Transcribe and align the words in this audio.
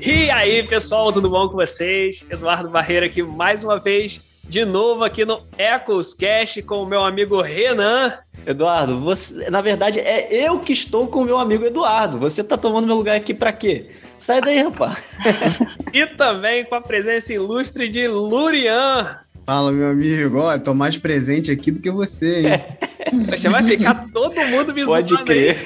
E 0.00 0.30
aí, 0.30 0.62
pessoal, 0.62 1.12
tudo 1.12 1.28
bom 1.28 1.48
com 1.48 1.56
vocês? 1.56 2.24
Eduardo 2.30 2.70
Barreira 2.70 3.06
aqui 3.06 3.22
mais 3.22 3.62
uma 3.62 3.78
vez, 3.78 4.20
de 4.44 4.64
novo 4.64 5.04
aqui 5.04 5.24
no 5.24 5.40
Ecos 5.58 6.14
Cash 6.14 6.60
com 6.66 6.82
o 6.82 6.86
meu 6.86 7.02
amigo 7.02 7.42
Renan. 7.42 8.14
Eduardo, 8.46 8.98
você, 9.00 9.50
na 9.50 9.60
verdade 9.60 10.00
é 10.00 10.46
eu 10.46 10.60
que 10.60 10.72
estou 10.72 11.08
com 11.08 11.20
o 11.20 11.24
meu 11.24 11.38
amigo 11.38 11.64
Eduardo. 11.64 12.18
Você 12.18 12.42
tá 12.42 12.56
tomando 12.56 12.86
meu 12.86 12.96
lugar 12.96 13.16
aqui 13.16 13.34
para 13.34 13.52
quê? 13.52 13.90
Sai 14.18 14.40
daí, 14.40 14.62
rapaz. 14.62 15.18
e 15.92 16.06
também 16.06 16.64
com 16.64 16.74
a 16.74 16.80
presença 16.80 17.32
ilustre 17.32 17.88
de 17.88 18.08
Lurian. 18.08 19.18
Fala, 19.48 19.72
meu 19.72 19.88
amigo. 19.88 20.40
Olha, 20.40 20.60
tô 20.60 20.74
mais 20.74 20.98
presente 20.98 21.50
aqui 21.50 21.70
do 21.70 21.80
que 21.80 21.90
você, 21.90 22.40
hein? 22.40 23.24
Poxa, 23.30 23.48
vai 23.48 23.64
ficar 23.64 24.06
todo 24.12 24.36
mundo 24.44 24.74
me 24.74 24.84
Pode 24.84 25.24
crer. 25.24 25.56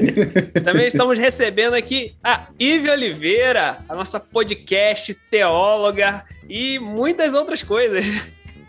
Também 0.64 0.86
estamos 0.86 1.18
recebendo 1.18 1.74
aqui 1.74 2.14
a 2.24 2.46
Ive 2.58 2.88
Oliveira, 2.88 3.76
a 3.86 3.94
nossa 3.94 4.18
podcast 4.18 5.12
teóloga 5.30 6.24
e 6.48 6.78
muitas 6.78 7.34
outras 7.34 7.62
coisas. 7.62 8.06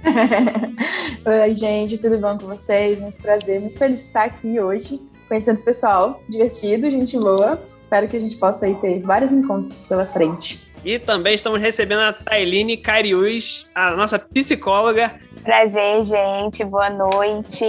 Oi, 1.26 1.56
gente, 1.56 1.98
tudo 1.98 2.18
bom 2.18 2.38
com 2.38 2.48
vocês? 2.48 3.00
Muito 3.00 3.22
prazer, 3.22 3.62
muito 3.62 3.78
feliz 3.78 4.00
de 4.00 4.06
estar 4.08 4.26
aqui 4.26 4.60
hoje, 4.60 5.00
conhecendo 5.30 5.56
esse 5.56 5.64
pessoal, 5.64 6.22
divertido, 6.28 6.92
gente 6.92 7.18
boa. 7.18 7.58
Espero 7.80 8.06
que 8.10 8.18
a 8.18 8.20
gente 8.20 8.36
possa 8.36 8.66
aí 8.66 8.76
ter 8.76 9.00
vários 9.00 9.32
encontros 9.32 9.80
pela 9.84 10.06
frente. 10.06 10.67
E 10.84 11.00
também 11.00 11.36
estamos 11.36 11.60
recebendo 11.60 12.00
a 12.00 12.14
Tailine 12.14 12.78
Cariús, 12.78 13.68
a 13.74 13.96
nossa 13.96 14.18
psicóloga. 14.20 15.20
Prazer, 15.44 16.04
gente. 16.04 16.64
Boa 16.64 16.90
noite. 16.90 17.66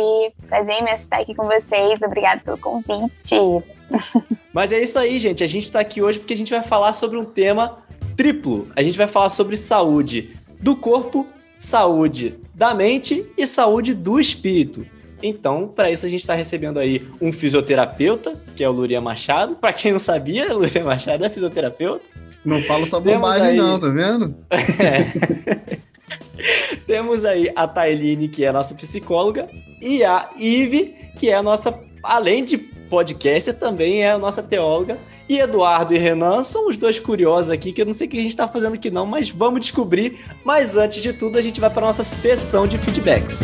Prazer 0.49 0.75
em 0.77 0.85
me 0.85 0.93
estar 0.93 1.19
aqui 1.19 1.35
com 1.35 1.47
vocês. 1.47 2.01
Obrigada 2.03 2.41
pelo 2.45 2.59
convite. 2.59 3.65
Mas 4.53 4.73
é 4.73 4.81
isso 4.81 4.99
aí, 4.99 5.19
gente. 5.19 5.45
A 5.45 5.47
gente 5.47 5.65
está 5.65 5.81
aqui 5.81 6.03
hoje 6.03 6.19
porque 6.19 6.35
a 6.35 6.37
gente 6.37 6.51
vai 6.51 6.63
falar 6.63 6.93
sobre 6.93 7.19
um 7.19 7.25
tema 7.25 7.75
triplo. 8.17 8.69
A 8.75 8.83
gente 8.83 8.99
vai 8.99 9.07
falar 9.07 9.29
sobre 9.29 9.57
saúde 9.57 10.37
do 10.61 10.77
corpo, 10.77 11.27
saúde 11.59 12.39
da 12.55 12.75
mente 12.75 13.25
e 13.37 13.47
saúde 13.47 13.95
do 13.95 14.19
espírito. 14.19 14.85
Então, 15.23 15.67
para 15.69 15.91
isso 15.91 16.07
a 16.07 16.09
gente 16.09 16.21
está 16.21 16.35
recebendo 16.35 16.79
aí 16.79 17.07
um 17.21 17.33
fisioterapeuta, 17.33 18.35
que 18.57 18.63
é 18.63 18.69
o 18.69 18.73
Luria 18.73 19.01
Machado. 19.01 19.57
Para 19.57 19.73
quem 19.73 19.93
não 19.93 19.99
sabia, 19.99 20.55
o 20.55 20.59
Luria 20.63 20.85
Machado 20.85 21.25
é 21.25 21.31
fisioterapeuta. 21.31 22.05
Não 22.49 22.63
falo 22.63 22.87
só 22.87 22.99
bobagem 22.99 23.49
aí... 23.49 23.57
não, 23.57 23.79
tá 23.79 23.89
vendo? 23.89 24.35
É. 24.51 25.79
Temos 26.87 27.25
aí 27.25 27.53
a 27.55 27.69
Tailine, 27.69 28.29
que 28.29 28.45
é 28.45 28.49
a 28.49 28.53
nossa 28.53 28.75
psicóloga, 28.75 29.49
e 29.83 30.03
a 30.03 30.31
Ive, 30.39 30.95
que 31.17 31.29
é 31.29 31.35
a 31.35 31.43
nossa, 31.43 31.79
além 32.03 32.45
de 32.45 32.57
podcaster, 32.57 33.55
também 33.55 34.03
é 34.03 34.13
a 34.13 34.19
nossa 34.19 34.43
teóloga. 34.43 34.99
E 35.29 35.39
Eduardo 35.39 35.95
e 35.95 35.99
Renan 35.99 36.43
são 36.43 36.69
os 36.69 36.79
dois 36.79 36.99
curiosos 36.99 37.51
aqui, 37.51 37.73
que 37.73 37.83
eu 37.83 37.87
não 37.87 37.93
sei 37.93 38.07
o 38.07 38.11
que 38.11 38.19
a 38.19 38.23
gente 38.23 38.31
está 38.31 38.49
fazendo 38.49 38.75
aqui 38.75 38.91
não, 38.91 39.05
mas 39.05 39.29
vamos 39.29 39.61
descobrir. 39.61 40.19
Mas 40.43 40.77
antes 40.77 41.03
de 41.03 41.13
tudo, 41.13 41.37
a 41.37 41.43
gente 41.43 41.61
vai 41.61 41.69
para 41.69 41.87
nossa 41.87 42.05
sessão 42.05 42.67
de 42.67 42.79
feedbacks. 42.79 43.43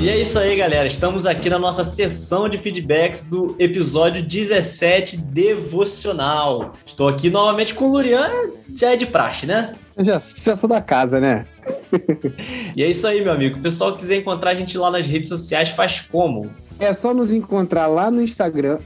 E 0.00 0.08
é 0.08 0.18
isso 0.18 0.38
aí, 0.38 0.56
galera. 0.56 0.86
Estamos 0.86 1.26
aqui 1.26 1.50
na 1.50 1.58
nossa 1.58 1.84
sessão 1.84 2.48
de 2.48 2.56
feedbacks 2.56 3.24
do 3.24 3.54
episódio 3.58 4.22
17 4.22 5.18
Devocional. 5.18 6.74
Estou 6.86 7.06
aqui 7.06 7.28
novamente 7.28 7.74
com 7.74 7.84
o 7.84 7.92
Lurian, 7.92 8.30
já 8.74 8.92
é 8.92 8.96
de 8.96 9.04
praxe, 9.04 9.44
né? 9.44 9.74
Já, 9.98 10.18
já 10.18 10.56
sou 10.56 10.70
da 10.70 10.80
casa, 10.80 11.20
né? 11.20 11.44
e 12.74 12.82
é 12.82 12.88
isso 12.88 13.06
aí, 13.06 13.22
meu 13.22 13.34
amigo. 13.34 13.58
O 13.58 13.62
pessoal 13.62 13.92
que 13.92 13.98
quiser 13.98 14.16
encontrar 14.16 14.52
a 14.52 14.54
gente 14.54 14.78
lá 14.78 14.90
nas 14.90 15.04
redes 15.04 15.28
sociais, 15.28 15.68
faz 15.68 16.00
como? 16.00 16.50
É 16.78 16.94
só 16.94 17.12
nos 17.12 17.30
encontrar 17.30 17.86
lá 17.86 18.10
no 18.10 18.22
Instagram, 18.22 18.78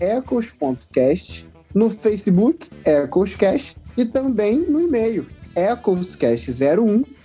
ecos.cast, 0.00 1.46
no 1.72 1.88
Facebook, 1.88 2.68
ecoscast, 2.84 3.76
e 3.96 4.04
também 4.04 4.56
no 4.56 4.80
e-mail, 4.80 5.24
ecoscast01 5.54 7.04
arroba 7.04 7.21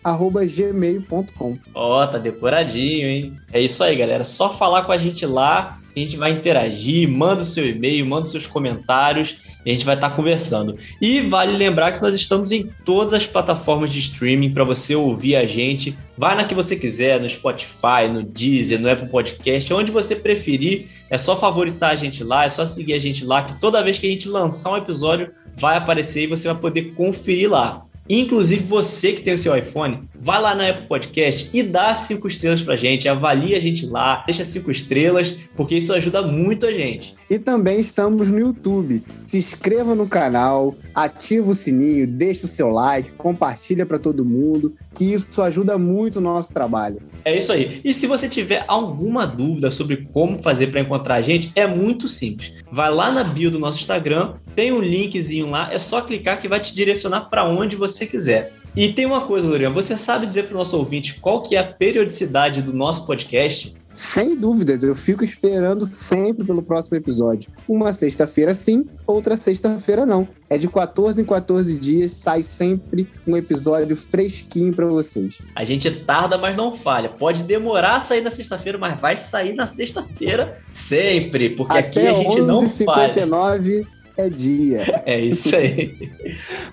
gmail.com. 0.47 1.57
Ó, 1.73 2.03
oh, 2.03 2.07
tá 2.07 2.17
decoradinho, 2.17 3.07
hein? 3.07 3.33
É 3.51 3.59
isso 3.59 3.83
aí, 3.83 3.95
galera. 3.95 4.23
Só 4.23 4.53
falar 4.53 4.83
com 4.83 4.91
a 4.91 4.97
gente 4.97 5.25
lá, 5.25 5.79
a 5.95 5.99
gente 5.99 6.15
vai 6.15 6.31
interagir, 6.31 7.09
manda 7.09 7.41
o 7.41 7.45
seu 7.45 7.67
e-mail, 7.67 8.05
manda 8.05 8.23
os 8.23 8.31
seus 8.31 8.47
comentários 8.47 9.37
a 9.71 9.73
gente 9.73 9.85
vai 9.85 9.95
estar 9.95 10.09
tá 10.09 10.15
conversando. 10.15 10.77
E 11.01 11.21
vale 11.21 11.55
lembrar 11.55 11.91
que 11.91 12.01
nós 12.01 12.15
estamos 12.15 12.51
em 12.51 12.69
todas 12.85 13.13
as 13.13 13.25
plataformas 13.25 13.91
de 13.91 13.99
streaming 13.99 14.51
para 14.51 14.63
você 14.63 14.95
ouvir 14.95 15.35
a 15.35 15.45
gente. 15.45 15.97
Vai 16.17 16.35
na 16.35 16.45
que 16.45 16.55
você 16.55 16.75
quiser, 16.75 17.19
no 17.19 17.29
Spotify, 17.29 18.07
no 18.11 18.23
Deezer, 18.23 18.79
no 18.79 18.89
Apple 18.89 19.09
Podcast, 19.09 19.73
onde 19.73 19.91
você 19.91 20.15
preferir. 20.15 20.87
É 21.09 21.17
só 21.17 21.35
favoritar 21.35 21.91
a 21.91 21.95
gente 21.95 22.23
lá, 22.23 22.45
é 22.45 22.49
só 22.49 22.65
seguir 22.65 22.93
a 22.93 22.99
gente 22.99 23.25
lá, 23.25 23.43
que 23.43 23.59
toda 23.59 23.83
vez 23.83 23.97
que 23.97 24.07
a 24.07 24.09
gente 24.09 24.27
lançar 24.27 24.71
um 24.71 24.77
episódio 24.77 25.31
vai 25.57 25.77
aparecer 25.77 26.23
e 26.23 26.27
você 26.27 26.47
vai 26.47 26.57
poder 26.57 26.93
conferir 26.93 27.49
lá. 27.49 27.86
Inclusive, 28.09 28.63
você 28.63 29.13
que 29.13 29.21
tem 29.21 29.33
o 29.33 29.37
seu 29.37 29.55
iPhone, 29.55 29.99
vai 30.21 30.41
lá 30.41 30.55
na 30.55 30.69
Apple 30.69 30.87
Podcast 30.87 31.49
e 31.53 31.63
dá 31.63 31.93
cinco 31.95 32.27
estrelas 32.27 32.61
pra 32.61 32.75
gente, 32.75 33.07
avalie 33.07 33.55
a 33.55 33.59
gente 33.59 33.85
lá, 33.85 34.23
deixa 34.25 34.43
cinco 34.43 34.71
estrelas, 34.71 35.37
porque 35.55 35.75
isso 35.75 35.93
ajuda 35.93 36.21
muito 36.21 36.65
a 36.65 36.73
gente. 36.73 37.15
E 37.29 37.39
também 37.39 37.79
estamos 37.79 38.29
no 38.29 38.39
YouTube. 38.39 39.03
Se 39.23 39.37
inscreva 39.37 39.95
no 39.95 40.07
canal, 40.07 40.75
ativa 40.93 41.49
o 41.49 41.55
sininho, 41.55 42.07
deixa 42.07 42.45
o 42.45 42.49
seu 42.49 42.69
like, 42.69 43.11
compartilha 43.13 43.85
para 43.85 43.99
todo 43.99 44.25
mundo, 44.25 44.73
que 44.93 45.13
isso 45.13 45.41
ajuda 45.41 45.77
muito 45.77 46.17
o 46.17 46.21
nosso 46.21 46.53
trabalho. 46.53 47.01
É 47.23 47.37
isso 47.37 47.51
aí. 47.51 47.81
E 47.83 47.93
se 47.93 48.07
você 48.07 48.29
tiver 48.29 48.63
alguma 48.67 49.25
dúvida 49.25 49.69
sobre 49.69 50.07
como 50.13 50.41
fazer 50.41 50.67
para 50.67 50.81
encontrar 50.81 51.15
a 51.15 51.21
gente, 51.21 51.51
é 51.55 51.67
muito 51.67 52.07
simples. 52.07 52.53
Vai 52.71 52.91
lá 52.93 53.11
na 53.11 53.23
bio 53.23 53.51
do 53.51 53.59
nosso 53.59 53.79
Instagram, 53.79 54.35
tem 54.55 54.71
um 54.71 54.79
linkzinho 54.79 55.49
lá, 55.49 55.71
é 55.71 55.79
só 55.79 56.01
clicar 56.01 56.39
que 56.39 56.47
vai 56.47 56.59
te 56.59 56.73
direcionar 56.73 57.29
para 57.29 57.45
onde 57.45 57.75
você 57.75 58.05
quiser. 58.05 58.53
E 58.77 58.93
tem 58.93 59.07
uma 59.07 59.21
coisa, 59.21 59.49
Lorian, 59.49 59.71
você 59.71 59.97
sabe 59.97 60.27
dizer 60.27 60.43
para 60.43 60.53
o 60.53 60.57
nosso 60.59 60.77
ouvinte 60.77 61.19
qual 61.19 61.41
que 61.41 61.55
é 61.55 61.59
a 61.59 61.63
periodicidade 61.63 62.61
do 62.61 62.71
nosso 62.71 63.07
podcast? 63.07 63.75
Sem 63.95 64.35
dúvidas, 64.35 64.83
eu 64.83 64.95
fico 64.95 65.25
esperando 65.25 65.83
sempre 65.83 66.45
pelo 66.45 66.61
próximo 66.61 66.95
episódio. 66.95 67.49
Uma 67.67 67.91
sexta-feira 67.91 68.53
sim, 68.53 68.85
outra 69.07 69.35
sexta-feira 69.35 70.05
não. 70.05 70.27
É 70.47 70.59
de 70.59 70.67
14 70.67 71.19
em 71.19 71.25
14 71.25 71.73
dias, 71.79 72.11
sai 72.11 72.43
sempre 72.43 73.09
um 73.25 73.35
episódio 73.35 73.97
fresquinho 73.97 74.71
para 74.71 74.85
vocês. 74.85 75.39
A 75.55 75.65
gente 75.65 75.89
tarda, 75.89 76.37
mas 76.37 76.55
não 76.55 76.71
falha. 76.71 77.09
Pode 77.09 77.41
demorar 77.41 77.95
a 77.95 78.01
sair 78.01 78.21
na 78.21 78.29
sexta-feira, 78.29 78.77
mas 78.77 79.01
vai 79.01 79.17
sair 79.17 79.55
na 79.55 79.65
sexta-feira 79.65 80.61
sempre, 80.71 81.49
porque 81.49 81.79
Até 81.79 81.87
aqui 81.87 82.07
a 82.07 82.13
gente 82.13 82.41
não 82.41 82.67
59, 82.67 83.81
falha 83.81 83.96
é 84.17 84.29
dia. 84.29 85.01
É 85.05 85.19
isso 85.19 85.55
aí. 85.55 86.11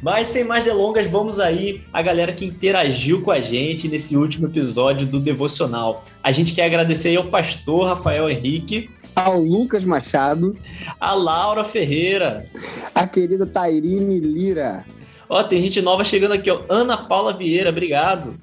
Mas 0.03 0.29
sem 0.29 0.45
mais 0.45 0.65
delongas, 0.65 1.07
vamos 1.07 1.39
aí 1.39 1.83
a 1.93 2.01
galera 2.01 2.33
que 2.33 2.45
interagiu 2.45 3.21
com 3.21 3.31
a 3.31 3.41
gente 3.41 3.87
nesse 3.87 4.17
último 4.17 4.47
episódio 4.47 5.07
do 5.07 5.21
Devocional. 5.21 6.03
A 6.23 6.33
gente 6.33 6.55
quer 6.55 6.65
agradecer 6.65 7.11
aí 7.11 7.17
ao 7.17 7.27
pastor 7.27 7.87
Rafael 7.87 8.29
Henrique. 8.29 8.91
Ao 9.15 9.39
Lucas 9.39 9.85
Machado. 9.85 10.57
A 10.99 11.15
Laura 11.15 11.63
Ferreira. 11.63 12.47
A 12.95 13.07
querida 13.07 13.47
Tairine 13.47 14.19
Lira. 14.19 14.85
Ó, 15.29 15.43
tem 15.43 15.63
gente 15.63 15.81
nova 15.81 16.03
chegando 16.03 16.33
aqui, 16.33 16.51
ó. 16.51 16.61
Ana 16.69 16.97
Paula 16.97 17.33
Vieira, 17.33 17.71
obrigado. 17.71 18.35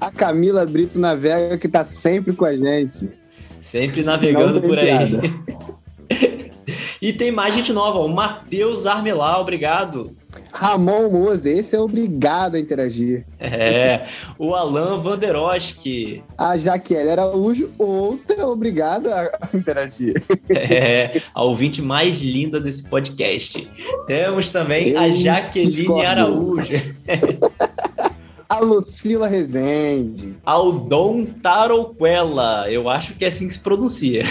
A 0.00 0.10
Camila 0.10 0.64
Brito 0.66 0.98
Navega, 0.98 1.58
que 1.58 1.68
tá 1.68 1.84
sempre 1.84 2.32
com 2.32 2.44
a 2.44 2.56
gente. 2.56 3.08
Sempre 3.60 4.02
navegando 4.02 4.60
por 4.60 4.78
aí. 4.78 5.18
E 7.02 7.12
tem 7.12 7.32
mais 7.32 7.52
gente 7.52 7.72
nova, 7.72 7.98
o 7.98 8.06
Matheus 8.08 8.86
Armelau, 8.86 9.40
obrigado. 9.40 10.16
Ramon 10.52 11.10
Moze, 11.10 11.50
esse 11.50 11.74
é 11.74 11.80
obrigado 11.80 12.54
a 12.54 12.60
interagir. 12.60 13.26
É, 13.40 14.06
o 14.38 14.54
Alan 14.54 15.00
Vanderoski. 15.00 16.22
A 16.38 16.56
Jaqueline 16.56 17.10
Araújo, 17.10 17.70
outra 17.76 18.46
obrigada 18.46 19.32
a 19.40 19.56
interagir. 19.56 20.14
É, 20.48 21.20
a 21.34 21.42
ouvinte 21.42 21.82
mais 21.82 22.20
linda 22.20 22.60
desse 22.60 22.84
podcast. 22.84 23.68
Temos 24.06 24.50
também 24.50 24.90
Eu 24.90 25.00
a 25.00 25.10
Jaqueline 25.10 25.72
discordo. 25.72 26.06
Araújo. 26.06 26.74
A 28.52 28.60
Lucila 28.60 29.28
Rezende. 29.28 30.36
Ao 30.44 30.72
Dom 30.72 31.24
Tarouquela. 31.24 32.70
Eu 32.70 32.86
acho 32.86 33.14
que 33.14 33.24
é 33.24 33.28
assim 33.28 33.46
que 33.48 33.54
se 33.54 33.58
pronuncia. 33.58 34.24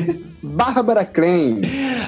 Bárbara 0.42 1.04
Crem. 1.04 1.60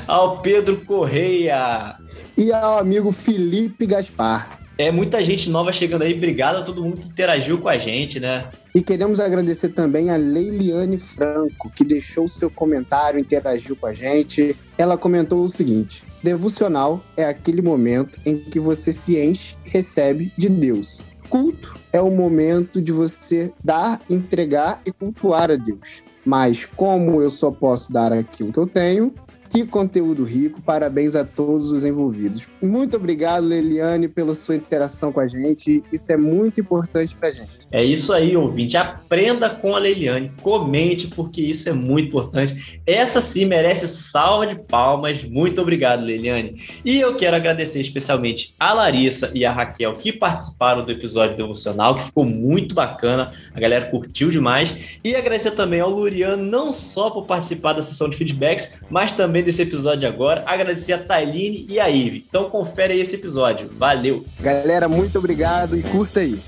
Ao 0.06 0.40
Pedro 0.40 0.82
Correia. 0.86 1.94
E 2.38 2.50
ao 2.50 2.78
amigo 2.78 3.12
Felipe 3.12 3.84
Gaspar. 3.84 4.60
É 4.78 4.90
muita 4.90 5.22
gente 5.22 5.50
nova 5.50 5.70
chegando 5.70 6.04
aí. 6.04 6.14
Obrigado 6.14 6.56
a 6.56 6.62
todo 6.62 6.82
mundo 6.82 7.02
que 7.02 7.06
interagiu 7.06 7.58
com 7.58 7.68
a 7.68 7.76
gente, 7.76 8.18
né? 8.18 8.46
E 8.74 8.80
queremos 8.80 9.20
agradecer 9.20 9.68
também 9.68 10.08
a 10.08 10.16
Leiliane 10.16 10.96
Franco, 10.96 11.70
que 11.76 11.84
deixou 11.84 12.24
o 12.24 12.30
seu 12.30 12.50
comentário, 12.50 13.20
interagiu 13.20 13.76
com 13.76 13.88
a 13.88 13.92
gente. 13.92 14.56
Ela 14.78 14.96
comentou 14.96 15.44
o 15.44 15.50
seguinte: 15.50 16.02
Devocional 16.22 17.04
é 17.14 17.26
aquele 17.26 17.60
momento 17.60 18.18
em 18.24 18.38
que 18.38 18.58
você 18.58 18.90
se 18.90 19.18
enche 19.18 19.54
e 19.66 19.68
recebe 19.68 20.32
de 20.38 20.48
Deus 20.48 21.06
culto 21.28 21.78
é 21.92 22.00
o 22.00 22.10
momento 22.10 22.80
de 22.80 22.92
você 22.92 23.52
dar, 23.62 24.00
entregar 24.08 24.80
e 24.84 24.92
cultuar 24.92 25.50
a 25.50 25.56
Deus. 25.56 26.02
Mas 26.24 26.64
como 26.64 27.22
eu 27.22 27.30
só 27.30 27.50
posso 27.50 27.92
dar 27.92 28.12
aquilo 28.12 28.52
que 28.52 28.58
eu 28.58 28.66
tenho, 28.66 29.12
que 29.50 29.66
conteúdo 29.66 30.24
rico, 30.24 30.60
parabéns 30.60 31.14
a 31.14 31.24
todos 31.24 31.72
os 31.72 31.84
envolvidos. 31.84 32.46
Muito 32.60 32.96
obrigado, 32.96 33.44
Leliane, 33.44 34.08
pela 34.08 34.34
sua 34.34 34.56
interação 34.56 35.12
com 35.12 35.20
a 35.20 35.26
gente. 35.26 35.82
Isso 35.92 36.12
é 36.12 36.16
muito 36.16 36.60
importante 36.60 37.16
para 37.16 37.28
a 37.28 37.32
gente. 37.32 37.58
É 37.70 37.84
isso 37.84 38.14
aí, 38.14 38.34
ouvinte. 38.34 38.76
Aprenda 38.76 39.50
com 39.50 39.76
a 39.76 39.78
Leiliane, 39.78 40.32
comente, 40.40 41.06
porque 41.08 41.40
isso 41.42 41.68
é 41.68 41.72
muito 41.72 42.08
importante. 42.08 42.80
Essa 42.86 43.20
sim 43.20 43.44
merece 43.44 43.86
salva 43.86 44.46
de 44.46 44.56
palmas. 44.56 45.22
Muito 45.24 45.60
obrigado, 45.60 46.02
Leiliane. 46.02 46.56
E 46.82 46.98
eu 46.98 47.14
quero 47.14 47.36
agradecer 47.36 47.80
especialmente 47.80 48.54
a 48.58 48.72
Larissa 48.72 49.30
e 49.34 49.44
a 49.44 49.52
Raquel 49.52 49.92
que 49.92 50.12
participaram 50.12 50.82
do 50.82 50.92
episódio 50.92 51.36
devocional, 51.36 51.94
que 51.94 52.04
ficou 52.04 52.24
muito 52.24 52.74
bacana. 52.74 53.32
A 53.54 53.60
galera 53.60 53.86
curtiu 53.86 54.30
demais. 54.30 54.98
E 55.04 55.14
agradecer 55.14 55.50
também 55.50 55.80
ao 55.80 55.90
Lurian, 55.90 56.36
não 56.36 56.72
só 56.72 57.10
por 57.10 57.26
participar 57.26 57.74
da 57.74 57.82
sessão 57.82 58.08
de 58.08 58.16
feedbacks, 58.16 58.78
mas 58.88 59.12
também 59.12 59.37
desse 59.42 59.62
episódio 59.62 60.08
agora. 60.08 60.44
Agradecer 60.46 60.92
a 60.92 60.98
Tailine 60.98 61.66
e 61.68 61.80
a 61.80 61.88
Ive. 61.88 62.24
Então 62.28 62.48
confere 62.50 62.94
aí 62.94 63.00
esse 63.00 63.14
episódio. 63.14 63.70
Valeu! 63.76 64.24
Galera, 64.40 64.88
muito 64.88 65.18
obrigado 65.18 65.76
e 65.76 65.82
curta 65.82 66.20
aí. 66.20 66.38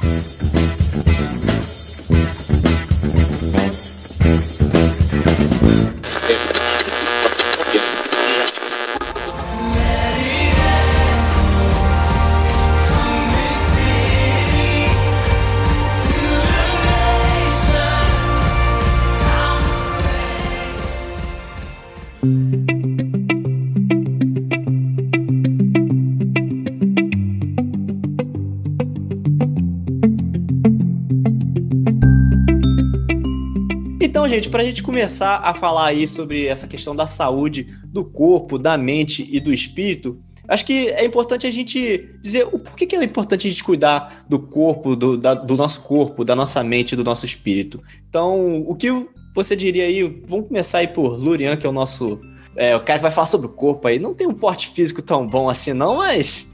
Para 34.50 34.62
a 34.62 34.64
gente 34.64 34.82
começar 34.82 35.36
a 35.36 35.54
falar 35.54 35.86
aí 35.86 36.06
sobre 36.06 36.46
essa 36.46 36.66
questão 36.66 36.94
da 36.94 37.06
saúde 37.06 37.66
do 37.84 38.04
corpo, 38.04 38.58
da 38.58 38.76
mente 38.76 39.28
e 39.30 39.38
do 39.40 39.52
espírito, 39.52 40.18
acho 40.48 40.66
que 40.66 40.88
é 40.88 41.04
importante 41.04 41.46
a 41.46 41.50
gente 41.50 42.10
dizer 42.20 42.46
o 42.52 42.58
porquê 42.58 42.84
que 42.84 42.96
é 42.96 43.04
importante 43.04 43.46
a 43.46 43.50
gente 43.50 43.62
cuidar 43.62 44.24
do 44.28 44.38
corpo, 44.38 44.96
do, 44.96 45.16
da, 45.16 45.34
do 45.34 45.56
nosso 45.56 45.82
corpo, 45.82 46.24
da 46.24 46.34
nossa 46.34 46.62
mente, 46.64 46.96
do 46.96 47.04
nosso 47.04 47.24
espírito. 47.24 47.80
Então, 48.08 48.64
o 48.66 48.74
que 48.74 48.88
você 49.34 49.54
diria 49.54 49.84
aí? 49.84 50.22
Vamos 50.26 50.48
começar 50.48 50.78
aí 50.78 50.88
por 50.88 51.16
Lurian, 51.16 51.56
que 51.56 51.66
é 51.66 51.70
o 51.70 51.72
nosso. 51.72 52.20
É, 52.56 52.74
o 52.74 52.80
cara 52.80 52.98
que 52.98 53.04
vai 53.04 53.12
falar 53.12 53.28
sobre 53.28 53.46
o 53.46 53.50
corpo 53.50 53.86
aí. 53.86 53.98
Não 53.98 54.12
tem 54.12 54.26
um 54.26 54.34
porte 54.34 54.68
físico 54.70 55.00
tão 55.00 55.26
bom 55.26 55.48
assim, 55.48 55.72
não, 55.72 55.98
mas 55.98 56.50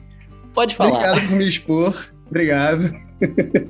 pode 0.53 0.75
falar. 0.75 0.99
Obrigado 0.99 1.27
por 1.27 1.35
me 1.35 1.49
expor. 1.49 2.11
Obrigado. 2.27 2.93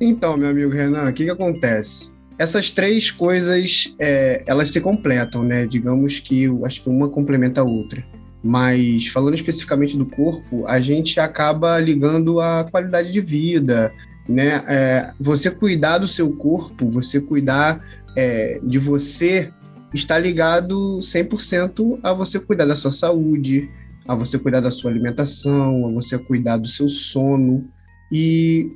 então, 0.00 0.36
meu 0.36 0.50
amigo 0.50 0.70
Renan, 0.70 1.10
o 1.10 1.12
que, 1.12 1.24
que 1.24 1.30
acontece? 1.30 2.14
Essas 2.42 2.72
três 2.72 3.08
coisas 3.08 3.94
é, 4.00 4.42
elas 4.46 4.70
se 4.70 4.80
completam, 4.80 5.44
né? 5.44 5.64
Digamos 5.64 6.18
que 6.18 6.46
acho 6.64 6.82
que 6.82 6.88
uma 6.88 7.08
complementa 7.08 7.60
a 7.60 7.64
outra. 7.64 8.04
Mas 8.42 9.06
falando 9.06 9.34
especificamente 9.34 9.96
do 9.96 10.04
corpo, 10.04 10.66
a 10.66 10.80
gente 10.80 11.20
acaba 11.20 11.78
ligando 11.78 12.40
a 12.40 12.66
qualidade 12.68 13.12
de 13.12 13.20
vida, 13.20 13.92
né? 14.28 14.64
É, 14.66 15.12
você 15.20 15.52
cuidar 15.52 15.98
do 15.98 16.08
seu 16.08 16.32
corpo, 16.32 16.90
você 16.90 17.20
cuidar 17.20 17.80
é, 18.16 18.58
de 18.60 18.76
você, 18.76 19.48
está 19.94 20.18
ligado 20.18 20.98
100% 20.98 22.00
a 22.02 22.12
você 22.12 22.40
cuidar 22.40 22.66
da 22.66 22.74
sua 22.74 22.90
saúde, 22.90 23.70
a 24.08 24.16
você 24.16 24.36
cuidar 24.36 24.58
da 24.58 24.70
sua 24.72 24.90
alimentação, 24.90 25.86
a 25.86 25.92
você 25.92 26.18
cuidar 26.18 26.56
do 26.56 26.66
seu 26.66 26.88
sono. 26.88 27.68
E 28.10 28.72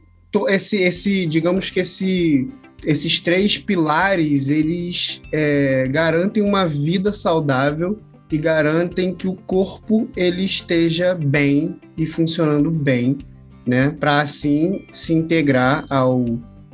esse, 0.49 0.77
esse 0.77 1.27
digamos 1.27 1.69
que 1.69 1.81
esse 1.81 2.49
esses 2.85 3.21
três 3.21 3.59
pilares 3.59 4.49
eles 4.49 5.21
é, 5.33 5.87
garantem 5.89 6.43
uma 6.43 6.67
vida 6.67 7.13
saudável 7.13 7.99
e 8.31 8.39
garantem 8.39 9.15
que 9.15 9.29
o 9.29 9.35
corpo 9.35 10.09
ele 10.17 10.45
esteja 10.45 11.15
bem 11.15 11.81
e 11.97 12.07
funcionando 12.07 12.71
bem, 12.71 13.19
né, 13.67 13.91
para 13.91 14.21
assim 14.21 14.85
se 14.93 15.13
integrar 15.13 15.87
ao 15.89 16.25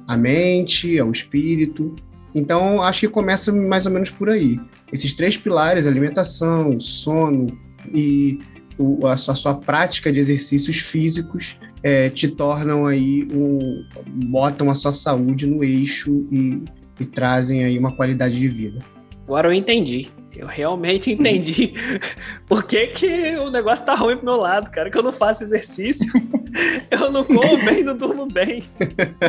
à 0.07 0.17
mente, 0.17 0.99
ao 0.99 1.11
espírito. 1.11 1.95
Então 2.35 2.83
acho 2.83 3.01
que 3.01 3.09
começa 3.09 3.53
mais 3.53 3.87
ou 3.87 3.93
menos 3.93 4.11
por 4.11 4.31
aí. 4.31 4.59
Esses 4.93 5.15
três 5.15 5.37
pilares: 5.37 5.87
alimentação, 5.87 6.81
sono 6.81 7.47
e 7.95 8.39
o, 8.79 9.07
a, 9.07 9.17
sua, 9.17 9.35
a 9.35 9.37
sua 9.37 9.55
prática 9.55 10.13
de 10.13 10.19
exercícios 10.19 10.79
físicos 10.79 11.57
é, 11.83 12.09
te 12.11 12.29
tornam 12.29 12.87
aí, 12.87 13.27
um, 13.33 13.85
botam 14.07 14.71
a 14.71 14.75
sua 14.75 14.93
saúde 14.93 15.47
no 15.47 15.65
eixo 15.65 16.27
e, 16.31 16.63
e 17.01 17.05
trazem 17.05 17.65
aí 17.65 17.79
uma 17.79 17.93
qualidade 17.93 18.39
de 18.39 18.49
vida. 18.49 18.79
Agora 19.27 19.49
eu 19.49 19.53
entendi. 19.53 20.11
Eu 20.35 20.47
realmente 20.47 21.11
entendi 21.11 21.75
por 22.49 22.65
que, 22.65 22.87
que 22.87 23.37
o 23.37 23.51
negócio 23.51 23.85
tá 23.85 23.95
ruim 23.95 24.17
pro 24.17 24.25
meu 24.25 24.37
lado, 24.37 24.71
cara. 24.71 24.91
Que 24.91 24.97
eu 24.97 25.03
não 25.03 25.13
faço 25.13 25.43
exercício, 25.43 26.11
eu 26.91 27.11
não 27.11 27.23
como 27.23 27.63
bem, 27.65 27.85
não 27.85 27.97
durmo 27.97 28.27
bem. 28.27 28.65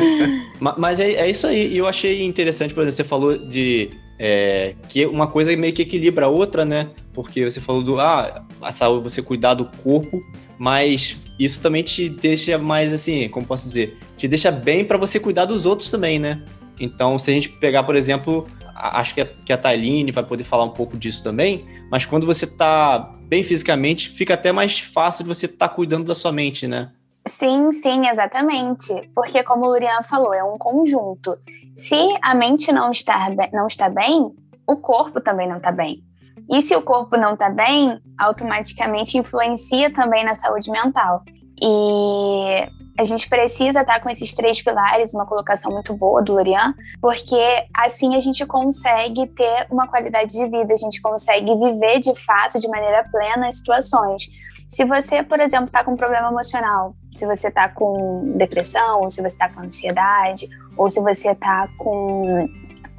Mas 0.78 1.00
é, 1.00 1.12
é, 1.12 1.28
isso 1.28 1.46
aí. 1.46 1.74
E 1.74 1.76
eu 1.76 1.86
achei 1.86 2.24
interessante, 2.24 2.72
por 2.72 2.80
exemplo, 2.80 2.96
você 2.96 3.04
falou 3.04 3.36
de 3.36 3.90
é, 4.18 4.74
que 4.88 5.04
uma 5.04 5.26
coisa 5.26 5.54
meio 5.56 5.74
que 5.74 5.82
equilibra 5.82 6.26
a 6.26 6.30
outra, 6.30 6.64
né? 6.64 6.88
Porque 7.12 7.44
você 7.44 7.60
falou 7.60 7.82
do 7.82 8.00
ah, 8.00 8.42
a 8.62 8.72
saúde, 8.72 9.04
você 9.04 9.20
cuidar 9.20 9.54
do 9.54 9.66
corpo, 9.82 10.22
mas 10.58 11.20
isso 11.38 11.60
também 11.60 11.82
te 11.82 12.08
deixa 12.08 12.56
mais 12.58 12.92
assim, 12.92 13.28
como 13.28 13.46
posso 13.46 13.64
dizer, 13.64 13.98
te 14.16 14.28
deixa 14.28 14.50
bem 14.50 14.84
para 14.84 14.98
você 14.98 15.18
cuidar 15.18 15.44
dos 15.44 15.66
outros 15.66 15.90
também, 15.90 16.18
né? 16.18 16.42
Então, 16.78 17.18
se 17.18 17.30
a 17.30 17.34
gente 17.34 17.48
pegar, 17.48 17.84
por 17.84 17.96
exemplo, 17.96 18.46
acho 18.74 19.14
que 19.14 19.20
a, 19.20 19.26
que 19.26 19.52
a 19.52 19.58
Tailine 19.58 20.10
vai 20.10 20.24
poder 20.24 20.44
falar 20.44 20.64
um 20.64 20.70
pouco 20.70 20.96
disso 20.96 21.22
também, 21.22 21.64
mas 21.90 22.04
quando 22.04 22.26
você 22.26 22.46
tá 22.46 23.14
bem 23.22 23.42
fisicamente, 23.42 24.08
fica 24.08 24.34
até 24.34 24.52
mais 24.52 24.78
fácil 24.78 25.24
de 25.24 25.28
você 25.28 25.46
estar 25.46 25.68
tá 25.68 25.74
cuidando 25.74 26.06
da 26.06 26.14
sua 26.14 26.32
mente, 26.32 26.66
né? 26.66 26.90
Sim, 27.26 27.72
sim, 27.72 28.06
exatamente. 28.06 28.92
Porque, 29.14 29.42
como 29.42 29.64
o 29.64 29.68
Lurian 29.68 30.02
falou, 30.02 30.34
é 30.34 30.44
um 30.44 30.58
conjunto. 30.58 31.38
Se 31.74 31.96
a 32.22 32.34
mente 32.34 32.70
não 32.70 32.90
está, 32.90 33.30
não 33.52 33.66
está 33.66 33.88
bem, 33.88 34.30
o 34.66 34.76
corpo 34.76 35.20
também 35.20 35.48
não 35.48 35.56
está 35.56 35.72
bem. 35.72 36.02
E 36.50 36.62
se 36.62 36.74
o 36.76 36.82
corpo 36.82 37.16
não 37.16 37.34
está 37.34 37.48
bem, 37.48 38.00
automaticamente 38.18 39.18
influencia 39.18 39.92
também 39.92 40.24
na 40.24 40.34
saúde 40.34 40.70
mental. 40.70 41.22
E 41.60 42.68
a 42.98 43.04
gente 43.04 43.28
precisa 43.28 43.80
estar 43.80 44.00
com 44.00 44.08
esses 44.08 44.34
três 44.34 44.62
pilares, 44.62 45.14
uma 45.14 45.26
colocação 45.26 45.72
muito 45.72 45.94
boa 45.94 46.22
do 46.22 46.34
Lorian, 46.34 46.74
porque 47.00 47.64
assim 47.74 48.14
a 48.14 48.20
gente 48.20 48.46
consegue 48.46 49.26
ter 49.28 49.66
uma 49.70 49.88
qualidade 49.88 50.32
de 50.32 50.44
vida, 50.44 50.72
a 50.72 50.76
gente 50.76 51.00
consegue 51.00 51.54
viver 51.56 51.98
de 51.98 52.14
fato, 52.14 52.58
de 52.58 52.68
maneira 52.68 53.04
plena, 53.10 53.48
as 53.48 53.56
situações. 53.56 54.28
Se 54.68 54.84
você, 54.84 55.22
por 55.22 55.40
exemplo, 55.40 55.66
está 55.66 55.84
com 55.84 55.92
um 55.92 55.96
problema 55.96 56.28
emocional, 56.28 56.94
se 57.14 57.26
você 57.26 57.48
está 57.48 57.68
com 57.68 58.32
depressão, 58.36 59.02
ou 59.02 59.10
se 59.10 59.20
você 59.20 59.28
está 59.28 59.48
com 59.48 59.60
ansiedade, 59.60 60.48
ou 60.76 60.88
se 60.88 61.00
você 61.00 61.32
está 61.32 61.68
com 61.78 62.48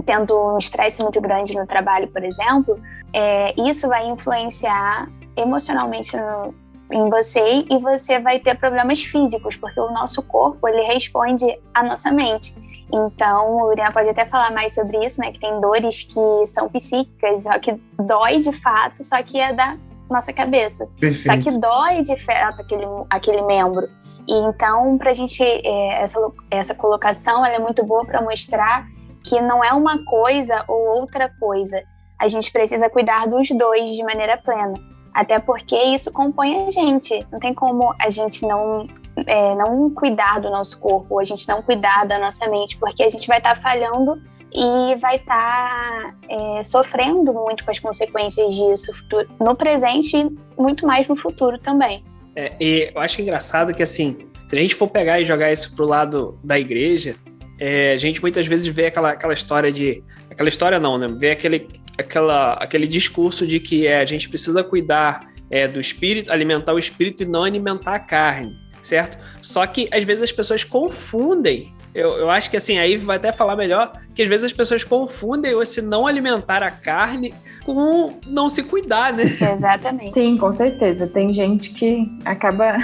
tendo 0.06 0.36
um 0.54 0.58
estresse 0.58 1.02
muito 1.02 1.20
grande 1.22 1.56
no 1.56 1.66
trabalho, 1.66 2.08
por 2.08 2.24
exemplo, 2.24 2.80
é, 3.14 3.54
isso 3.62 3.88
vai 3.88 4.08
influenciar 4.08 5.08
emocionalmente 5.36 6.16
no, 6.16 6.54
em 6.92 7.10
você 7.10 7.66
e 7.70 7.78
você 7.80 8.20
vai 8.20 8.40
ter 8.40 8.56
problemas 8.56 9.04
físicos, 9.04 9.56
porque 9.56 9.80
o 9.80 9.92
nosso 9.92 10.22
corpo 10.24 10.68
ele 10.68 10.82
responde 10.84 11.46
à 11.74 11.84
nossa 11.84 12.12
mente. 12.12 12.54
Então, 12.94 13.58
o 13.58 13.68
Urian 13.70 13.92
pode 13.92 14.10
até 14.10 14.26
falar 14.26 14.52
mais 14.52 14.74
sobre 14.74 15.04
isso, 15.04 15.20
né? 15.20 15.32
Que 15.32 15.40
tem 15.40 15.60
dores 15.60 16.04
que 16.04 16.46
são 16.46 16.70
psíquicas, 16.70 17.44
só 17.44 17.58
que 17.60 17.74
dói 18.00 18.40
de 18.40 18.54
fato, 18.54 19.04
só 19.04 19.22
que 19.24 19.40
é 19.40 19.54
da 19.54 19.76
nossa 20.10 20.32
cabeça. 20.32 20.88
Perfeito. 21.00 21.26
Só 21.26 21.52
que 21.52 21.58
dói 21.60 22.04
de 22.04 22.16
fato 22.24 22.62
aquele, 22.62 22.86
aquele 23.10 23.42
membro. 23.42 23.90
E 24.28 24.34
então, 24.34 24.98
para 24.98 25.12
a 25.12 25.14
gente, 25.14 25.44
é, 25.44 26.02
essa, 26.02 26.20
essa 26.52 26.76
colocação 26.76 27.46
ela 27.46 27.56
é 27.56 27.60
muito 27.60 27.84
boa 27.84 28.06
para 28.06 28.22
mostrar 28.22 28.88
que 29.28 29.42
não 29.42 29.64
é 29.64 29.74
uma 29.74 30.04
coisa 30.06 30.64
ou 30.68 31.00
outra 31.00 31.30
coisa. 31.40 31.82
A 32.20 32.28
gente 32.28 32.52
precisa 32.52 32.90
cuidar 32.90 33.28
dos 33.28 33.50
dois 33.50 33.96
de 33.96 34.04
maneira 34.04 34.38
plena. 34.38 34.74
Até 35.14 35.40
porque 35.40 35.78
isso 35.78 36.12
compõe 36.12 36.66
a 36.66 36.70
gente. 36.70 37.26
Não 37.32 37.40
tem 37.40 37.54
como 37.54 37.94
a 38.00 38.10
gente 38.10 38.46
não, 38.46 38.86
é, 39.26 39.56
não 39.56 39.90
cuidar 39.90 40.40
do 40.40 40.50
nosso 40.50 40.80
corpo, 40.80 41.20
a 41.20 41.24
gente 41.24 41.48
não 41.48 41.62
cuidar 41.62 42.06
da 42.06 42.20
nossa 42.20 42.48
mente, 42.48 42.78
porque 42.78 43.04
a 43.04 43.10
gente 43.10 43.28
vai 43.28 43.38
estar 43.38 43.56
tá 43.56 43.62
falhando 43.62 44.22
e 44.54 44.96
vai 44.96 45.18
estar 45.18 45.26
tá, 45.26 46.16
é, 46.30 46.64
sofrendo 46.64 47.34
muito 47.34 47.66
com 47.66 47.72
as 47.72 47.80
consequências 47.80 48.54
disso 48.54 48.92
no 49.40 49.56
presente 49.56 50.16
e 50.18 50.62
muito 50.62 50.86
mais 50.86 51.08
no 51.08 51.16
futuro 51.16 51.58
também. 51.60 52.04
É, 52.36 52.54
e 52.60 52.92
eu 52.94 53.02
acho 53.02 53.22
engraçado 53.22 53.74
que, 53.74 53.84
assim, 53.84 54.18
Se 54.48 54.56
a 54.56 54.62
gente 54.62 54.76
for 54.76 54.88
pegar 54.88 55.20
e 55.20 55.26
jogar 55.26 55.52
isso 55.52 55.76
pro 55.76 55.86
lado 55.86 56.38
da 56.44 56.60
igreja, 56.60 57.16
é, 57.60 57.94
a 57.94 57.98
gente 57.98 58.22
muitas 58.22 58.48
vezes 58.48 58.68
vê 58.68 58.88
aquela, 58.88 59.12
aquela 59.12 59.34
história 59.34 59.72
de. 59.72 60.04
Aquela 60.30 60.50
história 60.50 60.80
não, 60.80 60.98
né? 60.98 61.08
Vê 61.18 61.32
aquele, 61.32 61.68
aquela, 61.98 62.54
aquele 62.54 62.88
discurso 62.88 63.48
de 63.48 63.60
que 63.60 63.88
é, 63.88 64.00
a 64.00 64.06
gente 64.06 64.28
precisa 64.28 64.64
cuidar 64.64 65.32
é, 65.50 65.68
do 65.68 65.80
espírito, 65.80 66.32
alimentar 66.32 66.74
o 66.74 66.80
espírito 66.80 67.24
e 67.24 67.26
não 67.26 67.44
alimentar 67.44 67.96
a 67.96 68.00
carne, 68.00 68.58
certo? 68.82 69.18
Só 69.42 69.66
que 69.66 69.88
às 69.92 70.04
vezes 70.04 70.24
as 70.24 70.32
pessoas 70.32 70.64
confundem. 70.64 71.74
Eu, 71.94 72.18
eu 72.18 72.30
acho 72.30 72.50
que 72.50 72.58
assim, 72.58 72.78
aí 72.78 72.98
vai 72.98 73.16
até 73.16 73.32
falar 73.32 73.56
melhor, 73.56 73.94
que 74.14 74.22
às 74.22 74.28
vezes 74.28 74.48
as 74.48 74.54
pessoas 74.54 74.84
confundem 74.84 75.58
esse 75.62 75.82
não 75.82 76.06
alimentar 76.06 76.62
a 76.62 76.70
carne 76.70 77.34
com 77.64 78.20
não 78.28 78.50
se 78.50 78.64
cuidar, 78.64 79.14
né? 79.14 79.24
Exatamente. 79.24 80.14
Sim, 80.14 80.38
com 80.38 80.52
certeza. 80.52 81.08
Tem 81.08 81.34
gente 81.34 81.70
que 81.70 82.06
acaba 82.26 82.76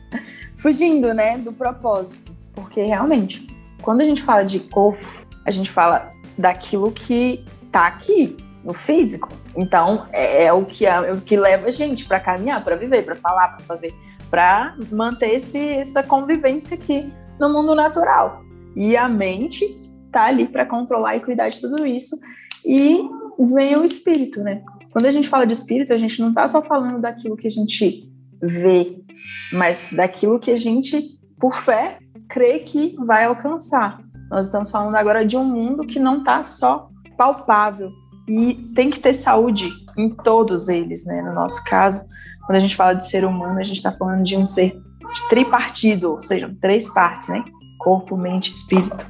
fugindo, 0.56 1.12
né, 1.12 1.36
do 1.36 1.52
propósito. 1.52 2.32
Porque 2.54 2.80
realmente, 2.82 3.46
quando 3.82 4.00
a 4.00 4.04
gente 4.04 4.22
fala 4.22 4.42
de 4.44 4.60
corpo, 4.60 5.04
a 5.44 5.50
gente 5.50 5.70
fala 5.70 6.12
daquilo 6.36 6.90
que 6.90 7.44
tá 7.70 7.86
aqui, 7.86 8.36
no 8.64 8.72
físico. 8.72 9.28
Então, 9.56 10.06
é, 10.12 10.44
é 10.44 10.52
o, 10.52 10.64
que, 10.64 10.86
é, 10.86 11.12
o 11.12 11.20
que 11.20 11.36
leva 11.36 11.68
a 11.68 11.70
gente 11.70 12.06
para 12.06 12.18
caminhar, 12.18 12.64
para 12.64 12.76
viver, 12.76 13.04
para 13.04 13.14
falar, 13.16 13.48
para 13.48 13.64
fazer, 13.64 13.94
para 14.30 14.74
manter 14.90 15.34
esse, 15.34 15.58
essa 15.58 16.02
convivência 16.02 16.76
aqui 16.76 17.12
no 17.38 17.52
mundo 17.52 17.74
natural. 17.74 18.42
E 18.74 18.96
a 18.96 19.08
mente 19.08 19.80
tá 20.10 20.24
ali 20.24 20.46
para 20.46 20.64
controlar 20.64 21.16
e 21.16 21.20
cuidar 21.20 21.48
de 21.50 21.60
tudo 21.60 21.86
isso. 21.86 22.18
E 22.64 23.02
vem 23.38 23.76
o 23.76 23.84
espírito, 23.84 24.42
né? 24.42 24.62
Quando 24.90 25.06
a 25.06 25.10
gente 25.10 25.28
fala 25.28 25.46
de 25.46 25.52
espírito, 25.52 25.92
a 25.92 25.98
gente 25.98 26.20
não 26.20 26.32
tá 26.32 26.48
só 26.48 26.62
falando 26.62 27.00
daquilo 27.00 27.36
que 27.36 27.48
a 27.48 27.50
gente 27.50 28.08
vê, 28.40 28.96
mas 29.52 29.92
daquilo 29.92 30.38
que 30.38 30.50
a 30.50 30.56
gente, 30.56 31.18
por 31.38 31.54
fé, 31.54 31.98
crê 32.28 32.60
que 32.60 32.96
vai 32.98 33.24
alcançar. 33.24 34.00
Nós 34.30 34.46
estamos 34.46 34.70
falando 34.70 34.96
agora 34.96 35.24
de 35.24 35.36
um 35.36 35.44
mundo 35.44 35.86
que 35.86 35.98
não 35.98 36.18
está 36.18 36.42
só 36.42 36.88
palpável 37.16 37.90
e 38.28 38.54
tem 38.74 38.90
que 38.90 38.98
ter 38.98 39.14
saúde 39.14 39.70
em 39.96 40.10
todos 40.10 40.68
eles, 40.68 41.04
né? 41.04 41.22
No 41.22 41.32
nosso 41.32 41.62
caso, 41.64 42.02
quando 42.46 42.56
a 42.56 42.60
gente 42.60 42.76
fala 42.76 42.94
de 42.94 43.06
ser 43.06 43.24
humano, 43.24 43.60
a 43.60 43.64
gente 43.64 43.76
está 43.76 43.92
falando 43.92 44.22
de 44.22 44.36
um 44.36 44.46
ser 44.46 44.76
tripartido, 45.28 46.12
ou 46.12 46.22
seja, 46.22 46.54
três 46.60 46.88
partes, 46.92 47.28
né? 47.28 47.44
Corpo, 47.78 48.16
mente, 48.16 48.50
espírito. 48.50 49.06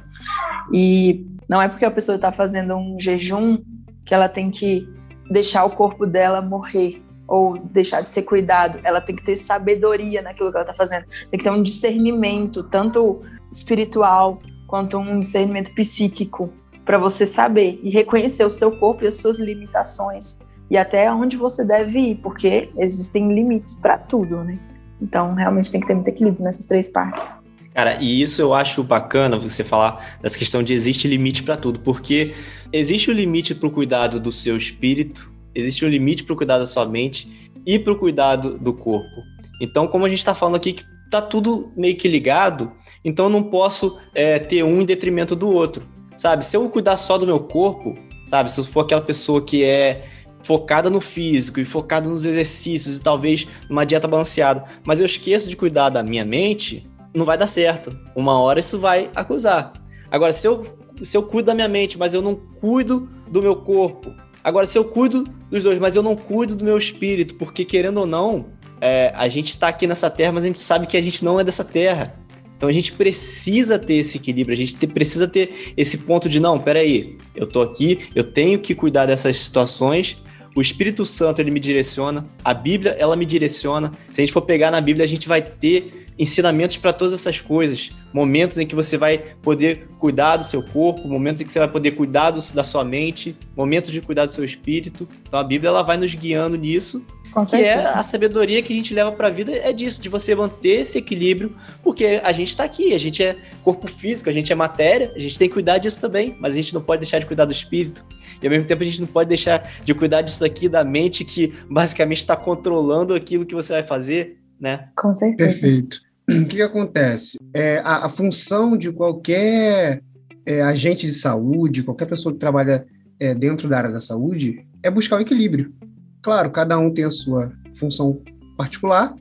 E 0.71 1.25
não 1.47 1.61
é 1.61 1.67
porque 1.67 1.85
a 1.85 1.91
pessoa 1.91 2.15
está 2.15 2.31
fazendo 2.31 2.75
um 2.75 2.99
jejum 2.99 3.57
que 4.05 4.13
ela 4.13 4.29
tem 4.29 4.51
que 4.51 4.87
deixar 5.29 5.65
o 5.65 5.71
corpo 5.71 6.05
dela 6.05 6.41
morrer 6.41 7.03
ou 7.27 7.57
deixar 7.57 8.01
de 8.01 8.11
ser 8.11 8.23
cuidado. 8.23 8.79
Ela 8.83 9.01
tem 9.01 9.15
que 9.15 9.23
ter 9.23 9.35
sabedoria 9.35 10.21
naquilo 10.21 10.51
que 10.51 10.57
ela 10.57 10.63
está 10.63 10.73
fazendo. 10.73 11.05
Tem 11.29 11.37
que 11.37 11.43
ter 11.43 11.51
um 11.51 11.63
discernimento, 11.63 12.63
tanto 12.63 13.21
espiritual 13.51 14.39
quanto 14.67 14.97
um 14.97 15.19
discernimento 15.19 15.73
psíquico, 15.73 16.51
para 16.83 16.97
você 16.97 17.25
saber 17.25 17.79
e 17.83 17.89
reconhecer 17.89 18.45
o 18.45 18.51
seu 18.51 18.71
corpo 18.77 19.03
e 19.03 19.07
as 19.07 19.15
suas 19.15 19.39
limitações 19.39 20.39
e 20.69 20.77
até 20.77 21.11
onde 21.11 21.37
você 21.37 21.63
deve 21.63 21.99
ir, 21.99 22.15
porque 22.15 22.69
existem 22.77 23.33
limites 23.33 23.75
para 23.75 23.97
tudo, 23.97 24.43
né? 24.43 24.57
Então, 25.01 25.33
realmente 25.33 25.71
tem 25.71 25.79
que 25.81 25.87
ter 25.87 25.93
muito 25.93 26.07
equilíbrio 26.07 26.43
nessas 26.43 26.65
três 26.65 26.89
partes. 26.89 27.39
Cara, 27.73 28.01
e 28.01 28.21
isso 28.21 28.41
eu 28.41 28.53
acho 28.53 28.81
bacana 28.83 29.37
você 29.37 29.63
falar 29.63 30.17
dessa 30.21 30.39
questão 30.39 30.63
de 30.63 30.73
existe 30.73 31.07
limite 31.07 31.43
para 31.43 31.57
tudo, 31.57 31.79
porque 31.79 32.33
existe 32.71 33.11
o 33.11 33.13
limite 33.13 33.53
para 33.53 33.67
o 33.67 33.71
cuidado 33.71 34.19
do 34.19 34.31
seu 34.31 34.55
espírito, 34.55 35.29
existe 35.55 35.85
um 35.85 35.87
limite 35.87 36.23
para 36.23 36.33
o 36.33 36.35
cuidado 36.35 36.59
da 36.59 36.65
sua 36.65 36.85
mente 36.85 37.49
e 37.65 37.79
para 37.79 37.93
o 37.93 37.97
cuidado 37.97 38.57
do 38.57 38.73
corpo. 38.73 39.23
Então, 39.61 39.87
como 39.87 40.05
a 40.05 40.09
gente 40.09 40.19
está 40.19 40.35
falando 40.35 40.55
aqui 40.55 40.73
que 40.73 40.83
tá 41.09 41.21
tudo 41.21 41.71
meio 41.75 41.95
que 41.95 42.07
ligado, 42.07 42.71
então 43.03 43.25
eu 43.25 43.29
não 43.29 43.43
posso 43.43 43.97
é, 44.13 44.37
ter 44.37 44.63
um 44.63 44.81
em 44.81 44.85
detrimento 44.85 45.35
do 45.35 45.49
outro, 45.49 45.87
sabe? 46.17 46.45
Se 46.45 46.57
eu 46.57 46.69
cuidar 46.69 46.97
só 46.97 47.17
do 47.17 47.25
meu 47.25 47.39
corpo, 47.39 47.95
sabe? 48.25 48.51
Se 48.51 48.59
eu 48.59 48.63
for 48.63 48.81
aquela 48.81 49.01
pessoa 49.01 49.41
que 49.41 49.63
é 49.63 50.05
focada 50.43 50.89
no 50.89 51.01
físico 51.01 51.59
e 51.59 51.65
focada 51.65 52.07
nos 52.07 52.25
exercícios 52.25 52.99
e 52.99 53.01
talvez 53.01 53.47
numa 53.67 53.85
dieta 53.85 54.07
balanceada, 54.07 54.63
mas 54.85 54.99
eu 54.99 55.05
esqueço 55.05 55.49
de 55.49 55.55
cuidar 55.55 55.89
da 55.89 56.03
minha 56.03 56.23
mente, 56.23 56.87
não 57.15 57.25
vai 57.25 57.37
dar 57.37 57.47
certo. 57.47 57.97
Uma 58.15 58.39
hora 58.39 58.59
isso 58.59 58.77
vai 58.77 59.09
acusar. 59.15 59.73
Agora, 60.11 60.31
se 60.31 60.47
eu, 60.47 60.63
se 61.01 61.17
eu 61.17 61.23
cuido 61.23 61.47
da 61.47 61.55
minha 61.55 61.67
mente, 61.67 61.97
mas 61.97 62.13
eu 62.13 62.21
não 62.21 62.35
cuido 62.35 63.09
do 63.31 63.41
meu 63.41 63.55
corpo, 63.55 64.13
Agora, 64.45 64.67
se 64.67 64.77
eu 64.77 64.85
cuido 64.85 65.27
dos 65.49 65.63
dois, 65.63 65.79
mas 65.79 65.95
eu 65.95 66.03
não 66.03 66.15
cuido 66.15 66.55
do 66.55 66.63
meu 66.63 66.77
espírito, 66.77 67.33
porque 67.33 67.65
querendo 67.65 68.01
ou 68.01 68.05
não, 68.05 68.45
é, 68.79 69.11
a 69.15 69.27
gente 69.27 69.49
está 69.49 69.69
aqui 69.69 69.87
nessa 69.87 70.07
terra, 70.07 70.33
mas 70.33 70.43
a 70.43 70.47
gente 70.47 70.59
sabe 70.59 70.85
que 70.85 70.95
a 70.95 71.01
gente 71.01 71.25
não 71.25 71.39
é 71.39 71.43
dessa 71.43 71.63
terra. 71.63 72.15
Então 72.55 72.69
a 72.69 72.71
gente 72.71 72.91
precisa 72.91 73.79
ter 73.79 73.95
esse 73.95 74.17
equilíbrio, 74.17 74.53
a 74.53 74.57
gente 74.57 74.75
precisa 74.85 75.27
ter 75.27 75.73
esse 75.75 75.97
ponto 75.97 76.29
de 76.29 76.39
não, 76.39 76.59
peraí, 76.59 77.17
eu 77.35 77.47
tô 77.47 77.63
aqui, 77.63 78.07
eu 78.13 78.23
tenho 78.23 78.59
que 78.59 78.75
cuidar 78.75 79.07
dessas 79.07 79.35
situações. 79.35 80.21
O 80.55 80.61
Espírito 80.61 81.07
Santo 81.07 81.41
ele 81.41 81.49
me 81.49 81.59
direciona, 81.59 82.23
a 82.43 82.53
Bíblia 82.53 82.95
ela 82.99 83.15
me 83.15 83.25
direciona. 83.25 83.91
Se 84.11 84.21
a 84.21 84.23
gente 84.23 84.31
for 84.31 84.43
pegar 84.43 84.69
na 84.69 84.79
Bíblia, 84.79 85.05
a 85.05 85.07
gente 85.07 85.27
vai 85.27 85.41
ter 85.41 86.04
ensinamentos 86.17 86.77
para 86.77 86.93
todas 86.93 87.13
essas 87.13 87.41
coisas. 87.41 87.91
Momentos 88.13 88.57
em 88.57 88.65
que 88.65 88.75
você 88.75 88.97
vai 88.97 89.17
poder 89.41 89.87
cuidar 89.99 90.37
do 90.37 90.43
seu 90.43 90.63
corpo, 90.63 91.07
momentos 91.07 91.41
em 91.41 91.45
que 91.45 91.51
você 91.51 91.59
vai 91.59 91.67
poder 91.67 91.91
cuidar 91.91 92.31
do, 92.31 92.39
da 92.53 92.63
sua 92.63 92.83
mente, 92.83 93.37
momentos 93.55 93.91
de 93.91 94.01
cuidar 94.01 94.25
do 94.25 94.31
seu 94.31 94.43
espírito. 94.43 95.07
Então 95.27 95.39
a 95.39 95.43
Bíblia 95.43 95.69
ela 95.69 95.83
vai 95.83 95.97
nos 95.97 96.13
guiando 96.13 96.57
nisso. 96.57 97.05
Que 97.49 97.65
é 97.65 97.73
a 97.73 98.01
sabedoria 98.01 98.61
que 98.61 98.71
a 98.71 98.75
gente 98.77 98.93
leva 98.93 99.11
para 99.11 99.27
a 99.27 99.29
vida 99.29 99.51
é 99.51 99.73
disso, 99.73 100.01
de 100.01 100.07
você 100.07 100.33
manter 100.33 100.81
esse 100.81 100.97
equilíbrio, 100.97 101.53
porque 101.83 102.21
a 102.23 102.31
gente 102.31 102.47
está 102.47 102.63
aqui, 102.63 102.93
a 102.93 102.97
gente 102.97 103.21
é 103.21 103.35
corpo 103.61 103.89
físico, 103.89 104.29
a 104.29 104.33
gente 104.33 104.53
é 104.53 104.55
matéria, 104.55 105.11
a 105.13 105.19
gente 105.19 105.37
tem 105.37 105.49
que 105.49 105.53
cuidar 105.53 105.77
disso 105.77 105.99
também, 105.99 106.37
mas 106.39 106.53
a 106.53 106.55
gente 106.55 106.73
não 106.73 106.81
pode 106.81 107.01
deixar 107.01 107.19
de 107.19 107.25
cuidar 107.25 107.43
do 107.43 107.51
espírito. 107.51 108.05
E 108.41 108.47
ao 108.47 108.51
mesmo 108.51 108.65
tempo 108.65 108.81
a 108.81 108.85
gente 108.85 109.01
não 109.01 109.07
pode 109.07 109.27
deixar 109.27 109.69
de 109.83 109.93
cuidar 109.93 110.21
disso 110.21 110.45
aqui 110.45 110.69
da 110.69 110.85
mente 110.85 111.25
que 111.25 111.53
basicamente 111.69 112.19
está 112.19 112.37
controlando 112.37 113.13
aquilo 113.13 113.45
que 113.45 113.53
você 113.53 113.73
vai 113.73 113.83
fazer, 113.83 114.37
né? 114.59 114.89
Com 114.95 115.13
certeza. 115.13 115.49
Perfeito. 115.49 116.01
O 116.27 116.45
que, 116.45 116.55
que 116.55 116.61
acontece? 116.61 117.37
É, 117.53 117.79
a, 117.79 118.05
a, 118.05 118.09
função 118.09 118.75
de 118.75 118.91
qualquer 118.91 120.01
é, 120.45 120.61
agente 120.61 121.05
de 121.05 121.13
saúde, 121.13 121.83
qualquer 121.83 122.07
pessoa 122.07 122.33
que 122.33 122.39
trabalha 122.39 122.85
é, 123.19 123.35
dentro 123.35 123.69
da 123.69 123.77
área 123.77 123.91
da 123.91 123.99
saúde, 124.01 124.65
é 124.81 124.89
buscar 124.89 125.17
o 125.17 125.21
equilíbrio. 125.21 125.73
Claro, 126.21 126.49
cada 126.49 126.77
um 126.79 126.91
tem 126.91 127.05
a 127.05 127.11
sua 127.11 127.51
função 127.75 128.21
particular, 128.57 129.15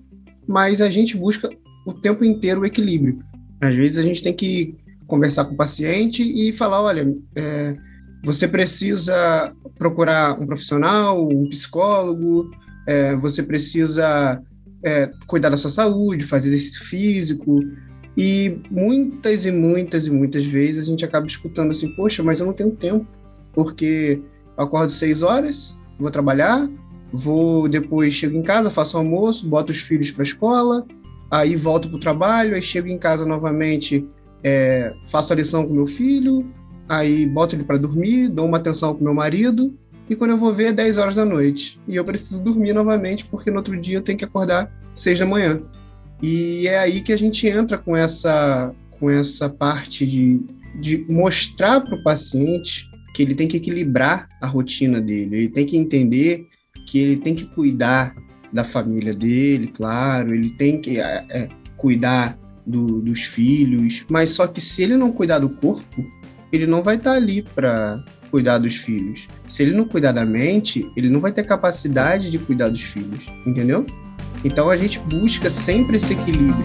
mas 0.46 0.80
a 0.80 0.88
gente 0.88 1.16
busca 1.16 1.50
o 1.86 1.92
tempo 1.92 2.24
inteiro 2.24 2.62
o 2.62 2.66
equilíbrio. 2.66 3.22
Às 3.60 3.76
vezes 3.76 3.98
a 3.98 4.02
gente 4.02 4.22
tem 4.22 4.34
que 4.34 4.74
conversar 5.06 5.44
com 5.44 5.52
o 5.52 5.56
paciente 5.56 6.22
e 6.22 6.52
falar, 6.52 6.82
olha, 6.82 7.14
é, 7.36 7.76
você 8.24 8.48
precisa 8.48 9.52
procurar 9.78 10.40
um 10.40 10.46
profissional, 10.46 11.28
um 11.28 11.48
psicólogo, 11.50 12.50
é, 12.86 13.14
você 13.16 13.42
precisa 13.42 14.42
é, 14.84 15.10
cuidar 15.26 15.48
da 15.48 15.56
sua 15.56 15.70
saúde, 15.70 16.24
fazer 16.24 16.48
exercício 16.48 16.84
físico. 16.84 17.60
E 18.16 18.60
muitas 18.70 19.44
e 19.44 19.50
muitas 19.50 20.06
e 20.06 20.10
muitas 20.10 20.44
vezes 20.44 20.84
a 20.84 20.90
gente 20.90 21.04
acaba 21.04 21.26
escutando 21.26 21.72
assim, 21.72 21.88
poxa, 21.96 22.22
mas 22.22 22.38
eu 22.38 22.46
não 22.46 22.52
tenho 22.52 22.70
tempo, 22.70 23.06
porque 23.52 24.20
eu 24.56 24.64
acordo 24.64 24.92
seis 24.92 25.22
horas, 25.22 25.76
vou 25.98 26.10
trabalhar, 26.12 26.68
vou 27.12 27.68
depois 27.68 28.14
chego 28.14 28.36
em 28.36 28.42
casa, 28.42 28.70
faço 28.70 28.96
almoço, 28.96 29.48
boto 29.48 29.72
os 29.72 29.80
filhos 29.80 30.12
para 30.12 30.22
a 30.22 30.24
escola, 30.24 30.86
aí 31.28 31.56
volto 31.56 31.88
para 31.88 31.96
o 31.96 32.00
trabalho, 32.00 32.54
aí 32.54 32.62
chego 32.62 32.86
em 32.86 32.98
casa 32.98 33.26
novamente, 33.26 34.06
é, 34.44 34.94
faço 35.08 35.32
a 35.32 35.36
lição 35.36 35.66
com 35.66 35.74
meu 35.74 35.86
filho, 35.86 36.48
aí 36.88 37.26
boto 37.26 37.56
ele 37.56 37.64
para 37.64 37.78
dormir, 37.78 38.28
dou 38.28 38.46
uma 38.46 38.58
atenção 38.58 38.94
com 38.94 39.02
meu 39.02 39.14
marido, 39.14 39.74
e 40.08 40.14
quando 40.14 40.32
eu 40.32 40.38
vou 40.38 40.54
ver 40.54 40.66
é 40.66 40.72
10 40.72 40.98
horas 40.98 41.14
da 41.14 41.24
noite. 41.24 41.80
E 41.88 41.96
eu 41.96 42.04
preciso 42.04 42.42
dormir 42.42 42.72
novamente, 42.72 43.24
porque 43.24 43.50
no 43.50 43.58
outro 43.58 43.78
dia 43.80 43.98
eu 43.98 44.02
tenho 44.02 44.18
que 44.18 44.24
acordar 44.24 44.70
6 44.94 45.18
da 45.18 45.26
manhã. 45.26 45.62
E 46.22 46.68
é 46.68 46.78
aí 46.78 47.00
que 47.00 47.12
a 47.12 47.16
gente 47.16 47.46
entra 47.46 47.78
com 47.78 47.96
essa, 47.96 48.72
com 48.90 49.10
essa 49.10 49.48
parte 49.48 50.06
de, 50.06 50.40
de 50.80 51.04
mostrar 51.08 51.80
para 51.80 51.94
o 51.94 52.02
paciente 52.02 52.88
que 53.14 53.22
ele 53.22 53.34
tem 53.34 53.46
que 53.46 53.56
equilibrar 53.56 54.28
a 54.40 54.46
rotina 54.46 55.00
dele, 55.00 55.36
ele 55.36 55.48
tem 55.48 55.64
que 55.64 55.76
entender 55.76 56.48
que 56.88 56.98
ele 56.98 57.16
tem 57.16 57.34
que 57.34 57.44
cuidar 57.44 58.14
da 58.52 58.64
família 58.64 59.14
dele, 59.14 59.68
claro, 59.68 60.34
ele 60.34 60.50
tem 60.50 60.80
que 60.80 60.98
é, 61.00 61.24
é, 61.30 61.48
cuidar 61.76 62.38
do, 62.66 63.00
dos 63.00 63.22
filhos, 63.22 64.04
mas 64.08 64.30
só 64.30 64.46
que 64.46 64.60
se 64.60 64.82
ele 64.82 64.96
não 64.96 65.12
cuidar 65.12 65.38
do 65.38 65.48
corpo, 65.48 66.04
ele 66.52 66.66
não 66.66 66.82
vai 66.82 66.96
estar 66.96 67.12
ali 67.12 67.42
para 67.42 68.04
cuidar 68.34 68.58
dos 68.58 68.74
filhos. 68.74 69.28
Se 69.48 69.62
ele 69.62 69.76
não 69.76 69.84
cuidar 69.84 70.10
da 70.10 70.26
mente, 70.26 70.90
ele 70.96 71.08
não 71.08 71.20
vai 71.20 71.30
ter 71.30 71.44
capacidade 71.44 72.30
de 72.30 72.36
cuidar 72.36 72.68
dos 72.68 72.82
filhos, 72.82 73.24
entendeu? 73.46 73.86
Então 74.44 74.68
a 74.70 74.76
gente 74.76 74.98
busca 74.98 75.48
sempre 75.48 75.98
esse 75.98 76.14
equilíbrio. 76.14 76.64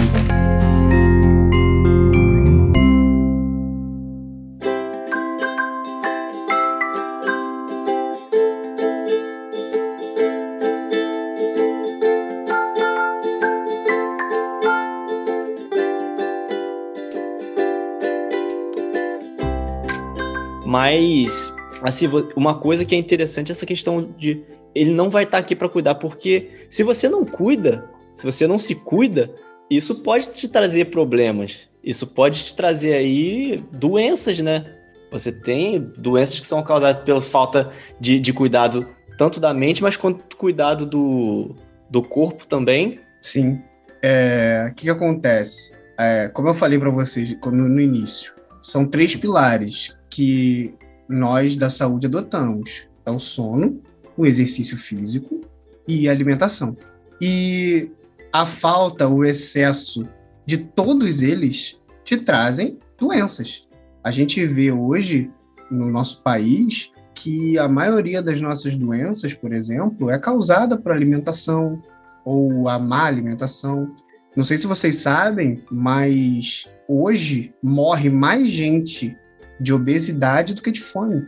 Mas 20.65 21.58
assim, 21.83 22.07
uma 22.35 22.59
coisa 22.59 22.85
que 22.85 22.95
é 22.95 22.97
interessante 22.97 23.49
é 23.49 23.53
essa 23.53 23.65
questão 23.65 24.13
de 24.17 24.43
ele 24.73 24.91
não 24.91 25.09
vai 25.09 25.23
estar 25.23 25.37
aqui 25.37 25.55
para 25.55 25.69
cuidar, 25.69 25.95
porque 25.95 26.49
se 26.69 26.83
você 26.83 27.09
não 27.09 27.25
cuida, 27.25 27.89
se 28.13 28.25
você 28.25 28.45
não 28.45 28.59
se 28.59 28.75
cuida, 28.75 29.33
isso 29.69 29.95
pode 29.95 30.31
te 30.31 30.47
trazer 30.47 30.85
problemas. 30.85 31.67
Isso 31.83 32.07
pode 32.07 32.43
te 32.43 32.55
trazer 32.55 32.93
aí 32.93 33.63
doenças, 33.71 34.39
né? 34.39 34.75
Você 35.11 35.31
tem 35.31 35.79
doenças 35.97 36.39
que 36.39 36.45
são 36.45 36.61
causadas 36.61 37.03
pela 37.03 37.21
falta 37.21 37.71
de, 37.99 38.19
de 38.19 38.33
cuidado, 38.33 38.87
tanto 39.17 39.39
da 39.39 39.53
mente, 39.53 39.81
mas 39.81 39.95
quanto 39.95 40.35
cuidado 40.37 40.85
do, 40.85 41.55
do 41.89 42.01
corpo 42.03 42.45
também. 42.45 42.99
Sim. 43.21 43.61
É, 44.01 44.67
o 44.69 44.75
que, 44.75 44.83
que 44.83 44.89
acontece? 44.89 45.71
É, 45.97 46.29
como 46.29 46.49
eu 46.49 46.53
falei 46.53 46.77
para 46.77 46.89
vocês 46.89 47.35
no 47.45 47.81
início, 47.81 48.33
são 48.61 48.85
três 48.85 49.15
pilares 49.15 49.95
que 50.09 50.73
nós 51.09 51.57
da 51.57 51.69
saúde 51.69 52.05
adotamos: 52.05 52.87
é 53.05 53.11
o 53.11 53.19
sono, 53.19 53.81
o 54.15 54.25
exercício 54.25 54.77
físico 54.77 55.41
e 55.87 56.07
a 56.07 56.11
alimentação. 56.11 56.77
E 57.19 57.91
a 58.31 58.45
falta, 58.45 59.07
o 59.07 59.25
excesso 59.25 60.07
de 60.45 60.57
todos 60.57 61.21
eles 61.21 61.77
te 62.05 62.17
trazem 62.17 62.77
doenças. 62.97 63.67
A 64.03 64.11
gente 64.11 64.45
vê 64.45 64.71
hoje 64.71 65.29
no 65.69 65.89
nosso 65.91 66.21
país 66.21 66.91
que 67.13 67.57
a 67.57 67.67
maioria 67.67 68.21
das 68.21 68.39
nossas 68.39 68.75
doenças, 68.75 69.33
por 69.33 69.51
exemplo, 69.51 70.09
é 70.09 70.17
causada 70.17 70.77
por 70.77 70.91
alimentação 70.91 71.81
ou 72.23 72.69
a 72.69 72.79
má 72.79 73.05
alimentação. 73.05 73.93
Não 74.35 74.43
sei 74.43 74.57
se 74.57 74.67
vocês 74.67 74.97
sabem, 74.97 75.61
mas 75.69 76.65
hoje 76.87 77.53
morre 77.61 78.09
mais 78.09 78.49
gente 78.49 79.17
de 79.59 79.73
obesidade 79.73 80.53
do 80.53 80.61
que 80.61 80.71
de 80.71 80.81
fome. 80.81 81.25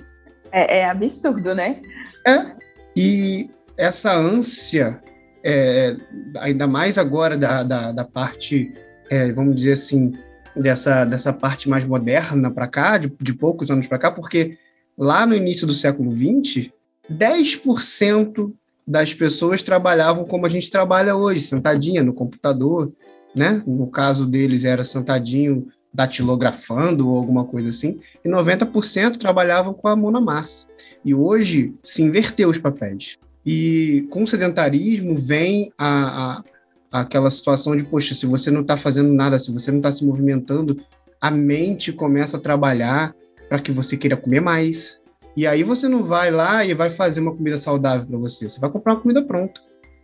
É, 0.52 0.80
é 0.80 0.90
absurdo, 0.90 1.54
né? 1.56 1.82
É. 2.26 2.52
E 2.96 3.50
essa 3.78 4.14
ânsia, 4.14 5.02
é, 5.44 5.96
ainda 6.40 6.68
mais 6.68 6.98
agora 6.98 7.38
da, 7.38 7.64
da, 7.64 7.92
da 7.92 8.04
parte, 8.04 8.72
é, 9.10 9.32
vamos 9.32 9.56
dizer 9.56 9.74
assim, 9.74 10.14
dessa, 10.56 11.06
dessa 11.06 11.32
parte 11.32 11.70
mais 11.70 11.86
moderna 11.86 12.52
para 12.52 12.68
cá, 12.68 12.98
de, 12.98 13.12
de 13.20 13.34
poucos 13.34 13.72
anos 13.72 13.88
para 13.88 13.98
cá, 13.98 14.12
porque 14.12 14.58
lá 14.98 15.26
no 15.26 15.36
início 15.36 15.66
do 15.66 15.74
século 15.74 16.12
XX, 16.12 16.70
10% 17.10 18.52
das 18.88 19.14
pessoas 19.14 19.62
trabalhavam 19.62 20.26
como 20.26 20.46
a 20.46 20.50
gente 20.50 20.70
trabalha 20.70 21.16
hoje, 21.16 21.42
sentadinha 21.42 22.04
no 22.04 22.14
computador, 22.14 22.92
né? 23.34 23.64
No 23.66 23.88
caso 23.88 24.26
deles 24.26 24.66
era 24.66 24.84
sentadinho 24.84 25.68
datilografando 25.94 27.10
ou 27.10 27.18
alguma 27.18 27.46
coisa 27.46 27.70
assim, 27.70 28.00
e 28.24 28.30
90% 28.30 29.18
trabalhavam 29.18 29.74
com 29.74 29.88
a 29.88 29.96
mão 29.96 30.12
na 30.12 30.22
massa. 30.22 30.68
E 31.04 31.14
hoje 31.14 31.74
se 31.84 32.02
inverteu 32.02 32.50
os 32.50 32.58
papéis. 32.58 33.18
E 33.46 34.08
com 34.10 34.24
o 34.24 34.28
sedentarismo 34.28 35.16
vem 35.16 35.72
a, 35.78 36.38
a 36.38 36.44
aquela 36.92 37.32
situação 37.32 37.76
de, 37.76 37.84
poxa, 37.84 38.14
se 38.14 38.26
você 38.26 38.52
não 38.52 38.62
está 38.62 38.78
fazendo 38.78 39.14
nada, 39.14 39.40
se 39.40 39.52
você 39.52 39.72
não 39.72 39.78
está 39.78 39.92
se 39.92 40.04
movimentando, 40.04 40.76
a 41.22 41.32
mente 41.32 41.94
começa 41.94 42.36
a 42.36 42.40
trabalhar 42.40 43.16
para 43.48 43.60
que 43.60 43.72
você 43.72 43.96
queira 43.96 44.18
comer 44.18 44.42
mais. 44.42 45.00
E 45.36 45.48
aí 45.48 45.64
você 45.64 45.88
não 45.88 46.04
vai 46.04 46.30
lá 46.30 46.66
e 46.66 46.74
vai 46.74 46.90
fazer 46.90 47.22
uma 47.22 47.34
comida 47.34 47.58
saudável 47.58 48.06
para 48.06 48.18
você, 48.18 48.50
você 48.50 48.60
vai 48.60 48.70
comprar 48.70 48.94
uma 48.94 49.02
comida 49.02 49.24
pronta. 49.24 49.62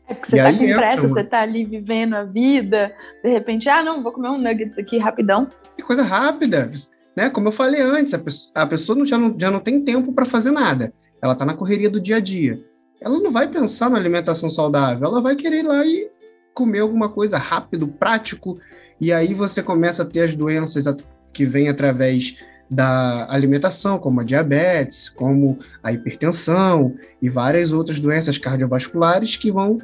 É 0.08 0.13
porque 0.13 0.27
você 0.27 0.38
e 0.38 0.41
tá 0.41 0.53
com 0.53 0.58
pressa, 0.58 1.06
entra, 1.06 1.08
você 1.10 1.24
tá 1.25 1.41
ali 1.41 1.65
vivendo 1.65 2.13
a 2.13 2.24
vida, 2.24 2.94
de 3.22 3.29
repente, 3.29 3.67
ah, 3.67 3.84
não, 3.84 4.01
vou 4.01 4.13
comer 4.13 4.29
um 4.29 4.38
nuggets 4.38 4.77
aqui 4.77 4.98
rapidão. 4.98 5.50
Que 5.77 5.84
coisa 5.84 6.02
rápida, 6.02 6.69
né? 7.15 7.30
Como 7.30 7.47
eu 7.47 7.52
falei 7.52 7.82
antes, 7.82 8.13
a 8.13 8.19
pessoa, 8.19 8.52
a 8.54 8.65
pessoa 8.65 9.06
já, 9.06 9.17
não, 9.17 9.34
já 9.39 9.49
não 9.49 9.60
tem 9.60 9.84
tempo 9.84 10.12
para 10.12 10.25
fazer 10.25 10.52
nada. 10.52 10.91
Ela 11.21 11.36
tá 11.36 11.45
na 11.45 11.54
correria 11.54 11.89
do 11.89 12.02
dia 12.02 12.17
a 12.17 12.19
dia. 12.19 12.60
Ela 12.99 13.19
não 13.19 13.32
vai 13.32 13.47
pensar 13.47 13.89
na 13.89 13.97
alimentação 13.97 14.49
saudável, 14.49 15.08
ela 15.08 15.21
vai 15.21 15.36
querer 15.36 15.60
ir 15.60 15.67
lá 15.67 15.86
e 15.86 16.10
comer 16.54 16.80
alguma 16.80 17.10
coisa 17.10 17.38
rápido, 17.38 17.88
prático, 17.88 18.60
e 18.99 19.13
aí 19.13 19.36
você 19.36 19.62
começa 19.62 20.02
a 20.02 20.06
ter 20.06 20.21
as 20.21 20.34
doenças 20.34 20.84
que 21.32 21.45
vêm 21.45 21.69
através 21.69 22.36
da 22.69 23.32
alimentação, 23.32 23.99
como 23.99 24.21
a 24.21 24.23
diabetes, 24.23 25.08
como 25.08 25.60
a 25.84 25.93
hipertensão 25.93 26.95
e 27.21 27.30
várias 27.30 27.71
outras 27.71 27.99
doenças 27.99 28.39
cardiovasculares 28.39 29.38
que 29.38 29.52
vão 29.52 29.78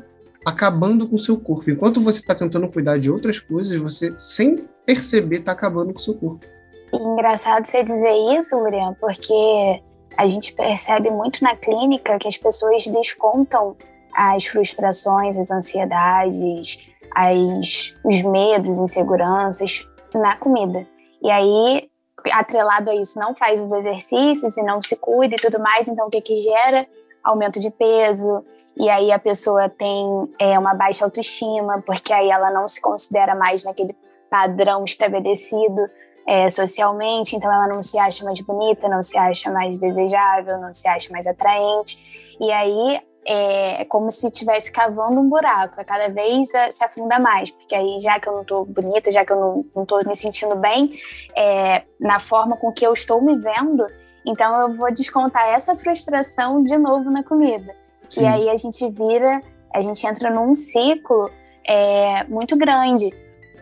acabando 0.43 1.07
com 1.07 1.15
o 1.15 1.19
seu 1.19 1.37
corpo. 1.37 1.69
Enquanto 1.69 2.01
você 2.01 2.19
está 2.19 2.35
tentando 2.35 2.67
cuidar 2.67 2.97
de 2.97 3.09
outras 3.09 3.39
coisas, 3.39 3.79
você, 3.79 4.13
sem 4.17 4.67
perceber, 4.85 5.39
está 5.39 5.51
acabando 5.51 5.93
com 5.93 5.99
o 5.99 6.01
seu 6.01 6.15
corpo. 6.15 6.45
Engraçado 6.93 7.65
você 7.65 7.83
dizer 7.83 8.13
isso, 8.37 8.57
Lurian, 8.57 8.95
porque 8.99 9.81
a 10.17 10.27
gente 10.27 10.53
percebe 10.53 11.09
muito 11.09 11.43
na 11.43 11.55
clínica 11.55 12.19
que 12.19 12.27
as 12.27 12.37
pessoas 12.37 12.85
descontam 12.85 13.75
as 14.13 14.45
frustrações, 14.45 15.37
as 15.37 15.49
ansiedades, 15.49 16.87
as, 17.15 17.95
os 18.03 18.21
medos, 18.21 18.79
inseguranças 18.79 19.87
na 20.13 20.35
comida. 20.35 20.87
E 21.21 21.31
aí, 21.31 21.89
atrelado 22.31 22.91
a 22.91 22.95
isso, 22.95 23.19
não 23.19 23.33
faz 23.35 23.59
os 23.59 23.71
exercícios 23.71 24.55
e 24.55 24.61
não 24.61 24.81
se 24.81 24.95
cuida 24.95 25.35
e 25.35 25.41
tudo 25.41 25.59
mais, 25.59 25.87
então 25.87 26.07
o 26.07 26.09
que 26.09 26.21
que 26.21 26.35
gera? 26.35 26.87
Aumento 27.23 27.59
de 27.59 27.71
peso, 27.71 28.43
e 28.75 28.89
aí 28.89 29.11
a 29.11 29.19
pessoa 29.19 29.69
tem 29.69 30.29
é, 30.39 30.57
uma 30.57 30.73
baixa 30.73 31.05
autoestima, 31.05 31.81
porque 31.85 32.11
aí 32.11 32.29
ela 32.29 32.51
não 32.51 32.67
se 32.67 32.81
considera 32.81 33.33
mais 33.33 33.63
naquele 33.63 33.95
padrão 34.33 34.83
estabelecido 34.83 35.85
é, 36.27 36.49
socialmente, 36.49 37.35
então 37.35 37.53
ela 37.53 37.67
não 37.67 37.83
se 37.83 37.99
acha 37.99 38.25
mais 38.25 38.41
bonita, 38.41 38.89
não 38.89 39.03
se 39.03 39.15
acha 39.15 39.51
mais 39.51 39.77
desejável, 39.77 40.57
não 40.59 40.73
se 40.73 40.87
acha 40.87 41.13
mais 41.13 41.27
atraente. 41.27 42.33
E 42.41 42.51
aí 42.51 42.99
é, 43.27 43.83
é 43.83 43.85
como 43.85 44.09
se 44.09 44.25
estivesse 44.25 44.71
cavando 44.71 45.19
um 45.19 45.29
buraco, 45.29 45.79
a 45.79 45.83
cada 45.83 46.09
vez 46.09 46.51
é, 46.51 46.71
se 46.71 46.83
afunda 46.83 47.19
mais, 47.19 47.51
porque 47.51 47.75
aí 47.75 47.99
já 47.99 48.19
que 48.19 48.27
eu 48.27 48.33
não 48.33 48.41
estou 48.41 48.65
bonita, 48.65 49.11
já 49.11 49.23
que 49.23 49.31
eu 49.31 49.63
não 49.75 49.83
estou 49.83 50.03
me 50.03 50.15
sentindo 50.15 50.55
bem 50.55 50.99
é, 51.35 51.83
na 51.99 52.19
forma 52.19 52.57
com 52.57 52.71
que 52.71 52.87
eu 52.87 52.93
estou 52.93 53.21
me 53.21 53.37
vendo, 53.37 53.85
então 54.25 54.61
eu 54.61 54.73
vou 54.73 54.91
descontar 54.91 55.47
essa 55.49 55.75
frustração 55.75 56.63
de 56.63 56.75
novo 56.75 57.11
na 57.11 57.23
comida. 57.23 57.75
Sim. 58.09 58.23
E 58.23 58.25
aí 58.25 58.49
a 58.49 58.55
gente 58.55 58.89
vira, 58.89 59.43
a 59.71 59.79
gente 59.79 60.03
entra 60.07 60.31
num 60.31 60.55
ciclo 60.55 61.29
é, 61.67 62.23
muito 62.23 62.57
grande. 62.57 63.13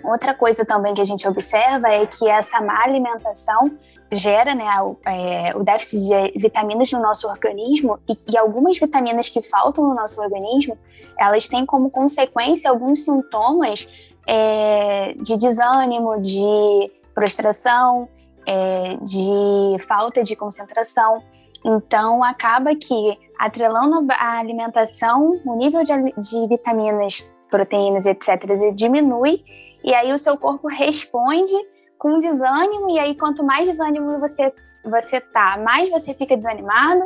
Outra 0.04 0.34
coisa 0.34 0.66
também 0.66 0.94
que 0.94 1.02
a 1.02 1.06
gente 1.06 1.28
observa 1.28 1.90
é 1.90 2.06
que 2.06 2.28
essa 2.28 2.62
má 2.62 2.84
alimentação 2.84 3.78
gera 4.12 4.54
né, 4.54 4.82
o, 4.82 4.98
é, 5.06 5.56
o 5.56 5.64
déficit 5.64 6.02
de 6.02 6.40
vitaminas 6.40 6.92
no 6.92 7.02
nosso 7.02 7.28
organismo 7.28 7.98
e, 8.10 8.18
e, 8.34 8.38
algumas 8.38 8.78
vitaminas 8.78 9.30
que 9.30 9.42
faltam 9.42 9.88
no 9.88 9.96
nosso 9.96 10.22
organismo, 10.22 10.78
elas 11.18 11.48
têm 11.48 11.66
como 11.66 11.90
consequência 11.90 12.70
alguns 12.70 13.04
sintomas 13.04 13.88
é, 14.28 15.14
de 15.18 15.38
desânimo, 15.38 16.20
de 16.22 16.92
prostração, 17.14 18.10
é, 18.46 18.98
de 19.02 19.86
falta 19.88 20.24
de 20.24 20.36
concentração. 20.36 21.24
Então, 21.64 22.24
acaba 22.24 22.76
que, 22.76 23.18
atrelando 23.40 24.08
a 24.12 24.40
alimentação, 24.40 25.40
o 25.46 25.56
nível 25.56 25.84
de, 25.84 25.94
de 25.94 26.48
vitaminas, 26.48 27.46
proteínas, 27.50 28.06
etc., 28.06 28.74
diminui, 28.74 29.44
e 29.84 29.94
aí 29.94 30.12
o 30.12 30.18
seu 30.18 30.38
corpo 30.38 30.68
responde 30.68 31.54
com 31.98 32.20
desânimo, 32.20 32.90
e 32.90 33.00
aí 33.00 33.16
quanto 33.16 33.44
mais 33.44 33.68
desânimo 33.68 34.20
você 34.20 34.52
você 34.84 35.22
tá, 35.22 35.60
mais 35.60 35.92
você 35.92 36.12
fica 36.12 36.36
desanimado, 36.36 37.04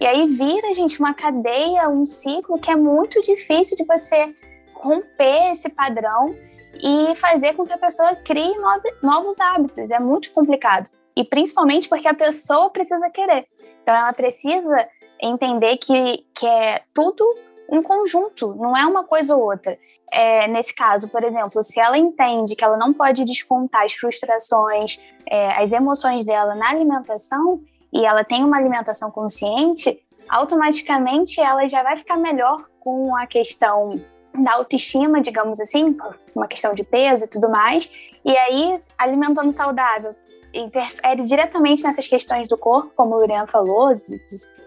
e 0.00 0.06
aí 0.06 0.28
vira, 0.28 0.72
gente, 0.72 0.98
uma 0.98 1.12
cadeia, 1.12 1.88
um 1.90 2.06
ciclo 2.06 2.58
que 2.58 2.70
é 2.70 2.74
muito 2.74 3.20
difícil 3.20 3.76
de 3.76 3.84
você 3.84 4.28
romper 4.72 5.50
esse 5.50 5.68
padrão 5.68 6.34
e 6.82 7.14
fazer 7.16 7.54
com 7.54 7.66
que 7.66 7.72
a 7.72 7.78
pessoa 7.78 8.16
crie 8.16 8.54
novos 9.02 9.38
hábitos. 9.40 9.90
É 9.90 9.98
muito 9.98 10.30
complicado. 10.32 10.88
E 11.16 11.24
principalmente 11.24 11.88
porque 11.88 12.06
a 12.06 12.14
pessoa 12.14 12.70
precisa 12.70 13.10
querer. 13.10 13.44
Então 13.82 13.94
ela 13.94 14.12
precisa 14.12 14.88
entender 15.20 15.76
que, 15.78 16.24
que 16.34 16.46
é 16.46 16.82
tudo 16.94 17.24
um 17.68 17.82
conjunto, 17.82 18.54
não 18.54 18.76
é 18.76 18.86
uma 18.86 19.04
coisa 19.04 19.36
ou 19.36 19.42
outra. 19.42 19.78
É, 20.10 20.48
nesse 20.48 20.74
caso, 20.74 21.08
por 21.08 21.22
exemplo, 21.22 21.62
se 21.62 21.78
ela 21.78 21.98
entende 21.98 22.56
que 22.56 22.64
ela 22.64 22.76
não 22.76 22.92
pode 22.92 23.24
descontar 23.24 23.84
as 23.84 23.92
frustrações, 23.92 24.98
é, 25.26 25.62
as 25.62 25.72
emoções 25.72 26.24
dela 26.24 26.54
na 26.54 26.70
alimentação, 26.70 27.60
e 27.92 28.04
ela 28.04 28.24
tem 28.24 28.42
uma 28.42 28.56
alimentação 28.56 29.10
consciente, 29.10 30.00
automaticamente 30.28 31.40
ela 31.40 31.66
já 31.68 31.82
vai 31.82 31.96
ficar 31.96 32.16
melhor 32.16 32.64
com 32.80 33.14
a 33.16 33.26
questão 33.26 34.00
da 34.34 34.54
autoestima, 34.54 35.20
digamos 35.20 35.60
assim, 35.60 35.96
uma 36.34 36.46
questão 36.46 36.74
de 36.74 36.84
peso 36.84 37.24
e 37.24 37.28
tudo 37.28 37.50
mais. 37.50 37.90
E 38.24 38.36
aí, 38.36 38.76
alimentando 38.98 39.50
saudável 39.50 40.14
interfere 40.52 41.22
diretamente 41.24 41.82
nessas 41.84 42.06
questões 42.06 42.48
do 42.48 42.56
corpo, 42.56 42.90
como 42.96 43.14
o 43.14 43.18
Lurian 43.18 43.46
falou, 43.46 43.92
de, 43.92 44.18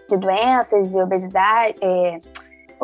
de 0.08 0.16
doenças 0.16 0.94
e 0.94 1.00
obesidade. 1.00 1.76
É, 1.80 2.18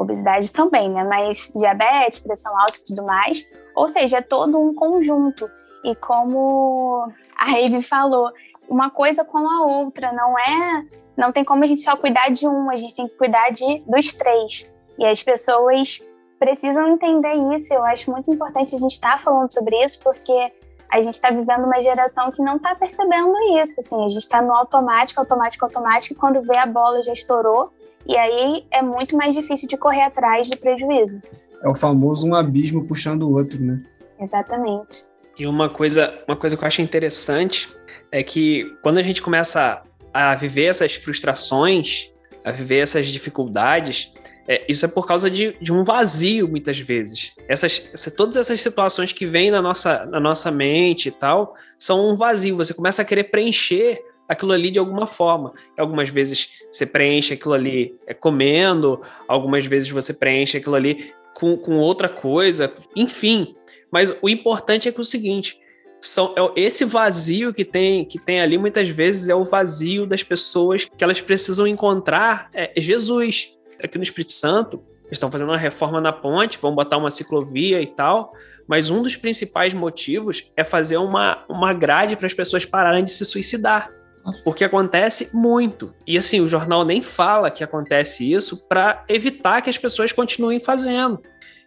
obesidade 0.01 0.53
também, 0.53 0.91
né? 0.91 1.05
Mas 1.05 1.53
diabetes, 1.55 2.21
pressão 2.21 2.57
alta 2.59 2.79
e 2.79 2.85
tudo 2.85 3.05
mais. 3.05 3.47
Ou 3.75 3.89
seja, 3.89 4.19
é 4.19 4.23
todo 4.23 4.59
um 4.59 4.75
conjunto. 4.75 5.49
E 5.85 5.95
como 5.97 7.11
a 7.39 7.61
Eve 7.61 7.83
falou, 7.83 8.31
uma 8.69 8.91
coisa 8.91 9.25
com 9.25 9.39
a 9.39 9.65
outra, 9.65 10.13
não 10.13 10.39
é, 10.39 10.85
não 11.17 11.33
tem 11.33 11.45
como 11.45 11.65
a 11.65 11.67
gente 11.67 11.83
só 11.83 11.97
cuidar 11.97 12.31
de 12.31 12.47
um, 12.47 12.71
a 12.71 12.77
gente 12.77 12.95
tem 12.95 13.09
que 13.09 13.17
cuidar 13.17 13.51
de 13.51 13.83
dos 13.87 14.13
três. 14.13 14.71
E 14.99 15.07
as 15.07 15.23
pessoas 15.23 16.01
precisam 16.39 16.89
entender 16.89 17.35
isso. 17.55 17.73
Eu 17.73 17.85
acho 17.85 18.11
muito 18.11 18.33
importante 18.33 18.75
a 18.75 18.79
gente 18.79 18.93
estar 18.93 19.13
tá 19.13 19.19
falando 19.19 19.53
sobre 19.53 19.77
isso, 19.83 19.99
porque 20.01 20.53
a 20.91 21.03
gente 21.03 21.15
está 21.15 21.31
vivendo 21.31 21.65
uma 21.65 21.83
geração 21.83 22.31
que 22.31 22.43
não 22.43 22.57
está 22.57 22.75
percebendo 22.75 23.35
isso. 23.61 23.81
Assim, 23.81 24.05
a 24.05 24.09
gente 24.09 24.23
está 24.23 24.41
no 24.41 24.53
automático, 24.53 25.21
automático, 25.21 25.65
automático, 25.65 26.15
e 26.15 26.17
quando 26.17 26.43
vê 26.43 26.57
a 26.57 26.67
bola 26.67 27.03
já 27.03 27.13
estourou, 27.13 27.65
e 28.07 28.17
aí 28.17 28.65
é 28.71 28.83
muito 28.83 29.17
mais 29.17 29.35
difícil 29.35 29.69
de 29.69 29.77
correr 29.77 30.03
atrás 30.03 30.49
de 30.49 30.57
prejuízo. 30.57 31.21
É 31.63 31.69
o 31.69 31.75
famoso 31.75 32.27
um 32.27 32.35
abismo 32.35 32.85
puxando 32.85 33.23
o 33.23 33.33
outro, 33.35 33.61
né? 33.61 33.83
Exatamente. 34.21 35.05
E 35.39 35.47
uma 35.47 35.69
coisa, 35.69 36.13
uma 36.27 36.37
coisa 36.37 36.57
que 36.57 36.65
eu 36.65 36.67
acho 36.67 36.83
interessante 36.83 37.69
é 38.11 38.23
que 38.23 38.77
quando 38.83 38.99
a 38.99 39.03
gente 39.03 39.23
começa 39.23 39.83
a 40.13 40.35
viver 40.35 40.65
essas 40.65 40.95
frustrações, 40.95 42.13
a 42.45 42.51
viver 42.51 42.79
essas 42.79 43.09
dificuldades, 43.09 44.13
é, 44.49 44.65
isso 44.67 44.85
é 44.87 44.89
por 44.89 45.07
causa 45.07 45.31
de, 45.31 45.55
de, 45.61 45.71
um 45.71 45.85
vazio, 45.85 46.49
muitas 46.49 46.79
vezes. 46.79 47.35
Essas, 47.47 47.91
essa, 47.93 48.11
todas 48.11 48.37
essas 48.37 48.61
situações 48.61 49.13
que 49.13 49.27
vêm 49.27 49.51
na 49.51 49.61
nossa, 49.61 50.07
na 50.07 50.19
nossa 50.19 50.51
mente 50.51 51.09
e 51.09 51.13
tal, 51.13 51.55
são 51.79 52.09
um 52.09 52.17
vazio. 52.17 52.57
Você 52.57 52.73
começa 52.73 53.03
a 53.03 53.05
querer 53.05 53.25
preencher 53.25 54.01
aquilo 54.29 54.53
ali 54.53 54.71
de 54.71 54.79
alguma 54.79 55.07
forma. 55.07 55.53
Algumas 55.77 56.11
vezes 56.11 56.61
você 56.71 56.85
preenche 56.85 57.35
aquilo 57.35 57.55
ali 57.55 57.97
é, 58.07 58.13
comendo, 58.13 59.03
algumas 59.27 59.65
vezes 59.65 59.89
você 59.89 60.13
preenche 60.13 60.59
aquilo 60.59 60.75
ali 60.75 61.13
com, 61.35 61.57
com 61.57 61.79
outra 61.79 62.09
coisa, 62.09 62.73
enfim. 62.95 63.55
Mas 63.91 64.15
o 64.21 64.29
importante 64.29 64.89
é 64.89 64.93
que 64.93 64.99
é 64.99 65.01
o 65.01 65.05
seguinte. 65.05 65.59
São, 66.01 66.35
é, 66.37 66.61
esse 66.61 66.85
vazio 66.85 67.53
que 67.53 67.65
tem, 67.65 68.05
que 68.05 68.19
tem 68.19 68.41
ali 68.41 68.59
muitas 68.59 68.89
vezes 68.89 69.29
é 69.29 69.35
o 69.35 69.45
vazio 69.45 70.07
das 70.07 70.23
pessoas 70.23 70.85
que 70.85 71.03
elas 71.03 71.21
precisam 71.21 71.67
encontrar 71.67 72.51
é, 72.53 72.73
Jesus 72.77 73.57
aqui 73.83 73.97
no 73.97 74.05
Espírito 74.05 74.33
Santo, 74.33 74.83
estão 75.11 75.31
fazendo 75.31 75.49
uma 75.49 75.57
reforma 75.57 76.01
na 76.01 76.13
ponte, 76.13 76.59
vão 76.59 76.75
botar 76.75 76.99
uma 76.99 77.11
ciclovia 77.11 77.81
e 77.81 77.87
tal, 77.87 78.33
mas 78.67 78.91
um 78.91 79.03
dos 79.03 79.17
principais 79.17 79.73
motivos 79.73 80.51
é 80.57 80.63
fazer 80.63 80.99
uma, 80.99 81.45
uma 81.49 81.73
grade 81.73 82.17
para 82.17 82.27
as 82.27 82.35
pessoas 82.35 82.65
pararem 82.65 83.05
de 83.05 83.11
se 83.11 83.25
suicidar. 83.25 83.91
Nossa. 84.29 84.45
Porque 84.45 84.63
acontece 84.63 85.31
muito. 85.33 85.95
E 86.07 86.19
assim, 86.19 86.41
o 86.41 86.49
jornal 86.49 86.85
nem 86.85 87.01
fala 87.01 87.51
que 87.51 87.65
acontece 87.65 88.31
isso 88.31 88.59
para 88.69 89.05
evitar 89.09 89.63
que 89.63 89.71
as 89.71 89.79
pessoas 89.79 90.13
continuem 90.13 90.61
fazendo. 90.61 91.21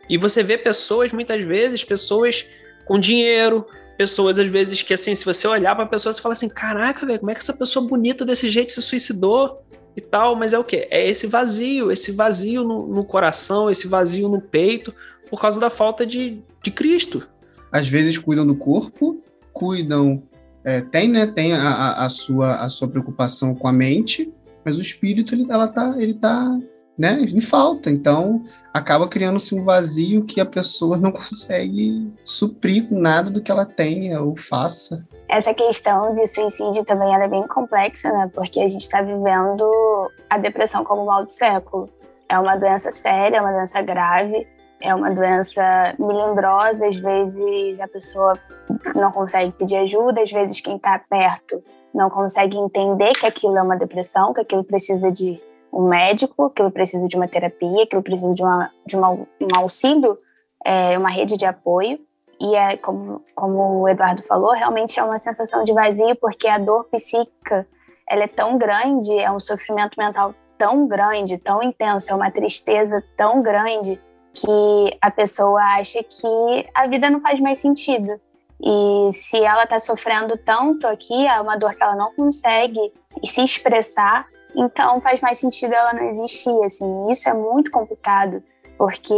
E 0.07 0.17
você 0.17 0.43
vê 0.43 0.57
pessoas, 0.57 1.11
muitas 1.11 1.43
vezes, 1.43 1.83
pessoas 1.83 2.45
com 2.85 2.99
dinheiro, 2.99 3.65
pessoas 3.97 4.37
às 4.37 4.47
vezes 4.47 4.81
que 4.83 4.93
assim, 4.93 5.15
se 5.15 5.25
você 5.25 5.47
olhar 5.47 5.75
para 5.75 5.85
a 5.85 5.87
pessoa, 5.87 6.13
você 6.13 6.21
fala 6.21 6.33
assim: 6.33 6.49
caraca, 6.49 7.05
velho, 7.05 7.19
como 7.19 7.31
é 7.31 7.33
que 7.33 7.39
essa 7.39 7.53
pessoa 7.53 7.87
bonita 7.87 8.23
desse 8.23 8.49
jeito 8.49 8.71
se 8.71 8.81
suicidou? 8.81 9.63
e 9.93 9.99
tal, 9.99 10.37
mas 10.37 10.53
é 10.53 10.57
o 10.57 10.63
que? 10.63 10.87
É 10.89 11.05
esse 11.05 11.27
vazio, 11.27 11.91
esse 11.91 12.13
vazio 12.13 12.63
no, 12.63 12.87
no, 12.87 13.03
coração, 13.03 13.69
esse 13.69 13.89
vazio 13.89 14.29
no 14.29 14.39
peito, 14.39 14.95
por 15.29 15.41
causa 15.41 15.59
da 15.59 15.69
falta 15.69 16.05
de, 16.05 16.41
de 16.63 16.71
Cristo. 16.71 17.27
Às 17.69 17.89
vezes 17.89 18.17
cuidam 18.17 18.47
do 18.47 18.55
corpo, 18.55 19.21
cuidam, 19.51 20.23
é, 20.63 20.81
tem, 20.81 21.09
né, 21.09 21.27
tem 21.27 21.53
a, 21.53 22.05
a, 22.05 22.09
sua, 22.09 22.55
a 22.55 22.69
sua 22.69 22.87
preocupação 22.87 23.55
com 23.55 23.67
a 23.67 23.73
mente, 23.73 24.31
mas 24.63 24.77
o 24.77 24.81
espírito 24.81 25.33
ele, 25.33 25.47
ela 25.49 25.67
tá, 25.67 25.95
ele 25.97 26.13
tá, 26.13 26.57
né, 26.97 27.21
em 27.21 27.41
falta. 27.41 27.89
Então 27.89 28.43
acaba 28.73 29.07
criando-se 29.07 29.53
um 29.53 29.63
vazio 29.63 30.23
que 30.23 30.39
a 30.39 30.45
pessoa 30.45 30.97
não 30.97 31.11
consegue 31.13 32.11
suprir 32.23 32.87
com 32.87 32.99
nada 32.99 33.29
do 33.29 33.41
que 33.41 33.51
ela 33.51 33.65
tenha 33.65 34.21
ou 34.21 34.37
faça 34.37 35.05
essa 35.31 35.53
questão 35.53 36.11
de 36.11 36.27
suicídio 36.27 36.83
também 36.83 37.15
é 37.15 37.25
bem 37.25 37.47
complexa, 37.47 38.11
né? 38.11 38.29
Porque 38.33 38.59
a 38.59 38.67
gente 38.67 38.81
está 38.81 39.01
vivendo 39.01 40.11
a 40.29 40.37
depressão 40.37 40.83
como 40.83 41.05
mal 41.05 41.23
do 41.23 41.29
século. 41.29 41.89
É 42.27 42.37
uma 42.37 42.57
doença 42.57 42.91
séria, 42.91 43.37
é 43.37 43.41
uma 43.41 43.53
doença 43.53 43.81
grave, 43.81 44.45
é 44.81 44.93
uma 44.93 45.11
doença 45.11 45.63
melindrosa. 45.97 46.87
Às 46.87 46.97
vezes 46.97 47.79
a 47.79 47.87
pessoa 47.87 48.33
não 48.95 49.11
consegue 49.11 49.51
pedir 49.51 49.77
ajuda, 49.77 50.21
às 50.21 50.31
vezes 50.31 50.61
quem 50.61 50.75
está 50.75 50.99
perto 50.99 51.63
não 51.93 52.09
consegue 52.09 52.57
entender 52.57 53.13
que 53.13 53.25
aquilo 53.25 53.57
é 53.57 53.61
uma 53.61 53.77
depressão, 53.77 54.33
que 54.33 54.41
aquilo 54.41 54.63
precisa 54.63 55.11
de 55.11 55.37
um 55.71 55.87
médico, 55.87 56.49
que 56.49 56.61
aquilo 56.61 56.71
precisa 56.71 57.07
de 57.07 57.15
uma 57.15 57.27
terapia, 57.27 57.75
que 57.75 57.83
aquilo 57.83 58.01
precisa 58.01 58.33
de, 58.33 58.41
uma, 58.41 58.71
de 58.85 58.95
uma, 58.95 59.09
um 59.11 59.55
auxílio, 59.55 60.17
é, 60.65 60.97
uma 60.97 61.09
rede 61.09 61.37
de 61.37 61.45
apoio. 61.45 61.99
E 62.39 62.55
é 62.55 62.75
como, 62.77 63.21
como 63.35 63.81
o 63.81 63.89
Eduardo 63.89 64.23
falou, 64.23 64.51
realmente 64.51 64.99
é 64.99 65.03
uma 65.03 65.19
sensação 65.19 65.63
de 65.63 65.73
vazio, 65.73 66.15
porque 66.15 66.47
a 66.47 66.57
dor 66.57 66.85
psíquica 66.85 67.67
ela 68.09 68.23
é 68.23 68.27
tão 68.27 68.57
grande, 68.57 69.17
é 69.17 69.31
um 69.31 69.39
sofrimento 69.39 69.95
mental 69.97 70.33
tão 70.57 70.87
grande, 70.87 71.37
tão 71.37 71.61
intenso, 71.61 72.11
é 72.11 72.15
uma 72.15 72.31
tristeza 72.31 73.03
tão 73.15 73.41
grande 73.41 73.99
que 74.33 74.97
a 75.01 75.11
pessoa 75.11 75.61
acha 75.61 76.03
que 76.03 76.69
a 76.73 76.87
vida 76.87 77.09
não 77.09 77.19
faz 77.21 77.39
mais 77.39 77.57
sentido. 77.57 78.19
E 78.63 79.11
se 79.11 79.37
ela 79.37 79.63
está 79.63 79.79
sofrendo 79.79 80.37
tanto 80.37 80.87
aqui, 80.87 81.25
é 81.27 81.41
uma 81.41 81.57
dor 81.57 81.73
que 81.73 81.83
ela 81.83 81.95
não 81.95 82.13
consegue 82.13 82.79
se 83.25 83.43
expressar, 83.43 84.27
então 84.55 85.01
faz 85.01 85.19
mais 85.19 85.39
sentido 85.39 85.73
ela 85.73 85.93
não 85.93 86.03
existir. 86.03 86.63
Assim, 86.63 87.09
isso 87.09 87.27
é 87.27 87.33
muito 87.33 87.71
complicado, 87.71 88.43
porque 88.77 89.13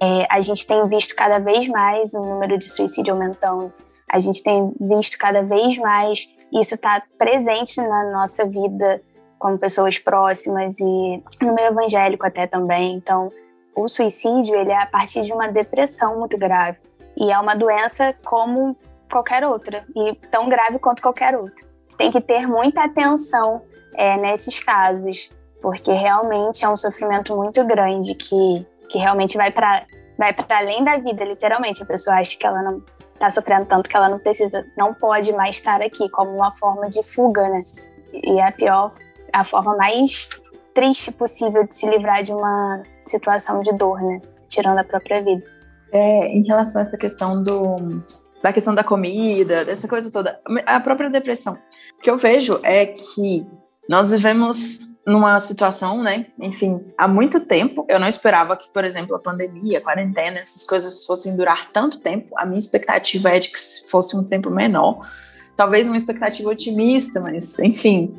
é, 0.00 0.26
a 0.28 0.40
gente 0.40 0.66
tem 0.66 0.86
visto 0.88 1.14
cada 1.14 1.38
vez 1.38 1.68
mais 1.68 2.12
o 2.14 2.20
número 2.20 2.58
de 2.58 2.68
suicídio 2.68 3.14
aumentando. 3.14 3.72
A 4.12 4.18
gente 4.18 4.42
tem 4.42 4.72
visto 4.80 5.16
cada 5.16 5.42
vez 5.42 5.78
mais 5.78 6.28
isso 6.52 6.74
está 6.74 7.02
presente 7.16 7.80
na 7.80 8.10
nossa 8.10 8.44
vida 8.44 9.00
como 9.38 9.56
pessoas 9.56 9.98
próximas 9.98 10.78
e 10.80 11.22
no 11.42 11.54
meio 11.54 11.68
evangélico 11.68 12.26
até 12.26 12.46
também. 12.46 12.94
Então, 12.94 13.32
o 13.74 13.88
suicídio 13.88 14.54
ele 14.54 14.72
é 14.72 14.82
a 14.82 14.86
partir 14.86 15.22
de 15.22 15.32
uma 15.32 15.48
depressão 15.48 16.18
muito 16.18 16.36
grave 16.36 16.78
e 17.16 17.32
é 17.32 17.38
uma 17.38 17.54
doença 17.54 18.14
como 18.24 18.76
qualquer 19.10 19.44
outra 19.44 19.84
e 19.94 20.14
tão 20.30 20.48
grave 20.48 20.78
quanto 20.78 21.02
qualquer 21.02 21.36
outra. 21.36 21.66
Tem 21.98 22.10
que 22.10 22.20
ter 22.20 22.46
muita 22.46 22.84
atenção 22.84 23.62
é, 23.94 24.16
nesses 24.16 24.58
casos, 24.58 25.34
porque 25.60 25.92
realmente 25.92 26.64
é 26.64 26.68
um 26.68 26.76
sofrimento 26.76 27.36
muito 27.36 27.64
grande 27.64 28.14
que 28.14 28.66
que 28.90 28.98
realmente 28.98 29.36
vai 29.36 29.50
para 29.50 29.86
vai 30.18 30.32
para 30.34 30.58
além 30.58 30.84
da 30.84 30.98
vida, 30.98 31.24
literalmente. 31.24 31.82
A 31.82 31.86
pessoa 31.86 32.16
acha 32.16 32.36
que 32.36 32.46
ela 32.46 32.62
não 32.62 32.82
está 33.14 33.30
sofrendo 33.30 33.66
tanto 33.66 33.88
que 33.88 33.96
ela 33.96 34.08
não 34.08 34.18
precisa, 34.18 34.66
não 34.76 34.92
pode 34.92 35.32
mais 35.32 35.56
estar 35.56 35.80
aqui, 35.80 36.08
como 36.10 36.30
uma 36.30 36.50
forma 36.52 36.88
de 36.88 37.02
fuga, 37.02 37.48
né? 37.48 37.60
E 38.12 38.40
a 38.40 38.50
pior, 38.50 38.90
a 39.32 39.44
forma 39.44 39.76
mais 39.76 40.39
triste 40.74 41.10
possível 41.10 41.66
de 41.66 41.74
se 41.74 41.88
livrar 41.88 42.22
de 42.22 42.32
uma 42.32 42.82
situação 43.04 43.60
de 43.60 43.72
dor, 43.72 44.00
né? 44.00 44.20
Tirando 44.48 44.78
a 44.78 44.84
própria 44.84 45.22
vida. 45.22 45.42
É, 45.92 46.28
em 46.28 46.46
relação 46.46 46.80
a 46.80 46.82
essa 46.82 46.96
questão 46.96 47.42
do 47.42 48.02
da 48.42 48.52
questão 48.52 48.74
da 48.74 48.82
comida, 48.82 49.64
dessa 49.64 49.86
coisa 49.86 50.10
toda, 50.10 50.40
a 50.64 50.80
própria 50.80 51.10
depressão. 51.10 51.58
O 51.98 52.02
que 52.02 52.10
eu 52.10 52.16
vejo 52.16 52.58
é 52.62 52.86
que 52.86 53.46
nós 53.88 54.10
vivemos 54.10 54.78
numa 55.06 55.38
situação, 55.38 56.02
né? 56.02 56.26
Enfim, 56.38 56.92
há 56.96 57.08
muito 57.08 57.40
tempo. 57.40 57.84
Eu 57.88 57.98
não 57.98 58.08
esperava 58.08 58.56
que, 58.56 58.70
por 58.72 58.84
exemplo, 58.84 59.14
a 59.16 59.18
pandemia, 59.18 59.78
a 59.78 59.80
quarentena, 59.80 60.38
essas 60.38 60.64
coisas 60.64 61.04
fossem 61.04 61.36
durar 61.36 61.70
tanto 61.70 61.98
tempo. 61.98 62.38
A 62.38 62.46
minha 62.46 62.58
expectativa 62.58 63.30
é 63.30 63.38
de 63.38 63.50
que 63.50 63.58
fosse 63.90 64.16
um 64.16 64.24
tempo 64.24 64.50
menor. 64.50 65.06
Talvez 65.56 65.86
uma 65.86 65.96
expectativa 65.96 66.48
otimista, 66.48 67.20
mas, 67.20 67.58
enfim, 67.58 68.14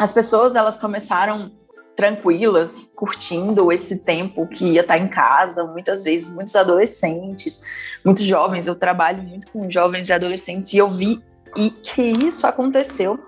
as 0.00 0.12
pessoas 0.12 0.56
elas 0.56 0.76
começaram 0.76 1.52
tranquilas, 2.00 2.90
curtindo 2.96 3.70
esse 3.70 3.98
tempo 3.98 4.46
que 4.46 4.64
ia 4.64 4.80
estar 4.80 4.96
em 4.96 5.06
casa, 5.06 5.64
muitas 5.64 6.02
vezes 6.02 6.34
muitos 6.34 6.56
adolescentes, 6.56 7.62
muitos 8.02 8.24
jovens, 8.24 8.66
eu 8.66 8.74
trabalho 8.74 9.22
muito 9.22 9.52
com 9.52 9.68
jovens 9.68 10.08
e 10.08 10.12
adolescentes 10.14 10.72
e 10.72 10.78
eu 10.78 10.88
vi 10.88 11.22
e 11.58 11.68
que 11.68 12.02
isso 12.24 12.46
aconteceu 12.46 13.18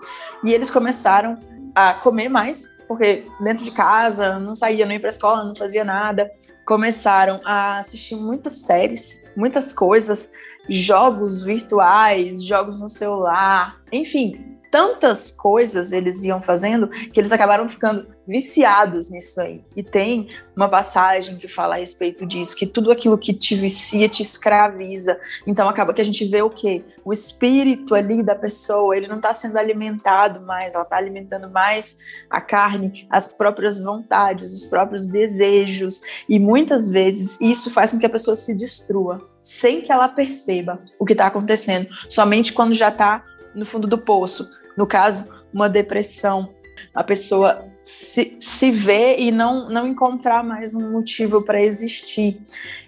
e 0.43 0.55
eles 0.55 0.71
começaram 0.71 1.39
a 1.75 1.93
comer 1.93 2.31
mais 2.31 2.73
porque 2.89 3.27
dentro 3.41 3.65
de 3.65 3.71
casa, 3.71 4.39
não 4.39 4.55
saía, 4.55 4.85
não 4.85 4.93
ia 4.93 5.01
para 5.01 5.09
escola, 5.09 5.45
não 5.45 5.55
fazia 5.55 5.83
nada. 5.83 6.31
Começaram 6.67 7.41
a 7.43 7.79
assistir 7.79 8.17
muitas 8.17 8.65
séries, 8.65 9.25
muitas 9.35 9.73
coisas, 9.73 10.31
jogos 10.69 11.43
virtuais, 11.43 12.45
jogos 12.45 12.79
no 12.79 12.91
celular, 12.91 13.81
enfim, 13.91 14.52
tantas 14.73 15.31
coisas 15.31 15.93
eles 15.93 16.23
iam 16.23 16.43
fazendo 16.43 16.89
que 16.89 17.21
eles 17.21 17.31
acabaram 17.31 17.69
ficando 17.69 18.07
viciados 18.27 19.11
nisso 19.11 19.39
aí. 19.39 19.63
E 19.77 19.83
tem 19.83 20.31
uma 20.57 20.67
passagem 20.67 21.37
que 21.37 21.47
fala 21.47 21.75
a 21.75 21.79
respeito 21.79 22.25
disso, 22.25 22.57
que 22.57 22.67
tudo 22.67 22.91
aquilo 22.91 23.19
que 23.19 23.35
te 23.35 23.55
vicia 23.55 24.09
te 24.09 24.23
escraviza. 24.23 25.21
Então 25.47 25.69
acaba 25.69 25.93
que 25.93 26.01
a 26.01 26.05
gente 26.05 26.25
vê 26.25 26.41
o 26.41 26.49
quê? 26.49 26.83
O 27.05 27.13
espírito 27.13 27.95
ali 27.95 28.23
da 28.23 28.35
pessoa, 28.35 28.97
ele 28.97 29.09
não 29.09 29.17
está 29.17 29.35
sendo 29.35 29.59
alimentado 29.59 30.41
mais, 30.41 30.75
ela 30.75 30.85
está 30.85 30.97
alimentando 30.97 31.51
mais 31.51 31.99
a 32.31 32.41
carne, 32.41 33.07
as 33.11 33.29
próprias 33.29 33.79
vontades, 33.79 34.55
os 34.55 34.65
próprios 34.65 35.07
desejos. 35.07 36.01
E 36.27 36.39
muitas 36.39 36.89
vezes 36.89 37.39
isso 37.43 37.71
faz 37.71 37.91
com 37.91 37.99
que 37.99 38.07
a 38.07 38.11
pessoa 38.11 38.37
se 38.37 38.57
destrua, 38.57 39.29
sem 39.43 39.83
que 39.83 39.93
ela 39.93 40.09
perceba 40.09 40.81
o 40.99 41.05
que 41.05 41.13
está 41.13 41.27
acontecendo, 41.27 41.89
somente 42.09 42.55
quando 42.55 42.73
já 42.73 42.89
está 42.89 43.23
no 43.55 43.65
fundo 43.65 43.87
do 43.87 43.99
poço, 43.99 44.51
no 44.77 44.87
caso, 44.87 45.29
uma 45.53 45.69
depressão, 45.69 46.53
a 46.95 47.05
pessoa 47.05 47.65
se, 47.81 48.37
se 48.39 48.71
vê 48.71 49.17
e 49.19 49.31
não, 49.31 49.69
não 49.69 49.87
encontrar 49.87 50.43
mais 50.43 50.75
um 50.75 50.91
motivo 50.91 51.43
para 51.43 51.63
existir. 51.63 52.41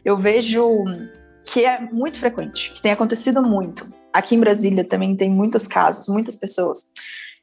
Eu 0.04 0.16
vejo 0.16 0.84
que 1.44 1.64
é 1.64 1.80
muito 1.80 2.18
frequente, 2.18 2.72
que 2.72 2.80
tem 2.80 2.92
acontecido 2.92 3.42
muito. 3.42 3.86
Aqui 4.12 4.34
em 4.34 4.40
Brasília 4.40 4.84
também 4.84 5.16
tem 5.16 5.30
muitos 5.30 5.66
casos, 5.66 6.08
muitas 6.08 6.36
pessoas. 6.36 6.90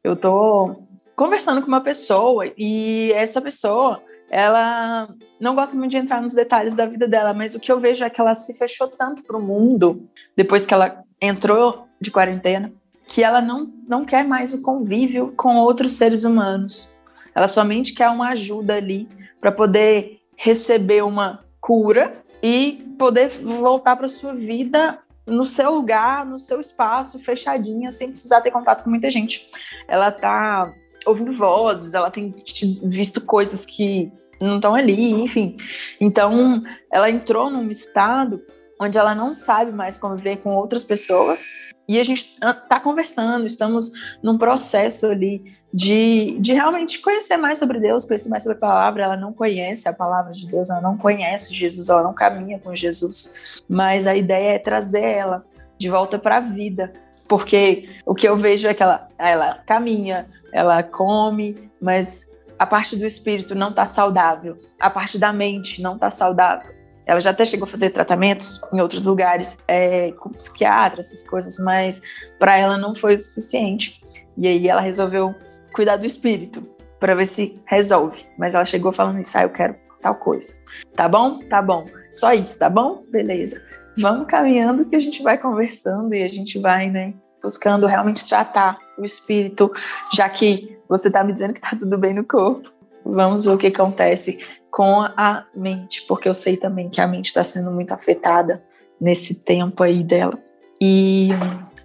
Eu 0.03 0.15
tô 0.15 0.75
conversando 1.15 1.61
com 1.61 1.67
uma 1.67 1.81
pessoa 1.81 2.51
e 2.57 3.11
essa 3.13 3.41
pessoa, 3.41 4.01
ela 4.29 5.13
não 5.39 5.53
gosta 5.53 5.77
muito 5.77 5.91
de 5.91 5.97
entrar 5.97 6.21
nos 6.21 6.33
detalhes 6.33 6.73
da 6.73 6.85
vida 6.85 7.07
dela, 7.07 7.33
mas 7.33 7.53
o 7.53 7.59
que 7.59 7.71
eu 7.71 7.79
vejo 7.79 8.03
é 8.03 8.09
que 8.09 8.19
ela 8.19 8.33
se 8.33 8.57
fechou 8.57 8.87
tanto 8.87 9.23
para 9.23 9.37
o 9.37 9.41
mundo 9.41 10.09
depois 10.35 10.65
que 10.65 10.73
ela 10.73 11.03
entrou 11.21 11.87
de 11.99 12.09
quarentena, 12.09 12.73
que 13.11 13.21
ela 13.21 13.41
não, 13.41 13.69
não 13.85 14.05
quer 14.05 14.25
mais 14.25 14.53
o 14.53 14.61
convívio 14.61 15.33
com 15.35 15.57
outros 15.57 15.93
seres 15.97 16.23
humanos. 16.23 16.95
Ela 17.35 17.45
somente 17.45 17.93
quer 17.93 18.07
uma 18.09 18.29
ajuda 18.29 18.75
ali 18.75 19.05
para 19.41 19.51
poder 19.51 20.21
receber 20.37 21.03
uma 21.03 21.43
cura 21.59 22.23
e 22.41 22.95
poder 22.97 23.27
voltar 23.43 23.97
para 23.97 24.07
sua 24.07 24.33
vida 24.33 24.97
no 25.27 25.45
seu 25.45 25.71
lugar, 25.71 26.25
no 26.25 26.39
seu 26.39 26.61
espaço, 26.61 27.19
fechadinha, 27.19 27.91
sem 27.91 28.11
precisar 28.11 28.39
ter 28.39 28.49
contato 28.49 28.85
com 28.85 28.89
muita 28.89 29.11
gente. 29.11 29.49
Ela 29.89 30.09
tá 30.09 30.73
ouvindo 31.05 31.33
vozes, 31.33 31.93
ela 31.93 32.09
tem 32.09 32.33
visto 32.81 33.19
coisas 33.19 33.65
que 33.65 34.09
não 34.39 34.55
estão 34.55 34.73
ali, 34.73 35.11
enfim. 35.11 35.57
Então, 35.99 36.61
ela 36.89 37.09
entrou 37.09 37.49
num 37.49 37.69
estado 37.69 38.41
onde 38.79 38.97
ela 38.97 39.13
não 39.13 39.33
sabe 39.33 39.73
mais 39.73 39.97
conviver 39.97 40.37
com 40.37 40.55
outras 40.55 40.85
pessoas 40.85 41.45
e 41.91 41.99
a 41.99 42.03
gente 42.05 42.37
está 42.41 42.79
conversando, 42.79 43.45
estamos 43.45 43.91
num 44.23 44.37
processo 44.37 45.07
ali 45.07 45.43
de, 45.73 46.37
de 46.39 46.53
realmente 46.53 47.01
conhecer 47.01 47.35
mais 47.35 47.59
sobre 47.59 47.81
Deus, 47.81 48.05
conhecer 48.05 48.29
mais 48.29 48.43
sobre 48.43 48.57
a 48.57 48.61
palavra. 48.61 49.03
Ela 49.03 49.17
não 49.17 49.33
conhece 49.33 49.89
a 49.89 49.93
palavra 49.93 50.31
de 50.31 50.47
Deus, 50.47 50.69
ela 50.69 50.79
não 50.79 50.97
conhece 50.97 51.53
Jesus, 51.53 51.89
ela 51.89 52.01
não 52.01 52.13
caminha 52.13 52.57
com 52.59 52.73
Jesus. 52.73 53.35
Mas 53.67 54.07
a 54.07 54.15
ideia 54.15 54.53
é 54.53 54.57
trazer 54.57 55.03
ela 55.03 55.45
de 55.77 55.89
volta 55.89 56.17
para 56.17 56.37
a 56.37 56.39
vida, 56.39 56.93
porque 57.27 57.89
o 58.05 58.15
que 58.15 58.25
eu 58.25 58.37
vejo 58.37 58.69
é 58.69 58.73
que 58.73 58.81
ela, 58.81 59.09
ela 59.17 59.55
caminha, 59.65 60.29
ela 60.53 60.81
come, 60.83 61.69
mas 61.81 62.31
a 62.57 62.65
parte 62.65 62.95
do 62.95 63.05
espírito 63.05 63.53
não 63.53 63.71
está 63.71 63.85
saudável, 63.85 64.57
a 64.79 64.89
parte 64.89 65.19
da 65.19 65.33
mente 65.33 65.81
não 65.81 65.95
está 65.95 66.09
saudável. 66.09 66.73
Ela 67.05 67.19
já 67.19 67.31
até 67.31 67.45
chegou 67.45 67.65
a 67.67 67.69
fazer 67.69 67.89
tratamentos 67.89 68.61
em 68.73 68.79
outros 68.79 69.03
lugares, 69.05 69.57
é, 69.67 70.11
com 70.13 70.29
psiquiatra, 70.29 70.99
essas 70.99 71.23
coisas, 71.27 71.57
mas 71.59 72.01
para 72.39 72.57
ela 72.57 72.77
não 72.77 72.95
foi 72.95 73.15
o 73.15 73.17
suficiente. 73.17 74.01
E 74.37 74.47
aí 74.47 74.67
ela 74.67 74.81
resolveu 74.81 75.35
cuidar 75.73 75.97
do 75.97 76.05
espírito 76.05 76.63
para 76.99 77.15
ver 77.15 77.25
se 77.25 77.59
resolve. 77.65 78.25
Mas 78.37 78.53
ela 78.53 78.65
chegou 78.65 78.91
falando 78.91 79.19
isso, 79.19 79.37
ah, 79.37 79.43
eu 79.43 79.49
quero 79.49 79.75
tal 80.01 80.15
coisa. 80.15 80.53
Tá 80.95 81.07
bom? 81.07 81.39
Tá 81.39 81.61
bom. 81.61 81.85
Só 82.09 82.33
isso, 82.33 82.57
tá 82.57 82.69
bom? 82.69 83.03
Beleza. 83.09 83.61
Vamos 83.97 84.27
caminhando 84.27 84.85
que 84.85 84.95
a 84.95 84.99
gente 84.99 85.21
vai 85.21 85.37
conversando 85.37 86.13
e 86.13 86.23
a 86.23 86.27
gente 86.27 86.59
vai, 86.59 86.89
né, 86.89 87.13
buscando 87.41 87.85
realmente 87.85 88.27
tratar 88.27 88.77
o 88.97 89.03
espírito, 89.03 89.71
já 90.15 90.29
que 90.29 90.77
você 90.87 91.11
tá 91.11 91.23
me 91.23 91.33
dizendo 91.33 91.53
que 91.53 91.61
tá 91.61 91.75
tudo 91.77 91.97
bem 91.97 92.13
no 92.13 92.23
corpo. 92.23 92.71
Vamos 93.05 93.45
ver 93.45 93.51
o 93.51 93.57
que 93.57 93.67
acontece 93.67 94.39
com 94.71 95.01
a 95.01 95.45
mente, 95.53 96.03
porque 96.07 96.29
eu 96.29 96.33
sei 96.33 96.55
também 96.55 96.89
que 96.89 97.01
a 97.01 97.07
mente 97.07 97.27
está 97.27 97.43
sendo 97.43 97.71
muito 97.71 97.93
afetada 97.93 98.63
nesse 98.99 99.43
tempo 99.43 99.83
aí 99.83 100.03
dela. 100.03 100.37
E 100.79 101.29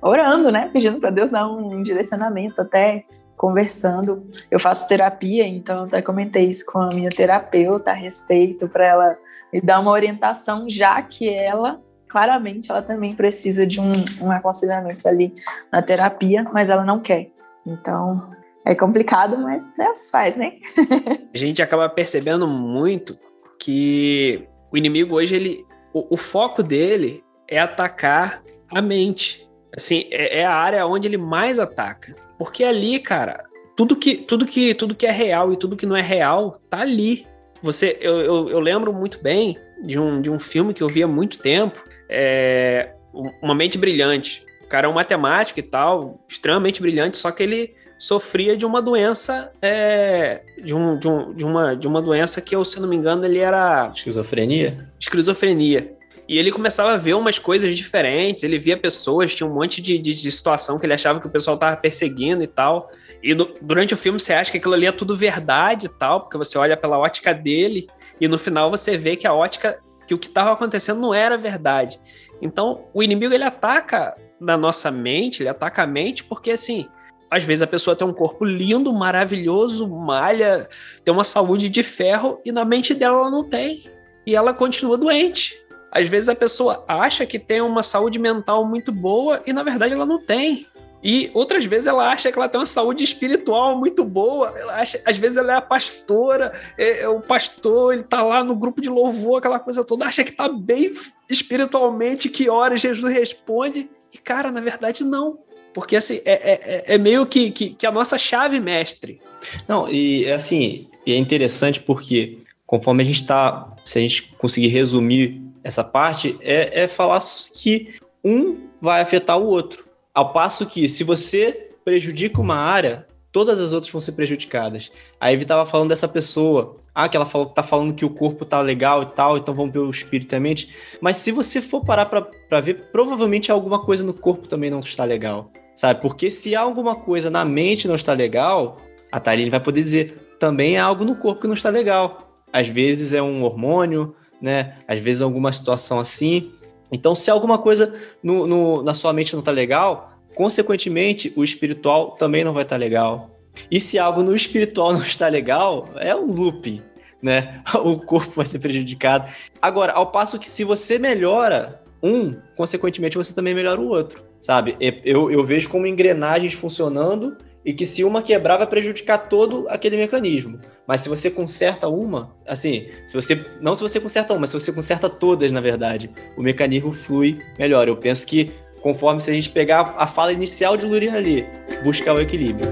orando, 0.01 0.51
né? 0.51 0.71
Pedindo 0.73 1.01
para 1.01 1.11
Deus 1.11 1.31
dar 1.31 1.49
um 1.49 1.83
direcionamento, 1.83 2.63
até 2.63 3.05
conversando. 3.37 4.27
Eu 4.51 4.59
faço 4.59 4.89
terapia, 4.89 5.47
então 5.47 5.85
até 5.85 6.01
comentei 6.01 6.49
isso 6.49 6.65
com 6.67 6.79
a 6.79 6.89
minha 6.89 7.11
terapeuta 7.11 7.91
a 7.91 7.95
respeito, 7.95 8.69
para 8.69 8.87
ela 8.87 9.19
me 9.53 9.61
dar 9.61 9.81
uma 9.81 9.91
orientação, 9.91 10.69
já 10.69 11.01
que 11.03 11.29
ela, 11.29 11.81
claramente, 12.09 12.71
ela 12.71 12.83
também 12.83 13.15
precisa 13.15 13.67
de 13.67 13.81
um, 13.81 13.93
um 14.23 14.31
aconselhamento 14.31 15.07
ali 15.07 15.35
na 15.71 15.83
terapia, 15.83 16.45
mas 16.53 16.71
ela 16.71 16.85
não 16.85 17.01
quer. 17.01 17.31
Então, 17.67 18.31
é 18.67 18.75
complicado, 18.75 19.39
mas 19.39 19.73
Deus 19.77 20.11
faz, 20.11 20.37
né? 20.37 20.55
a 21.33 21.39
gente 21.39 21.63
acaba 21.63 21.89
percebendo 21.89 22.49
muito 22.49 23.17
que 23.61 24.47
o 24.73 24.77
inimigo 24.77 25.15
hoje, 25.15 25.37
ele, 25.37 25.65
o, 25.95 26.15
o 26.15 26.17
foco 26.17 26.65
dele 26.65 27.23
é 27.49 27.61
atacar 27.61 28.43
a 28.69 28.83
mente. 28.83 29.49
Assim, 29.75 30.07
é, 30.11 30.41
é, 30.41 30.45
a 30.45 30.53
área 30.53 30.85
onde 30.85 31.07
ele 31.07 31.17
mais 31.17 31.61
ataca. 31.61 32.15
Porque 32.37 32.65
ali, 32.65 32.99
cara, 32.99 33.45
tudo 33.77 33.95
que, 33.95 34.17
tudo 34.17 34.45
que, 34.45 34.75
tudo 34.75 34.97
que 34.97 35.07
é 35.07 35.13
real 35.13 35.53
e 35.53 35.57
tudo 35.57 35.77
que 35.77 35.87
não 35.87 35.97
é 35.97 36.03
real 36.03 36.61
tá 36.69 36.81
ali. 36.81 37.25
Você, 37.63 37.97
eu, 38.01 38.17
eu, 38.17 38.49
eu 38.49 38.61
lembro 38.61 38.93
muito 38.93 39.23
bem 39.23 39.57
de 39.85 39.99
um, 39.99 40.21
de 40.21 40.31
um 40.31 40.41
filme 40.41 40.75
que 40.75 40.83
eu 40.83 40.89
vi 40.89 41.05
há 41.05 41.09
muito 41.09 41.39
tempo, 41.39 41.83
é, 42.09 42.95
Uma 43.41 43.55
Mente 43.55 43.79
Brilhante. 43.79 44.45
O 44.65 44.69
cara 44.69 44.89
é 44.89 44.91
um 44.91 44.95
matemático 44.95 45.61
e 45.61 45.63
tal, 45.63 46.25
extremamente 46.29 46.83
brilhante, 46.83 47.17
só 47.17 47.31
que 47.31 47.45
ele 47.45 47.73
sofria 47.99 48.57
de 48.57 48.67
uma 48.67 48.83
doença, 48.83 49.51
é, 49.61 50.43
de, 50.63 50.75
um, 50.75 50.99
de, 50.99 51.09
um, 51.09 51.33
de, 51.33 51.45
uma, 51.45 51.77
de 51.77 51.89
uma 51.89 52.03
doença 52.03 52.41
que 52.41 52.55
eu, 52.55 52.65
se 52.65 52.79
não 52.79 52.89
me 52.89 52.97
engano, 52.97 53.25
ele 53.25 53.39
era. 53.39 53.91
Esquizofrenia? 53.95 54.89
Esquizofrenia. 55.01 55.97
E 56.29 56.39
ele 56.39 56.51
começava 56.51 56.93
a 56.93 56.97
ver 56.97 57.15
umas 57.15 57.39
coisas 57.39 57.77
diferentes, 57.77 58.43
ele 58.43 58.59
via 58.59 58.77
pessoas, 58.77 59.35
tinha 59.35 59.49
um 59.49 59.55
monte 59.55 59.81
de, 59.81 59.97
de, 59.97 60.13
de 60.13 60.33
situação 60.33 60.79
que 60.79 60.85
ele 60.85 60.95
achava 60.95 61.21
que 61.21 61.27
o 61.27 61.31
pessoal 61.31 61.55
estava 61.55 61.77
perseguindo 61.77 62.43
e 62.43 62.49
tal. 62.49 62.91
E 63.23 63.33
no, 63.33 63.49
durante 63.63 63.95
o 63.95 63.97
filme 63.97 64.19
você 64.19 64.33
acha 64.33 64.51
que 64.51 64.59
aquilo 64.59 64.75
ali 64.75 64.87
é 64.87 64.93
tudo 64.93 65.17
verdade 65.17 65.87
e 65.87 65.89
tal, 65.89 66.23
porque 66.23 66.37
você 66.37 66.59
olha 66.59 66.77
pela 66.77 66.99
ótica 66.99 67.33
dele, 67.33 67.87
e 68.21 68.27
no 68.27 68.39
final 68.39 68.71
você 68.71 68.97
vê 68.97 69.17
que 69.17 69.27
a 69.27 69.33
ótica, 69.33 69.79
que 70.07 70.15
o 70.15 70.19
que 70.19 70.27
estava 70.27 70.53
acontecendo 70.53 71.01
não 71.01 71.15
era 71.15 71.39
verdade. 71.39 72.01
Então, 72.43 72.87
o 72.93 73.03
inimigo 73.03 73.33
ele 73.33 73.45
ataca 73.45 74.17
na 74.41 74.57
nossa 74.57 74.91
mente, 74.91 75.43
ele 75.43 75.49
ataca 75.49 75.83
a 75.83 75.87
mente, 75.87 76.25
porque 76.25 76.51
assim, 76.51 76.89
às 77.31 77.45
vezes 77.45 77.63
a 77.63 77.67
pessoa 77.67 77.97
tem 77.97 78.07
um 78.07 78.13
corpo 78.13 78.45
lindo, 78.45 78.93
maravilhoso, 78.93 79.89
malha, 79.89 80.69
tem 81.05 81.13
uma 81.13 81.25
saúde 81.25 81.69
de 81.69 81.83
ferro 81.83 82.41
e 82.45 82.53
na 82.53 82.65
mente 82.65 82.95
dela 82.95 83.19
ela 83.19 83.31
não 83.31 83.45
tem. 83.45 83.85
E 84.27 84.35
ela 84.35 84.55
continua 84.55 84.97
doente. 84.97 85.55
Às 85.91 86.09
vezes 86.09 86.29
a 86.29 86.35
pessoa 86.35 86.85
acha 86.87 87.25
que 87.27 87.39
tem 87.39 87.61
uma 87.61 87.83
saúde 87.83 88.19
mental 88.19 88.65
muito 88.65 88.93
boa 88.93 89.41
e 89.47 89.53
na 89.53 89.63
verdade 89.63 89.95
ela 89.95 90.07
não 90.07 90.25
tem. 90.25 90.67
E 91.03 91.31
outras 91.35 91.65
vezes 91.65 91.87
ela 91.87 92.11
acha 92.11 92.33
que 92.33 92.39
ela 92.39 92.49
tem 92.49 92.61
uma 92.61 92.67
saúde 92.67 93.05
espiritual 93.05 93.79
muito 93.79 94.05
boa. 94.05 94.55
Ela 94.57 94.81
acha, 94.81 95.01
às 95.05 95.17
vezes 95.17 95.37
ela 95.37 95.53
é 95.53 95.57
a 95.57 95.63
pastora, 95.63 96.53
é, 96.77 97.03
é 97.03 97.09
o 97.09 97.21
pastor, 97.21 97.93
ele 97.93 98.03
tá 98.03 98.23
lá 98.23 98.43
no 98.43 98.57
grupo 98.57 98.81
de 98.81 98.89
louvor, 98.89 99.39
aquela 99.39 99.61
coisa 99.61 99.85
toda, 99.85 100.05
acha 100.05 100.25
que 100.25 100.33
tá 100.33 100.49
bem 100.49 100.95
espiritualmente, 101.29 102.29
que 102.29 102.49
hora 102.49 102.77
Jesus 102.77 103.13
responde. 103.13 103.91
E 104.13 104.19
cara, 104.19 104.51
na 104.51 104.61
verdade 104.61 105.05
não 105.05 105.46
porque 105.77 105.95
assim, 105.95 106.23
é, 106.25 106.33
é, 106.33 106.61
é, 106.65 106.95
é 106.95 106.97
meio 106.97 107.27
que, 107.27 107.51
que, 107.51 107.69
que, 107.69 107.87
a 107.87 107.93
nossa 107.93 108.19
chave 108.19 108.59
mestre. 108.59 109.21
Não, 109.69 109.87
e 109.87 110.27
assim, 110.33 110.89
é 111.07 111.15
interessante 111.15 111.81
porque 111.81 112.39
conforme 112.65 113.03
a 113.03 113.07
gente 113.07 113.21
está, 113.21 113.77
se 113.85 113.99
a 113.99 114.01
gente 114.01 114.23
conseguir 114.39 114.69
resumir 114.69 115.43
essa 115.63 115.85
parte, 115.85 116.39
é, 116.41 116.85
é 116.85 116.89
falar 116.89 117.21
que 117.53 117.95
um 118.25 118.69
vai 118.81 119.03
afetar 119.03 119.39
o 119.39 119.45
outro. 119.45 119.85
Ao 120.15 120.33
passo 120.33 120.65
que, 120.65 120.89
se 120.89 121.05
você 121.05 121.69
prejudica 121.85 122.41
uma 122.41 122.57
área, 122.57 123.07
todas 123.31 123.61
as 123.61 123.75
outras 123.75 123.93
vão 123.93 124.01
ser 124.01 124.13
prejudicadas. 124.13 124.91
A 125.21 125.31
Eve 125.31 125.43
estava 125.43 125.67
falando 125.67 125.91
dessa 125.91 126.09
pessoa, 126.09 126.75
ah, 126.95 127.07
que 127.07 127.19
ela 127.19 127.27
falou, 127.27 127.49
tá 127.49 127.63
falando 127.63 127.93
que 127.93 128.07
o 128.07 128.09
corpo 128.09 128.47
tá 128.47 128.63
legal 128.63 129.03
e 129.03 129.07
tal, 129.07 129.37
então 129.37 129.55
vamos 129.55 129.75
ver 129.75 129.81
o 129.81 129.91
espírito 129.91 130.35
e 130.35 130.37
a 130.37 130.41
mente. 130.41 130.75
Mas 131.03 131.19
se 131.19 131.31
você 131.31 131.61
for 131.61 131.85
parar 131.85 132.07
para 132.07 132.61
ver, 132.63 132.89
provavelmente 132.91 133.53
alguma 133.53 133.85
coisa 133.85 134.03
no 134.03 134.15
corpo 134.15 134.49
também 134.49 134.71
não 134.71 134.81
está 134.81 135.05
legal 135.05 135.53
sabe? 135.77 136.01
Porque 136.01 136.31
se 136.31 136.57
alguma 136.57 136.97
coisa 136.97 137.31
na 137.31 137.45
mente 137.45 137.87
não 137.87 137.95
está 137.95 138.15
legal, 138.15 138.79
a 139.13 139.21
Thaline 139.21 139.51
vai 139.51 139.61
poder 139.61 139.83
dizer 139.83 140.37
também 140.41 140.79
há 140.79 140.85
algo 140.85 141.05
no 141.05 141.15
corpo 141.15 141.43
que 141.43 141.47
não 141.47 141.55
está 141.55 141.71
legal. 141.71 142.33
Às 142.53 142.69
vezes 142.69 143.13
é 143.13 143.23
um 143.23 143.43
hormônio, 143.43 144.17
né? 144.41 144.77
Às 144.89 144.99
vezes 144.99 145.21
é 145.21 145.25
alguma 145.25 145.53
situação 145.53 146.01
assim. 146.01 146.53
Então, 146.91 147.15
se 147.15 147.31
alguma 147.31 147.59
coisa 147.59 147.95
no, 148.23 148.47
no, 148.47 148.83
na 148.83 148.95
sua 148.95 149.13
mente 149.13 149.33
não 149.33 149.41
está 149.41 149.51
legal, 149.51 150.13
consequentemente, 150.35 151.33
o 151.37 151.45
espiritual 151.45 152.13
também 152.13 152.45
não 152.45 152.53
vai 152.53 152.63
estar 152.63 152.77
tá 152.77 152.81
legal. 152.81 153.31
E 153.71 153.81
se 153.81 153.99
algo 153.99 154.23
no 154.23 154.35
espiritual 154.35 154.93
não 154.95 155.03
está 155.03 155.29
legal, 155.29 155.89
é 155.97 156.15
um 156.15 156.31
looping, 156.31 156.83
né? 157.23 157.63
O 157.85 157.99
corpo 157.99 158.33
vai 158.33 158.47
ser 158.47 158.59
prejudicado. 158.59 159.31
Agora, 159.61 159.93
ao 159.93 160.11
passo 160.11 160.39
que 160.39 160.49
se 160.49 160.65
você 160.65 160.99
melhora 160.99 161.83
um, 162.03 162.33
consequentemente 162.57 163.17
você 163.17 163.35
também 163.35 163.55
melhora 163.55 163.81
o 163.81 163.89
outro, 163.89 164.26
sabe? 164.41 164.77
Eu, 165.05 165.31
eu 165.31 165.45
vejo 165.45 165.69
como 165.69 165.87
engrenagens 165.87 166.53
funcionando 166.53 167.37
e 167.65 167.73
que 167.73 167.85
se 167.85 168.05
uma 168.05 168.23
quebrar 168.23 168.59
vai 168.59 168.67
prejudicar 168.67 169.19
todo 169.19 169.67
aquele 169.69 169.97
mecanismo. 169.97 170.61
Mas 170.87 171.01
se 171.01 171.09
você 171.09 171.29
conserta 171.29 171.89
uma, 171.89 172.35
assim, 172.47 172.87
se 173.09 173.15
você 173.15 173.45
não 173.61 173.75
se 173.75 173.83
você 173.83 173.99
conserta 173.99 174.33
uma, 174.33 174.47
se 174.47 174.53
você 174.53 174.73
conserta 174.73 175.11
todas, 175.11 175.51
na 175.51 175.61
verdade, 175.61 176.09
o 176.37 176.43
mecanismo 176.43 176.93
flui 176.93 177.41
melhor. 177.59 177.89
Eu 177.89 177.97
penso 177.97 178.25
que 178.25 178.53
conforme 178.81 179.21
se 179.21 179.33
a 179.33 179.35
gente 179.35 179.51
pegar 179.51 179.97
a 179.99 180.07
fala 180.07 180.33
inicial 180.33 180.77
de 180.77 180.87
Lurian 180.87 181.15
ali, 181.15 181.45
buscar 181.83 182.15
o 182.15 182.21
equilíbrio. 182.21 182.69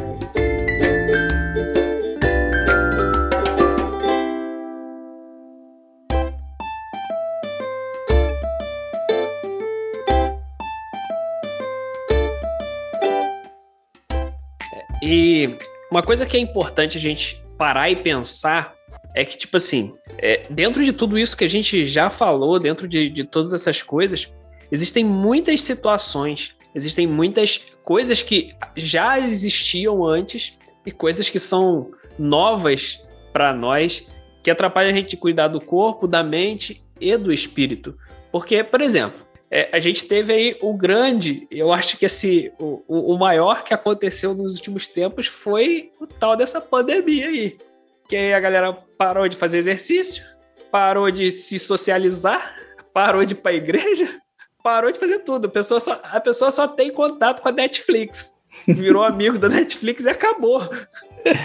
E 15.07 15.59
uma 15.91 16.03
coisa 16.03 16.25
que 16.25 16.35
é 16.35 16.41
importante 16.41 16.97
a 16.97 17.01
gente 17.01 17.45
parar 17.59 17.91
e 17.91 17.97
pensar 17.97 18.75
é 19.15 19.23
que, 19.23 19.37
tipo 19.37 19.59
assim, 19.59 19.93
é, 20.17 20.47
dentro 20.49 20.83
de 20.83 20.95
tudo 20.95 21.19
isso 21.19 21.37
que 21.37 21.45
a 21.45 21.49
gente 21.49 21.87
já 21.87 22.09
falou, 22.09 22.59
dentro 22.59 22.89
de, 22.89 23.11
de 23.11 23.23
todas 23.23 23.53
essas 23.53 23.83
coisas, 23.83 24.35
existem 24.73 25.05
muitas 25.05 25.61
situações, 25.61 26.55
existem 26.75 27.07
muitas 27.07 27.61
coisas 27.85 28.23
que 28.23 28.55
já 28.75 29.21
existiam 29.21 30.07
antes 30.07 30.59
e 30.87 30.91
coisas 30.91 31.29
que 31.29 31.39
são 31.39 31.91
novas 32.19 32.99
para 33.31 33.53
nós, 33.53 34.07
que 34.43 34.51
atrapalham 34.51 34.91
a 34.91 34.97
gente 34.97 35.11
de 35.11 35.17
cuidar 35.19 35.49
do 35.49 35.61
corpo, 35.61 36.09
da 36.09 36.23
mente 36.23 36.81
e 36.99 37.15
do 37.19 37.31
espírito. 37.31 37.95
Porque, 38.33 38.65
por 38.65 38.81
exemplo, 38.81 39.24
é, 39.57 39.69
a 39.73 39.79
gente 39.79 40.09
teve 40.09 40.33
aí 40.33 40.59
o 40.61 40.75
grande, 40.75 41.47
eu 41.49 41.73
acho 41.73 41.97
que 41.97 42.05
esse, 42.05 42.53
o, 42.59 42.83
o 42.89 43.17
maior 43.17 43.63
que 43.63 43.73
aconteceu 43.73 44.35
nos 44.35 44.57
últimos 44.57 44.89
tempos 44.89 45.29
foi 45.29 45.93
o 46.01 46.09
tal 46.09 46.37
dessa 46.37 46.61
pandemia 46.61 47.29
aí. 47.29 47.57
Que 48.09 48.17
aí 48.17 48.35
a 48.35 48.41
galera 48.41 48.73
parou 48.99 49.29
de 49.29 49.37
fazer 49.37 49.59
exercício, 49.59 50.25
parou 50.73 51.09
de 51.09 51.31
se 51.31 51.61
socializar, 51.61 52.53
parou 52.93 53.25
de 53.25 53.35
ir 53.35 53.37
pra 53.37 53.53
igreja, 53.53 54.21
parou 54.61 54.91
de 54.91 54.99
fazer 54.99 55.21
tudo. 55.21 55.47
A 55.47 55.51
pessoa 55.51 55.79
só, 55.79 56.01
a 56.03 56.19
pessoa 56.19 56.51
só 56.51 56.67
tem 56.67 56.91
contato 56.91 57.41
com 57.41 57.49
a 57.49 57.53
Netflix. 57.53 58.41
Virou 58.67 59.05
amigo 59.07 59.39
da 59.39 59.49
Netflix 59.49 60.05
e 60.05 60.11
acabou. 60.11 60.69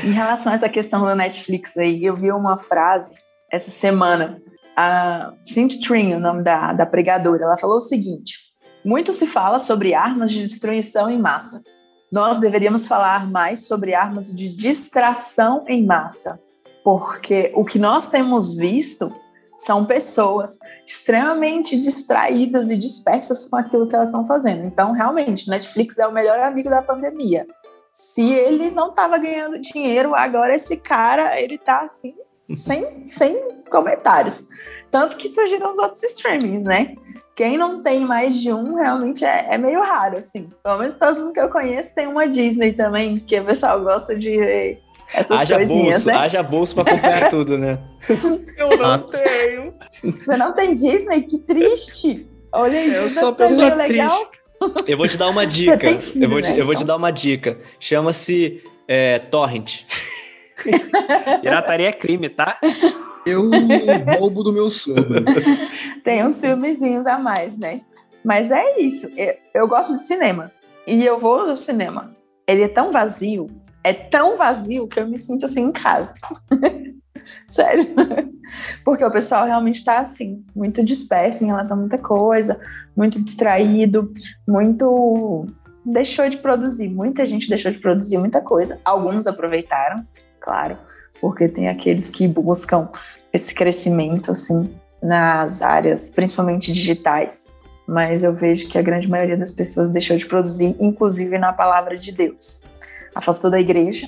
Em 0.04 0.14
relação 0.14 0.52
a 0.52 0.56
essa 0.56 0.68
questão 0.68 1.06
da 1.06 1.14
Netflix 1.14 1.78
aí, 1.78 2.04
eu 2.04 2.16
vi 2.16 2.32
uma 2.32 2.58
frase 2.58 3.14
essa 3.52 3.70
semana 3.70 4.42
a 4.80 5.34
Cindy 5.44 5.82
Trin, 5.82 6.14
o 6.14 6.22
nome 6.22 6.42
da, 6.42 6.72
da 6.72 6.86
pregadora, 6.86 7.44
ela 7.44 7.58
falou 7.58 7.78
o 7.78 7.82
seguinte: 7.82 8.38
muito 8.86 9.12
se 9.12 9.28
fala 9.28 9.60
sobre 9.60 9.94
armas 9.94 10.32
de 10.32 10.42
destruição 10.42 11.10
em 11.10 11.20
massa. 11.20 11.62
Nós 12.10 12.38
deveríamos 12.38 12.88
falar 12.88 13.30
mais 13.30 13.68
sobre 13.68 13.94
armas 13.94 14.34
de 14.34 14.48
distração 14.56 15.66
em 15.68 15.86
massa, 15.86 16.40
porque 16.82 17.52
o 17.54 17.66
que 17.66 17.78
nós 17.78 18.08
temos 18.08 18.56
visto 18.56 19.14
são 19.58 19.84
pessoas 19.84 20.58
extremamente 20.88 21.76
distraídas 21.76 22.72
e 22.72 22.78
dispersas 22.78 23.50
com 23.50 23.58
aquilo 23.58 23.86
que 23.86 23.96
elas 23.96 24.08
estão 24.08 24.26
fazendo. 24.26 24.66
Então, 24.66 24.94
realmente, 24.94 25.50
Netflix 25.50 26.00
é 26.00 26.08
o 26.08 26.14
melhor 26.14 26.40
amigo 26.40 26.70
da 26.70 26.82
pandemia. 26.82 27.46
Se 27.92 28.32
ele 28.32 28.72
não 28.72 28.92
estava 28.92 29.18
ganhando 29.18 29.60
dinheiro, 29.60 30.16
agora 30.16 30.56
esse 30.56 30.78
cara, 30.78 31.38
ele 31.38 31.56
está 31.56 31.82
assim, 31.82 32.16
sem, 32.56 33.06
sem 33.06 33.60
comentários. 33.70 34.48
Tanto 34.92 35.18
que 35.18 35.30
surgiram 35.30 35.72
os 35.72 35.80
outros 35.80 36.04
streamings, 36.04 36.64
né? 36.64 36.96
Quem 37.36 37.58
não 37.58 37.82
tem 37.82 38.02
mais 38.02 38.36
de 38.36 38.52
um 38.52 38.76
realmente 38.76 39.24
é, 39.24 39.48
é, 39.50 39.58
meio 39.58 39.82
raro, 39.82 40.18
assim. 40.18 40.50
Pelo 40.64 40.78
menos 40.80 40.94
todo 40.96 41.22
mundo 41.22 41.34
que 41.34 41.40
eu 41.40 41.50
conheço 41.50 41.96
tem 41.96 42.08
uma 42.08 42.28
Disney 42.28 42.74
também, 42.74 43.16
que 43.18 43.40
o 43.40 43.46
pessoal 43.46 43.82
gosta 43.82 44.14
de 44.16 44.38
ver 44.38 44.82
essas 45.14 45.40
haja 45.40 45.56
coisinhas, 45.56 45.84
bolso, 45.84 46.08
né? 46.08 46.14
Haja 46.16 46.44
bolso 46.44 46.76
pra 46.76 46.84
acompanhar 46.84 47.30
tudo, 47.32 47.58
né? 47.58 47.80
Eu 48.58 48.78
não 48.78 49.00
tenho. 49.10 49.74
Você 50.18 50.38
não 50.38 50.54
tem 50.54 50.74
Disney? 50.74 51.22
Que 51.22 51.40
triste! 51.40 52.28
Olha 52.52 52.80
aí, 52.80 52.94
Eu 52.94 53.04
tá 53.04 53.10
sou 53.10 53.30
uma 53.30 53.36
tão 53.36 53.48
pessoa 53.48 53.74
legal. 53.74 54.10
triste. 54.10 54.40
Eu 54.88 54.98
vou 54.98 55.08
te 55.08 55.18
dar 55.18 55.30
uma 55.30 55.48
dica. 55.48 55.90
filho, 56.00 56.24
eu 56.26 56.30
vou 56.30 56.42
te, 56.42 56.52
né, 56.52 56.60
eu 56.60 56.66
vou 56.66 56.76
te 56.76 56.84
dar 56.84 56.98
uma 56.98 57.12
dica. 57.12 57.58
Chama-se 57.80 58.62
é, 58.88 59.18
Torrent. 59.20 59.84
Pirataria 61.42 61.88
é 61.88 61.94
crime, 61.94 62.28
tá? 62.28 62.60
Eu 63.30 63.50
roubo 64.20 64.44
do 64.44 64.54
meu 64.54 64.70
sogro. 64.70 65.24
Tem 66.04 66.26
uns 66.26 66.40
filmezinhos 66.40 67.06
a 67.08 67.18
mais, 67.18 67.58
né? 67.58 67.82
Mas 68.24 68.52
é 68.52 68.80
isso. 68.80 69.08
Eu, 69.16 69.36
eu 69.54 69.68
gosto 69.68 69.98
de 69.98 70.06
cinema. 70.06 70.52
E 70.86 71.06
eu 71.06 71.20
vou 71.20 71.48
no 71.48 71.56
cinema. 71.56 72.12
Ele 72.48 72.64
é 72.64 72.68
tão 72.68 72.92
vazio, 72.92 73.48
é 73.84 73.94
tão 73.94 74.36
vazio 74.36 74.88
que 74.88 75.00
eu 75.00 75.08
me 75.08 75.20
sinto 75.20 75.46
assim 75.46 75.66
em 75.66 75.72
casa. 75.72 76.16
Sério. 77.48 77.88
Porque 78.84 79.06
o 79.06 79.12
pessoal 79.12 79.46
realmente 79.46 79.84
tá 79.84 80.00
assim, 80.00 80.44
muito 80.56 80.84
disperso 80.84 81.44
em 81.44 81.48
relação 81.48 81.78
a 81.78 81.80
muita 81.80 81.98
coisa, 81.98 82.60
muito 82.96 83.24
distraído, 83.24 84.12
muito. 84.48 85.46
Deixou 85.86 86.28
de 86.28 86.38
produzir. 86.38 86.90
Muita 86.90 87.26
gente 87.26 87.48
deixou 87.48 87.72
de 87.72 87.80
produzir 87.80 88.18
muita 88.18 88.42
coisa. 88.42 88.80
Alguns 88.84 89.28
aproveitaram, 89.28 90.06
claro, 90.40 90.78
porque 91.22 91.48
tem 91.48 91.70
aqueles 91.70 92.10
que 92.10 92.28
buscam 92.28 92.90
esse 93.34 93.54
crescimento, 93.54 94.32
assim, 94.32 94.76
nas 95.02 95.62
áreas, 95.62 96.10
principalmente 96.10 96.72
digitais. 96.72 97.52
Mas 97.88 98.24
eu 98.24 98.34
vejo 98.34 98.68
que 98.68 98.78
a 98.78 98.82
grande 98.82 99.10
maioria 99.10 99.38
das 99.38 99.52
pessoas 99.52 99.90
deixou 99.90 100.16
de 100.16 100.26
produzir, 100.26 100.76
inclusive 100.80 101.38
na 101.38 101.54
palavra 101.54 101.98
de 101.98 102.12
Deus. 102.12 102.64
Afastou 103.16 103.50
da 103.50 103.60
igreja 103.60 104.08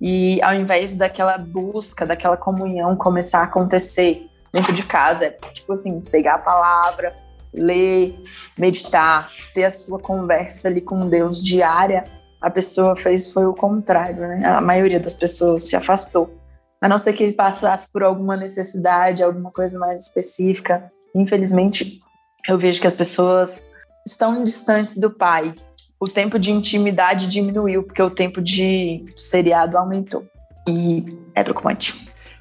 e 0.00 0.40
ao 0.42 0.54
invés 0.54 0.96
daquela 0.96 1.36
busca, 1.36 2.06
daquela 2.06 2.36
comunhão 2.36 2.96
começar 2.96 3.40
a 3.40 3.44
acontecer 3.44 4.26
dentro 4.52 4.72
de 4.72 4.82
casa, 4.82 5.26
é 5.26 5.30
tipo 5.52 5.72
assim, 5.72 6.00
pegar 6.00 6.34
a 6.34 6.38
palavra, 6.38 7.14
ler, 7.52 8.16
meditar, 8.58 9.30
ter 9.54 9.64
a 9.64 9.70
sua 9.70 9.98
conversa 9.98 10.68
ali 10.68 10.80
com 10.80 11.08
Deus 11.08 11.42
diária, 11.42 12.04
a 12.40 12.50
pessoa 12.50 12.96
fez 12.96 13.30
foi 13.30 13.44
o 13.46 13.52
contrário, 13.52 14.26
né? 14.26 14.42
A 14.46 14.60
maioria 14.60 14.98
das 14.98 15.14
pessoas 15.14 15.68
se 15.68 15.76
afastou. 15.76 16.39
A 16.80 16.88
não 16.88 16.96
ser 16.98 17.12
que 17.12 17.22
ele 17.22 17.32
passasse 17.34 17.92
por 17.92 18.02
alguma 18.02 18.36
necessidade, 18.36 19.22
alguma 19.22 19.50
coisa 19.50 19.78
mais 19.78 20.02
específica. 20.02 20.90
Infelizmente, 21.14 22.00
eu 22.48 22.58
vejo 22.58 22.80
que 22.80 22.86
as 22.86 22.94
pessoas 22.94 23.64
estão 24.06 24.42
distantes 24.42 24.96
do 24.96 25.10
pai. 25.10 25.54
O 26.00 26.06
tempo 26.06 26.38
de 26.38 26.50
intimidade 26.50 27.28
diminuiu, 27.28 27.82
porque 27.82 28.02
o 28.02 28.08
tempo 28.08 28.40
de 28.40 29.04
seriado 29.16 29.76
aumentou. 29.76 30.24
E 30.66 31.04
é 31.34 31.42
preocupante. 31.42 31.94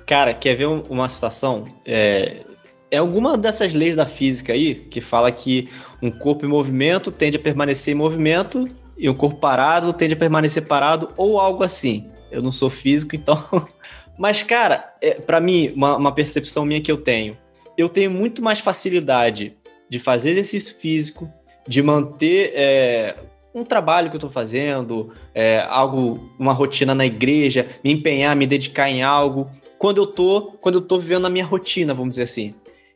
Cara, 0.06 0.34
quer 0.34 0.56
ver 0.56 0.68
um- 0.68 0.84
uma 0.90 1.10
situação? 1.10 1.66
É, 1.86 2.46
é 2.90 2.98
alguma 2.98 3.38
dessas 3.38 3.74
leis 3.74 3.96
da 3.96 4.06
física 4.06 4.54
aí 4.54 4.76
que 4.76 5.02
fala 5.02 5.32
que 5.32 5.70
um 6.02 6.10
corpo 6.10 6.46
em 6.46 6.50
movimento 6.50 7.12
tende 7.12 7.36
a 7.38 7.40
permanecer 7.40 7.94
em 7.94 7.98
movimento 7.98 8.68
e 8.98 9.10
um 9.10 9.14
corpo 9.14 9.38
parado 9.40 9.92
tende 9.94 10.14
a 10.14 10.18
permanecer 10.18 10.66
parado 10.66 11.12
ou 11.18 11.40
algo 11.40 11.64
assim. 11.64 12.10
Eu 12.32 12.42
não 12.42 12.52
sou 12.52 12.70
físico, 12.70 13.16
então. 13.16 13.38
Mas, 14.20 14.44
cara, 14.44 14.94
é, 15.02 15.14
para 15.14 15.40
mim, 15.40 15.72
uma, 15.74 15.96
uma 15.96 16.12
percepção 16.14 16.66
minha 16.66 16.82
que 16.82 16.92
eu 16.92 16.98
tenho, 16.98 17.38
eu 17.78 17.88
tenho 17.88 18.12
muito 18.12 18.44
mais 18.44 18.60
facilidade 18.60 19.56
de 19.88 19.98
fazer 19.98 20.32
exercício 20.32 20.76
físico, 20.76 21.32
de 21.66 21.82
manter 21.82 22.52
é, 22.54 23.16
um 23.56 23.64
trabalho 23.64 24.10
que 24.10 24.18
eu 24.18 24.20
tô 24.20 24.30
fazendo, 24.30 25.14
é, 25.34 25.66
algo, 25.70 26.30
uma 26.38 26.52
rotina 26.52 26.94
na 26.94 27.06
igreja, 27.06 27.66
me 27.82 27.94
empenhar, 27.94 28.36
me 28.36 28.46
dedicar 28.46 28.90
em 28.90 29.02
algo, 29.02 29.50
quando 29.78 30.00
eu 30.00 30.08
tô, 30.08 30.58
quando 30.60 30.76
eu 30.76 30.82
tô 30.82 31.00
vivendo 31.00 31.26
a 31.26 31.30
minha 31.30 31.46
rotina, 31.46 31.94
vamos 31.94 32.12
dizer 32.12 32.24
assim. 32.24 32.54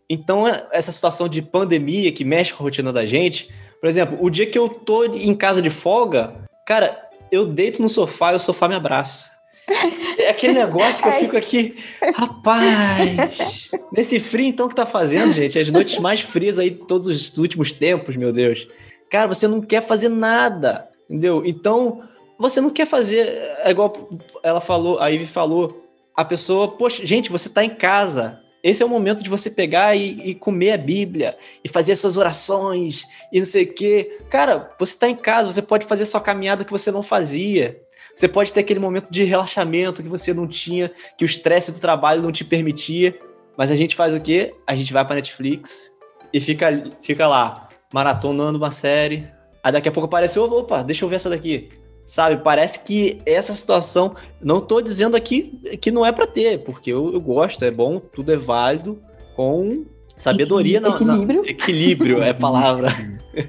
Então, 0.09 0.45
é- 0.45 0.67
essa 0.73 0.91
situação 0.91 1.29
de 1.29 1.41
pandemia 1.41 2.11
que 2.11 2.25
mexe 2.25 2.53
com 2.53 2.61
a 2.61 2.65
rotina 2.65 2.91
da 2.91 3.05
gente, 3.05 3.49
por 3.79 3.87
exemplo, 3.87 4.17
o 4.19 4.29
dia 4.29 4.45
que 4.45 4.59
eu 4.59 4.67
tô 4.67 5.05
em 5.05 5.33
casa 5.33 5.61
de 5.61 5.69
folga, 5.69 6.35
cara, 6.67 7.01
eu 7.31 7.45
deito 7.45 7.81
no 7.81 7.87
sofá 7.87 8.33
e 8.33 8.35
o 8.35 8.39
sofá 8.39 8.67
me 8.67 8.75
abraça. 8.75 9.32
É 10.17 10.29
aquele 10.29 10.53
negócio 10.53 11.03
que 11.03 11.09
eu 11.09 11.13
fico 11.13 11.37
aqui, 11.37 11.75
rapaz. 12.15 13.69
Nesse 13.91 14.19
frio 14.19 14.45
então 14.45 14.67
que 14.67 14.75
tá 14.75 14.85
fazendo, 14.85 15.31
gente, 15.31 15.57
as 15.57 15.71
noites 15.71 15.99
mais 15.99 16.21
frias 16.21 16.59
aí 16.59 16.69
de 16.69 16.85
todos 16.85 17.07
os 17.07 17.37
últimos 17.37 17.71
tempos, 17.71 18.15
meu 18.15 18.33
Deus. 18.33 18.67
Cara, 19.09 19.27
você 19.27 19.47
não 19.47 19.61
quer 19.61 19.85
fazer 19.85 20.09
nada, 20.09 20.89
entendeu? 21.09 21.43
Então, 21.45 22.03
você 22.37 22.59
não 22.59 22.69
quer 22.69 22.85
fazer, 22.85 23.27
é 23.63 23.71
igual 23.71 24.09
ela 24.41 24.59
falou, 24.59 24.99
a 24.99 25.07
Ivy 25.07 25.27
falou, 25.27 25.83
a 26.15 26.25
pessoa, 26.25 26.67
poxa, 26.67 27.05
gente, 27.05 27.31
você 27.31 27.49
tá 27.49 27.63
em 27.63 27.69
casa. 27.69 28.41
Esse 28.63 28.81
é 28.81 28.85
o 28.85 28.89
momento 28.89 29.21
de 29.21 29.29
você 29.29 29.49
pegar 29.49 29.95
e, 29.95 30.29
e 30.29 30.35
comer 30.35 30.71
a 30.71 30.77
Bíblia 30.77 31.37
e 31.63 31.67
fazer 31.67 31.95
suas 31.97 32.17
orações 32.17 33.03
e 33.31 33.39
não 33.39 33.45
sei 33.45 33.63
o 33.63 33.73
quê. 33.73 34.19
Cara, 34.29 34.73
você 34.79 34.97
tá 34.97 35.09
em 35.09 35.15
casa, 35.15 35.51
você 35.51 35.61
pode 35.61 35.85
fazer 35.85 36.05
sua 36.05 36.21
caminhada 36.21 36.63
que 36.63 36.71
você 36.71 36.89
não 36.89 37.03
fazia. 37.03 37.77
Você 38.15 38.27
pode 38.27 38.53
ter 38.53 38.59
aquele 38.59 38.79
momento 38.79 39.09
de 39.11 39.23
relaxamento 39.23 40.03
que 40.03 40.09
você 40.09 40.33
não 40.33 40.47
tinha, 40.47 40.91
que 41.17 41.23
o 41.23 41.25
estresse 41.25 41.71
do 41.71 41.79
trabalho 41.79 42.21
não 42.21 42.31
te 42.31 42.43
permitia. 42.45 43.17
Mas 43.57 43.71
a 43.71 43.75
gente 43.75 43.95
faz 43.95 44.15
o 44.15 44.21
quê? 44.21 44.53
A 44.67 44.75
gente 44.75 44.91
vai 44.93 45.05
pra 45.05 45.15
Netflix 45.15 45.91
e 46.33 46.39
fica, 46.39 46.83
fica 47.01 47.27
lá, 47.27 47.67
maratonando 47.93 48.57
uma 48.57 48.71
série. 48.71 49.27
Aí 49.63 49.71
daqui 49.71 49.87
a 49.89 49.91
pouco 49.91 50.05
aparece, 50.07 50.37
opa, 50.39 50.83
deixa 50.83 51.05
eu 51.05 51.09
ver 51.09 51.15
essa 51.15 51.29
daqui. 51.29 51.69
Sabe, 52.05 52.43
parece 52.43 52.81
que 52.81 53.19
essa 53.25 53.53
situação, 53.53 54.13
não 54.41 54.59
tô 54.59 54.81
dizendo 54.81 55.15
aqui 55.15 55.57
que 55.79 55.89
não 55.89 56.05
é 56.05 56.11
pra 56.11 56.27
ter, 56.27 56.59
porque 56.63 56.91
eu, 56.91 57.13
eu 57.13 57.21
gosto, 57.21 57.63
é 57.63 57.71
bom, 57.71 57.97
tudo 57.99 58.33
é 58.33 58.35
válido, 58.37 59.01
com 59.37 59.85
sabedoria, 60.17 60.81
na- 60.81 60.89
na- 60.89 60.95
Equilíbrio. 61.15 61.45
equilíbrio 61.49 62.21
é 62.21 62.29
a 62.31 62.33
palavra. 62.33 62.89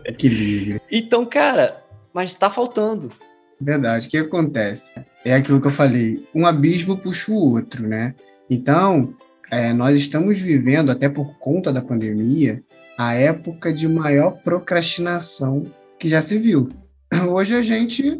Equilíbrio. 0.04 0.80
Então, 0.90 1.26
cara, 1.26 1.82
mas 2.12 2.32
tá 2.34 2.48
faltando. 2.48 3.10
Verdade. 3.60 4.08
O 4.08 4.10
que 4.10 4.18
acontece? 4.18 4.92
É 5.24 5.34
aquilo 5.34 5.60
que 5.60 5.66
eu 5.66 5.72
falei, 5.72 6.18
um 6.34 6.46
abismo 6.46 6.98
puxa 6.98 7.32
o 7.32 7.36
outro, 7.36 7.86
né? 7.86 8.14
Então, 8.48 9.14
é, 9.50 9.72
nós 9.72 9.96
estamos 9.96 10.38
vivendo, 10.38 10.90
até 10.90 11.08
por 11.08 11.38
conta 11.38 11.72
da 11.72 11.80
pandemia, 11.80 12.62
a 12.98 13.14
época 13.14 13.72
de 13.72 13.88
maior 13.88 14.32
procrastinação 14.42 15.64
que 15.98 16.08
já 16.08 16.20
se 16.20 16.38
viu. 16.38 16.68
Hoje 17.28 17.54
a 17.54 17.62
gente. 17.62 18.18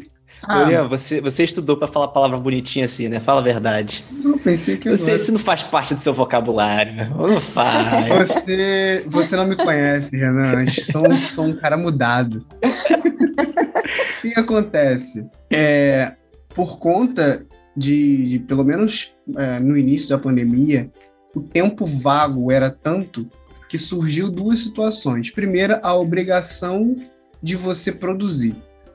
Ah, 0.49 0.83
você, 0.85 1.21
você 1.21 1.45
estudou 1.45 1.77
para 1.77 1.89
falar 1.89 2.09
palavra 2.09 2.39
bonitinha 2.39 2.85
assim, 2.85 3.09
né? 3.09 3.21
Fala 3.21 3.41
a 3.41 3.45
verdade. 3.45 4.05
Eu 4.25 4.39
pensei 4.39 4.77
que 4.77 4.89
você, 4.89 5.11
agora... 5.11 5.17
Isso 5.17 5.33
não 5.33 5.39
faz 5.39 5.63
parte 5.63 5.95
do 5.95 6.01
seu 6.01 6.13
vocabulário, 6.13 6.95
não 7.17 7.41
faz. 7.41 8.29
Você, 8.29 9.05
você 9.07 9.37
não 9.37 9.47
me 9.47 9.57
conhece, 9.57 10.17
Renan. 10.17 10.67
Sou, 10.69 11.05
sou 11.29 11.45
um 11.47 11.53
cara 11.55 11.77
mudado. 11.77 12.47
o 12.63 14.21
que 14.23 14.39
acontece? 14.39 15.27
É, 15.51 16.13
por 16.55 16.79
conta 16.79 17.45
de, 17.77 18.25
de 18.25 18.39
pelo 18.41 18.65
menos 18.65 19.13
é, 19.37 19.59
no 19.59 19.77
início 19.77 20.09
da 20.09 20.19
pandemia, 20.19 20.91
o 21.35 21.41
tempo 21.41 21.87
vago 21.87 22.53
era 22.53 22.71
tanto 22.71 23.29
que 23.69 23.79
surgiu 23.79 24.31
duas 24.31 24.61
situações. 24.61 25.31
Primeira, 25.31 25.81
a 25.83 25.95
obrigação 25.95 26.97
de 27.43 27.57
você 27.57 27.91
produzir. 27.91 28.55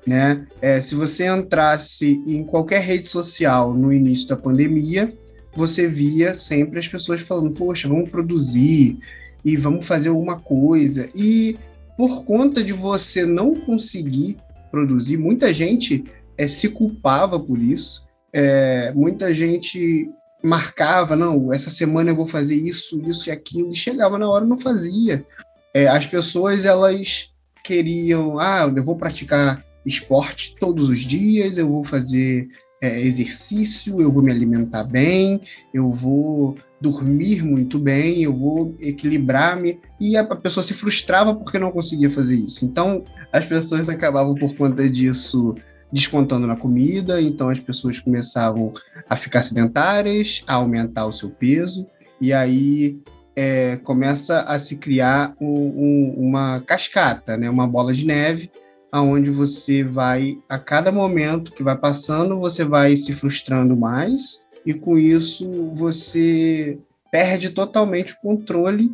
Né? 0.09 0.47
É, 0.59 0.81
se 0.81 0.95
você 0.95 1.27
entrasse 1.27 2.19
em 2.25 2.43
qualquer 2.43 2.81
rede 2.81 3.07
social 3.07 3.75
no 3.75 3.93
início 3.93 4.27
da 4.27 4.35
pandemia, 4.35 5.13
você 5.53 5.87
via 5.87 6.33
sempre 6.33 6.79
as 6.79 6.87
pessoas 6.87 7.21
falando: 7.21 7.51
Poxa, 7.51 7.87
vamos 7.87 8.09
produzir 8.09 8.97
e 9.45 9.55
vamos 9.55 9.85
fazer 9.85 10.09
alguma 10.09 10.39
coisa. 10.39 11.07
E 11.13 11.55
por 11.95 12.25
conta 12.25 12.63
de 12.63 12.73
você 12.73 13.23
não 13.23 13.53
conseguir 13.53 14.37
produzir, 14.71 15.15
muita 15.15 15.53
gente 15.53 16.03
é, 16.35 16.47
se 16.47 16.69
culpava 16.69 17.39
por 17.39 17.59
isso. 17.59 18.03
É, 18.33 18.91
muita 18.95 19.31
gente 19.31 20.09
marcava, 20.41 21.15
não, 21.15 21.53
essa 21.53 21.69
semana 21.69 22.09
eu 22.09 22.15
vou 22.15 22.25
fazer 22.25 22.55
isso, 22.55 22.99
isso 23.07 23.29
e 23.29 23.31
aquilo, 23.31 23.71
e 23.71 23.75
chegava 23.75 24.17
na 24.17 24.27
hora 24.27 24.43
e 24.43 24.49
não 24.49 24.57
fazia. 24.57 25.23
É, 25.71 25.87
as 25.87 26.07
pessoas, 26.07 26.65
elas 26.65 27.29
queriam, 27.63 28.39
ah, 28.39 28.71
eu 28.75 28.83
vou 28.83 28.97
praticar 28.97 29.63
esporte 29.89 30.55
todos 30.59 30.89
os 30.89 30.99
dias, 30.99 31.57
eu 31.57 31.67
vou 31.67 31.83
fazer 31.83 32.47
é, 32.81 33.01
exercício, 33.01 34.01
eu 34.01 34.11
vou 34.11 34.23
me 34.23 34.31
alimentar 34.31 34.83
bem, 34.83 35.41
eu 35.73 35.91
vou 35.91 36.55
dormir 36.79 37.43
muito 37.43 37.77
bem, 37.77 38.23
eu 38.23 38.33
vou 38.33 38.75
equilibrar-me. 38.79 39.79
E 39.99 40.15
a 40.15 40.23
pessoa 40.23 40.63
se 40.63 40.73
frustrava 40.73 41.35
porque 41.35 41.59
não 41.59 41.71
conseguia 41.71 42.09
fazer 42.09 42.35
isso. 42.35 42.65
Então, 42.65 43.03
as 43.33 43.45
pessoas 43.45 43.89
acabavam, 43.89 44.33
por 44.35 44.55
conta 44.55 44.89
disso, 44.89 45.53
descontando 45.91 46.47
na 46.47 46.55
comida, 46.55 47.21
então 47.21 47.49
as 47.49 47.59
pessoas 47.59 47.99
começavam 47.99 48.73
a 49.09 49.17
ficar 49.17 49.43
sedentárias, 49.43 50.43
a 50.47 50.55
aumentar 50.55 51.05
o 51.05 51.11
seu 51.11 51.29
peso, 51.29 51.87
e 52.21 52.31
aí 52.31 52.99
é, 53.35 53.77
começa 53.77 54.41
a 54.41 54.59
se 54.59 54.75
criar 54.75 55.35
um, 55.41 55.47
um, 55.47 56.13
uma 56.17 56.61
cascata, 56.61 57.35
né, 57.35 57.49
uma 57.49 57.67
bola 57.67 57.93
de 57.93 58.05
neve, 58.05 58.51
aonde 58.91 59.29
você 59.29 59.83
vai, 59.83 60.37
a 60.47 60.57
cada 60.57 60.91
momento 60.91 61.51
que 61.51 61.63
vai 61.63 61.77
passando, 61.77 62.39
você 62.39 62.63
vai 62.63 62.97
se 62.97 63.13
frustrando 63.13 63.75
mais, 63.75 64.41
e 64.65 64.73
com 64.73 64.97
isso 64.97 65.71
você 65.73 66.77
perde 67.11 67.49
totalmente 67.49 68.13
o 68.13 68.19
controle 68.21 68.91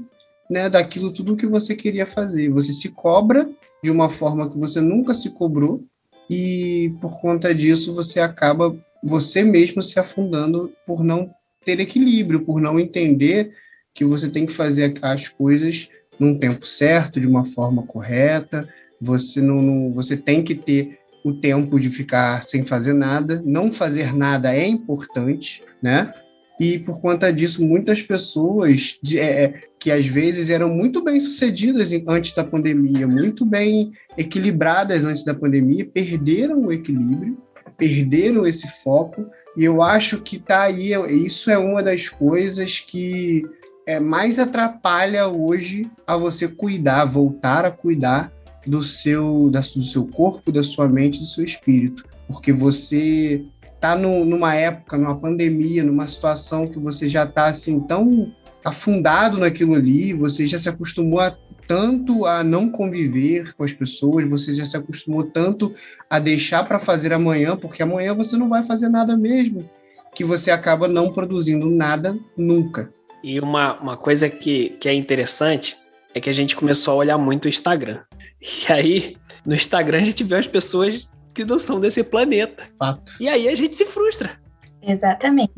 né, 0.50 0.70
daquilo 0.70 1.12
tudo 1.12 1.36
que 1.36 1.48
você 1.48 1.76
queria 1.76 2.06
fazer. 2.06 2.50
Você 2.50 2.72
se 2.72 2.90
cobra 2.90 3.50
de 3.84 3.90
uma 3.90 4.10
forma 4.10 4.50
que 4.50 4.58
você 4.58 4.80
nunca 4.80 5.14
se 5.14 5.30
cobrou, 5.30 5.84
e 6.30 6.94
por 7.02 7.20
conta 7.20 7.54
disso 7.54 7.94
você 7.94 8.20
acaba 8.20 8.76
você 9.04 9.44
mesmo 9.44 9.84
se 9.84 10.00
afundando 10.00 10.74
por 10.86 11.04
não 11.04 11.30
ter 11.64 11.80
equilíbrio, 11.80 12.44
por 12.44 12.60
não 12.60 12.80
entender 12.80 13.54
que 13.94 14.04
você 14.04 14.30
tem 14.30 14.46
que 14.46 14.54
fazer 14.54 14.98
as 15.02 15.28
coisas 15.28 15.88
num 16.20 16.38
tempo 16.38 16.66
certo, 16.66 17.20
de 17.20 17.28
uma 17.28 17.46
forma 17.46 17.84
correta. 17.84 18.68
Você 19.02 19.42
não, 19.42 19.62
não 19.62 19.94
você 19.94 20.16
tem 20.16 20.44
que 20.44 20.56
ter 20.56 21.00
o 21.24 21.34
tempo 21.34 21.80
de 21.80 21.90
ficar 21.90 22.44
sem 22.44 22.64
fazer 22.64 22.94
nada. 22.94 23.42
Não 23.44 23.72
fazer 23.72 24.16
nada 24.16 24.56
é 24.56 24.68
importante, 24.68 25.64
né? 25.82 26.14
E 26.60 26.80
por 26.80 27.02
conta 27.02 27.34
disso, 27.34 27.66
muitas 27.66 28.02
pessoas 28.02 28.98
de, 29.02 29.20
é, 29.20 29.62
que 29.78 29.92
às 29.92 30.06
vezes 30.06 30.50
eram 30.50 30.70
muito 30.70 31.04
bem 31.04 31.20
sucedidas 31.20 31.92
antes 32.08 32.34
da 32.34 32.44
pandemia, 32.44 33.06
muito 33.08 33.46
bem 33.46 33.92
equilibradas 34.18 35.04
antes 35.04 35.26
da 35.26 35.34
pandemia, 35.34 35.86
perderam 35.86 36.66
o 36.66 36.72
equilíbrio, 36.72 37.38
perderam 37.76 38.48
esse 38.48 38.68
foco. 38.84 39.26
E 39.58 39.66
eu 39.66 39.82
acho 39.82 40.22
que 40.22 40.40
tá 40.40 40.64
aí, 40.64 40.92
isso 41.26 41.52
é 41.52 41.58
uma 41.58 41.84
das 41.84 42.08
coisas 42.08 42.80
que 42.80 43.44
é, 43.86 44.00
mais 44.00 44.40
atrapalha 44.40 45.28
hoje 45.28 45.90
a 46.08 46.16
você 46.16 46.48
cuidar, 46.48 47.06
voltar 47.06 47.66
a 47.66 47.72
cuidar 47.72 48.32
do 48.66 48.84
seu, 48.84 49.50
da, 49.52 49.60
do 49.60 49.84
seu 49.84 50.06
corpo, 50.06 50.52
da 50.52 50.64
sua 50.64 50.88
mente, 50.88 51.20
do 51.20 51.28
seu 51.28 51.44
espírito. 51.44 52.04
Porque 52.28 52.52
você 52.52 53.44
tá 53.80 53.96
no, 53.96 54.26
numa 54.26 54.56
época, 54.56 54.98
numa 54.98 55.20
pandemia, 55.20 55.84
numa 55.84 56.08
situação 56.08 56.68
que 56.68 56.80
você 56.80 57.08
já 57.08 57.24
está 57.24 57.48
assim 57.48 57.80
tão 57.80 58.34
afundado 58.64 59.38
naquilo 59.38 59.76
ali, 59.76 60.12
você 60.12 60.48
já 60.48 60.58
se 60.58 60.68
acostumou 60.68 61.20
a, 61.20 61.38
tanto 61.68 62.26
a 62.26 62.44
não 62.44 62.68
conviver 62.68 63.54
com 63.56 63.64
as 63.64 63.74
pessoas, 63.74 64.28
você 64.28 64.56
já 64.56 64.66
se 64.66 64.76
acostumou 64.76 65.24
tanto 65.24 65.74
a 66.10 66.18
deixar 66.18 66.68
para 66.68 66.80
fazer 66.80 67.14
amanhã, 67.14 67.56
porque 67.56 67.84
amanhã 67.84 68.16
você 68.16 68.36
não 68.36 68.50
vai 68.50 68.64
fazer 68.64 68.90
nada 68.90 69.16
mesmo, 69.16 69.60
que 70.16 70.24
você 70.24 70.50
acaba 70.50 70.88
não 70.88 71.12
produzindo 71.12 71.70
nada 71.70 72.18
nunca. 72.36 72.92
E 73.24 73.40
uma, 73.40 73.80
uma 73.80 73.98
coisa 73.98 74.30
que, 74.30 74.70
que 74.80 74.90
é 74.90 74.94
interessante 74.94 75.78
é 76.14 76.20
que 76.20 76.30
a 76.30 76.34
gente 76.34 76.56
começou 76.56 76.94
a 76.94 76.98
olhar 76.98 77.18
muito 77.18 77.46
o 77.46 77.50
Instagram. 77.50 78.00
E 78.68 78.72
aí, 78.72 79.18
no 79.46 79.56
Instagram, 79.56 80.00
a 80.00 80.06
gente 80.06 80.24
vê 80.24 80.36
as 80.36 80.48
pessoas 80.48 81.08
que 81.34 81.44
não 81.44 81.60
são 81.60 81.80
desse 81.80 82.04
planeta. 82.04 82.64
Fato. 82.78 83.14
E 83.20 83.28
aí 83.28 83.48
a 83.48 83.56
gente 83.56 83.76
se 83.76 83.86
frustra. 83.86 84.32
Exatamente. 84.82 85.54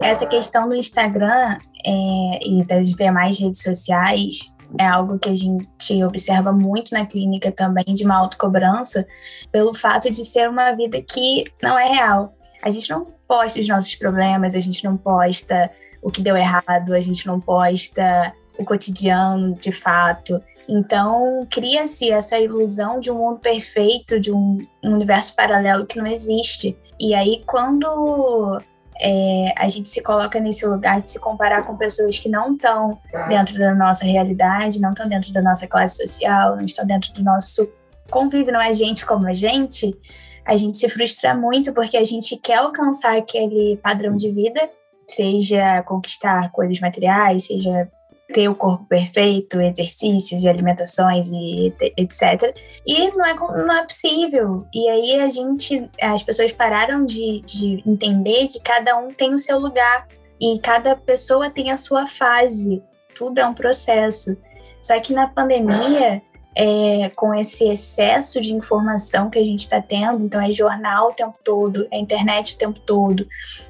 Essa 0.00 0.26
questão 0.26 0.68
do 0.68 0.74
Instagram 0.74 1.56
é, 1.86 2.48
e 2.48 2.64
das 2.64 2.90
demais 2.90 3.38
redes 3.38 3.62
sociais 3.62 4.52
é 4.78 4.86
algo 4.86 5.18
que 5.18 5.28
a 5.28 5.34
gente 5.34 6.04
observa 6.04 6.52
muito 6.52 6.92
na 6.92 7.06
clínica 7.06 7.52
também, 7.52 7.84
de 7.88 8.04
uma 8.04 8.16
autocobrança, 8.16 9.06
pelo 9.50 9.74
fato 9.74 10.10
de 10.10 10.24
ser 10.24 10.48
uma 10.48 10.72
vida 10.72 11.00
que 11.02 11.44
não 11.62 11.78
é 11.78 11.88
real. 11.88 12.34
A 12.62 12.70
gente 12.70 12.88
não 12.90 13.06
posta 13.28 13.60
os 13.60 13.68
nossos 13.68 13.94
problemas, 13.94 14.54
a 14.54 14.60
gente 14.60 14.84
não 14.84 14.96
posta 14.96 15.70
o 16.00 16.10
que 16.10 16.22
deu 16.22 16.36
errado, 16.36 16.94
a 16.94 17.00
gente 17.00 17.26
não 17.26 17.38
posta 17.38 18.32
o 18.58 18.64
cotidiano 18.64 19.54
de 19.54 19.72
fato. 19.72 20.42
Então, 20.68 21.46
cria-se 21.50 22.10
essa 22.10 22.38
ilusão 22.38 23.00
de 23.00 23.10
um 23.10 23.16
mundo 23.16 23.40
perfeito, 23.40 24.20
de 24.20 24.32
um, 24.32 24.58
universo 24.82 25.34
paralelo 25.34 25.86
que 25.86 25.98
não 25.98 26.06
existe. 26.06 26.76
E 26.98 27.14
aí, 27.14 27.42
quando 27.46 28.58
é, 29.00 29.54
a 29.56 29.68
gente 29.68 29.88
se 29.88 30.00
coloca 30.02 30.38
nesse 30.38 30.66
lugar 30.66 31.00
de 31.00 31.10
se 31.10 31.18
comparar 31.18 31.64
com 31.66 31.76
pessoas 31.76 32.18
que 32.18 32.28
não 32.28 32.54
estão 32.54 33.00
dentro 33.28 33.58
da 33.58 33.74
nossa 33.74 34.04
realidade, 34.04 34.80
não 34.80 34.90
estão 34.90 35.08
dentro 35.08 35.32
da 35.32 35.42
nossa 35.42 35.66
classe 35.66 35.96
social, 35.96 36.56
não 36.56 36.64
estão 36.64 36.86
dentro 36.86 37.12
do 37.12 37.22
nosso 37.22 37.68
convívio, 38.10 38.52
não 38.52 38.60
é 38.60 38.72
gente 38.72 39.04
como 39.04 39.26
a 39.26 39.32
gente, 39.32 39.96
a 40.44 40.56
gente 40.56 40.76
se 40.76 40.88
frustra 40.88 41.34
muito 41.34 41.72
porque 41.72 41.96
a 41.96 42.04
gente 42.04 42.36
quer 42.36 42.56
alcançar 42.56 43.16
aquele 43.16 43.76
padrão 43.82 44.16
de 44.16 44.30
vida, 44.30 44.60
seja 45.08 45.82
conquistar 45.82 46.50
coisas 46.52 46.78
materiais, 46.80 47.46
seja 47.46 47.88
ter 48.32 48.48
o 48.48 48.54
corpo 48.54 48.84
perfeito, 48.86 49.60
exercícios 49.60 50.42
e 50.42 50.48
alimentações 50.48 51.30
e 51.30 51.72
etc. 51.96 52.56
E 52.86 53.08
não 53.10 53.24
é, 53.24 53.34
não 53.34 53.76
é 53.76 53.82
possível. 53.82 54.58
E 54.72 54.88
aí 54.88 55.20
a 55.20 55.28
gente, 55.28 55.88
as 56.00 56.22
pessoas 56.22 56.52
pararam 56.52 57.04
de, 57.04 57.40
de 57.40 57.82
entender 57.86 58.48
que 58.48 58.60
cada 58.60 58.96
um 58.98 59.08
tem 59.08 59.34
o 59.34 59.38
seu 59.38 59.58
lugar 59.58 60.06
e 60.40 60.58
cada 60.58 60.96
pessoa 60.96 61.50
tem 61.50 61.70
a 61.70 61.76
sua 61.76 62.08
fase. 62.08 62.82
Tudo 63.16 63.38
é 63.38 63.46
um 63.46 63.54
processo. 63.54 64.36
Só 64.80 64.98
que 64.98 65.12
na 65.12 65.28
pandemia 65.28 66.20
é, 66.54 67.10
com 67.16 67.34
esse 67.34 67.64
excesso 67.64 68.40
de 68.40 68.52
informação 68.52 69.30
que 69.30 69.38
a 69.38 69.44
gente 69.44 69.60
está 69.60 69.80
tendo, 69.80 70.24
então 70.24 70.40
é 70.40 70.52
jornal 70.52 71.08
o 71.08 71.14
tempo 71.14 71.34
todo, 71.42 71.86
é 71.90 71.98
internet 71.98 72.54
o 72.54 72.58
tempo 72.58 72.78
todo, 72.80 73.26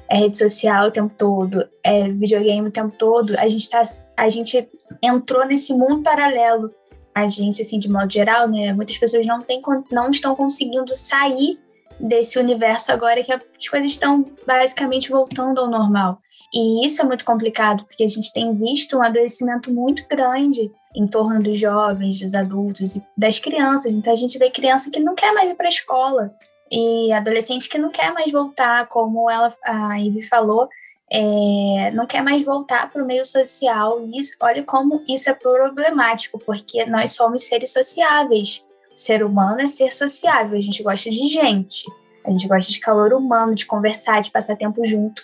é 0.09 0.17
rede 0.17 0.37
social 0.37 0.87
o 0.87 0.91
tempo 0.91 1.13
todo, 1.17 1.67
é 1.83 2.09
videogame 2.09 2.67
o 2.67 2.71
tempo 2.71 2.93
todo, 2.97 3.37
a 3.37 3.47
gente, 3.47 3.69
tá, 3.69 3.83
a 4.17 4.29
gente 4.29 4.67
entrou 5.01 5.45
nesse 5.45 5.73
mundo 5.73 6.03
paralelo. 6.03 6.71
A 7.15 7.27
gente, 7.27 7.61
assim, 7.61 7.77
de 7.77 7.87
modo 7.87 8.11
geral, 8.11 8.47
né, 8.47 8.73
muitas 8.73 8.97
pessoas 8.97 9.25
não, 9.27 9.39
tem, 9.39 9.61
não 9.91 10.09
estão 10.09 10.35
conseguindo 10.35 10.95
sair 10.95 11.59
desse 11.99 12.39
universo 12.39 12.91
agora 12.91 13.23
que 13.23 13.31
as 13.31 13.67
coisas 13.69 13.91
estão 13.91 14.25
basicamente 14.47 15.11
voltando 15.11 15.61
ao 15.61 15.69
normal. 15.69 16.17
E 16.51 16.85
isso 16.85 17.01
é 17.01 17.05
muito 17.05 17.23
complicado, 17.23 17.85
porque 17.85 18.03
a 18.03 18.07
gente 18.07 18.33
tem 18.33 18.53
visto 18.55 18.97
um 18.97 19.03
adoecimento 19.03 19.71
muito 19.71 20.07
grande 20.07 20.71
em 20.95 21.07
torno 21.07 21.41
dos 21.41 21.59
jovens, 21.59 22.19
dos 22.19 22.35
adultos 22.35 22.95
e 22.95 23.03
das 23.17 23.39
crianças. 23.39 23.93
Então 23.93 24.13
a 24.13 24.15
gente 24.15 24.37
vê 24.37 24.49
criança 24.49 24.89
que 24.91 24.99
não 24.99 25.15
quer 25.15 25.33
mais 25.33 25.49
ir 25.49 25.55
para 25.55 25.67
a 25.67 25.69
escola. 25.69 26.33
e 26.71 27.11
adolescente 27.11 27.69
que 27.69 27.77
não 27.77 27.89
quer 27.89 28.11
mais 28.13 28.31
voltar, 28.31 28.87
como 28.87 29.29
ela, 29.29 29.55
a 29.63 29.99
Ivy 29.99 30.23
falou, 30.23 30.67
é, 31.11 31.91
não 31.91 32.07
quer 32.07 32.23
mais 32.23 32.43
voltar 32.43 32.91
para 32.91 33.03
o 33.03 33.05
meio 33.05 33.23
social. 33.25 34.03
E 34.07 34.19
isso, 34.19 34.35
olha 34.41 34.63
como 34.63 35.03
isso 35.07 35.29
é 35.29 35.33
problemático, 35.33 36.39
porque 36.39 36.85
nós 36.85 37.11
somos 37.11 37.43
seres 37.43 37.71
sociáveis. 37.71 38.65
Ser 38.95 39.23
humano 39.23 39.61
é 39.61 39.67
ser 39.67 39.93
sociável, 39.93 40.57
a 40.57 40.61
gente 40.61 40.83
gosta 40.83 41.09
de 41.09 41.25
gente, 41.27 41.83
a 42.25 42.31
gente 42.31 42.47
gosta 42.47 42.71
de 42.71 42.79
calor 42.79 43.11
humano, 43.11 43.55
de 43.55 43.65
conversar, 43.65 44.21
de 44.21 44.29
passar 44.29 44.55
tempo 44.55 44.85
junto. 44.85 45.21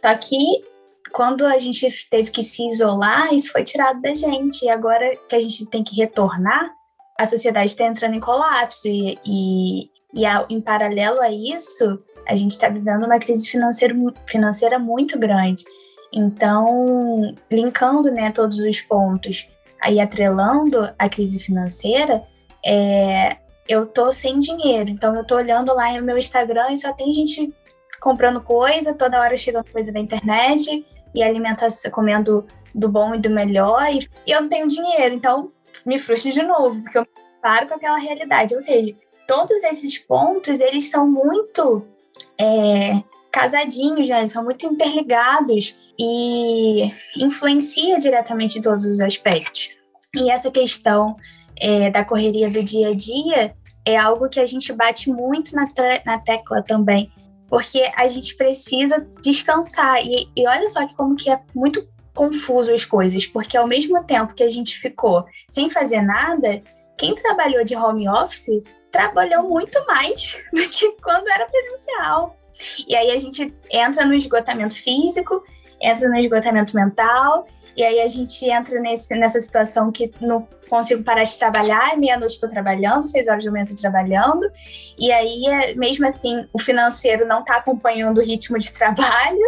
Só 0.00 0.14
que 0.16 0.62
quando 1.12 1.46
a 1.46 1.58
gente 1.58 1.88
teve 2.10 2.30
que 2.30 2.42
se 2.42 2.66
isolar, 2.66 3.32
isso 3.32 3.52
foi 3.52 3.62
tirado 3.62 4.00
da 4.00 4.14
gente. 4.14 4.64
E 4.64 4.68
agora 4.68 5.16
que 5.28 5.34
a 5.34 5.40
gente 5.40 5.64
tem 5.66 5.82
que 5.82 5.96
retornar, 5.96 6.70
a 7.18 7.26
sociedade 7.26 7.70
está 7.70 7.84
entrando 7.84 8.14
em 8.14 8.20
colapso. 8.20 8.86
E, 8.86 9.18
e, 9.24 9.90
e 10.14 10.24
a, 10.26 10.46
em 10.48 10.60
paralelo 10.60 11.20
a 11.20 11.30
isso, 11.30 12.02
a 12.26 12.34
gente 12.34 12.52
está 12.52 12.68
vivendo 12.68 13.04
uma 13.04 13.18
crise 13.18 13.48
financeira, 13.48 13.94
financeira 14.26 14.78
muito 14.78 15.18
grande. 15.18 15.64
Então, 16.12 17.34
linkando 17.50 18.10
né, 18.10 18.30
todos 18.30 18.58
os 18.58 18.80
pontos, 18.80 19.48
aí 19.80 20.00
atrelando 20.00 20.90
a 20.98 21.08
crise 21.08 21.38
financeira, 21.38 22.22
é, 22.64 23.36
eu 23.68 23.86
tô 23.86 24.10
sem 24.12 24.38
dinheiro. 24.38 24.88
Então, 24.88 25.14
eu 25.14 25.24
tô 25.24 25.36
olhando 25.36 25.74
lá 25.74 25.92
no 25.92 26.02
meu 26.02 26.16
Instagram 26.16 26.70
e 26.70 26.76
só 26.76 26.92
tem 26.92 27.12
gente 27.12 27.52
comprando 28.00 28.40
coisa, 28.40 28.94
toda 28.94 29.20
hora 29.20 29.36
chegando 29.36 29.70
coisa 29.70 29.92
da 29.92 29.98
internet 29.98 30.86
e 31.14 31.22
alimentação, 31.22 31.90
comendo 31.90 32.46
do 32.74 32.88
bom 32.88 33.14
e 33.14 33.18
do 33.18 33.30
melhor, 33.30 33.86
e, 33.92 34.06
eu 34.26 34.42
não 34.42 34.48
tenho 34.48 34.68
dinheiro. 34.68 35.14
Então, 35.14 35.52
me 35.84 35.98
frustro 35.98 36.32
de 36.32 36.42
novo, 36.42 36.82
porque 36.82 36.98
eu 36.98 37.06
paro 37.42 37.68
com 37.68 37.74
aquela 37.74 37.98
realidade. 37.98 38.54
Ou 38.54 38.60
seja, 38.60 38.94
todos 39.26 39.62
esses 39.64 39.98
pontos, 39.98 40.60
eles 40.60 40.88
são 40.88 41.08
muito 41.08 41.84
é, 42.38 43.02
casadinhos, 43.30 44.08
né? 44.08 44.20
Eles 44.20 44.32
são 44.32 44.44
muito 44.44 44.66
interligados 44.66 45.74
e 45.98 46.92
influencia 47.16 47.98
diretamente 47.98 48.60
todos 48.60 48.84
os 48.84 49.00
aspectos. 49.00 49.70
E 50.14 50.30
essa 50.30 50.50
questão 50.50 51.14
é, 51.60 51.90
da 51.90 52.04
correria 52.04 52.50
do 52.50 52.62
dia 52.62 52.88
a 52.88 52.94
dia 52.94 53.54
é 53.84 53.96
algo 53.96 54.28
que 54.28 54.40
a 54.40 54.46
gente 54.46 54.72
bate 54.72 55.10
muito 55.10 55.54
na, 55.54 55.66
na 56.04 56.18
tecla 56.18 56.62
também, 56.62 57.10
porque 57.48 57.82
a 57.96 58.06
gente 58.06 58.36
precisa 58.36 59.06
descansar. 59.22 60.04
E, 60.04 60.28
e 60.36 60.46
olha 60.46 60.68
só 60.68 60.86
que 60.86 60.94
como 60.94 61.16
que 61.16 61.30
é 61.30 61.40
muito 61.54 61.86
confuso 62.14 62.72
as 62.72 62.84
coisas, 62.84 63.26
porque 63.26 63.56
ao 63.56 63.66
mesmo 63.66 64.02
tempo 64.04 64.34
que 64.34 64.42
a 64.42 64.48
gente 64.48 64.78
ficou 64.78 65.24
sem 65.48 65.70
fazer 65.70 66.02
nada, 66.02 66.62
quem 66.96 67.14
trabalhou 67.14 67.64
de 67.64 67.76
home 67.76 68.08
office 68.08 68.62
trabalhou 68.90 69.44
muito 69.44 69.84
mais 69.86 70.36
do 70.52 70.62
que 70.62 70.90
quando 71.00 71.28
era 71.28 71.46
presencial. 71.46 72.36
E 72.88 72.96
aí 72.96 73.12
a 73.12 73.18
gente 73.18 73.54
entra 73.70 74.04
no 74.04 74.12
esgotamento 74.12 74.74
físico, 74.74 75.44
entra 75.80 76.08
no 76.08 76.18
esgotamento 76.18 76.74
mental, 76.74 77.46
e 77.78 77.84
aí 77.84 78.00
a 78.00 78.08
gente 78.08 78.44
entra 78.44 78.80
nesse, 78.80 79.14
nessa 79.14 79.38
situação 79.38 79.92
que 79.92 80.10
não 80.20 80.48
consigo 80.68 81.04
parar 81.04 81.22
de 81.22 81.38
trabalhar, 81.38 81.96
meia-noite 81.96 82.34
estou 82.34 82.48
trabalhando, 82.48 83.06
seis 83.06 83.28
horas 83.28 83.44
da 83.44 83.52
manhã 83.52 83.62
estou 83.62 83.78
trabalhando, 83.78 84.50
e 84.98 85.12
aí, 85.12 85.46
é, 85.46 85.74
mesmo 85.76 86.04
assim, 86.04 86.44
o 86.52 86.58
financeiro 86.58 87.24
não 87.24 87.38
está 87.38 87.54
acompanhando 87.58 88.18
o 88.18 88.24
ritmo 88.24 88.58
de 88.58 88.72
trabalho. 88.74 89.38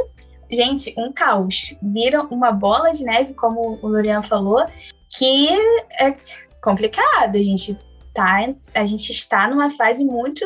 Gente, 0.48 0.94
um 0.96 1.12
caos. 1.12 1.74
Vira 1.82 2.22
uma 2.22 2.52
bola 2.52 2.92
de 2.92 3.02
neve, 3.02 3.34
como 3.34 3.80
o 3.82 3.88
Lorian 3.88 4.22
falou, 4.22 4.64
que 5.18 5.48
é 6.00 6.14
complicado. 6.62 7.34
A 7.34 7.42
gente 7.42 7.76
tá, 8.14 8.48
a 8.72 8.84
gente 8.84 9.10
está 9.10 9.48
numa 9.48 9.70
fase 9.70 10.04
muito, 10.04 10.44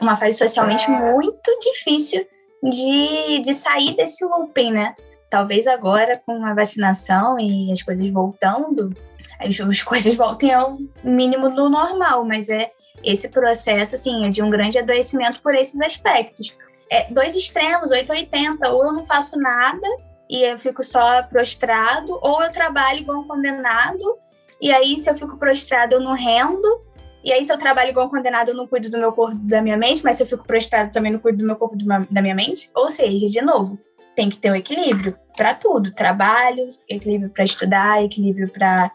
uma 0.00 0.16
fase 0.16 0.38
socialmente 0.38 0.88
muito 0.88 1.50
difícil 1.58 2.24
de, 2.62 3.40
de 3.42 3.54
sair 3.54 3.96
desse 3.96 4.24
looping, 4.24 4.70
né? 4.70 4.94
Talvez 5.30 5.66
agora, 5.66 6.18
com 6.24 6.44
a 6.44 6.54
vacinação 6.54 7.38
e 7.38 7.70
as 7.72 7.82
coisas 7.82 8.08
voltando, 8.08 8.94
as, 9.38 9.60
as 9.60 9.82
coisas 9.84 10.14
voltem 10.16 10.52
ao 10.52 10.78
mínimo 11.04 11.50
do 11.54 11.68
normal, 11.68 12.24
mas 12.24 12.48
é 12.48 12.70
esse 13.04 13.28
processo, 13.28 13.94
assim, 13.94 14.26
é 14.26 14.28
de 14.28 14.42
um 14.42 14.50
grande 14.50 14.78
adoecimento 14.78 15.40
por 15.42 15.54
esses 15.54 15.80
aspectos. 15.80 16.56
É, 16.90 17.12
dois 17.12 17.36
extremos, 17.36 17.90
880, 17.90 18.68
ou 18.70 18.86
eu 18.86 18.92
não 18.92 19.04
faço 19.04 19.38
nada 19.38 19.86
e 20.28 20.42
eu 20.42 20.58
fico 20.58 20.82
só 20.82 21.22
prostrado, 21.22 22.18
ou 22.22 22.42
eu 22.42 22.50
trabalho 22.50 23.00
igual 23.00 23.20
um 23.20 23.26
condenado, 23.26 24.18
e 24.60 24.72
aí 24.72 24.98
se 24.98 25.08
eu 25.08 25.14
fico 25.14 25.38
prostrado 25.38 25.94
eu 25.94 26.00
não 26.00 26.14
rendo, 26.14 26.88
e 27.22 27.32
aí, 27.32 27.44
se 27.44 27.52
eu 27.52 27.58
trabalho 27.58 27.90
igual 27.90 28.06
um 28.06 28.10
condenado, 28.10 28.50
eu 28.50 28.54
não 28.54 28.66
cuido 28.66 28.88
do 28.88 28.98
meu 28.98 29.12
corpo 29.12 29.36
da 29.36 29.60
minha 29.60 29.76
mente, 29.76 30.02
mas 30.04 30.16
se 30.16 30.22
eu 30.22 30.26
fico 30.26 30.46
prostrado, 30.46 30.92
também 30.92 31.12
não 31.12 31.18
cuido 31.18 31.38
do 31.38 31.44
meu 31.44 31.56
corpo 31.56 31.76
da 31.76 32.22
minha 32.22 32.34
mente. 32.34 32.70
Ou 32.74 32.88
seja, 32.88 33.26
de 33.26 33.42
novo, 33.42 33.78
tem 34.18 34.28
que 34.28 34.36
ter 34.36 34.50
um 34.50 34.56
equilíbrio 34.56 35.16
para 35.36 35.54
tudo: 35.54 35.92
trabalho, 35.92 36.68
equilíbrio 36.88 37.30
para 37.30 37.44
estudar, 37.44 38.04
equilíbrio 38.04 38.50
para 38.50 38.92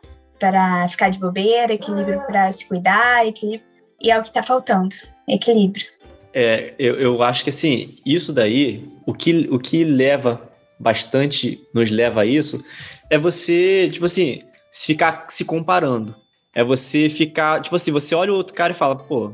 ficar 0.90 1.10
de 1.10 1.18
bobeira, 1.18 1.74
equilíbrio 1.74 2.22
para 2.28 2.52
se 2.52 2.68
cuidar, 2.68 3.26
equilíbrio. 3.26 3.66
E 4.02 4.12
é 4.12 4.20
o 4.20 4.22
que 4.22 4.28
está 4.28 4.44
faltando: 4.44 4.94
equilíbrio. 5.26 5.86
É, 6.34 6.74
eu, 6.78 6.96
eu 7.00 7.24
acho 7.24 7.42
que 7.46 7.50
assim, 7.50 7.98
isso 8.06 8.34
daí, 8.34 8.92
o 9.06 9.14
que, 9.14 9.48
o 9.50 9.58
que 9.58 9.86
leva 9.86 10.52
bastante, 10.78 11.66
nos 11.74 11.90
leva 11.90 12.24
a 12.24 12.26
isso, 12.26 12.62
é 13.10 13.18
você, 13.18 13.90
tipo 13.90 14.06
assim, 14.06 14.42
ficar 14.74 15.28
se 15.30 15.46
comparando. 15.46 16.14
É 16.54 16.64
você 16.64 17.10
ficar, 17.10 17.62
tipo 17.62 17.76
assim, 17.76 17.92
você 17.92 18.14
olha 18.14 18.34
o 18.34 18.36
outro 18.36 18.54
cara 18.54 18.74
e 18.74 18.76
fala, 18.76 18.96
pô, 18.96 19.34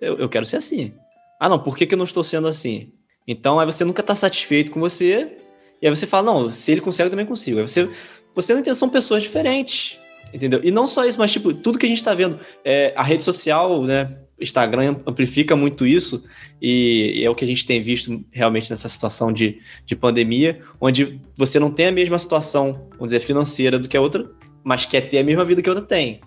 eu, 0.00 0.16
eu 0.16 0.28
quero 0.28 0.46
ser 0.46 0.56
assim. 0.56 0.94
Ah, 1.38 1.48
não, 1.48 1.58
por 1.58 1.76
que, 1.76 1.86
que 1.86 1.94
eu 1.94 1.98
não 1.98 2.06
estou 2.06 2.24
sendo 2.24 2.48
assim? 2.48 2.92
Então, 3.26 3.58
aí 3.58 3.66
você 3.66 3.84
nunca 3.84 4.00
está 4.00 4.14
satisfeito 4.14 4.70
com 4.70 4.78
você, 4.78 5.36
e 5.80 5.86
aí 5.86 5.94
você 5.94 6.06
fala, 6.06 6.32
não, 6.32 6.50
se 6.50 6.72
ele 6.72 6.80
consegue, 6.80 7.06
eu 7.06 7.10
também 7.10 7.26
consigo. 7.26 7.58
Aí 7.58 7.68
você, 7.68 7.88
você 8.34 8.52
não 8.52 8.60
entende, 8.60 8.76
são 8.76 8.88
pessoas 8.88 9.22
diferentes, 9.22 9.98
entendeu? 10.32 10.60
E 10.62 10.70
não 10.70 10.86
só 10.86 11.04
isso, 11.04 11.18
mas, 11.18 11.32
tipo, 11.32 11.52
tudo 11.52 11.78
que 11.78 11.86
a 11.86 11.88
gente 11.88 11.98
está 11.98 12.14
vendo, 12.14 12.38
é, 12.64 12.92
a 12.94 13.02
rede 13.02 13.24
social, 13.24 13.82
né, 13.82 14.16
Instagram 14.40 14.96
amplifica 15.06 15.56
muito 15.56 15.86
isso, 15.86 16.24
e, 16.62 17.20
é 17.24 17.28
o 17.28 17.34
que 17.34 17.44
a 17.44 17.48
gente 17.48 17.66
tem 17.66 17.80
visto 17.80 18.24
realmente 18.30 18.70
nessa 18.70 18.88
situação 18.88 19.32
de, 19.32 19.58
de 19.84 19.96
pandemia, 19.96 20.60
onde 20.80 21.20
você 21.36 21.58
não 21.58 21.70
tem 21.70 21.86
a 21.86 21.92
mesma 21.92 22.18
situação, 22.18 22.86
vamos 22.92 23.06
dizer, 23.06 23.20
financeira 23.20 23.78
do 23.78 23.88
que 23.88 23.96
a 23.96 24.00
outra, 24.00 24.30
mas 24.62 24.84
quer 24.84 25.02
ter 25.02 25.18
a 25.18 25.24
mesma 25.24 25.44
vida 25.44 25.60
que 25.60 25.68
a 25.68 25.72
outra 25.72 25.86
tem. 25.86 26.20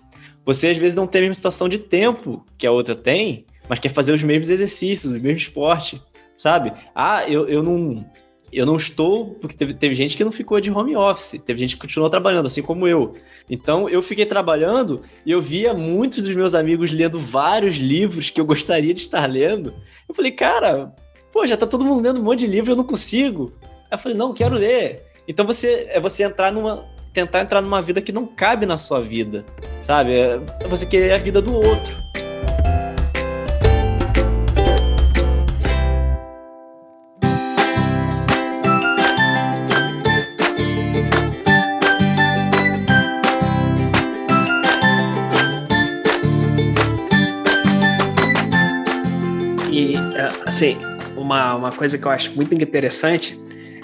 Você, 0.44 0.68
às 0.68 0.76
vezes, 0.76 0.94
não 0.94 1.06
tem 1.06 1.20
a 1.20 1.22
mesma 1.22 1.34
situação 1.34 1.68
de 1.68 1.78
tempo 1.78 2.44
que 2.58 2.66
a 2.66 2.72
outra 2.72 2.96
tem, 2.96 3.46
mas 3.68 3.78
quer 3.78 3.90
fazer 3.90 4.12
os 4.12 4.22
mesmos 4.22 4.50
exercícios, 4.50 5.10
o 5.10 5.14
mesmo 5.14 5.32
esporte 5.32 6.00
sabe? 6.40 6.72
Ah, 6.94 7.28
eu, 7.28 7.46
eu 7.46 7.62
não. 7.62 8.04
Eu 8.52 8.66
não 8.66 8.74
estou, 8.74 9.26
porque 9.34 9.56
teve, 9.56 9.74
teve 9.74 9.94
gente 9.94 10.16
que 10.16 10.24
não 10.24 10.32
ficou 10.32 10.60
de 10.60 10.72
home 10.72 10.96
office, 10.96 11.40
teve 11.46 11.60
gente 11.60 11.76
que 11.76 11.82
continuou 11.82 12.10
trabalhando, 12.10 12.46
assim 12.46 12.60
como 12.60 12.88
eu. 12.88 13.14
Então 13.48 13.88
eu 13.88 14.02
fiquei 14.02 14.26
trabalhando 14.26 15.02
e 15.24 15.30
eu 15.30 15.40
via 15.40 15.72
muitos 15.72 16.24
dos 16.24 16.34
meus 16.34 16.52
amigos 16.52 16.90
lendo 16.92 17.20
vários 17.20 17.76
livros 17.76 18.28
que 18.28 18.40
eu 18.40 18.44
gostaria 18.44 18.92
de 18.92 19.02
estar 19.02 19.24
lendo. 19.30 19.72
Eu 20.08 20.12
falei, 20.12 20.32
cara, 20.32 20.92
pô, 21.32 21.46
já 21.46 21.56
tá 21.56 21.64
todo 21.64 21.84
mundo 21.84 22.02
lendo 22.02 22.18
um 22.18 22.24
monte 22.24 22.40
de 22.40 22.48
livro, 22.48 22.72
eu 22.72 22.76
não 22.76 22.82
consigo. 22.82 23.52
Aí 23.62 23.92
eu 23.92 23.98
falei, 23.98 24.18
não, 24.18 24.34
quero 24.34 24.56
ler. 24.56 25.04
Então 25.28 25.46
você 25.46 25.86
é 25.88 26.00
você 26.00 26.24
entrar 26.24 26.50
numa. 26.50 26.84
tentar 27.12 27.42
entrar 27.42 27.62
numa 27.62 27.80
vida 27.80 28.02
que 28.02 28.10
não 28.10 28.26
cabe 28.26 28.66
na 28.66 28.76
sua 28.76 29.00
vida, 29.00 29.44
sabe? 29.80 30.12
É 30.18 30.40
você 30.68 30.86
querer 30.86 31.12
a 31.12 31.18
vida 31.18 31.40
do 31.40 31.54
outro. 31.54 32.02
Assim, 50.50 50.76
uma, 51.16 51.54
uma 51.54 51.70
coisa 51.70 51.96
que 51.96 52.04
eu 52.04 52.10
acho 52.10 52.34
muito 52.34 52.52
interessante 52.52 53.40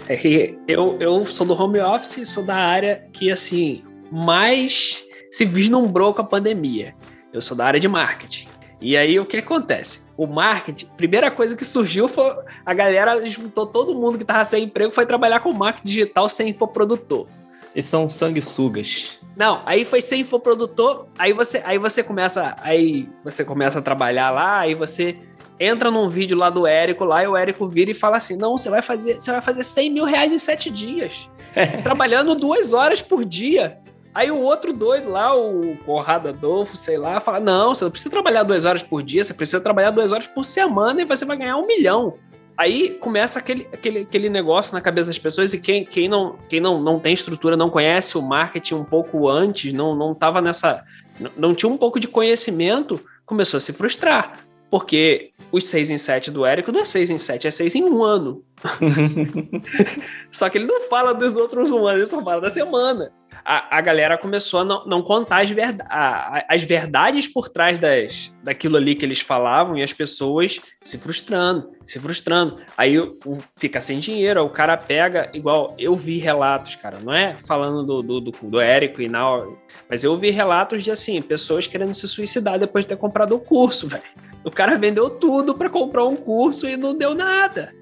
é 0.08 0.16
que 0.16 0.58
eu, 0.66 0.96
eu 0.98 1.24
sou 1.24 1.46
do 1.46 1.54
home 1.54 1.78
office, 1.78 2.28
sou 2.28 2.44
da 2.44 2.56
área 2.56 3.06
que, 3.12 3.30
assim, 3.30 3.84
mais 4.10 5.04
se 5.30 5.44
vislumbrou 5.44 6.12
com 6.12 6.22
a 6.22 6.24
pandemia. 6.24 6.92
Eu 7.32 7.40
sou 7.40 7.56
da 7.56 7.64
área 7.64 7.78
de 7.78 7.86
marketing. 7.86 8.48
E 8.80 8.96
aí, 8.96 9.16
o 9.20 9.24
que 9.24 9.36
acontece? 9.36 10.10
O 10.16 10.26
marketing, 10.26 10.86
primeira 10.96 11.30
coisa 11.30 11.54
que 11.54 11.64
surgiu 11.64 12.08
foi 12.08 12.34
a 12.66 12.74
galera 12.74 13.24
juntou 13.26 13.64
todo 13.64 13.94
mundo 13.94 14.18
que 14.18 14.24
estava 14.24 14.44
sem 14.44 14.64
emprego 14.64 14.92
foi 14.92 15.06
trabalhar 15.06 15.38
com 15.38 15.52
marketing 15.52 15.86
digital 15.86 16.28
sem 16.28 16.48
infoprodutor. 16.48 17.28
Eles 17.76 17.86
são 17.86 18.08
sanguessugas. 18.08 19.20
Não, 19.36 19.62
aí 19.64 19.84
foi 19.84 20.02
sem 20.02 20.22
infoprodutor, 20.22 21.06
aí 21.16 21.32
você, 21.32 21.62
aí 21.64 21.78
você 21.78 22.02
começa, 22.02 22.56
aí 22.60 23.08
você 23.22 23.44
começa 23.44 23.78
a 23.78 23.82
trabalhar 23.82 24.30
lá, 24.30 24.58
aí 24.58 24.74
você 24.74 25.16
entra 25.58 25.90
num 25.90 26.08
vídeo 26.08 26.36
lá 26.36 26.50
do 26.50 26.66
Érico 26.66 27.04
lá 27.04 27.22
e 27.22 27.26
o 27.26 27.36
Érico 27.36 27.66
vira 27.68 27.90
e 27.90 27.94
fala 27.94 28.16
assim: 28.16 28.36
não, 28.36 28.56
você 28.56 28.70
vai 28.70 28.82
fazer, 28.82 29.20
você 29.20 29.30
vai 29.30 29.42
fazer 29.42 29.62
100 29.62 29.90
mil 29.90 30.04
reais 30.04 30.32
em 30.32 30.38
sete 30.38 30.70
dias. 30.70 31.28
trabalhando 31.82 32.34
duas 32.34 32.72
horas 32.72 33.00
por 33.00 33.24
dia. 33.24 33.78
Aí 34.14 34.30
o 34.30 34.40
outro 34.40 34.72
doido 34.72 35.10
lá, 35.10 35.36
o 35.36 35.76
Conrado 35.84 36.28
Adolfo, 36.28 36.76
sei 36.76 36.96
lá, 36.96 37.20
fala: 37.20 37.40
não, 37.40 37.74
você 37.74 37.84
não 37.84 37.90
precisa 37.90 38.10
trabalhar 38.10 38.42
duas 38.42 38.64
horas 38.64 38.82
por 38.82 39.02
dia, 39.02 39.22
você 39.22 39.34
precisa 39.34 39.60
trabalhar 39.60 39.90
duas 39.90 40.12
horas 40.12 40.26
por 40.26 40.44
semana 40.44 41.02
e 41.02 41.04
você 41.04 41.24
vai 41.24 41.36
ganhar 41.36 41.56
um 41.56 41.66
milhão. 41.66 42.14
Aí 42.56 42.94
começa 42.94 43.38
aquele, 43.38 43.68
aquele, 43.70 44.00
aquele 44.00 44.30
negócio 44.30 44.72
na 44.72 44.80
cabeça 44.80 45.08
das 45.08 45.18
pessoas, 45.18 45.52
e 45.52 45.60
quem, 45.60 45.84
quem, 45.84 46.08
não, 46.08 46.38
quem 46.48 46.58
não, 46.58 46.80
não 46.80 46.98
tem 46.98 47.12
estrutura, 47.12 47.54
não 47.54 47.68
conhece 47.68 48.16
o 48.16 48.22
marketing 48.22 48.76
um 48.76 48.84
pouco 48.84 49.28
antes, 49.28 49.74
não, 49.74 49.94
não 49.94 50.14
tava 50.14 50.40
nessa. 50.40 50.82
Não, 51.20 51.30
não 51.36 51.54
tinha 51.54 51.70
um 51.70 51.76
pouco 51.76 52.00
de 52.00 52.08
conhecimento, 52.08 52.98
começou 53.26 53.58
a 53.58 53.60
se 53.60 53.74
frustrar. 53.74 54.45
Porque 54.70 55.32
os 55.52 55.64
6 55.64 55.90
em 55.90 55.98
7 55.98 56.30
do 56.30 56.44
Érico 56.44 56.72
não 56.72 56.80
é 56.80 56.84
6 56.84 57.10
em 57.10 57.18
7, 57.18 57.46
é 57.46 57.50
6 57.50 57.76
em 57.76 57.84
um 57.84 58.02
ano. 58.02 58.44
só 60.30 60.48
que 60.48 60.58
ele 60.58 60.66
não 60.66 60.88
fala 60.88 61.12
dos 61.12 61.36
outros 61.36 61.70
um 61.70 61.86
ano, 61.86 61.98
ele 61.98 62.06
só 62.06 62.22
fala 62.22 62.40
da 62.40 62.50
semana. 62.50 63.12
A, 63.44 63.78
a 63.78 63.80
galera 63.80 64.18
começou 64.18 64.60
a 64.60 64.64
não, 64.64 64.84
não 64.86 65.02
contar 65.02 65.42
as, 65.42 65.50
verda 65.50 65.84
a, 65.88 66.44
as 66.48 66.64
verdades 66.64 67.28
por 67.28 67.48
trás 67.48 67.78
das, 67.78 68.34
daquilo 68.42 68.76
ali 68.76 68.96
que 68.96 69.04
eles 69.04 69.20
falavam 69.20 69.78
e 69.78 69.84
as 69.84 69.92
pessoas 69.92 70.60
se 70.82 70.98
frustrando, 70.98 71.70
se 71.84 72.00
frustrando. 72.00 72.58
Aí 72.76 72.98
o, 72.98 73.16
fica 73.56 73.80
sem 73.80 74.00
dinheiro, 74.00 74.42
o 74.42 74.50
cara 74.50 74.76
pega, 74.76 75.30
igual 75.32 75.76
eu 75.78 75.94
vi 75.94 76.18
relatos, 76.18 76.74
cara, 76.74 76.98
não 76.98 77.12
é 77.12 77.36
falando 77.38 77.84
do, 77.84 78.02
do, 78.02 78.20
do, 78.20 78.32
do 78.32 78.60
Érico 78.60 79.00
e 79.00 79.08
não, 79.08 79.56
mas 79.88 80.02
eu 80.02 80.16
vi 80.16 80.30
relatos 80.30 80.82
de 80.82 80.90
assim, 80.90 81.22
pessoas 81.22 81.66
querendo 81.68 81.94
se 81.94 82.08
suicidar 82.08 82.58
depois 82.58 82.84
de 82.84 82.88
ter 82.88 82.96
comprado 82.96 83.36
o 83.36 83.38
curso, 83.38 83.86
velho. 83.86 84.02
O 84.46 84.50
cara 84.52 84.78
vendeu 84.78 85.10
tudo 85.10 85.56
para 85.56 85.68
comprar 85.68 86.04
um 86.04 86.14
curso 86.14 86.68
e 86.68 86.76
não 86.76 86.96
deu 86.96 87.16
nada. 87.16 87.74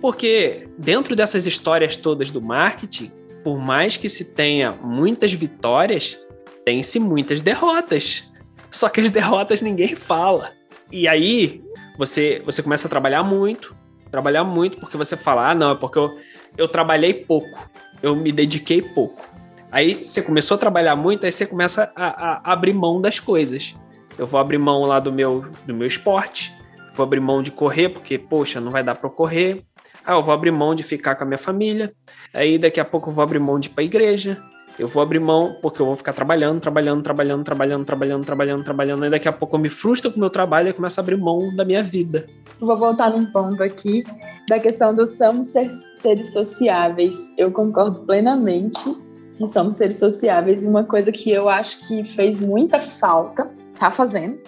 Porque 0.00 0.68
dentro 0.78 1.16
dessas 1.16 1.44
histórias 1.44 1.96
todas 1.96 2.30
do 2.30 2.40
marketing, 2.40 3.10
por 3.42 3.58
mais 3.58 3.96
que 3.96 4.08
se 4.08 4.32
tenha 4.32 4.70
muitas 4.80 5.32
vitórias, 5.32 6.16
tem-se 6.64 7.00
muitas 7.00 7.42
derrotas. 7.42 8.32
Só 8.70 8.88
que 8.88 9.00
as 9.00 9.10
derrotas 9.10 9.60
ninguém 9.60 9.96
fala. 9.96 10.52
E 10.92 11.08
aí 11.08 11.64
você, 11.98 12.40
você 12.46 12.62
começa 12.62 12.86
a 12.86 12.90
trabalhar 12.90 13.24
muito, 13.24 13.74
trabalhar 14.08 14.44
muito 14.44 14.78
porque 14.78 14.96
você 14.96 15.16
fala, 15.16 15.50
ah, 15.50 15.54
não, 15.54 15.72
é 15.72 15.74
porque 15.74 15.98
eu, 15.98 16.16
eu 16.56 16.68
trabalhei 16.68 17.12
pouco, 17.12 17.68
eu 18.00 18.14
me 18.14 18.30
dediquei 18.30 18.80
pouco. 18.80 19.20
Aí 19.72 20.04
você 20.04 20.22
começou 20.22 20.54
a 20.54 20.58
trabalhar 20.58 20.94
muito, 20.94 21.26
aí 21.26 21.32
você 21.32 21.44
começa 21.44 21.90
a, 21.96 22.50
a 22.50 22.52
abrir 22.52 22.72
mão 22.72 23.00
das 23.00 23.18
coisas. 23.18 23.74
Eu 24.18 24.26
vou 24.26 24.40
abrir 24.40 24.58
mão 24.58 24.82
lá 24.82 24.98
do 24.98 25.12
meu, 25.12 25.44
do 25.66 25.74
meu 25.74 25.86
esporte, 25.86 26.52
vou 26.94 27.04
abrir 27.04 27.20
mão 27.20 27.42
de 27.42 27.50
correr, 27.50 27.90
porque, 27.90 28.18
poxa, 28.18 28.60
não 28.60 28.70
vai 28.70 28.82
dar 28.82 28.94
para 28.94 29.10
correr. 29.10 29.62
Ah, 30.04 30.14
eu 30.14 30.22
vou 30.22 30.32
abrir 30.32 30.50
mão 30.50 30.74
de 30.74 30.82
ficar 30.82 31.14
com 31.16 31.24
a 31.24 31.26
minha 31.26 31.38
família. 31.38 31.92
Aí 32.32 32.58
daqui 32.58 32.80
a 32.80 32.84
pouco 32.84 33.10
eu 33.10 33.14
vou 33.14 33.22
abrir 33.22 33.38
mão 33.38 33.58
de 33.58 33.68
ir 33.68 33.72
para 33.72 33.82
a 33.82 33.84
igreja. 33.84 34.42
Eu 34.78 34.86
vou 34.86 35.02
abrir 35.02 35.18
mão 35.18 35.56
porque 35.62 35.80
eu 35.80 35.86
vou 35.86 35.96
ficar 35.96 36.12
trabalhando, 36.12 36.60
trabalhando, 36.60 37.02
trabalhando, 37.02 37.44
trabalhando, 37.44 37.84
trabalhando, 37.84 38.24
trabalhando, 38.24 38.64
trabalhando. 38.64 39.02
Aí 39.04 39.10
daqui 39.10 39.26
a 39.26 39.32
pouco 39.32 39.56
eu 39.56 39.60
me 39.60 39.70
frustro 39.70 40.10
com 40.10 40.18
o 40.18 40.20
meu 40.20 40.30
trabalho 40.30 40.68
e 40.68 40.72
começo 40.72 41.00
a 41.00 41.02
abrir 41.02 41.16
mão 41.16 41.54
da 41.56 41.64
minha 41.64 41.82
vida. 41.82 42.26
Vou 42.60 42.76
voltar 42.76 43.10
num 43.10 43.24
ponto 43.26 43.62
aqui 43.62 44.04
da 44.48 44.60
questão 44.60 44.94
do 44.94 45.06
somos 45.06 45.48
seres 45.48 46.32
sociáveis. 46.32 47.32
Eu 47.38 47.50
concordo 47.50 48.00
plenamente 48.00 48.80
que 49.38 49.46
somos 49.46 49.76
seres 49.76 49.98
sociáveis 49.98 50.64
e 50.64 50.68
uma 50.68 50.84
coisa 50.84 51.10
que 51.10 51.30
eu 51.30 51.48
acho 51.48 51.86
que 51.88 52.04
fez 52.04 52.40
muita 52.40 52.80
falta, 52.80 53.50
tá 53.78 53.90
fazendo, 53.90 54.38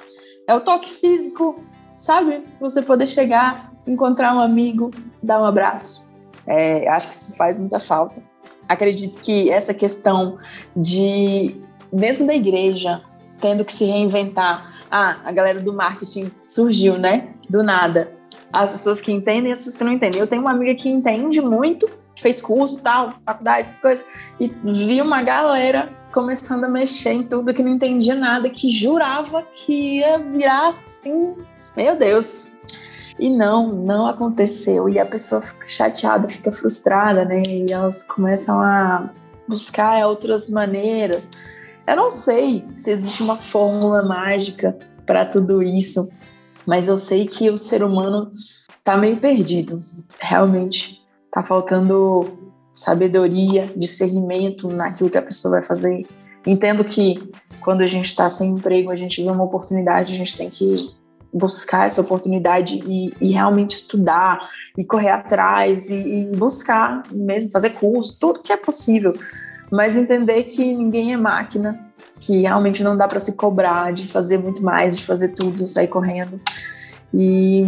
é 0.47 0.55
o 0.55 0.61
toque 0.61 0.93
físico, 0.95 1.62
sabe? 1.95 2.43
Você 2.61 2.83
poder 2.83 3.07
chegar, 3.07 3.72
encontrar 3.87 4.35
um 4.35 4.41
amigo, 4.41 4.91
dar 5.22 5.41
um 5.41 5.45
abraço. 5.45 6.09
É, 6.47 6.89
acho 6.89 7.09
que 7.09 7.14
isso 7.14 7.37
faz 7.37 7.59
muita 7.59 7.79
falta. 7.79 8.22
Acredito 8.68 9.18
que 9.20 9.51
essa 9.51 9.72
questão 9.74 10.39
de, 10.76 11.57
mesmo 11.93 12.26
da 12.26 12.35
igreja, 12.35 13.03
tendo 13.41 13.64
que 13.64 13.72
se 13.72 13.85
reinventar. 13.85 14.79
Ah, 14.91 15.18
a 15.24 15.33
galera 15.33 15.61
do 15.61 15.72
marketing 15.72 16.31
surgiu, 16.45 16.99
né? 16.99 17.29
Do 17.49 17.62
nada. 17.62 18.12
As 18.53 18.70
pessoas 18.70 19.01
que 19.01 19.12
entendem 19.12 19.51
e 19.51 19.53
as 19.53 19.59
pessoas 19.59 19.76
que 19.76 19.85
não 19.85 19.93
entendem. 19.93 20.20
Eu 20.20 20.26
tenho 20.26 20.41
uma 20.41 20.51
amiga 20.51 20.74
que 20.74 20.89
entende 20.89 21.41
muito 21.41 21.89
fez 22.20 22.41
curso, 22.41 22.83
tal, 22.83 23.14
faculdade, 23.24 23.61
essas 23.62 23.81
coisas, 23.81 24.07
e 24.41 24.49
vi 24.64 25.01
uma 25.01 25.22
galera 25.22 25.97
começando 26.12 26.64
a 26.64 26.68
mexer 26.68 27.12
em 27.12 27.22
tudo 27.22 27.52
que 27.52 27.62
não 27.62 27.72
entendia 27.72 28.14
nada, 28.14 28.48
que 28.48 28.70
jurava 28.70 29.42
que 29.42 29.98
ia 29.98 30.18
virar 30.18 30.70
assim, 30.70 31.36
meu 31.76 31.96
Deus. 31.96 32.46
E 33.18 33.28
não, 33.28 33.68
não 33.68 34.06
aconteceu. 34.06 34.88
E 34.88 34.98
a 34.98 35.04
pessoa 35.04 35.40
fica 35.40 35.68
chateada, 35.68 36.28
fica 36.28 36.52
frustrada, 36.52 37.24
né? 37.24 37.42
E 37.46 37.72
elas 37.72 38.02
começam 38.02 38.61
a 38.61 39.11
buscar 39.48 40.06
outras 40.06 40.48
maneiras. 40.48 41.28
Eu 41.86 41.96
não 41.96 42.11
sei 42.11 42.64
se 42.74 42.90
existe 42.90 43.22
uma 43.22 43.38
fórmula 43.38 44.02
mágica 44.02 44.78
para 45.04 45.24
tudo 45.24 45.62
isso, 45.62 46.09
mas 46.66 46.86
eu 46.86 46.98
sei 46.98 47.26
que 47.26 47.50
o 47.50 47.56
ser 47.56 47.82
humano 47.82 48.30
tá 48.84 48.96
meio 48.96 49.16
perdido, 49.16 49.82
realmente. 50.20 51.02
Tá 51.32 51.42
faltando 51.42 52.38
sabedoria, 52.79 53.68
discernimento 53.76 54.68
naquilo 54.68 55.11
que 55.11 55.18
a 55.18 55.22
pessoa 55.22 55.55
vai 55.55 55.62
fazer. 55.64 56.07
Entendo 56.47 56.85
que 56.85 57.29
quando 57.61 57.81
a 57.81 57.87
gente 57.87 58.07
está 58.07 58.31
sem 58.31 58.53
emprego, 58.53 58.93
a 58.93 58.97
gente 58.97 59.20
vê 59.20 59.29
uma 59.29 59.43
oportunidade, 59.43 60.12
a 60.12 60.16
gente 60.16 60.37
tem 60.37 60.49
que 60.49 60.89
buscar 61.35 61.87
essa 61.87 62.01
oportunidade 62.01 62.81
e, 62.87 63.12
e 63.20 63.33
realmente 63.33 63.72
estudar 63.72 64.49
e 64.76 64.85
correr 64.85 65.11
atrás 65.11 65.91
e, 65.91 65.97
e, 65.97 66.37
buscar 66.37 67.03
mesmo 67.11 67.51
fazer 67.51 67.70
curso, 67.70 68.16
tudo 68.18 68.43
que 68.43 68.53
é 68.53 68.57
possível, 68.57 69.12
mas 69.72 69.97
entender 69.97 70.45
que 70.45 70.72
ninguém 70.72 71.12
é 71.12 71.16
máquina, 71.16 71.79
que 72.20 72.43
realmente 72.43 72.83
não 72.83 72.97
dá 72.97 73.09
para 73.09 73.18
se 73.18 73.33
cobrar 73.33 73.93
de 73.93 74.07
fazer 74.07 74.39
muito 74.39 74.62
mais, 74.62 74.97
de 74.97 75.05
fazer 75.05 75.31
tudo, 75.31 75.66
sair 75.66 75.89
correndo 75.89 76.41
e 77.12 77.64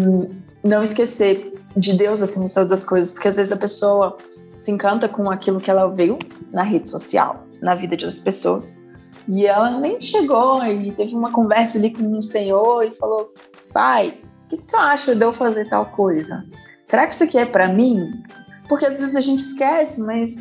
não 0.63 0.85
esquecer 0.85 1.53
de 1.77 1.95
Deus 1.95 2.23
acima 2.23 2.47
de 2.47 2.55
todas 2.55 2.73
as 2.73 2.85
coisas, 2.85 3.13
porque 3.13 3.29
às 3.29 3.37
vezes 3.37 3.53
a 3.53 3.57
pessoa 3.57 4.17
se 4.61 4.71
encanta 4.71 5.09
com 5.09 5.31
aquilo 5.31 5.59
que 5.59 5.71
ela 5.71 5.89
viu 5.89 6.19
na 6.53 6.63
rede 6.63 6.91
social, 6.91 7.47
na 7.63 7.75
vida 7.75 7.97
de 7.97 8.05
outras 8.05 8.21
pessoas. 8.21 8.79
E 9.27 9.47
ela 9.47 9.71
nem 9.79 9.99
chegou 9.99 10.63
e 10.65 10.93
teve 10.93 11.15
uma 11.15 11.33
conversa 11.33 11.79
ali 11.79 11.91
com 11.91 12.03
um 12.03 12.21
senhor 12.21 12.85
e 12.85 12.91
falou: 12.91 13.33
Pai, 13.73 14.21
o 14.45 14.49
que, 14.49 14.59
que 14.59 14.69
você 14.69 14.77
acha 14.77 15.15
de 15.15 15.25
eu 15.25 15.33
fazer 15.33 15.67
tal 15.71 15.87
coisa? 15.87 16.47
Será 16.85 17.07
que 17.07 17.15
isso 17.15 17.25
aqui 17.25 17.39
é 17.39 17.47
para 17.47 17.69
mim? 17.69 18.23
Porque 18.69 18.85
às 18.85 19.01
vezes 19.01 19.17
a 19.17 19.21
gente 19.23 19.41
esquece, 19.41 20.03
mas 20.03 20.37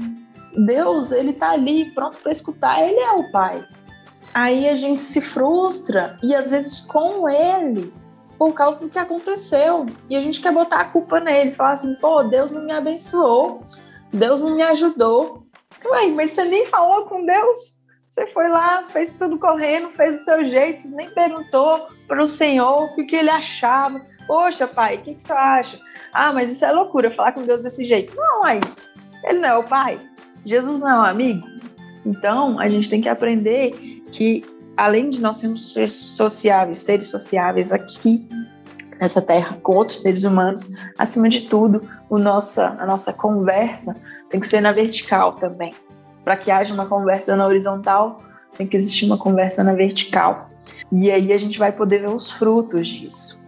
Deus, 0.66 1.14
ele 1.14 1.32
tá 1.32 1.52
ali 1.52 1.94
pronto 1.94 2.18
para 2.20 2.32
escutar, 2.32 2.84
ele 2.84 3.00
é 3.00 3.12
o 3.14 3.32
Pai. 3.32 3.64
Aí 4.34 4.68
a 4.68 4.76
gente 4.76 5.02
se 5.02 5.22
frustra 5.22 6.18
e 6.22 6.36
às 6.36 6.52
vezes 6.52 6.82
com 6.82 7.30
ele 7.30 7.94
por 8.38 8.54
causa 8.54 8.82
do 8.82 8.90
que 8.90 9.00
aconteceu. 9.00 9.86
E 10.10 10.16
a 10.16 10.22
gente 10.22 10.42
quer 10.42 10.54
botar 10.54 10.82
a 10.82 10.86
culpa 10.86 11.22
nele, 11.22 11.52
falar 11.52 11.72
assim, 11.72 11.94
pô, 11.96 12.24
Deus 12.24 12.52
não 12.52 12.64
me 12.64 12.72
abençoou, 12.72 13.64
Deus 14.12 14.42
não 14.42 14.56
me 14.56 14.64
ajudou. 14.64 15.46
Ué, 15.86 16.08
mas 16.08 16.32
você 16.32 16.44
nem 16.44 16.66
falou 16.66 17.06
com 17.06 17.26
Deus? 17.26 17.80
Você 18.08 18.26
foi 18.26 18.48
lá, 18.50 18.86
fez 18.90 19.14
tudo 19.14 19.38
correndo, 19.38 19.92
fez 19.92 20.16
do 20.16 20.20
seu 20.22 20.44
jeito, 20.44 20.88
nem 20.90 21.12
perguntou 21.12 21.88
para 22.08 22.24
o 22.24 22.28
Senhor 22.28 22.86
o 22.86 22.94
que, 22.94 23.04
que 23.04 23.16
ele 23.16 23.30
achava. 23.30 24.02
Poxa, 24.26 24.68
pai, 24.68 24.98
o 24.98 25.02
que, 25.02 25.14
que 25.14 25.24
você 25.24 25.32
acha? 25.32 25.80
Ah, 26.12 26.34
mas 26.34 26.52
isso 26.52 26.66
é 26.66 26.72
loucura, 26.72 27.12
falar 27.12 27.34
com 27.34 27.44
Deus 27.44 27.62
desse 27.62 27.86
jeito. 27.86 28.16
Não, 28.16 28.44
aí, 28.44 28.60
ele 29.26 29.40
não 29.40 29.50
é 29.50 29.58
o 29.58 29.64
pai. 29.64 30.00
Jesus 30.44 30.80
não 30.80 30.90
é 30.90 30.98
um 30.98 31.04
amigo. 31.04 31.48
Então, 32.04 32.60
a 32.60 32.68
gente 32.68 32.90
tem 32.90 33.00
que 33.00 33.10
aprender 33.10 33.74
que 34.12 34.44
além 34.76 35.10
de 35.10 35.22
nós 35.22 35.38
sermos 35.38 35.74
sociáveis, 36.16 36.80
seres 36.80 37.10
sociáveis 37.10 37.72
aqui 37.72 38.28
nessa 39.00 39.22
terra 39.22 39.58
com 39.64 39.76
outros 39.76 40.02
seres 40.02 40.24
humanos, 40.24 40.74
acima 40.98 41.30
de 41.30 41.42
tudo, 41.42 41.88
o 42.10 42.18
nossa, 42.18 42.76
a 42.80 42.86
nossa 42.86 43.14
conversa 43.14 43.96
tem 44.30 44.40
que 44.40 44.48
ser 44.48 44.62
na 44.62 44.72
vertical 44.72 45.34
também. 45.34 45.74
Para 46.24 46.36
que 46.36 46.52
haja 46.52 46.74
uma 46.74 46.86
conversa 46.86 47.36
na 47.36 47.48
horizontal, 47.48 48.22
tem 48.58 48.68
que 48.68 48.76
existir 48.76 49.06
uma 49.06 49.18
conversa 49.18 49.64
na 49.64 49.74
vertical. 49.74 50.50
E 50.92 51.10
aí 51.10 51.32
a 51.32 51.38
gente 51.38 51.58
vai 51.58 51.72
poder 51.72 52.00
ver 52.00 52.10
os 52.10 52.30
frutos 52.30 52.88
disso. 52.88 53.42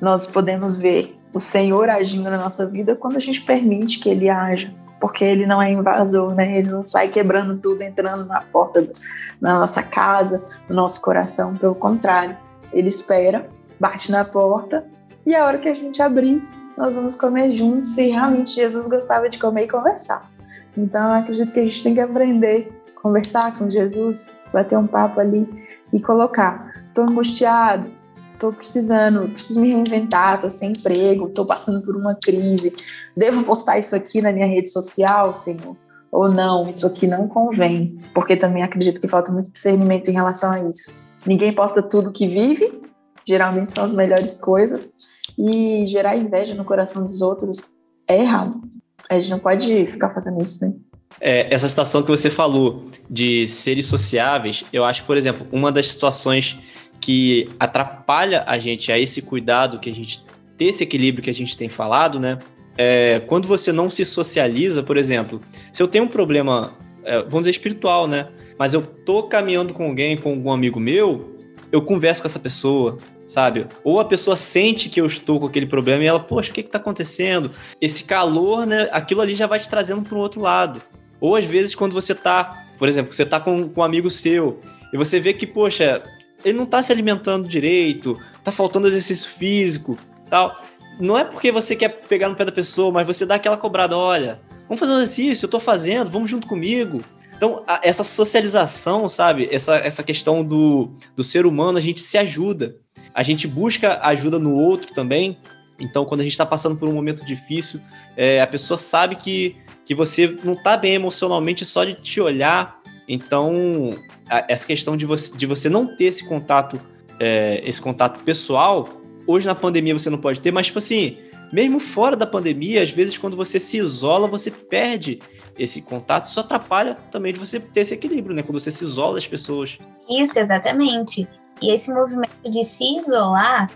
Nós 0.00 0.26
podemos 0.26 0.76
ver 0.76 1.18
o 1.32 1.40
Senhor 1.40 1.88
agindo 1.88 2.30
na 2.30 2.38
nossa 2.38 2.66
vida 2.66 2.94
quando 2.94 3.16
a 3.16 3.20
gente 3.20 3.40
permite 3.40 3.98
que 3.98 4.08
Ele 4.08 4.28
haja, 4.28 4.72
porque 5.00 5.24
Ele 5.24 5.46
não 5.46 5.60
é 5.60 5.72
invasor, 5.72 6.34
né? 6.34 6.58
Ele 6.58 6.70
não 6.70 6.84
sai 6.84 7.08
quebrando 7.08 7.56
tudo, 7.58 7.82
entrando 7.82 8.26
na 8.26 8.40
porta 8.42 8.82
do, 8.82 8.92
na 9.40 9.58
nossa 9.58 9.82
casa, 9.82 10.44
no 10.68 10.76
nosso 10.76 11.00
coração. 11.00 11.54
Pelo 11.56 11.74
contrário, 11.74 12.36
ele 12.72 12.88
espera, 12.88 13.48
bate 13.80 14.10
na 14.10 14.24
porta 14.24 14.84
e 15.28 15.34
a 15.34 15.44
hora 15.44 15.58
que 15.58 15.68
a 15.68 15.74
gente 15.74 16.00
abrir, 16.00 16.42
nós 16.76 16.96
vamos 16.96 17.16
comer 17.16 17.52
juntos. 17.52 17.98
E 17.98 18.08
realmente 18.08 18.54
Jesus 18.54 18.88
gostava 18.88 19.28
de 19.28 19.38
comer 19.38 19.64
e 19.64 19.68
conversar. 19.68 20.30
Então, 20.76 21.12
acredito 21.12 21.52
que 21.52 21.60
a 21.60 21.64
gente 21.64 21.82
tem 21.82 21.94
que 21.94 22.00
aprender 22.00 22.72
a 22.88 23.00
conversar 23.00 23.56
com 23.58 23.70
Jesus, 23.70 24.36
bater 24.52 24.78
um 24.78 24.86
papo 24.86 25.20
ali 25.20 25.46
e 25.92 26.00
colocar. 26.00 26.72
Estou 26.88 27.04
angustiado, 27.04 27.90
estou 28.32 28.52
precisando, 28.52 29.28
preciso 29.28 29.60
me 29.60 29.68
reinventar, 29.68 30.36
estou 30.36 30.50
sem 30.50 30.70
emprego, 30.70 31.26
estou 31.26 31.44
passando 31.44 31.82
por 31.84 31.94
uma 31.96 32.14
crise. 32.14 32.74
Devo 33.16 33.44
postar 33.44 33.78
isso 33.78 33.94
aqui 33.94 34.22
na 34.22 34.32
minha 34.32 34.46
rede 34.46 34.70
social, 34.70 35.34
Senhor? 35.34 35.76
ou 36.10 36.30
não, 36.30 36.68
isso 36.68 36.86
aqui 36.86 37.06
não 37.06 37.28
convém, 37.28 38.00
porque 38.14 38.36
também 38.36 38.62
acredito 38.62 39.00
que 39.00 39.08
falta 39.08 39.30
muito 39.30 39.52
discernimento 39.52 40.08
em 40.08 40.14
relação 40.14 40.50
a 40.50 40.60
isso. 40.60 40.92
Ninguém 41.26 41.54
posta 41.54 41.82
tudo 41.82 42.12
que 42.12 42.26
vive, 42.26 42.80
geralmente 43.26 43.74
são 43.74 43.84
as 43.84 43.92
melhores 43.92 44.36
coisas, 44.36 44.94
e 45.38 45.86
gerar 45.86 46.16
inveja 46.16 46.54
no 46.54 46.64
coração 46.64 47.06
dos 47.06 47.22
outros 47.22 47.78
é 48.08 48.20
errado. 48.20 48.60
A 49.08 49.20
gente 49.20 49.30
não 49.30 49.38
pode 49.38 49.86
ficar 49.86 50.10
fazendo 50.10 50.42
isso, 50.42 50.64
né? 50.64 50.74
É, 51.20 51.52
essa 51.52 51.66
situação 51.66 52.02
que 52.02 52.10
você 52.10 52.30
falou 52.30 52.86
de 53.08 53.46
seres 53.48 53.86
sociáveis, 53.86 54.64
eu 54.72 54.84
acho, 54.84 55.04
por 55.04 55.16
exemplo, 55.16 55.46
uma 55.50 55.72
das 55.72 55.88
situações 55.88 56.58
que 57.00 57.48
atrapalha 57.58 58.44
a 58.46 58.58
gente 58.58 58.90
a 58.92 58.98
esse 58.98 59.22
cuidado 59.22 59.78
que 59.78 59.88
a 59.88 59.94
gente 59.94 60.24
ter 60.56 60.66
esse 60.66 60.82
equilíbrio 60.82 61.22
que 61.22 61.30
a 61.30 61.34
gente 61.34 61.56
tem 61.56 61.68
falado, 61.68 62.18
né? 62.18 62.38
É, 62.76 63.20
quando 63.26 63.46
você 63.46 63.72
não 63.72 63.88
se 63.88 64.04
socializa, 64.04 64.82
por 64.82 64.96
exemplo, 64.96 65.40
se 65.72 65.82
eu 65.82 65.88
tenho 65.88 66.04
um 66.04 66.08
problema, 66.08 66.76
é, 67.04 67.22
vamos 67.22 67.40
dizer, 67.40 67.50
espiritual, 67.50 68.06
né? 68.06 68.28
Mas 68.58 68.74
eu 68.74 68.82
tô 68.82 69.22
caminhando 69.22 69.72
com 69.72 69.84
alguém, 69.84 70.16
com 70.16 70.30
algum 70.30 70.50
amigo 70.50 70.80
meu, 70.80 71.36
eu 71.70 71.80
converso 71.82 72.22
com 72.22 72.26
essa 72.26 72.38
pessoa, 72.38 72.98
sabe? 73.28 73.66
Ou 73.84 74.00
a 74.00 74.04
pessoa 74.04 74.34
sente 74.34 74.88
que 74.88 75.00
eu 75.00 75.06
estou 75.06 75.38
com 75.38 75.46
aquele 75.46 75.66
problema 75.66 76.02
e 76.02 76.06
ela, 76.06 76.18
poxa, 76.18 76.50
o 76.50 76.54
que 76.54 76.62
que 76.62 76.70
tá 76.70 76.78
acontecendo? 76.78 77.50
Esse 77.80 78.02
calor, 78.04 78.66
né? 78.66 78.88
Aquilo 78.90 79.20
ali 79.20 79.34
já 79.34 79.46
vai 79.46 79.60
te 79.60 79.68
trazendo 79.68 80.02
para 80.02 80.16
um 80.16 80.20
outro 80.20 80.40
lado. 80.40 80.82
Ou 81.20 81.36
às 81.36 81.44
vezes 81.44 81.74
quando 81.74 81.92
você 81.92 82.14
tá, 82.14 82.66
por 82.78 82.88
exemplo, 82.88 83.12
você 83.12 83.26
tá 83.26 83.38
com, 83.38 83.68
com 83.68 83.80
um 83.80 83.84
amigo 83.84 84.08
seu 84.08 84.60
e 84.92 84.96
você 84.96 85.20
vê 85.20 85.34
que, 85.34 85.46
poxa, 85.46 86.02
ele 86.44 86.56
não 86.56 86.66
tá 86.66 86.82
se 86.82 86.90
alimentando 86.90 87.46
direito, 87.46 88.18
tá 88.42 88.50
faltando 88.50 88.86
exercício 88.86 89.30
físico, 89.30 89.98
tal. 90.30 90.60
Não 90.98 91.16
é 91.16 91.24
porque 91.24 91.52
você 91.52 91.76
quer 91.76 92.00
pegar 92.08 92.28
no 92.28 92.34
pé 92.34 92.44
da 92.44 92.52
pessoa, 92.52 92.90
mas 92.90 93.06
você 93.06 93.26
dá 93.26 93.36
aquela 93.36 93.56
cobrada, 93.56 93.96
olha, 93.96 94.40
vamos 94.66 94.80
fazer 94.80 94.92
um 94.92 94.96
exercício, 94.96 95.46
eu 95.46 95.50
tô 95.50 95.60
fazendo, 95.60 96.10
vamos 96.10 96.30
junto 96.30 96.46
comigo. 96.46 97.02
Então, 97.38 97.62
a, 97.68 97.80
essa 97.84 98.02
socialização, 98.02 99.08
sabe? 99.08 99.48
Essa, 99.50 99.76
essa 99.76 100.02
questão 100.02 100.44
do, 100.44 100.90
do 101.14 101.22
ser 101.22 101.46
humano, 101.46 101.78
a 101.78 101.80
gente 101.80 102.00
se 102.00 102.18
ajuda. 102.18 102.76
A 103.18 103.24
gente 103.24 103.48
busca 103.48 103.98
ajuda 104.00 104.38
no 104.38 104.54
outro 104.54 104.94
também. 104.94 105.38
Então, 105.76 106.04
quando 106.04 106.20
a 106.20 106.22
gente 106.22 106.34
está 106.34 106.46
passando 106.46 106.76
por 106.76 106.88
um 106.88 106.92
momento 106.92 107.26
difícil, 107.26 107.80
é, 108.16 108.40
a 108.40 108.46
pessoa 108.46 108.78
sabe 108.78 109.16
que, 109.16 109.56
que 109.84 109.92
você 109.92 110.38
não 110.44 110.52
está 110.52 110.76
bem 110.76 110.94
emocionalmente 110.94 111.64
só 111.64 111.84
de 111.84 111.94
te 111.94 112.20
olhar. 112.20 112.80
Então, 113.08 113.90
a, 114.30 114.44
essa 114.48 114.64
questão 114.64 114.96
de 114.96 115.04
você, 115.04 115.36
de 115.36 115.46
você 115.46 115.68
não 115.68 115.96
ter 115.96 116.04
esse 116.04 116.28
contato, 116.28 116.80
é, 117.18 117.60
esse 117.64 117.80
contato 117.80 118.22
pessoal, 118.22 118.88
hoje 119.26 119.48
na 119.48 119.54
pandemia 119.56 119.98
você 119.98 120.08
não 120.08 120.18
pode 120.18 120.40
ter, 120.40 120.52
mas, 120.52 120.66
tipo 120.66 120.78
assim, 120.78 121.18
mesmo 121.52 121.80
fora 121.80 122.14
da 122.14 122.24
pandemia, 122.24 122.84
às 122.84 122.90
vezes 122.90 123.18
quando 123.18 123.36
você 123.36 123.58
se 123.58 123.78
isola, 123.78 124.28
você 124.28 124.48
perde 124.48 125.18
esse 125.58 125.82
contato, 125.82 126.22
isso 126.22 126.38
atrapalha 126.38 126.94
também 127.10 127.32
de 127.32 127.38
você 127.40 127.58
ter 127.58 127.80
esse 127.80 127.94
equilíbrio, 127.94 128.36
né? 128.36 128.44
Quando 128.44 128.60
você 128.60 128.70
se 128.70 128.84
isola 128.84 129.14
das 129.14 129.26
pessoas. 129.26 129.76
Isso, 130.08 130.38
exatamente. 130.38 131.28
E 131.60 131.72
esse 131.72 131.92
movimento 131.92 132.48
de 132.48 132.64
se 132.64 132.96
isolar 132.96 133.70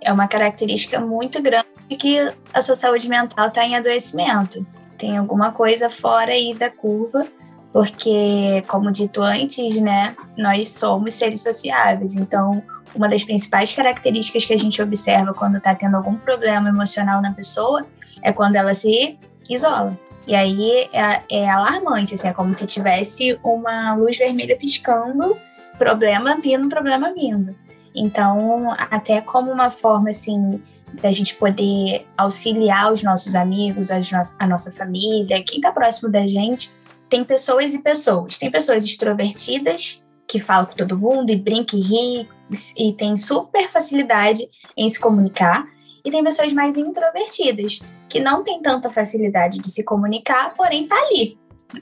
é 0.00 0.12
uma 0.12 0.28
característica 0.28 1.00
muito 1.00 1.40
grande 1.42 1.66
que 1.98 2.18
a 2.52 2.62
sua 2.62 2.76
saúde 2.76 3.08
mental 3.08 3.48
está 3.48 3.64
em 3.64 3.76
adoecimento. 3.76 4.66
Tem 4.98 5.16
alguma 5.16 5.52
coisa 5.52 5.90
fora 5.90 6.32
aí 6.32 6.54
da 6.54 6.70
curva, 6.70 7.26
porque, 7.72 8.64
como 8.66 8.90
dito 8.90 9.22
antes, 9.22 9.78
né, 9.80 10.16
nós 10.36 10.70
somos 10.70 11.14
seres 11.14 11.42
sociáveis. 11.42 12.14
Então, 12.14 12.62
uma 12.94 13.08
das 13.08 13.22
principais 13.22 13.72
características 13.72 14.46
que 14.46 14.54
a 14.54 14.58
gente 14.58 14.80
observa 14.80 15.34
quando 15.34 15.58
está 15.58 15.74
tendo 15.74 15.96
algum 15.96 16.16
problema 16.16 16.70
emocional 16.70 17.20
na 17.20 17.32
pessoa 17.32 17.84
é 18.22 18.32
quando 18.32 18.56
ela 18.56 18.72
se 18.72 19.18
isola. 19.50 19.92
E 20.26 20.34
aí 20.34 20.88
é, 20.92 21.22
é 21.30 21.48
alarmante, 21.48 22.14
assim, 22.14 22.28
é 22.28 22.32
como 22.32 22.52
se 22.52 22.66
tivesse 22.66 23.38
uma 23.44 23.94
luz 23.94 24.18
vermelha 24.18 24.56
piscando, 24.56 25.36
problema 25.78 26.38
vindo, 26.40 26.68
problema 26.68 27.12
vindo. 27.12 27.54
Então, 27.94 28.74
até 28.78 29.20
como 29.20 29.50
uma 29.50 29.70
forma, 29.70 30.10
assim, 30.10 30.60
da 31.00 31.10
gente 31.10 31.34
poder 31.34 32.06
auxiliar 32.16 32.92
os 32.92 33.02
nossos 33.02 33.34
amigos, 33.34 33.90
a 33.90 34.46
nossa, 34.46 34.70
família, 34.72 35.42
quem 35.42 35.56
está 35.56 35.72
próximo 35.72 36.10
da 36.10 36.26
gente, 36.26 36.70
tem 37.08 37.24
pessoas 37.24 37.72
e 37.72 37.78
pessoas. 37.78 38.38
Tem 38.38 38.50
pessoas 38.50 38.84
extrovertidas 38.84 40.04
que 40.26 40.40
falam 40.40 40.66
com 40.66 40.74
todo 40.74 40.98
mundo 40.98 41.30
e 41.30 41.36
brinca 41.36 41.76
e 41.76 41.80
ri 41.80 42.28
e 42.76 42.92
tem 42.92 43.16
super 43.16 43.68
facilidade 43.68 44.46
em 44.76 44.88
se 44.88 45.00
comunicar. 45.00 45.66
E 46.04 46.10
tem 46.10 46.22
pessoas 46.22 46.52
mais 46.52 46.76
introvertidas, 46.76 47.80
que 48.08 48.20
não 48.20 48.44
tem 48.44 48.60
tanta 48.62 48.88
facilidade 48.90 49.58
de 49.58 49.70
se 49.70 49.82
comunicar, 49.82 50.54
porém 50.54 50.86
tá 50.86 50.96
ali. 50.96 51.36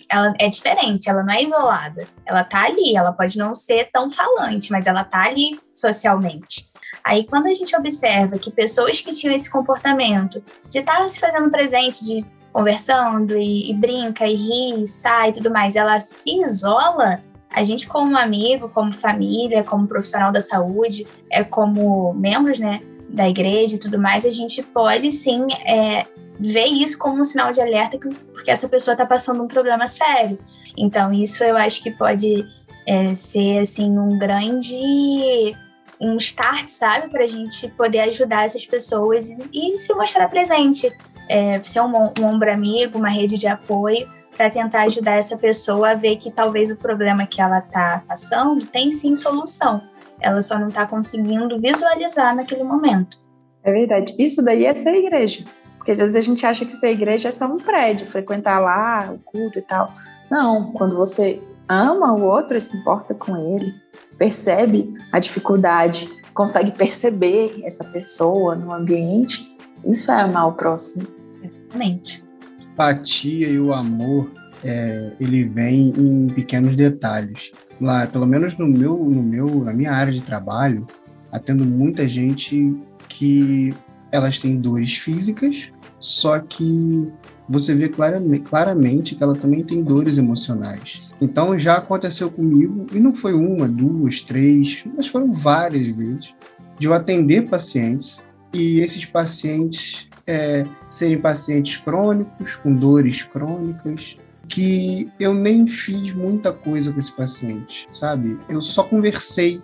Ela 0.09 0.35
é 0.41 0.49
diferente, 0.49 1.09
ela 1.09 1.23
não 1.23 1.35
é 1.35 1.43
isolada. 1.43 2.07
Ela 2.25 2.43
tá 2.45 2.65
ali, 2.65 2.97
ela 2.97 3.13
pode 3.13 3.39
não 3.39 3.55
ser 3.55 3.91
tão 3.93 4.11
falante, 4.11 4.71
mas 4.73 4.87
ela 4.87 5.05
tá 5.05 5.25
ali 5.25 5.59
socialmente. 5.73 6.69
Aí, 7.05 7.25
quando 7.25 7.47
a 7.47 7.53
gente 7.53 7.77
observa 7.77 8.39
que 8.39 8.51
pessoas 8.51 9.01
que 9.01 9.13
tinham 9.13 9.35
esse 9.35 9.51
comportamento 9.51 10.43
de 10.71 10.79
estar 10.79 10.99
tá 10.99 11.09
se 11.09 11.21
fazendo 11.21 11.51
presente, 11.51 12.05
de 12.05 12.25
conversando 12.53 13.37
e, 13.37 13.71
e 13.71 13.75
brinca 13.75 14.27
e 14.27 14.35
ri, 14.35 14.83
e 14.83 14.87
sai 14.87 15.31
e 15.31 15.33
tudo 15.33 15.51
mais, 15.51 15.75
ela 15.75 15.99
se 15.99 16.41
isola, 16.41 17.21
a 17.53 17.63
gente 17.63 17.87
como 17.87 18.17
amigo, 18.17 18.69
como 18.69 18.93
família, 18.93 19.65
como 19.65 19.89
profissional 19.89 20.33
da 20.33 20.41
saúde, 20.41 21.07
é 21.31 21.43
como 21.43 22.15
membros, 22.15 22.59
né, 22.59 22.81
da 23.09 23.29
igreja 23.29 23.77
e 23.77 23.79
tudo 23.79 23.99
mais, 23.99 24.25
a 24.25 24.31
gente 24.31 24.63
pode 24.63 25.11
sim 25.11 25.47
é, 25.67 26.07
ver 26.39 26.67
isso 26.67 26.99
como 26.99 27.21
um 27.21 27.25
sinal 27.25 27.53
de 27.53 27.61
alerta 27.61 27.99
porque 27.99 28.51
essa 28.51 28.69
pessoa 28.69 28.95
está 28.95 29.07
passando 29.07 29.43
um 29.43 29.49
problema 29.49 29.87
sério. 29.87 30.39
Então 30.77 31.13
isso 31.13 31.45
eu 31.45 31.57
acho 31.57 31.83
que 31.83 31.91
pode 31.91 32.45
é, 32.87 33.15
ser 33.15 33.59
assim 33.59 33.99
um 33.99 34.19
grande 34.19 35.57
um 36.01 36.17
start, 36.17 36.69
sabe, 36.69 37.09
para 37.09 37.25
a 37.25 37.27
gente 37.27 37.69
poder 37.69 38.01
ajudar 38.01 38.45
essas 38.45 38.67
pessoas 38.67 39.31
e, 39.31 39.73
e 39.73 39.77
se 39.77 39.95
mostrar 39.95 40.29
presente, 40.29 40.93
é, 41.29 41.63
ser 41.63 41.81
um, 41.81 42.13
um 42.21 42.25
ombro 42.25 42.53
amigo, 42.53 42.99
uma 42.99 43.09
rede 43.09 43.39
de 43.39 43.47
apoio 43.47 44.11
para 44.37 44.51
tentar 44.51 44.83
ajudar 44.83 45.13
essa 45.13 45.37
pessoa 45.37 45.93
a 45.93 45.95
ver 45.95 46.17
que 46.17 46.31
talvez 46.31 46.71
o 46.71 46.77
problema 46.77 47.27
que 47.27 47.41
ela 47.41 47.59
está 47.59 48.03
passando 48.07 48.67
tem 48.67 48.91
sim 48.91 49.15
solução 49.15 49.81
ela 50.25 50.41
só 50.41 50.59
não 50.59 50.69
está 50.69 50.87
conseguindo 50.87 51.61
visualizar 51.61 52.35
naquele 52.35 52.65
momento. 52.65 53.19
É 53.63 53.71
verdade. 53.71 54.15
Isso 54.19 54.43
daí 54.43 54.65
é 54.65 54.75
ser 54.75 54.95
igreja. 54.95 55.45
Porque 55.85 55.91
às 55.91 55.99
vezes 55.99 56.17
a 56.17 56.23
gente 56.23 56.47
acha 56.47 56.65
que 56.65 56.75
ser 56.77 56.93
igreja 56.93 57.29
é 57.29 57.31
só 57.31 57.45
um 57.47 57.59
prédio, 57.59 58.09
frequentar 58.09 58.59
lá 58.59 59.13
o 59.13 59.19
culto 59.19 59.59
e 59.59 59.63
tal. 59.63 59.93
Não, 60.31 60.73
quando 60.73 60.97
você 60.97 61.43
ama 61.69 62.11
o 62.15 62.23
outro 62.23 62.57
e 62.57 62.61
se 62.63 62.75
importa 62.75 63.13
com 63.13 63.37
ele, 63.37 63.75
percebe 64.17 64.91
a 65.13 65.19
dificuldade, 65.19 66.09
consegue 66.33 66.73
perceber 66.73 67.61
essa 67.65 67.85
pessoa 67.85 68.55
no 68.55 68.73
ambiente, 68.73 69.55
isso 69.85 70.11
é 70.11 70.23
amar 70.23 70.49
o 70.49 70.53
próximo. 70.53 71.07
Exatamente. 71.43 72.25
Empatia 72.73 73.49
e 73.51 73.61
o 73.61 73.75
amor, 73.75 74.33
é, 74.65 75.13
ele 75.21 75.45
vem 75.45 75.93
em 75.99 76.29
pequenos 76.29 76.75
detalhes 76.75 77.53
lá, 77.79 78.07
pelo 78.07 78.25
menos 78.25 78.57
no 78.57 78.67
meu, 78.67 78.97
no 78.97 79.23
meu, 79.23 79.63
na 79.63 79.75
minha 79.75 79.93
área 79.93 80.15
de 80.15 80.23
trabalho, 80.23 80.87
atendo 81.31 81.63
muita 81.63 82.09
gente 82.09 82.75
que 83.07 83.75
elas 84.15 84.39
têm 84.39 84.61
dores 84.61 84.95
físicas, 84.95 85.69
só 86.05 86.39
que 86.39 87.09
você 87.49 87.75
vê 87.75 87.89
claramente, 87.89 89.15
que 89.15 89.23
ela 89.23 89.35
também 89.35 89.65
tem 89.65 89.83
dores 89.83 90.19
emocionais. 90.19 91.03
Então 91.21 91.59
já 91.59 91.77
aconteceu 91.77 92.31
comigo, 92.31 92.87
e 92.93 93.01
não 93.01 93.15
foi 93.15 93.33
uma, 93.33 93.67
duas, 93.67 94.21
três, 94.21 94.85
mas 94.95 95.07
foram 95.07 95.33
várias 95.33 95.97
vezes, 95.97 96.35
de 96.79 96.87
eu 96.87 96.93
atender 96.93 97.49
pacientes 97.49 98.21
e 98.53 98.81
esses 98.81 99.07
pacientes 99.07 100.09
é, 100.27 100.65
serem 100.91 101.19
pacientes 101.19 101.79
crônicos, 101.79 102.57
com 102.57 102.75
dores 102.75 103.23
crônicas, 103.23 104.17
que 104.47 105.11
eu 105.19 105.33
nem 105.33 105.67
fiz 105.67 106.13
muita 106.13 106.53
coisa 106.53 106.93
com 106.93 107.01
esse 107.01 107.13
paciente, 107.13 107.89
sabe? 107.95 108.39
Eu 108.49 108.61
só 108.61 108.83
conversei, 108.83 109.63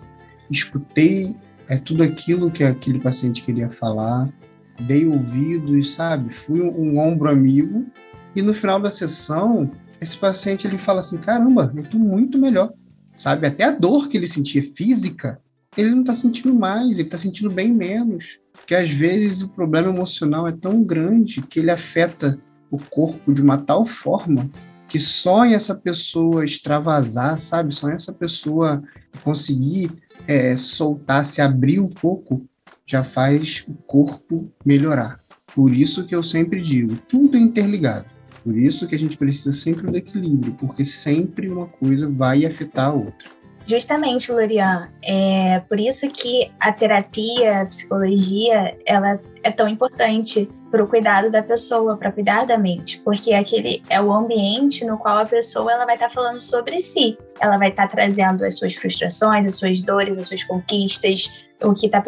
escutei 0.49 1.35
é, 1.67 1.77
tudo 1.77 2.01
aquilo 2.01 2.49
que 2.49 2.63
aquele 2.63 2.99
paciente 2.99 3.43
queria 3.43 3.69
falar, 3.69 4.27
dei 4.81 5.07
ouvidos, 5.07 5.91
sabe? 5.91 6.33
Fui 6.33 6.61
um, 6.61 6.69
um 6.69 6.99
ombro 6.99 7.29
amigo 7.29 7.85
e 8.35 8.41
no 8.41 8.53
final 8.53 8.79
da 8.79 8.89
sessão 8.89 9.71
esse 9.99 10.17
paciente 10.17 10.65
ele 10.65 10.77
fala 10.77 11.01
assim, 11.01 11.17
caramba, 11.17 11.71
eu 11.75 11.83
tô 11.83 11.99
muito 11.99 12.37
melhor, 12.39 12.69
sabe? 13.15 13.45
Até 13.45 13.65
a 13.65 13.71
dor 13.71 14.09
que 14.09 14.17
ele 14.17 14.27
sentia 14.27 14.63
física, 14.63 15.39
ele 15.77 15.93
não 15.93 16.03
tá 16.03 16.15
sentindo 16.15 16.53
mais, 16.53 16.97
ele 16.97 17.07
tá 17.07 17.17
sentindo 17.17 17.49
bem 17.49 17.71
menos. 17.71 18.39
Porque 18.51 18.75
às 18.75 18.89
vezes 18.89 19.41
o 19.41 19.49
problema 19.49 19.89
emocional 19.89 20.47
é 20.47 20.51
tão 20.51 20.83
grande 20.83 21.41
que 21.41 21.59
ele 21.59 21.71
afeta 21.71 22.39
o 22.69 22.77
corpo 22.77 23.33
de 23.33 23.41
uma 23.41 23.57
tal 23.57 23.85
forma 23.85 24.49
que 24.91 24.99
só 24.99 25.45
essa 25.45 25.73
pessoa 25.73 26.43
extravasar, 26.43 27.39
sabe? 27.39 27.73
Só 27.73 27.89
essa 27.89 28.11
pessoa 28.11 28.83
conseguir 29.23 29.89
é, 30.27 30.57
soltar, 30.57 31.25
se 31.25 31.41
abrir 31.41 31.79
um 31.79 31.87
pouco, 31.87 32.45
já 32.91 33.05
faz 33.05 33.63
o 33.67 33.73
corpo 33.73 34.51
melhorar. 34.65 35.21
Por 35.55 35.73
isso 35.73 36.05
que 36.05 36.13
eu 36.13 36.21
sempre 36.21 36.61
digo, 36.61 36.95
tudo 37.07 37.37
é 37.37 37.39
interligado. 37.39 38.05
Por 38.43 38.57
isso 38.57 38.85
que 38.85 38.95
a 38.95 38.99
gente 38.99 39.17
precisa 39.17 39.53
sempre 39.53 39.89
do 39.89 39.95
equilíbrio, 39.95 40.53
porque 40.53 40.83
sempre 40.83 41.49
uma 41.49 41.67
coisa 41.67 42.09
vai 42.09 42.45
afetar 42.45 42.87
a 42.87 42.93
outra. 42.93 43.29
Justamente, 43.65 44.31
Lorian. 44.31 44.89
É 45.03 45.61
por 45.67 45.79
isso 45.79 46.09
que 46.09 46.51
a 46.59 46.71
terapia, 46.71 47.61
a 47.61 47.65
psicologia, 47.65 48.77
ela 48.85 49.19
é 49.43 49.51
tão 49.51 49.67
importante 49.67 50.49
para 50.69 50.83
o 50.83 50.87
cuidado 50.87 51.29
da 51.29 51.43
pessoa, 51.43 51.97
para 51.97 52.11
cuidar 52.11 52.45
da 52.45 52.57
mente, 52.57 52.99
porque 52.99 53.33
aquele 53.33 53.83
é 53.89 54.01
o 54.01 54.11
ambiente 54.11 54.85
no 54.85 54.97
qual 54.97 55.17
a 55.17 55.25
pessoa 55.25 55.71
ela 55.71 55.85
vai 55.85 55.95
estar 55.95 56.07
tá 56.07 56.13
falando 56.13 56.39
sobre 56.39 56.79
si. 56.79 57.17
Ela 57.39 57.57
vai 57.57 57.69
estar 57.69 57.87
tá 57.87 57.95
trazendo 57.95 58.45
as 58.45 58.57
suas 58.57 58.73
frustrações, 58.73 59.45
as 59.45 59.55
suas 59.55 59.83
dores, 59.83 60.17
as 60.17 60.27
suas 60.27 60.43
conquistas, 60.43 61.29
o 61.61 61.73
que 61.73 61.87
está 61.87 62.03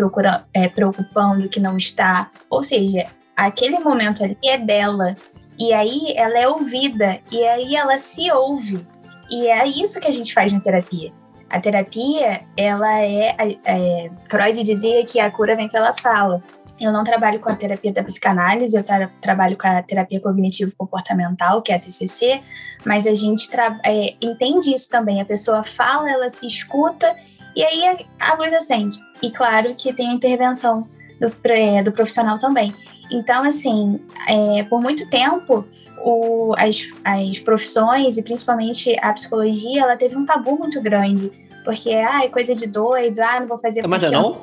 é, 0.54 0.68
preocupando, 0.70 1.46
o 1.46 1.50
que 1.50 1.60
não 1.60 1.76
está. 1.78 2.32
Ou 2.50 2.64
seja, 2.64 3.06
aquele 3.36 3.80
momento 3.80 4.24
ali 4.24 4.38
é 4.44 4.58
dela. 4.58 5.16
E 5.60 5.72
aí 5.72 6.14
ela 6.16 6.40
é 6.40 6.48
ouvida, 6.48 7.20
e 7.32 7.44
aí 7.46 7.76
ela 7.76 7.98
se 7.98 8.32
ouve. 8.32 8.86
E 9.30 9.48
é 9.48 9.68
isso 9.68 10.00
que 10.00 10.08
a 10.08 10.12
gente 10.12 10.34
faz 10.34 10.52
na 10.52 10.60
terapia. 10.60 11.12
A 11.54 11.60
terapia, 11.60 12.42
ela 12.58 13.00
é, 13.00 13.36
é 13.64 14.10
Freud 14.28 14.64
dizia 14.64 15.06
que 15.06 15.20
a 15.20 15.30
cura 15.30 15.56
vem 15.56 15.70
pela 15.70 15.94
fala. 15.94 16.42
Eu 16.82 16.92
não 16.92 17.04
trabalho 17.04 17.40
com 17.40 17.48
a 17.48 17.56
terapia 17.56 17.94
da 17.94 18.04
psicanálise, 18.04 18.76
eu 18.76 18.84
tra 18.84 19.08
trabalho 19.22 19.56
com 19.56 19.68
a 19.68 19.84
terapia 19.84 20.20
cognitivo-comportamental, 20.20 21.62
que 21.62 21.72
é 21.72 21.76
a 21.76 21.80
TCC, 21.80 22.42
mas 22.84 23.06
a 23.06 23.14
gente 23.14 23.48
é, 23.86 24.16
entende 24.20 24.74
isso 24.74 24.90
também. 24.90 25.22
A 25.22 25.26
pessoa 25.26 25.64
fala, 25.64 26.10
ela 26.10 26.28
se 26.28 26.48
escuta 26.48 27.16
e 27.56 27.64
aí 27.64 28.04
a 28.20 28.34
luz 28.34 28.52
acende. 28.52 28.98
E 29.22 29.30
claro 29.30 29.76
que 29.76 29.94
tem 29.94 30.10
a 30.10 30.14
intervenção 30.14 30.88
do, 31.20 31.32
é, 31.52 31.84
do 31.84 31.92
profissional 31.92 32.40
também. 32.40 32.74
Então, 33.12 33.44
assim, 33.44 34.00
é, 34.28 34.64
por 34.64 34.82
muito 34.82 35.08
tempo, 35.08 35.68
o, 36.04 36.54
as, 36.58 36.86
as 37.04 37.40
profissões 37.40 38.18
e 38.18 38.24
principalmente 38.24 38.98
a 39.02 39.14
psicologia, 39.14 39.84
ela 39.84 39.96
teve 39.96 40.18
um 40.18 40.26
tabu 40.26 40.58
muito 40.58 40.82
grande. 40.82 41.32
Porque, 41.64 41.92
ah, 41.92 42.24
é 42.24 42.28
coisa 42.28 42.54
de 42.54 42.68
doido, 42.68 43.20
ah, 43.20 43.40
não 43.40 43.48
vou 43.48 43.58
fazer... 43.58 43.86
Mas 43.88 44.12
não? 44.12 44.42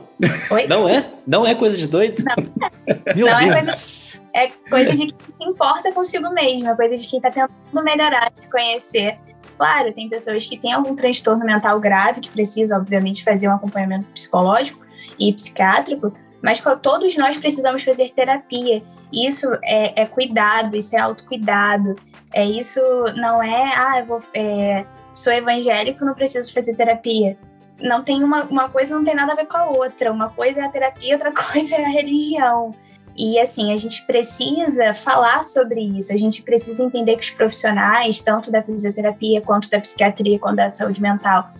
Oi? 0.50 0.66
Não 0.66 0.88
é? 0.88 1.10
Não 1.26 1.46
é 1.46 1.54
coisa 1.54 1.76
de 1.76 1.86
doido? 1.86 2.22
Não, 2.24 2.36
Meu 3.14 3.26
não 3.26 3.38
Deus. 3.38 3.50
é 3.50 3.62
coisa... 3.62 4.20
É 4.32 4.48
coisa 4.68 4.92
de 4.92 5.06
quem 5.06 5.16
se 5.26 5.50
importa 5.50 5.92
consigo 5.92 6.30
mesmo, 6.32 6.68
é 6.68 6.76
coisa 6.76 6.96
de 6.96 7.06
quem 7.06 7.18
está 7.18 7.30
tentando 7.30 7.84
melhorar, 7.84 8.30
se 8.38 8.48
conhecer. 8.48 9.18
Claro, 9.56 9.92
tem 9.92 10.08
pessoas 10.08 10.46
que 10.46 10.56
têm 10.56 10.72
algum 10.72 10.94
transtorno 10.94 11.44
mental 11.44 11.78
grave, 11.80 12.20
que 12.20 12.30
precisa, 12.30 12.76
obviamente, 12.76 13.24
fazer 13.24 13.48
um 13.48 13.52
acompanhamento 13.52 14.06
psicológico 14.14 14.80
e 15.18 15.32
psiquiátrico, 15.32 16.12
mas 16.42 16.62
todos 16.80 17.16
nós 17.16 17.36
precisamos 17.36 17.82
fazer 17.82 18.10
terapia. 18.10 18.82
Isso 19.12 19.46
é, 19.64 20.02
é 20.02 20.06
cuidado, 20.06 20.76
isso 20.76 20.96
é 20.96 21.00
autocuidado. 21.00 21.96
É 22.32 22.44
isso 22.44 22.80
não 23.16 23.42
é, 23.42 23.72
ah, 23.76 23.98
eu 23.98 24.06
vou, 24.06 24.22
é, 24.34 24.86
sou 25.14 25.32
evangélico, 25.32 26.04
não 26.04 26.14
preciso 26.14 26.52
fazer 26.52 26.74
terapia. 26.74 27.36
Não 27.80 28.02
tem 28.02 28.22
uma, 28.22 28.44
uma 28.44 28.68
coisa 28.68 28.94
não 28.94 29.04
tem 29.04 29.14
nada 29.14 29.32
a 29.32 29.36
ver 29.36 29.46
com 29.46 29.56
a 29.56 29.70
outra. 29.70 30.12
Uma 30.12 30.30
coisa 30.30 30.60
é 30.60 30.64
a 30.64 30.68
terapia, 30.68 31.14
outra 31.14 31.32
coisa 31.52 31.76
é 31.76 31.84
a 31.84 31.88
religião. 31.88 32.72
E 33.16 33.38
assim, 33.38 33.72
a 33.72 33.76
gente 33.76 34.04
precisa 34.06 34.94
falar 34.94 35.42
sobre 35.44 35.80
isso, 35.80 36.12
a 36.12 36.16
gente 36.16 36.42
precisa 36.42 36.82
entender 36.82 37.16
que 37.16 37.24
os 37.24 37.30
profissionais, 37.30 38.22
tanto 38.22 38.50
da 38.50 38.62
fisioterapia, 38.62 39.42
quanto 39.42 39.68
da 39.68 39.80
psiquiatria, 39.80 40.38
quanto 40.38 40.56
da 40.56 40.72
saúde 40.72 41.02
mental, 41.02 41.52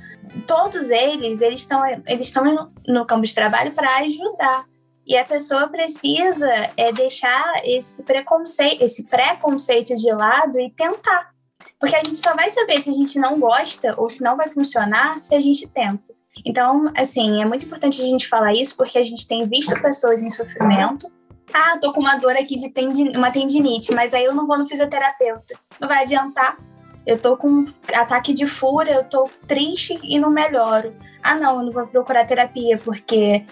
todos 0.47 0.91
eles, 0.91 1.41
eles 1.41 1.61
estão 1.61 1.85
eles 1.85 2.27
estão 2.27 2.71
no, 2.87 3.05
campo 3.05 3.27
de 3.27 3.35
trabalho 3.35 3.73
para 3.73 3.99
ajudar. 3.99 4.65
E 5.07 5.17
a 5.17 5.25
pessoa 5.25 5.69
precisa 5.69 6.49
é, 6.77 6.93
deixar 6.93 7.45
esse 7.65 8.03
preconceito, 8.05 8.83
esse 8.83 9.03
preconceito 9.05 9.95
de 9.97 10.13
lado 10.13 10.59
e 10.61 10.71
tentar. 10.71 11.30
Porque 11.79 11.97
a 11.97 12.03
gente 12.03 12.19
só 12.19 12.35
vai 12.35 12.49
saber 12.51 12.81
se 12.81 12.91
a 12.91 12.93
gente 12.93 13.19
não 13.19 13.39
gosta 13.39 13.95
ou 13.97 14.09
se 14.09 14.23
não 14.23 14.37
vai 14.37 14.49
funcionar 14.51 15.23
se 15.23 15.35
a 15.35 15.41
gente 15.41 15.67
tenta. 15.69 16.13
Então, 16.45 16.91
assim, 16.97 17.43
é 17.43 17.45
muito 17.45 17.67
importante 17.67 18.01
a 18.01 18.05
gente 18.05 18.29
falar 18.29 18.55
isso 18.55 18.77
porque 18.77 18.99
a 18.99 19.03
gente 19.03 19.27
tem 19.27 19.47
visto 19.47 19.75
pessoas 19.81 20.23
em 20.23 20.29
sofrimento. 20.29 21.11
Ah, 21.53 21.77
tô 21.79 21.93
com 21.93 22.01
uma 22.01 22.17
dor 22.17 22.33
aqui 22.33 22.57
de 22.57 22.71
tendin 22.71 23.17
uma 23.17 23.31
tendinite, 23.31 23.93
mas 23.93 24.15
aí 24.15 24.25
eu 24.25 24.35
não 24.35 24.47
vou 24.47 24.57
no 24.57 24.67
fisioterapeuta. 24.67 25.59
Não 25.81 25.89
vai 25.89 26.03
adiantar. 26.03 26.57
Eu 27.07 27.19
tô 27.19 27.37
com 27.37 27.65
ataque 27.95 28.33
de 28.33 28.47
fúria, 28.47 28.93
eu 28.93 29.05
tô 29.05 29.29
triste 29.49 29.99
e 30.03 30.19
não 30.19 30.31
melhoro. 30.31 30.95
Ah, 31.23 31.35
não, 31.35 31.59
eu 31.59 31.65
não 31.65 31.73
vou 31.73 31.87
procurar 31.87 32.25
terapia 32.25 32.79
porque 32.79 33.45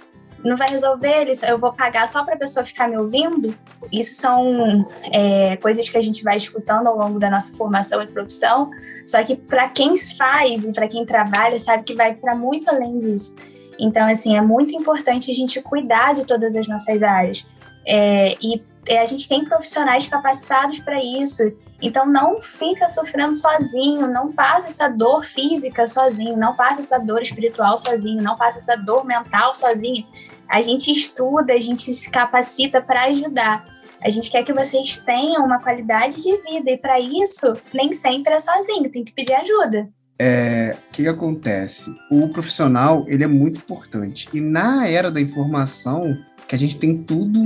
não 0.45 0.57
vai 0.57 0.68
resolver, 0.68 1.30
eu 1.49 1.59
vou 1.59 1.72
pagar 1.72 2.07
só 2.07 2.24
para 2.24 2.34
a 2.34 2.39
pessoa 2.39 2.64
ficar 2.64 2.89
me 2.89 2.97
ouvindo. 2.97 3.55
Isso 3.93 4.14
são 4.14 4.86
é, 5.12 5.57
coisas 5.57 5.89
que 5.89 5.97
a 5.97 6.03
gente 6.03 6.22
vai 6.22 6.36
escutando 6.36 6.86
ao 6.86 6.97
longo 6.97 7.18
da 7.18 7.28
nossa 7.28 7.53
formação 7.53 8.03
e 8.03 8.07
profissão. 8.07 8.70
Só 9.07 9.22
que 9.24 9.34
para 9.34 9.68
quem 9.68 9.97
faz 9.97 10.64
e 10.64 10.72
para 10.72 10.86
quem 10.86 11.05
trabalha, 11.05 11.59
sabe 11.59 11.82
que 11.82 11.95
vai 11.95 12.14
para 12.14 12.34
muito 12.34 12.68
além 12.70 12.99
disso. 12.99 13.34
Então, 13.78 14.07
assim, 14.07 14.36
é 14.36 14.41
muito 14.41 14.74
importante 14.74 15.30
a 15.30 15.34
gente 15.34 15.61
cuidar 15.62 16.14
de 16.14 16.24
todas 16.24 16.57
as 16.57 16.66
nossas 16.66 17.03
áreas. 17.03 17.47
É, 17.86 18.34
e 18.43 18.62
é, 18.89 19.01
a 19.01 19.05
gente 19.05 19.28
tem 19.28 19.45
profissionais 19.45 20.07
capacitados 20.07 20.78
para 20.80 21.03
isso. 21.03 21.43
Então 21.81 22.07
não 22.07 22.43
fica 22.43 22.89
sofrendo 22.89 23.37
sozinho, 23.37 24.09
não 24.09 24.33
passa 24.33 24.66
essa 24.66 24.89
dor 24.89 25.24
física 25.24 25.87
sozinho, 25.87 26.37
não 26.37 26.55
passa 26.55 26.81
essa 26.81 26.99
dor 26.99 27.22
espiritual 27.22 27.79
sozinho, 27.79 28.22
não 28.22 28.37
passa 28.37 28.59
essa 28.59 28.76
dor 28.76 29.05
mental 29.05 29.55
sozinho. 29.55 30.07
A 30.49 30.61
gente 30.61 30.91
estuda, 30.91 31.53
a 31.53 31.61
gente 31.61 31.93
se 31.95 32.11
capacita 32.11 32.81
para 32.81 33.05
ajudar. 33.05 33.64
A 34.03 34.09
gente 34.09 34.31
quer 34.31 34.45
que 34.45 34.53
vocês 34.53 34.99
tenham 34.99 35.45
uma 35.45 35.61
qualidade 35.61 36.22
de 36.22 36.37
vida 36.43 36.70
e 36.70 36.76
para 36.76 36.99
isso 37.01 37.57
nem 37.72 37.93
sempre 37.93 38.33
é 38.33 38.39
sozinho, 38.39 38.91
tem 38.91 39.05
que 39.05 39.12
pedir 39.12 39.35
ajuda. 39.35 39.89
É, 40.20 40.76
o 40.89 40.93
que, 40.93 41.03
que 41.05 41.09
acontece? 41.09 41.95
O 42.11 42.29
profissional 42.29 43.05
ele 43.07 43.22
é 43.22 43.29
muito 43.29 43.59
importante 43.59 44.29
e 44.33 44.41
na 44.41 44.89
era 44.89 45.12
da 45.12 45.20
informação 45.20 46.18
que 46.49 46.55
a 46.57 46.59
gente 46.59 46.76
tem 46.76 46.97
tudo 47.05 47.41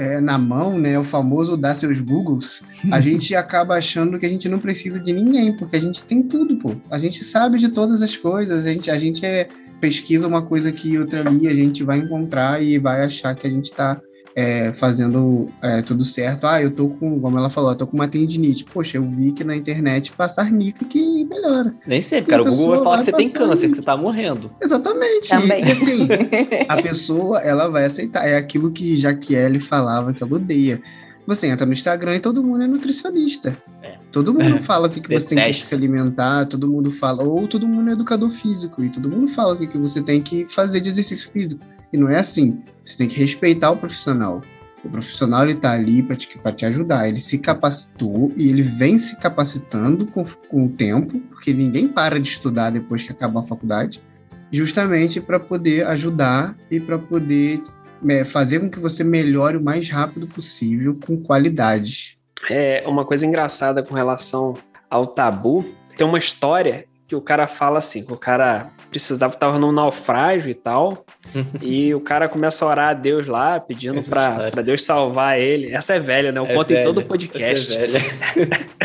é, 0.00 0.18
na 0.18 0.38
mão, 0.38 0.78
né? 0.78 0.98
O 0.98 1.04
famoso 1.04 1.58
dar 1.58 1.74
seus 1.74 2.00
Googles, 2.00 2.62
a 2.90 2.98
gente 3.02 3.34
acaba 3.34 3.74
achando 3.74 4.18
que 4.18 4.24
a 4.24 4.28
gente 4.28 4.48
não 4.48 4.58
precisa 4.58 4.98
de 4.98 5.12
ninguém, 5.12 5.54
porque 5.54 5.76
a 5.76 5.80
gente 5.80 6.02
tem 6.02 6.22
tudo, 6.22 6.56
pô. 6.56 6.74
A 6.90 6.98
gente 6.98 7.22
sabe 7.22 7.58
de 7.58 7.68
todas 7.68 8.00
as 8.00 8.16
coisas, 8.16 8.64
a 8.64 8.72
gente, 8.72 8.90
a 8.90 8.98
gente 8.98 9.26
é, 9.26 9.46
pesquisa 9.78 10.26
uma 10.26 10.40
coisa 10.40 10.72
que 10.72 10.98
outra 10.98 11.20
ali, 11.20 11.46
a 11.46 11.52
gente 11.52 11.84
vai 11.84 11.98
encontrar 11.98 12.62
e 12.62 12.78
vai 12.78 13.04
achar 13.04 13.34
que 13.34 13.46
a 13.46 13.50
gente 13.50 13.66
está 13.66 14.00
é, 14.40 14.72
fazendo 14.72 15.48
é, 15.62 15.82
tudo 15.82 16.02
certo. 16.02 16.46
Ah, 16.46 16.62
eu 16.62 16.70
tô 16.70 16.88
com, 16.88 17.20
como 17.20 17.38
ela 17.38 17.50
falou, 17.50 17.72
eu 17.72 17.76
tô 17.76 17.86
com 17.86 17.96
uma 17.96 18.08
tendinite. 18.08 18.64
Poxa, 18.64 18.96
eu 18.96 19.02
vi 19.02 19.32
que 19.32 19.44
na 19.44 19.54
internet 19.54 20.12
passar 20.12 20.50
mica 20.50 20.84
que 20.84 21.24
melhora. 21.26 21.74
Nem 21.86 22.00
sempre, 22.00 22.30
cara. 22.30 22.42
O 22.42 22.46
Google 22.46 22.68
vai 22.68 22.78
falar 22.78 22.98
que 22.98 23.04
você 23.04 23.12
tem 23.12 23.30
câncer, 23.30 23.68
que 23.68 23.76
você 23.76 23.82
tá 23.82 23.96
morrendo. 23.96 24.50
Exatamente. 24.62 25.28
Também. 25.28 25.62
E, 25.62 25.72
assim, 25.72 26.08
a 26.66 26.82
pessoa, 26.82 27.40
ela 27.40 27.68
vai 27.68 27.84
aceitar. 27.84 28.26
É 28.26 28.36
aquilo 28.36 28.70
que 28.70 28.98
Jaquiele 28.98 29.60
falava 29.60 30.14
que 30.14 30.22
ela 30.22 30.34
odeia. 30.34 30.80
Você 31.26 31.46
entra 31.46 31.66
no 31.66 31.72
Instagram 31.74 32.16
e 32.16 32.20
todo 32.20 32.42
mundo 32.42 32.64
é 32.64 32.66
nutricionista. 32.66 33.56
É. 33.82 33.98
Todo 34.10 34.32
mundo 34.32 34.58
fala 34.64 34.88
o 34.88 34.90
que, 34.90 35.00
que 35.00 35.08
você 35.12 35.34
tem 35.34 35.38
que 35.38 35.52
se 35.52 35.74
alimentar, 35.74 36.46
todo 36.46 36.66
mundo 36.66 36.90
fala, 36.90 37.22
ou 37.22 37.46
todo 37.46 37.68
mundo 37.68 37.90
é 37.90 37.92
educador 37.92 38.30
físico, 38.30 38.82
e 38.82 38.88
todo 38.88 39.08
mundo 39.08 39.28
fala 39.28 39.54
o 39.54 39.56
que, 39.58 39.66
que 39.66 39.78
você 39.78 40.02
tem 40.02 40.22
que 40.22 40.46
fazer 40.48 40.80
de 40.80 40.88
exercício 40.88 41.30
físico. 41.30 41.62
E 41.92 41.96
não 41.96 42.08
é 42.08 42.18
assim. 42.18 42.62
Você 42.84 42.96
tem 42.96 43.08
que 43.08 43.18
respeitar 43.18 43.70
o 43.70 43.76
profissional. 43.76 44.40
O 44.84 44.88
profissional 44.88 45.42
ele 45.42 45.52
está 45.52 45.72
ali 45.72 46.02
para 46.02 46.16
te, 46.16 46.28
te 46.56 46.66
ajudar. 46.66 47.08
Ele 47.08 47.20
se 47.20 47.38
capacitou 47.38 48.30
e 48.36 48.48
ele 48.48 48.62
vem 48.62 48.98
se 48.98 49.16
capacitando 49.16 50.06
com, 50.06 50.24
com 50.48 50.66
o 50.66 50.68
tempo, 50.68 51.20
porque 51.20 51.52
ninguém 51.52 51.86
para 51.86 52.18
de 52.18 52.28
estudar 52.28 52.70
depois 52.70 53.02
que 53.02 53.12
acaba 53.12 53.40
a 53.40 53.46
faculdade, 53.46 54.00
justamente 54.50 55.20
para 55.20 55.38
poder 55.38 55.86
ajudar 55.86 56.56
e 56.70 56.80
para 56.80 56.98
poder 56.98 57.62
é, 58.08 58.24
fazer 58.24 58.60
com 58.60 58.70
que 58.70 58.78
você 58.78 59.04
melhore 59.04 59.58
o 59.58 59.64
mais 59.64 59.88
rápido 59.90 60.26
possível 60.26 60.98
com 61.06 61.20
qualidade. 61.20 62.18
É 62.48 62.84
uma 62.86 63.04
coisa 63.04 63.26
engraçada 63.26 63.82
com 63.82 63.94
relação 63.94 64.54
ao 64.88 65.06
tabu. 65.06 65.64
Tem 65.96 66.06
uma 66.06 66.18
história 66.18 66.86
que 67.06 67.14
o 67.14 67.20
cara 67.20 67.46
fala 67.46 67.78
assim, 67.78 68.04
o 68.08 68.16
cara 68.16 68.70
precisava, 68.90 69.32
tava 69.34 69.58
num 69.58 69.72
naufrágio 69.72 70.50
e 70.50 70.54
tal, 70.54 71.04
e 71.62 71.94
o 71.94 72.00
cara 72.00 72.28
começa 72.28 72.64
a 72.64 72.68
orar 72.68 72.90
a 72.90 72.94
Deus 72.94 73.26
lá, 73.26 73.60
pedindo 73.60 74.02
para 74.02 74.62
Deus 74.62 74.82
salvar 74.82 75.38
ele. 75.38 75.72
Essa 75.72 75.94
é 75.94 76.00
velha, 76.00 76.32
né? 76.32 76.40
Eu 76.40 76.46
é 76.46 76.54
conto 76.54 76.68
velha. 76.68 76.80
em 76.80 76.84
todo 76.84 76.98
o 76.98 77.04
podcast. 77.04 77.72
Essa 77.72 77.80
é 77.80 77.86
velha. 77.86 78.00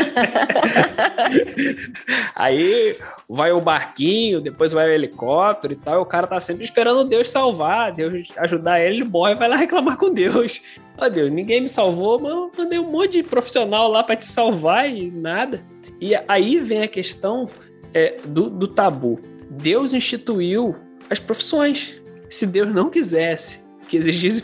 Aí 2.34 2.96
vai 3.28 3.52
o 3.52 3.60
barquinho, 3.60 4.40
depois 4.40 4.72
vai 4.72 4.88
o 4.88 4.92
helicóptero 4.92 5.72
e 5.72 5.76
tal, 5.76 5.96
e 5.96 6.02
o 6.02 6.06
cara 6.06 6.26
tá 6.26 6.40
sempre 6.40 6.64
esperando 6.64 7.04
Deus 7.04 7.28
salvar, 7.28 7.92
Deus 7.92 8.28
ajudar 8.36 8.80
ele, 8.80 8.96
ele 8.96 9.04
morre 9.04 9.32
e 9.32 9.36
vai 9.36 9.48
lá 9.48 9.56
reclamar 9.56 9.96
com 9.96 10.12
Deus. 10.12 10.62
Ó 10.96 11.04
oh, 11.04 11.10
Deus, 11.10 11.30
ninguém 11.30 11.60
me 11.60 11.68
salvou, 11.68 12.18
mas 12.18 12.30
eu 12.30 12.50
mandei 12.56 12.78
um 12.78 12.90
monte 12.90 13.12
de 13.12 13.22
profissional 13.22 13.90
lá 13.90 14.02
para 14.02 14.16
te 14.16 14.24
salvar 14.24 14.88
e 14.88 15.10
nada. 15.10 15.62
E 16.00 16.12
aí 16.28 16.60
vem 16.60 16.82
a 16.82 16.88
questão 16.88 17.48
é, 17.92 18.16
do, 18.26 18.48
do 18.48 18.68
tabu. 18.68 19.20
Deus 19.56 19.92
instituiu 19.92 20.76
as 21.10 21.18
profissões. 21.18 21.96
Se 22.28 22.46
Deus 22.46 22.72
não 22.74 22.90
quisesse 22.90 23.64
que 23.88 23.96
existisse 23.96 24.42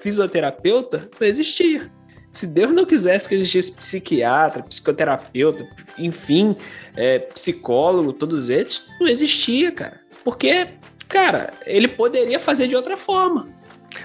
fisioterapeuta, 0.00 1.08
não 1.20 1.26
existia. 1.26 1.90
Se 2.30 2.46
Deus 2.46 2.70
não 2.70 2.84
quisesse 2.84 3.28
que 3.28 3.34
existisse 3.34 3.72
psiquiatra, 3.72 4.62
psicoterapeuta, 4.62 5.66
enfim, 5.98 6.54
é, 6.96 7.18
psicólogo, 7.18 8.12
todos 8.12 8.50
esses, 8.50 8.82
não 9.00 9.08
existia, 9.08 9.72
cara. 9.72 10.00
Porque, 10.22 10.68
cara, 11.08 11.50
ele 11.64 11.88
poderia 11.88 12.38
fazer 12.38 12.68
de 12.68 12.76
outra 12.76 12.96
forma. 12.96 13.48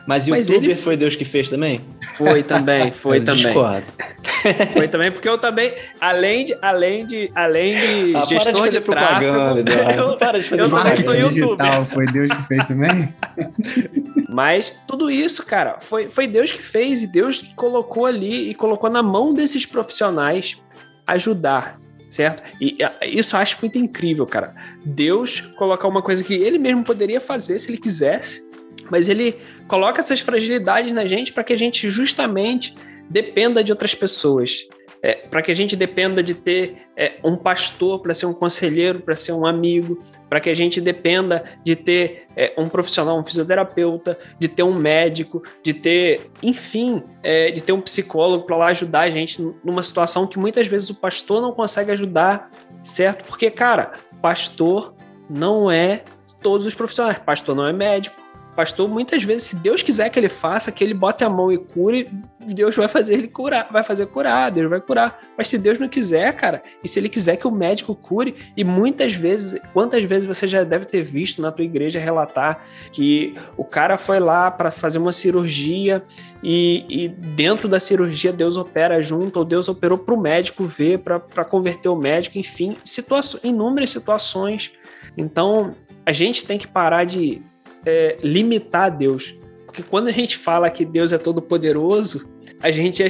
Mas 0.07 0.29
Mas 0.29 0.47
youtuber 0.47 0.71
ele- 0.71 0.79
foi 0.79 0.95
Deus 0.95 1.15
que 1.15 1.25
fez 1.25 1.49
também? 1.49 1.81
Foi 2.29 2.43
também, 2.43 2.91
foi 2.91 3.17
Eu 3.17 3.25
também. 3.25 3.43
discordo. 3.43 3.85
Foi 4.73 4.87
também, 4.87 5.11
porque 5.11 5.29
eu 5.29 5.37
também, 5.37 5.73
além 5.99 6.43
de, 6.45 6.57
além 6.61 7.05
de, 7.05 7.31
além 7.35 7.73
de 7.73 8.15
Ah, 8.15 8.21
de 8.21 8.27
gestor 8.29 8.53
fazer 8.65 8.69
de, 8.71 8.81
propaganda, 8.81 9.63
tráfego, 9.63 10.01
eu- 10.11 10.17
Para 10.17 10.39
de 10.39 10.45
fazer 10.49 10.61
eu 10.63 10.69
também 10.69 10.97
sou 10.97 11.13
youtuber. 11.15 11.85
foi 11.87 12.05
Deus 12.07 12.31
que 12.35 12.43
fez 12.47 12.67
também? 12.67 13.13
Mas 14.29 14.73
tudo 14.87 15.09
isso, 15.11 15.45
cara, 15.45 15.77
foi, 15.79 16.09
foi 16.09 16.25
Deus 16.27 16.51
que 16.51 16.61
fez 16.61 17.03
e 17.03 17.07
Deus 17.11 17.51
colocou 17.55 18.05
ali 18.05 18.49
e 18.49 18.55
colocou 18.55 18.89
na 18.89 19.03
mão 19.03 19.33
desses 19.33 19.65
profissionais 19.65 20.57
ajudar, 21.05 21.79
certo? 22.09 22.41
E 22.59 22.77
isso 23.03 23.35
eu 23.35 23.39
acho 23.41 23.57
muito 23.61 23.77
incrível, 23.77 24.25
cara. 24.25 24.55
Deus 24.85 25.41
colocar 25.57 25.87
uma 25.87 26.01
coisa 26.01 26.23
que 26.23 26.33
ele 26.33 26.57
mesmo 26.57 26.83
poderia 26.83 27.19
fazer 27.21 27.59
se 27.59 27.69
ele 27.69 27.77
quisesse, 27.77 28.49
mas 28.91 29.07
ele 29.07 29.39
coloca 29.67 30.01
essas 30.01 30.19
fragilidades 30.19 30.91
na 30.91 31.07
gente 31.07 31.31
para 31.31 31.45
que 31.45 31.53
a 31.53 31.57
gente 31.57 31.87
justamente 31.89 32.75
dependa 33.09 33.63
de 33.63 33.71
outras 33.71 33.95
pessoas. 33.95 34.67
É, 35.03 35.15
para 35.15 35.41
que 35.41 35.51
a 35.51 35.55
gente 35.55 35.75
dependa 35.75 36.21
de 36.21 36.35
ter 36.35 36.83
é, 36.95 37.13
um 37.23 37.35
pastor 37.35 38.01
para 38.01 38.13
ser 38.13 38.27
um 38.27 38.35
conselheiro, 38.35 38.99
para 38.99 39.15
ser 39.15 39.31
um 39.31 39.47
amigo, 39.47 39.99
para 40.29 40.39
que 40.39 40.47
a 40.47 40.53
gente 40.53 40.79
dependa 40.79 41.43
de 41.65 41.75
ter 41.75 42.27
é, 42.35 42.53
um 42.55 42.67
profissional, 42.67 43.17
um 43.17 43.23
fisioterapeuta, 43.23 44.15
de 44.37 44.47
ter 44.47 44.61
um 44.61 44.75
médico, 44.75 45.41
de 45.63 45.73
ter, 45.73 46.29
enfim, 46.43 47.01
é, 47.23 47.49
de 47.49 47.61
ter 47.61 47.71
um 47.71 47.81
psicólogo 47.81 48.45
para 48.45 48.57
lá 48.57 48.67
ajudar 48.67 49.01
a 49.01 49.09
gente 49.09 49.41
numa 49.63 49.81
situação 49.81 50.27
que 50.27 50.37
muitas 50.37 50.67
vezes 50.67 50.91
o 50.91 50.95
pastor 50.95 51.41
não 51.41 51.51
consegue 51.51 51.91
ajudar, 51.91 52.51
certo? 52.83 53.23
Porque, 53.23 53.49
cara, 53.49 53.93
pastor 54.21 54.93
não 55.27 55.71
é 55.71 56.03
todos 56.43 56.67
os 56.67 56.75
profissionais. 56.75 57.17
Pastor 57.17 57.55
não 57.55 57.65
é 57.65 57.73
médico. 57.73 58.20
Pastor, 58.55 58.89
muitas 58.89 59.23
vezes, 59.23 59.43
se 59.43 59.55
Deus 59.55 59.81
quiser 59.81 60.09
que 60.09 60.19
ele 60.19 60.29
faça, 60.29 60.71
que 60.71 60.83
ele 60.83 60.93
bote 60.93 61.23
a 61.23 61.29
mão 61.29 61.51
e 61.51 61.57
cure, 61.57 62.09
Deus 62.39 62.75
vai 62.75 62.87
fazer 62.87 63.13
ele 63.13 63.27
curar, 63.27 63.67
vai 63.71 63.83
fazer 63.83 64.07
curar, 64.07 64.51
Deus 64.51 64.69
vai 64.69 64.81
curar. 64.81 65.19
Mas 65.37 65.47
se 65.47 65.57
Deus 65.57 65.79
não 65.79 65.87
quiser, 65.87 66.35
cara, 66.35 66.61
e 66.83 66.87
se 66.87 66.99
ele 66.99 67.07
quiser 67.07 67.37
que 67.37 67.47
o 67.47 67.51
médico 67.51 67.95
cure, 67.95 68.35
e 68.57 68.63
muitas 68.63 69.13
vezes, 69.13 69.61
quantas 69.73 70.03
vezes 70.03 70.25
você 70.25 70.47
já 70.47 70.63
deve 70.63 70.85
ter 70.85 71.03
visto 71.03 71.41
na 71.41 71.51
tua 71.51 71.63
igreja 71.63 71.99
relatar 71.99 72.65
que 72.91 73.35
o 73.55 73.63
cara 73.63 73.97
foi 73.97 74.19
lá 74.19 74.51
para 74.51 74.69
fazer 74.69 74.97
uma 74.97 75.11
cirurgia 75.11 76.03
e, 76.43 76.85
e 76.89 77.07
dentro 77.07 77.69
da 77.69 77.79
cirurgia 77.79 78.33
Deus 78.33 78.57
opera 78.57 79.01
junto, 79.01 79.37
ou 79.37 79.45
Deus 79.45 79.69
operou 79.69 79.97
para 79.97 80.13
o 80.13 80.19
médico 80.19 80.65
ver, 80.65 80.99
para 80.99 81.45
converter 81.45 81.89
o 81.89 81.95
médico, 81.95 82.37
enfim, 82.37 82.75
situações, 82.83 83.43
inúmeras 83.43 83.91
situações. 83.91 84.71
Então, 85.15 85.75
a 86.05 86.11
gente 86.11 86.45
tem 86.45 86.57
que 86.57 86.67
parar 86.67 87.05
de 87.05 87.41
é, 87.85 88.17
limitar 88.21 88.95
Deus. 88.95 89.35
Porque 89.65 89.83
quando 89.83 90.07
a 90.07 90.11
gente 90.11 90.37
fala 90.37 90.69
que 90.69 90.83
Deus 90.83 91.11
é 91.11 91.17
todo 91.17 91.41
poderoso, 91.41 92.29
a 92.61 92.71
gente 92.71 93.03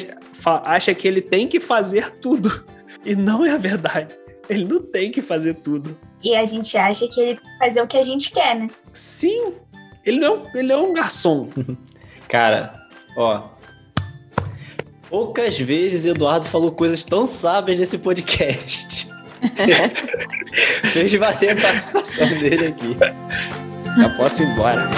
acha 0.46 0.94
que 0.94 1.08
ele 1.08 1.22
tem 1.22 1.48
que 1.48 1.60
fazer 1.60 2.12
tudo. 2.18 2.64
E 3.04 3.16
não 3.16 3.44
é 3.44 3.50
a 3.50 3.58
verdade. 3.58 4.16
Ele 4.48 4.64
não 4.64 4.80
tem 4.80 5.12
que 5.12 5.24
fazer 5.24 5.56
tudo. 5.56 5.98
E 6.24 6.36
a 6.36 6.46
gente 6.46 6.78
acha 6.78 7.08
que 7.08 7.20
ele 7.20 7.36
tem 7.36 7.44
que 7.44 7.58
fazer 7.58 7.82
o 7.82 7.88
que 7.88 7.98
a 7.98 8.04
gente 8.04 8.32
quer, 8.32 8.56
né? 8.56 8.70
Sim, 8.94 9.54
ele 10.06 10.20
não 10.20 10.28
é 10.28 10.32
um, 10.38 10.44
ele 10.54 10.72
é 10.72 10.78
um 10.78 10.94
garçom. 10.94 11.50
Cara, 12.30 12.74
ó. 13.18 13.50
Poucas 15.10 15.58
vezes 15.60 16.06
Eduardo 16.06 16.46
falou 16.46 16.72
coisas 16.72 17.04
tão 17.04 17.26
sábias 17.26 17.80
nesse 17.80 17.98
podcast. 17.98 19.10
Fez 20.94 21.16
bater 21.16 21.58
a 21.58 21.62
participação 21.62 22.30
dele 22.40 22.68
aqui. 22.68 22.98
Já 23.98 24.10
posso 24.10 24.44
ir 24.44 24.48
embora. 24.48 24.90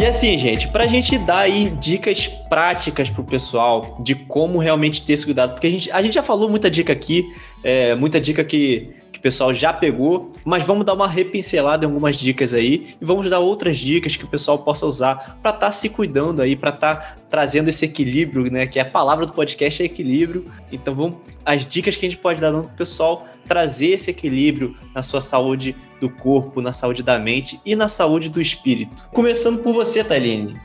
E 0.00 0.06
assim, 0.06 0.38
gente, 0.38 0.66
pra 0.68 0.86
gente 0.86 1.18
dar 1.18 1.40
aí 1.40 1.68
dicas 1.78 2.26
práticas 2.26 3.10
pro 3.10 3.22
pessoal 3.22 3.98
de 4.02 4.14
como 4.14 4.58
realmente 4.58 5.04
ter 5.04 5.12
esse 5.12 5.26
cuidado, 5.26 5.52
porque 5.52 5.66
a 5.66 5.70
gente, 5.70 5.90
a 5.92 6.00
gente 6.00 6.14
já 6.14 6.22
falou 6.22 6.48
muita 6.48 6.70
dica 6.70 6.90
aqui, 6.90 7.30
é, 7.62 7.94
muita 7.94 8.18
dica 8.18 8.42
que, 8.42 8.94
que 9.09 9.09
o 9.20 9.22
pessoal 9.22 9.52
já 9.52 9.70
pegou, 9.70 10.30
mas 10.46 10.64
vamos 10.64 10.84
dar 10.86 10.94
uma 10.94 11.06
repincelada 11.06 11.84
em 11.84 11.88
algumas 11.88 12.16
dicas 12.16 12.54
aí 12.54 12.96
e 12.98 13.04
vamos 13.04 13.28
dar 13.28 13.38
outras 13.38 13.76
dicas 13.76 14.16
que 14.16 14.24
o 14.24 14.26
pessoal 14.26 14.60
possa 14.60 14.86
usar 14.86 15.38
para 15.42 15.50
estar 15.54 15.70
se 15.70 15.90
cuidando 15.90 16.40
aí, 16.40 16.56
para 16.56 16.70
estar 16.70 17.18
trazendo 17.28 17.68
esse 17.68 17.84
equilíbrio, 17.84 18.50
né? 18.50 18.66
Que 18.66 18.78
é 18.78 18.82
a 18.82 18.86
palavra 18.86 19.26
do 19.26 19.34
podcast 19.34 19.82
é 19.82 19.84
equilíbrio. 19.84 20.50
Então 20.72 20.94
vamos 20.94 21.18
as 21.44 21.66
dicas 21.66 21.96
que 21.96 22.06
a 22.06 22.08
gente 22.08 22.18
pode 22.18 22.40
dar 22.40 22.50
pro 22.50 22.62
pessoal 22.74 23.26
trazer 23.46 23.88
esse 23.88 24.10
equilíbrio 24.10 24.74
na 24.94 25.02
sua 25.02 25.20
saúde 25.20 25.76
do 26.00 26.08
corpo, 26.08 26.62
na 26.62 26.72
saúde 26.72 27.02
da 27.02 27.18
mente 27.18 27.60
e 27.62 27.76
na 27.76 27.88
saúde 27.88 28.30
do 28.30 28.40
espírito. 28.40 29.06
Começando 29.12 29.62
por 29.62 29.74
você, 29.74 30.02
Thaline. 30.02 30.58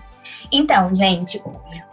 Então, 0.49 0.95
gente, 0.95 1.41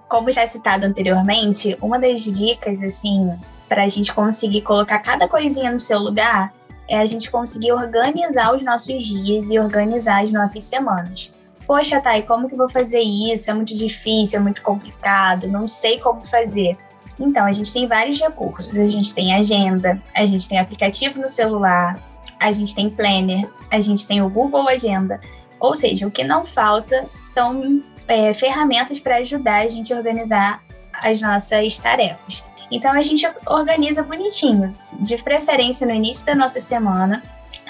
como 0.08 0.30
já 0.30 0.46
citado 0.46 0.86
anteriormente, 0.86 1.76
uma 1.82 1.98
das 1.98 2.22
dicas, 2.22 2.82
assim, 2.82 3.32
para 3.72 3.84
a 3.84 3.88
gente 3.88 4.12
conseguir 4.12 4.60
colocar 4.60 4.98
cada 4.98 5.26
coisinha 5.26 5.72
no 5.72 5.80
seu 5.80 5.98
lugar 5.98 6.52
é 6.86 6.98
a 6.98 7.06
gente 7.06 7.30
conseguir 7.30 7.72
organizar 7.72 8.54
os 8.54 8.62
nossos 8.62 9.02
dias 9.02 9.48
e 9.48 9.58
organizar 9.58 10.22
as 10.22 10.30
nossas 10.30 10.64
semanas. 10.64 11.32
Poxa, 11.66 11.98
Thay, 11.98 12.20
como 12.24 12.48
que 12.48 12.52
eu 12.52 12.58
vou 12.58 12.68
fazer 12.68 13.00
isso? 13.00 13.50
É 13.50 13.54
muito 13.54 13.74
difícil, 13.74 14.38
é 14.38 14.42
muito 14.42 14.60
complicado, 14.60 15.48
não 15.48 15.66
sei 15.66 15.98
como 15.98 16.22
fazer. 16.22 16.76
Então, 17.18 17.46
a 17.46 17.52
gente 17.52 17.72
tem 17.72 17.88
vários 17.88 18.20
recursos. 18.20 18.76
A 18.76 18.90
gente 18.90 19.14
tem 19.14 19.32
agenda, 19.32 19.98
a 20.14 20.26
gente 20.26 20.46
tem 20.46 20.58
aplicativo 20.58 21.18
no 21.18 21.28
celular, 21.28 21.98
a 22.38 22.52
gente 22.52 22.74
tem 22.74 22.90
planner, 22.90 23.48
a 23.70 23.80
gente 23.80 24.06
tem 24.06 24.20
o 24.20 24.28
Google 24.28 24.68
Agenda. 24.68 25.18
Ou 25.58 25.74
seja, 25.74 26.06
o 26.06 26.10
que 26.10 26.24
não 26.24 26.44
falta 26.44 27.06
são 27.32 27.82
é, 28.06 28.34
ferramentas 28.34 29.00
para 29.00 29.16
ajudar 29.16 29.62
a 29.62 29.66
gente 29.66 29.94
a 29.94 29.96
organizar 29.96 30.62
as 31.02 31.22
nossas 31.22 31.78
tarefas. 31.78 32.44
Então 32.72 32.90
a 32.92 33.02
gente 33.02 33.30
organiza 33.46 34.02
bonitinho, 34.02 34.74
de 34.98 35.22
preferência 35.22 35.86
no 35.86 35.92
início 35.92 36.24
da 36.24 36.34
nossa 36.34 36.58
semana. 36.58 37.22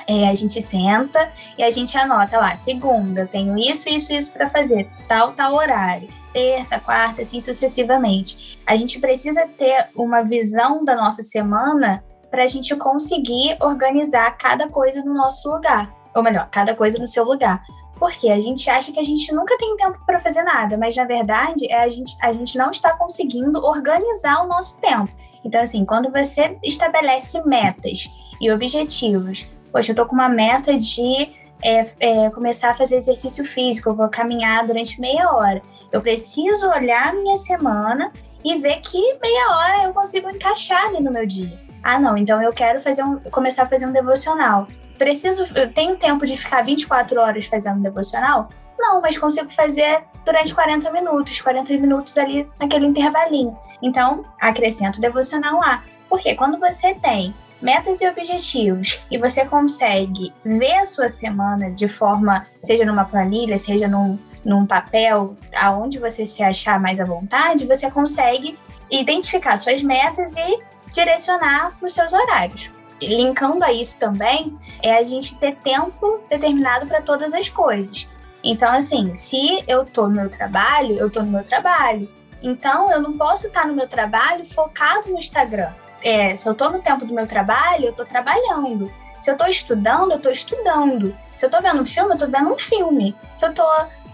É, 0.06 0.28
a 0.28 0.34
gente 0.34 0.62
senta 0.62 1.32
e 1.58 1.62
a 1.62 1.70
gente 1.70 1.96
anota 1.98 2.38
lá, 2.38 2.54
segunda, 2.56 3.26
tenho 3.26 3.58
isso, 3.58 3.88
isso, 3.88 4.12
isso 4.12 4.32
para 4.32 4.48
fazer, 4.48 4.88
tal, 5.08 5.32
tal 5.32 5.54
horário. 5.54 6.08
Terça, 6.32 6.78
quarta, 6.78 7.22
assim 7.22 7.40
sucessivamente. 7.40 8.58
A 8.66 8.76
gente 8.76 8.98
precisa 9.00 9.46
ter 9.46 9.88
uma 9.94 10.22
visão 10.22 10.84
da 10.84 10.94
nossa 10.96 11.22
semana 11.22 12.02
para 12.30 12.44
a 12.44 12.46
gente 12.46 12.74
conseguir 12.76 13.58
organizar 13.60 14.30
cada 14.38 14.68
coisa 14.68 15.04
no 15.04 15.12
nosso 15.12 15.50
lugar. 15.50 15.92
Ou 16.14 16.22
melhor, 16.22 16.48
cada 16.50 16.74
coisa 16.74 16.98
no 16.98 17.06
seu 17.06 17.24
lugar. 17.24 17.62
Porque 18.02 18.30
a 18.30 18.40
gente 18.40 18.68
acha 18.68 18.90
que 18.90 18.98
a 18.98 19.04
gente 19.04 19.32
nunca 19.32 19.56
tem 19.56 19.76
tempo 19.76 19.96
para 20.04 20.18
fazer 20.18 20.42
nada, 20.42 20.76
mas 20.76 20.96
na 20.96 21.04
verdade 21.04 21.70
é 21.70 21.84
a 21.84 21.88
gente, 21.88 22.16
a 22.20 22.32
gente 22.32 22.58
não 22.58 22.72
está 22.72 22.96
conseguindo 22.96 23.64
organizar 23.64 24.42
o 24.42 24.48
nosso 24.48 24.76
tempo. 24.80 25.08
Então, 25.44 25.60
assim, 25.60 25.84
quando 25.84 26.10
você 26.10 26.58
estabelece 26.64 27.40
metas 27.46 28.10
e 28.40 28.50
objetivos, 28.50 29.46
poxa, 29.70 29.92
eu 29.92 29.94
tô 29.94 30.04
com 30.04 30.16
uma 30.16 30.28
meta 30.28 30.76
de 30.76 31.30
é, 31.62 31.86
é, 32.00 32.30
começar 32.30 32.72
a 32.72 32.74
fazer 32.74 32.96
exercício 32.96 33.44
físico, 33.44 33.90
eu 33.90 33.94
vou 33.94 34.08
caminhar 34.08 34.66
durante 34.66 35.00
meia 35.00 35.32
hora. 35.32 35.62
Eu 35.92 36.00
preciso 36.00 36.68
olhar 36.70 37.10
a 37.10 37.12
minha 37.12 37.36
semana 37.36 38.12
e 38.44 38.58
ver 38.58 38.80
que 38.80 38.98
meia 39.22 39.56
hora 39.56 39.84
eu 39.84 39.94
consigo 39.94 40.28
encaixar 40.28 40.86
ali 40.86 41.00
no 41.00 41.12
meu 41.12 41.24
dia. 41.24 41.56
Ah, 41.82 41.98
não, 41.98 42.16
então 42.16 42.40
eu 42.42 42.52
quero 42.52 42.80
fazer 42.80 43.02
um, 43.02 43.18
começar 43.30 43.64
a 43.64 43.66
fazer 43.66 43.86
um 43.86 43.92
devocional. 43.92 44.68
Preciso, 44.98 45.44
eu 45.54 45.72
tenho 45.72 45.96
tempo 45.96 46.24
de 46.24 46.36
ficar 46.36 46.62
24 46.62 47.20
horas 47.20 47.46
fazendo 47.46 47.78
um 47.78 47.82
devocional? 47.82 48.48
Não, 48.78 49.00
mas 49.00 49.18
consigo 49.18 49.50
fazer 49.50 50.02
durante 50.24 50.54
40 50.54 50.90
minutos, 50.90 51.40
40 51.40 51.72
minutos 51.74 52.16
ali 52.16 52.48
naquele 52.60 52.86
intervalinho. 52.86 53.56
Então, 53.82 54.24
acrescento 54.40 54.98
o 54.98 55.00
devocional 55.00 55.58
lá. 55.58 55.82
Porque 56.08 56.34
quando 56.34 56.58
você 56.58 56.94
tem 56.94 57.34
metas 57.60 58.00
e 58.00 58.08
objetivos 58.08 59.00
e 59.10 59.18
você 59.18 59.44
consegue 59.44 60.32
ver 60.44 60.74
a 60.74 60.84
sua 60.84 61.08
semana 61.08 61.70
de 61.70 61.88
forma, 61.88 62.46
seja 62.60 62.84
numa 62.84 63.04
planilha, 63.04 63.56
seja 63.56 63.88
num, 63.88 64.18
num 64.44 64.66
papel, 64.66 65.36
aonde 65.56 65.98
você 65.98 66.26
se 66.26 66.42
achar 66.42 66.80
mais 66.80 67.00
à 67.00 67.04
vontade, 67.04 67.66
você 67.66 67.90
consegue 67.90 68.58
identificar 68.90 69.56
suas 69.56 69.82
metas 69.82 70.36
e 70.36 70.58
direcionar 70.92 71.76
os 71.82 71.92
seus 71.92 72.12
horários. 72.12 72.70
Linkando 73.02 73.64
a 73.64 73.72
isso 73.72 73.98
também, 73.98 74.56
é 74.82 74.96
a 74.96 75.02
gente 75.02 75.34
ter 75.36 75.56
tempo 75.56 76.20
determinado 76.28 76.86
para 76.86 77.02
todas 77.02 77.34
as 77.34 77.48
coisas. 77.48 78.08
Então, 78.44 78.72
assim, 78.72 79.14
se 79.14 79.64
eu 79.66 79.84
tô 79.84 80.08
no 80.08 80.16
meu 80.16 80.28
trabalho, 80.28 80.96
eu 80.96 81.10
tô 81.10 81.22
no 81.22 81.30
meu 81.30 81.44
trabalho. 81.44 82.08
Então, 82.42 82.90
eu 82.90 83.00
não 83.00 83.16
posso 83.16 83.46
estar 83.46 83.66
no 83.66 83.74
meu 83.74 83.88
trabalho 83.88 84.44
focado 84.44 85.08
no 85.08 85.18
Instagram. 85.18 85.70
É, 86.02 86.34
se 86.34 86.48
eu 86.48 86.54
tô 86.54 86.68
no 86.70 86.80
tempo 86.80 87.04
do 87.04 87.14
meu 87.14 87.26
trabalho, 87.26 87.86
eu 87.86 87.92
tô 87.92 88.04
trabalhando. 88.04 88.92
Se 89.20 89.30
eu 89.30 89.36
tô 89.36 89.46
estudando, 89.46 90.12
eu 90.12 90.18
tô 90.18 90.30
estudando. 90.30 91.16
Se 91.34 91.46
eu 91.46 91.50
tô 91.50 91.60
vendo 91.60 91.82
um 91.82 91.86
filme, 91.86 92.14
eu 92.14 92.18
tô 92.18 92.26
vendo 92.26 92.52
um 92.52 92.58
filme. 92.58 93.14
Se 93.36 93.46
eu 93.46 93.54
tô 93.54 93.64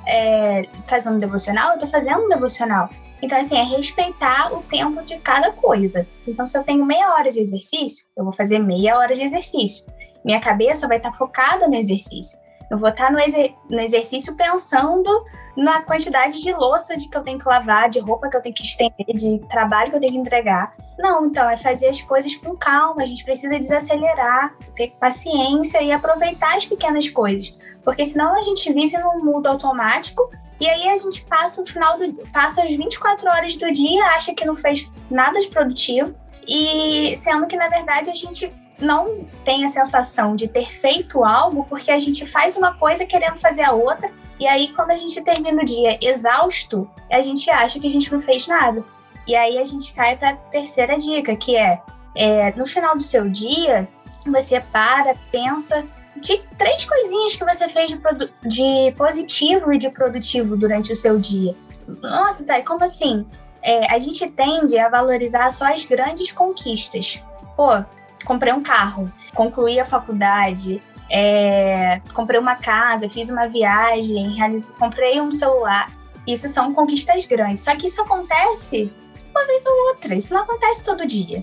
é, 0.07 0.69
fazendo 0.87 1.19
devocional, 1.19 1.73
eu 1.73 1.79
tô 1.79 1.87
fazendo 1.87 2.29
devocional. 2.29 2.91
Então, 3.21 3.39
assim, 3.39 3.57
é 3.57 3.65
respeitar 3.65 4.53
o 4.53 4.63
tempo 4.63 5.03
de 5.03 5.19
cada 5.19 5.53
coisa. 5.53 6.07
Então, 6.27 6.47
se 6.47 6.57
eu 6.57 6.63
tenho 6.63 6.85
meia 6.85 7.13
hora 7.15 7.31
de 7.31 7.41
exercício, 7.41 8.05
eu 8.17 8.25
vou 8.25 8.33
fazer 8.33 8.59
meia 8.59 8.99
hora 8.99 9.15
de 9.15 9.23
exercício. 9.23 9.85
Minha 10.25 10.41
cabeça 10.41 10.87
vai 10.87 10.99
estar 10.99 11.13
focada 11.13 11.67
no 11.67 11.75
exercício. 11.75 12.39
Eu 12.71 12.77
vou 12.77 12.91
estar 12.91 13.11
no, 13.11 13.19
exer 13.19 13.55
no 13.69 13.81
exercício 13.81 14.37
pensando 14.37 15.09
na 15.57 15.81
quantidade 15.81 16.41
de 16.41 16.53
louça 16.53 16.97
de 16.97 17.09
que 17.09 17.17
eu 17.17 17.23
tenho 17.23 17.39
que 17.39 17.49
lavar, 17.49 17.89
de 17.89 17.99
roupa 17.99 18.29
que 18.29 18.37
eu 18.37 18.43
tenho 18.43 18.55
que 18.55 18.63
estender, 18.63 19.07
de 19.15 19.39
trabalho 19.49 19.91
que 19.91 19.97
eu 19.97 20.01
tenho 20.01 20.13
que 20.13 20.19
entregar. 20.19 20.75
Não, 20.99 21.27
então 21.27 21.49
é 21.49 21.57
fazer 21.57 21.89
as 21.89 22.03
coisas 22.03 22.35
com 22.37 22.57
calma. 22.57 23.03
A 23.03 23.05
gente 23.07 23.25
precisa 23.25 23.59
desacelerar, 23.59 24.55
ter 24.77 24.93
paciência 25.01 25.83
e 25.83 25.91
aproveitar 25.91 26.57
as 26.57 26.67
pequenas 26.67 27.09
coisas. 27.09 27.57
Porque 27.89 28.05
senão 28.05 28.39
a 28.39 28.43
gente 28.43 28.71
vive 28.71 28.99
num 28.99 29.25
mundo 29.25 29.47
automático 29.47 30.31
e 30.61 30.69
aí 30.69 30.91
a 30.91 30.97
gente 30.99 31.25
passa 31.25 31.63
o 31.63 31.67
final 31.67 31.99
do 31.99 32.13
passa 32.31 32.63
as 32.63 32.71
24 32.71 33.27
horas 33.31 33.57
do 33.57 33.73
dia, 33.73 34.05
acha 34.09 34.35
que 34.35 34.45
não 34.45 34.55
fez 34.55 34.93
nada 35.11 35.41
de 35.41 35.49
produtivo 35.49 36.15
e 36.47 37.17
sendo 37.17 37.47
que 37.47 37.57
na 37.57 37.67
verdade 37.67 38.11
a 38.11 38.15
gente 38.15 38.53
não 38.79 39.27
tem 39.43 39.65
a 39.65 39.69
sensação 39.69 40.37
de 40.37 40.47
ter 40.47 40.71
feito 40.71 41.25
algo 41.25 41.65
porque 41.65 41.91
a 41.91 41.99
gente 41.99 42.27
faz 42.27 42.59
uma 42.59 42.75
coisa 42.75 43.07
querendo 43.07 43.39
fazer 43.39 43.63
a 43.63 43.73
outra 43.73 44.11
e 44.39 44.47
aí 44.47 44.71
quando 44.75 44.91
a 44.91 44.97
gente 44.99 45.19
termina 45.23 45.63
o 45.63 45.65
dia 45.65 45.99
exausto, 46.03 46.87
a 47.11 47.23
gente 47.23 47.51
acha 47.51 47.81
que 47.81 47.87
a 47.87 47.91
gente 47.91 48.13
não 48.13 48.21
fez 48.21 48.47
nada. 48.47 48.85
E 49.27 49.35
aí 49.35 49.57
a 49.57 49.65
gente 49.65 49.95
cai 49.95 50.15
para 50.15 50.33
a 50.33 50.37
terceira 50.37 50.99
dica, 50.99 51.35
que 51.35 51.57
é, 51.57 51.81
é 52.15 52.53
no 52.55 52.67
final 52.67 52.95
do 52.95 53.03
seu 53.03 53.31
dia, 53.31 53.89
você 54.27 54.61
para, 54.61 55.15
pensa 55.31 55.87
de 56.21 56.39
três 56.57 56.85
coisinhas 56.85 57.37
que 57.37 57.45
você 57.45 57.69
fez 57.69 57.91
de, 57.91 57.99
de 58.45 58.93
positivo 58.97 59.73
e 59.73 59.79
de 59.79 59.91
produtivo 59.91 60.57
durante 60.57 60.93
o 60.93 60.97
seu 60.97 61.19
dia. 61.19 61.55
Nossa, 62.03 62.45
Thay, 62.45 62.63
como 62.63 62.85
assim? 62.85 63.27
É, 63.63 63.93
a 63.93 63.99
gente 63.99 64.27
tende 64.31 64.79
a 64.79 64.89
valorizar 64.89 65.51
só 65.51 65.73
as 65.73 65.85
grandes 65.85 66.31
conquistas. 66.31 67.21
Pô, 67.57 67.83
comprei 68.25 68.53
um 68.53 68.63
carro, 68.63 69.13
concluí 69.35 69.81
a 69.81 69.85
faculdade, 69.85 70.83
é, 71.11 72.01
comprei 72.13 72.39
uma 72.39 72.55
casa, 72.55 73.09
fiz 73.09 73.31
uma 73.31 73.49
viagem, 73.49 74.37
comprei 74.79 75.21
um 75.21 75.33
celular. 75.33 75.91
Isso 76.27 76.49
são 76.49 76.75
conquistas 76.75 77.25
grandes. 77.25 77.65
Só 77.65 77.75
que 77.75 77.87
isso 77.87 78.01
acontece 78.03 78.93
uma 79.31 79.47
vez 79.47 79.65
ou 79.65 79.89
outra. 79.89 80.15
Isso 80.15 80.35
não 80.35 80.43
acontece 80.43 80.85
todo 80.85 81.07
dia. 81.07 81.43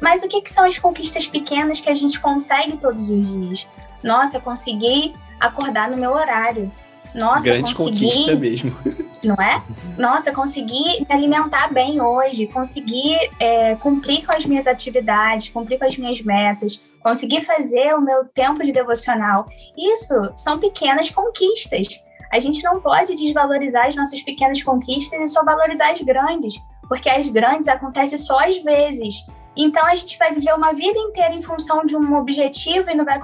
Mas 0.00 0.22
o 0.22 0.28
que, 0.28 0.42
que 0.42 0.50
são 0.50 0.64
as 0.64 0.78
conquistas 0.78 1.26
pequenas 1.26 1.80
que 1.80 1.88
a 1.88 1.94
gente 1.94 2.20
consegue 2.20 2.76
todos 2.76 3.08
os 3.08 3.26
dias? 3.26 3.68
Nossa, 4.02 4.40
consegui 4.40 5.14
acordar 5.40 5.90
no 5.90 5.96
meu 5.96 6.12
horário. 6.12 6.70
Nossa, 7.14 7.44
Grande 7.44 7.74
consegui, 7.74 8.06
conquista 8.06 8.34
mesmo. 8.34 8.76
Não 9.24 9.34
é? 9.36 9.62
Nossa, 9.96 10.30
consegui 10.30 11.00
me 11.00 11.06
alimentar 11.08 11.72
bem 11.72 12.00
hoje, 12.00 12.46
consegui 12.46 13.16
é, 13.40 13.74
cumprir 13.76 14.24
com 14.24 14.36
as 14.36 14.44
minhas 14.44 14.66
atividades, 14.66 15.48
cumprir 15.48 15.78
com 15.78 15.86
as 15.86 15.96
minhas 15.96 16.20
metas, 16.20 16.80
consegui 17.02 17.42
fazer 17.42 17.94
o 17.94 18.00
meu 18.00 18.26
tempo 18.26 18.62
de 18.62 18.72
devocional. 18.72 19.48
Isso 19.76 20.14
são 20.36 20.58
pequenas 20.58 21.10
conquistas. 21.10 21.88
A 22.32 22.38
gente 22.38 22.62
não 22.62 22.80
pode 22.80 23.14
desvalorizar 23.14 23.86
as 23.86 23.96
nossas 23.96 24.22
pequenas 24.22 24.62
conquistas 24.62 25.18
e 25.20 25.26
só 25.26 25.44
valorizar 25.44 25.90
as 25.90 26.02
grandes, 26.02 26.54
porque 26.88 27.08
as 27.08 27.28
grandes 27.28 27.68
acontecem 27.68 28.18
só 28.18 28.38
às 28.46 28.58
vezes. 28.58 29.24
Então 29.56 29.84
a 29.86 29.94
gente 29.94 30.18
vai 30.18 30.34
viver 30.34 30.54
uma 30.54 30.72
vida 30.72 30.98
inteira 30.98 31.32
em 31.32 31.40
função 31.40 31.86
de 31.86 31.96
um 31.96 32.16
objetivo 32.16 32.90
e 32.90 32.94
não 32.94 33.04
vai, 33.04 33.18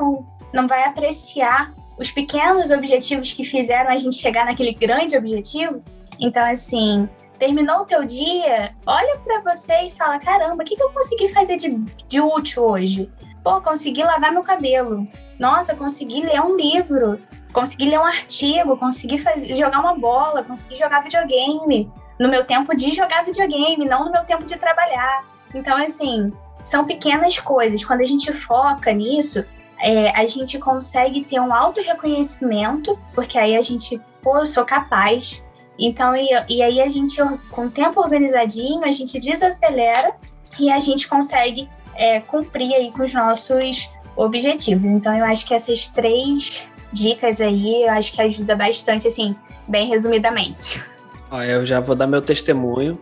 não 0.52 0.66
vai 0.66 0.84
apreciar 0.84 1.72
os 1.98 2.10
pequenos 2.10 2.70
objetivos 2.70 3.32
que 3.32 3.44
fizeram 3.44 3.90
a 3.90 3.96
gente 3.96 4.16
chegar 4.16 4.44
naquele 4.44 4.72
grande 4.72 5.16
objetivo. 5.16 5.82
Então, 6.18 6.44
assim, 6.44 7.08
terminou 7.38 7.80
o 7.80 7.84
teu 7.84 8.04
dia, 8.04 8.74
olha 8.86 9.18
para 9.18 9.40
você 9.40 9.86
e 9.86 9.90
fala: 9.90 10.18
caramba, 10.18 10.62
o 10.62 10.66
que, 10.66 10.76
que 10.76 10.82
eu 10.82 10.90
consegui 10.90 11.28
fazer 11.30 11.56
de, 11.56 11.70
de 12.08 12.20
útil 12.20 12.64
hoje? 12.64 13.10
Pô, 13.42 13.60
consegui 13.60 14.02
lavar 14.02 14.32
meu 14.32 14.42
cabelo. 14.42 15.06
Nossa, 15.38 15.74
consegui 15.74 16.22
ler 16.22 16.40
um 16.40 16.56
livro. 16.56 17.18
Consegui 17.52 17.90
ler 17.90 17.98
um 17.98 18.04
artigo. 18.04 18.76
Consegui 18.76 19.18
fazer, 19.18 19.56
jogar 19.56 19.80
uma 19.80 19.96
bola. 19.96 20.44
Consegui 20.44 20.76
jogar 20.76 21.02
videogame. 21.02 21.90
No 22.20 22.28
meu 22.28 22.44
tempo 22.44 22.76
de 22.76 22.92
jogar 22.92 23.24
videogame, 23.24 23.84
não 23.84 24.04
no 24.04 24.12
meu 24.12 24.24
tempo 24.24 24.44
de 24.44 24.56
trabalhar. 24.56 25.24
Então, 25.52 25.76
assim, 25.76 26.32
são 26.62 26.84
pequenas 26.84 27.36
coisas. 27.40 27.84
Quando 27.84 28.02
a 28.02 28.06
gente 28.06 28.32
foca 28.32 28.92
nisso, 28.92 29.44
é, 29.82 30.10
a 30.18 30.24
gente 30.26 30.58
consegue 30.58 31.24
ter 31.24 31.40
um 31.40 31.52
auto 31.52 31.80
reconhecimento, 31.80 32.98
porque 33.14 33.36
aí 33.36 33.56
a 33.56 33.62
gente, 33.62 34.00
pô, 34.22 34.38
eu 34.38 34.46
sou 34.46 34.64
capaz. 34.64 35.42
Então, 35.78 36.14
e, 36.14 36.28
e 36.48 36.62
aí 36.62 36.80
a 36.80 36.88
gente, 36.88 37.16
com 37.50 37.66
o 37.66 37.70
tempo 37.70 38.00
organizadinho, 38.00 38.84
a 38.84 38.92
gente 38.92 39.18
desacelera 39.20 40.14
e 40.58 40.70
a 40.70 40.78
gente 40.78 41.08
consegue 41.08 41.68
é, 41.96 42.20
cumprir 42.20 42.72
aí 42.74 42.92
com 42.92 43.02
os 43.02 43.12
nossos 43.12 43.90
objetivos. 44.16 44.90
Então, 44.90 45.16
eu 45.16 45.24
acho 45.24 45.44
que 45.44 45.54
essas 45.54 45.88
três 45.88 46.64
dicas 46.92 47.40
aí, 47.40 47.82
eu 47.82 47.90
acho 47.90 48.12
que 48.12 48.22
ajuda 48.22 48.54
bastante, 48.54 49.08
assim, 49.08 49.34
bem 49.66 49.88
resumidamente. 49.88 50.82
Ó, 51.30 51.42
eu 51.42 51.64
já 51.66 51.80
vou 51.80 51.96
dar 51.96 52.06
meu 52.06 52.22
testemunho, 52.22 52.98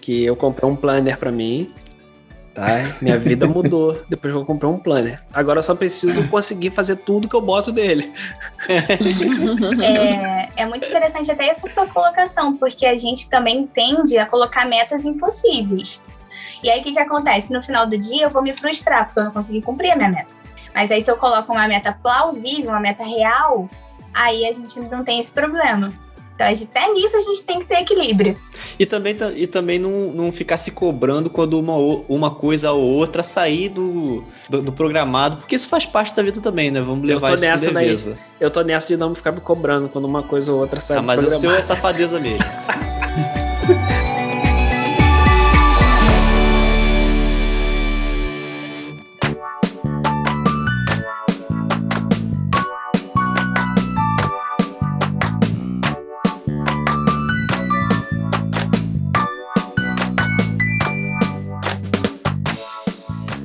que 0.00 0.24
eu 0.24 0.36
comprei 0.36 0.68
um 0.68 0.76
planner 0.76 1.18
para 1.18 1.30
mim, 1.30 1.70
Tá? 2.58 2.98
Minha 3.00 3.16
vida 3.16 3.46
mudou 3.46 4.02
depois 4.08 4.34
que 4.34 4.40
eu 4.40 4.44
comprei 4.44 4.68
um 4.68 4.80
planner. 4.80 5.20
Agora 5.32 5.60
eu 5.60 5.62
só 5.62 5.76
preciso 5.76 6.26
conseguir 6.26 6.70
fazer 6.70 6.96
tudo 6.96 7.28
que 7.28 7.36
eu 7.36 7.40
boto 7.40 7.70
dele. 7.70 8.12
É, 9.80 10.62
é 10.62 10.66
muito 10.66 10.84
interessante 10.84 11.30
até 11.30 11.48
essa 11.48 11.66
sua 11.68 11.86
colocação, 11.86 12.56
porque 12.56 12.84
a 12.84 12.96
gente 12.96 13.30
também 13.30 13.66
tende 13.66 14.18
a 14.18 14.26
colocar 14.26 14.66
metas 14.66 15.04
impossíveis. 15.04 16.02
E 16.62 16.68
aí 16.68 16.80
o 16.80 16.82
que, 16.82 16.92
que 16.92 16.98
acontece? 16.98 17.52
No 17.52 17.62
final 17.62 17.86
do 17.86 17.96
dia 17.96 18.24
eu 18.24 18.30
vou 18.30 18.42
me 18.42 18.52
frustrar, 18.52 19.06
porque 19.06 19.20
eu 19.20 19.24
não 19.24 19.30
consegui 19.30 19.62
cumprir 19.62 19.92
a 19.92 19.96
minha 19.96 20.08
meta. 20.08 20.30
Mas 20.74 20.90
aí 20.90 21.00
se 21.00 21.10
eu 21.10 21.16
coloco 21.16 21.52
uma 21.52 21.68
meta 21.68 21.92
plausível, 21.92 22.70
uma 22.70 22.80
meta 22.80 23.04
real, 23.04 23.70
aí 24.12 24.44
a 24.46 24.52
gente 24.52 24.80
não 24.80 25.04
tem 25.04 25.20
esse 25.20 25.30
problema. 25.30 25.92
Então, 26.38 26.46
até 26.46 26.92
nisso 26.92 27.16
a 27.16 27.20
gente 27.20 27.42
tem 27.42 27.58
que 27.58 27.66
ter 27.66 27.80
equilíbrio. 27.80 28.36
E 28.78 28.86
também, 28.86 29.16
e 29.34 29.46
também 29.48 29.78
não, 29.80 30.12
não 30.12 30.30
ficar 30.30 30.56
se 30.56 30.70
cobrando 30.70 31.28
quando 31.28 31.58
uma, 31.58 31.74
uma 32.08 32.30
coisa 32.30 32.70
ou 32.70 32.80
outra 32.80 33.24
sair 33.24 33.68
do, 33.68 34.22
do, 34.48 34.62
do 34.62 34.72
programado, 34.72 35.38
porque 35.38 35.56
isso 35.56 35.68
faz 35.68 35.84
parte 35.84 36.14
da 36.14 36.22
vida 36.22 36.40
também, 36.40 36.70
né? 36.70 36.80
Vamos 36.80 37.04
levar 37.04 37.34
isso 37.34 37.42
nessa 37.42 37.68
com 37.68 37.74
leveza. 37.74 38.12
Daí, 38.12 38.20
eu 38.40 38.50
tô 38.52 38.62
nessa 38.62 38.86
de 38.86 38.96
não 38.96 39.12
ficar 39.16 39.32
me 39.32 39.40
cobrando 39.40 39.88
quando 39.88 40.04
uma 40.04 40.22
coisa 40.22 40.52
ou 40.52 40.60
outra 40.60 40.80
sai 40.80 40.98
ah, 40.98 41.00
do 41.00 41.06
programado. 41.06 41.28
Mas 41.28 41.38
o 41.38 41.40
seu 41.40 41.50
é 41.50 41.62
safadeza 41.62 42.20
mesmo. 42.20 42.38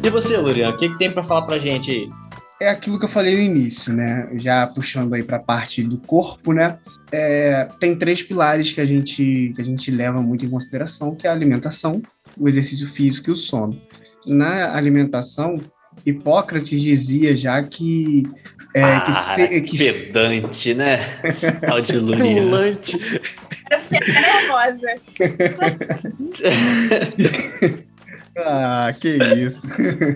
E 0.04 0.10
você, 0.10 0.36
Lurian, 0.36 0.70
o 0.70 0.76
que, 0.76 0.90
que 0.90 0.98
tem 0.98 1.10
para 1.10 1.24
falar 1.24 1.44
pra 1.44 1.58
gente 1.58 1.90
aí? 1.90 2.10
É 2.62 2.70
aquilo 2.70 3.00
que 3.00 3.06
eu 3.06 3.10
falei 3.10 3.36
no 3.36 3.42
início, 3.42 3.94
né? 3.94 4.30
Já 4.36 4.68
puxando 4.68 5.14
aí 5.14 5.24
para 5.24 5.38
a 5.38 5.40
parte 5.40 5.82
do 5.82 5.98
corpo, 5.98 6.52
né? 6.52 6.78
É, 7.10 7.70
tem 7.80 7.96
três 7.96 8.22
pilares 8.22 8.74
que 8.74 8.82
a 8.82 8.86
gente 8.86 9.54
que 9.56 9.62
a 9.62 9.64
gente 9.64 9.90
leva 9.90 10.22
muito 10.22 10.46
em 10.46 10.50
consideração, 10.50 11.16
que 11.16 11.26
é 11.26 11.30
a 11.30 11.34
alimentação, 11.34 12.02
o 12.38 12.50
exercício 12.50 12.88
físico 12.88 13.30
e 13.30 13.34
o 13.34 13.36
sono. 13.36 13.82
Na 14.26 14.76
alimentação, 14.76 15.62
Hipócrates 16.06 16.82
dizia 16.82 17.36
já 17.36 17.64
que 17.64 18.24
é, 18.74 18.84
ah, 18.84 19.02
que, 19.02 19.14
se, 19.14 19.62
que... 19.62 19.78
pedante, 19.78 20.74
né? 20.74 21.20
Esse 21.24 21.52
tal 21.52 21.80
de 21.80 21.96
Lurian. 22.00 22.78
Eu 23.72 23.80
fiquei 23.80 24.00
nervosa. 24.14 24.88
Ah, 28.38 28.91
que 28.99 29.18
isso. 29.18 29.68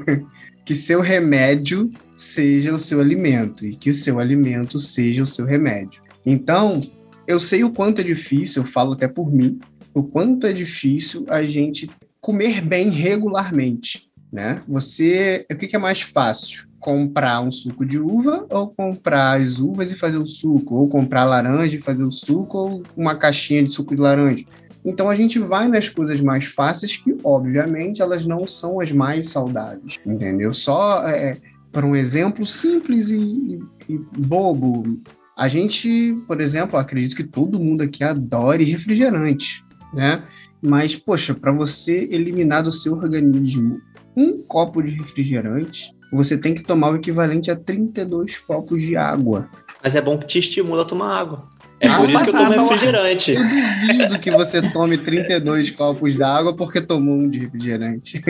que 0.65 0.75
seu 0.75 0.99
remédio 0.99 1.91
seja 2.15 2.73
o 2.73 2.79
seu 2.79 2.99
alimento 2.99 3.65
e 3.65 3.75
que 3.75 3.93
seu 3.93 4.19
alimento 4.19 4.79
seja 4.79 5.23
o 5.23 5.27
seu 5.27 5.45
remédio. 5.45 6.01
Então, 6.25 6.81
eu 7.25 7.39
sei 7.39 7.63
o 7.63 7.71
quanto 7.71 8.01
é 8.01 8.03
difícil, 8.03 8.63
eu 8.63 8.67
falo 8.67 8.93
até 8.93 9.07
por 9.07 9.31
mim, 9.31 9.59
o 9.93 10.03
quanto 10.03 10.47
é 10.47 10.53
difícil 10.53 11.25
a 11.29 11.43
gente 11.43 11.89
comer 12.19 12.61
bem 12.61 12.89
regularmente, 12.89 14.09
né? 14.31 14.61
Você, 14.67 15.45
o 15.51 15.55
que 15.55 15.75
é 15.75 15.79
mais 15.79 16.01
fácil? 16.01 16.67
comprar 16.79 17.41
um 17.41 17.51
suco 17.51 17.85
de 17.85 17.99
uva, 17.99 18.45
ou 18.49 18.69
comprar 18.69 19.41
as 19.41 19.59
uvas 19.59 19.91
e 19.91 19.95
fazer 19.95 20.17
o 20.17 20.25
suco, 20.25 20.75
ou 20.75 20.87
comprar 20.87 21.25
laranja 21.25 21.75
e 21.75 21.81
fazer 21.81 22.03
o 22.03 22.11
suco, 22.11 22.57
ou 22.57 22.83
uma 22.95 23.15
caixinha 23.15 23.63
de 23.63 23.73
suco 23.73 23.95
de 23.95 24.01
laranja. 24.01 24.45
Então 24.87 25.09
a 25.09 25.15
gente 25.15 25.37
vai 25.37 25.67
nas 25.67 25.89
coisas 25.89 26.21
mais 26.21 26.45
fáceis 26.45 26.95
que, 26.95 27.13
obviamente, 27.21 28.01
elas 28.01 28.25
não 28.25 28.47
são 28.47 28.79
as 28.79 28.89
mais 28.89 29.27
saudáveis, 29.27 29.99
entendeu? 30.05 30.53
Só 30.53 31.05
é, 31.05 31.35
para 31.73 31.85
um 31.85 31.93
exemplo 31.93 32.47
simples 32.47 33.09
e, 33.09 33.17
e, 33.17 33.59
e 33.89 33.97
bobo, 34.17 35.01
a 35.37 35.49
gente, 35.49 36.17
por 36.25 36.39
exemplo, 36.39 36.79
acredito 36.79 37.17
que 37.17 37.25
todo 37.25 37.59
mundo 37.59 37.81
aqui 37.81 38.01
adore 38.01 38.63
refrigerante, 38.63 39.61
né? 39.93 40.23
Mas, 40.61 40.95
poxa, 40.95 41.35
para 41.35 41.51
você 41.51 42.07
eliminar 42.09 42.63
do 42.63 42.71
seu 42.71 42.93
organismo 42.93 43.81
um 44.15 44.41
copo 44.41 44.81
de 44.81 44.91
refrigerante, 44.91 45.93
você 46.13 46.37
tem 46.37 46.55
que 46.55 46.63
tomar 46.63 46.91
o 46.91 46.95
equivalente 46.95 47.51
a 47.51 47.57
32 47.57 48.39
copos 48.39 48.81
de 48.81 48.95
água. 48.95 49.49
Mas 49.83 49.97
é 49.97 50.01
bom 50.01 50.17
que 50.17 50.25
te 50.25 50.39
estimula 50.39 50.83
a 50.83 50.85
tomar 50.85 51.19
água. 51.19 51.49
É 51.79 51.95
por 51.95 52.09
isso 52.09 52.23
que 52.23 52.29
eu 52.29 52.33
tomo 52.33 52.51
refrigerante. 52.51 53.33
Eu 53.33 53.87
duvido 53.87 54.19
que 54.19 54.31
você 54.31 54.61
tome 54.71 54.97
32 54.97 55.71
copos 55.71 56.17
d'água 56.17 56.55
porque 56.55 56.81
tomou 56.81 57.15
um 57.15 57.29
de 57.29 57.39
refrigerante. 57.39 58.23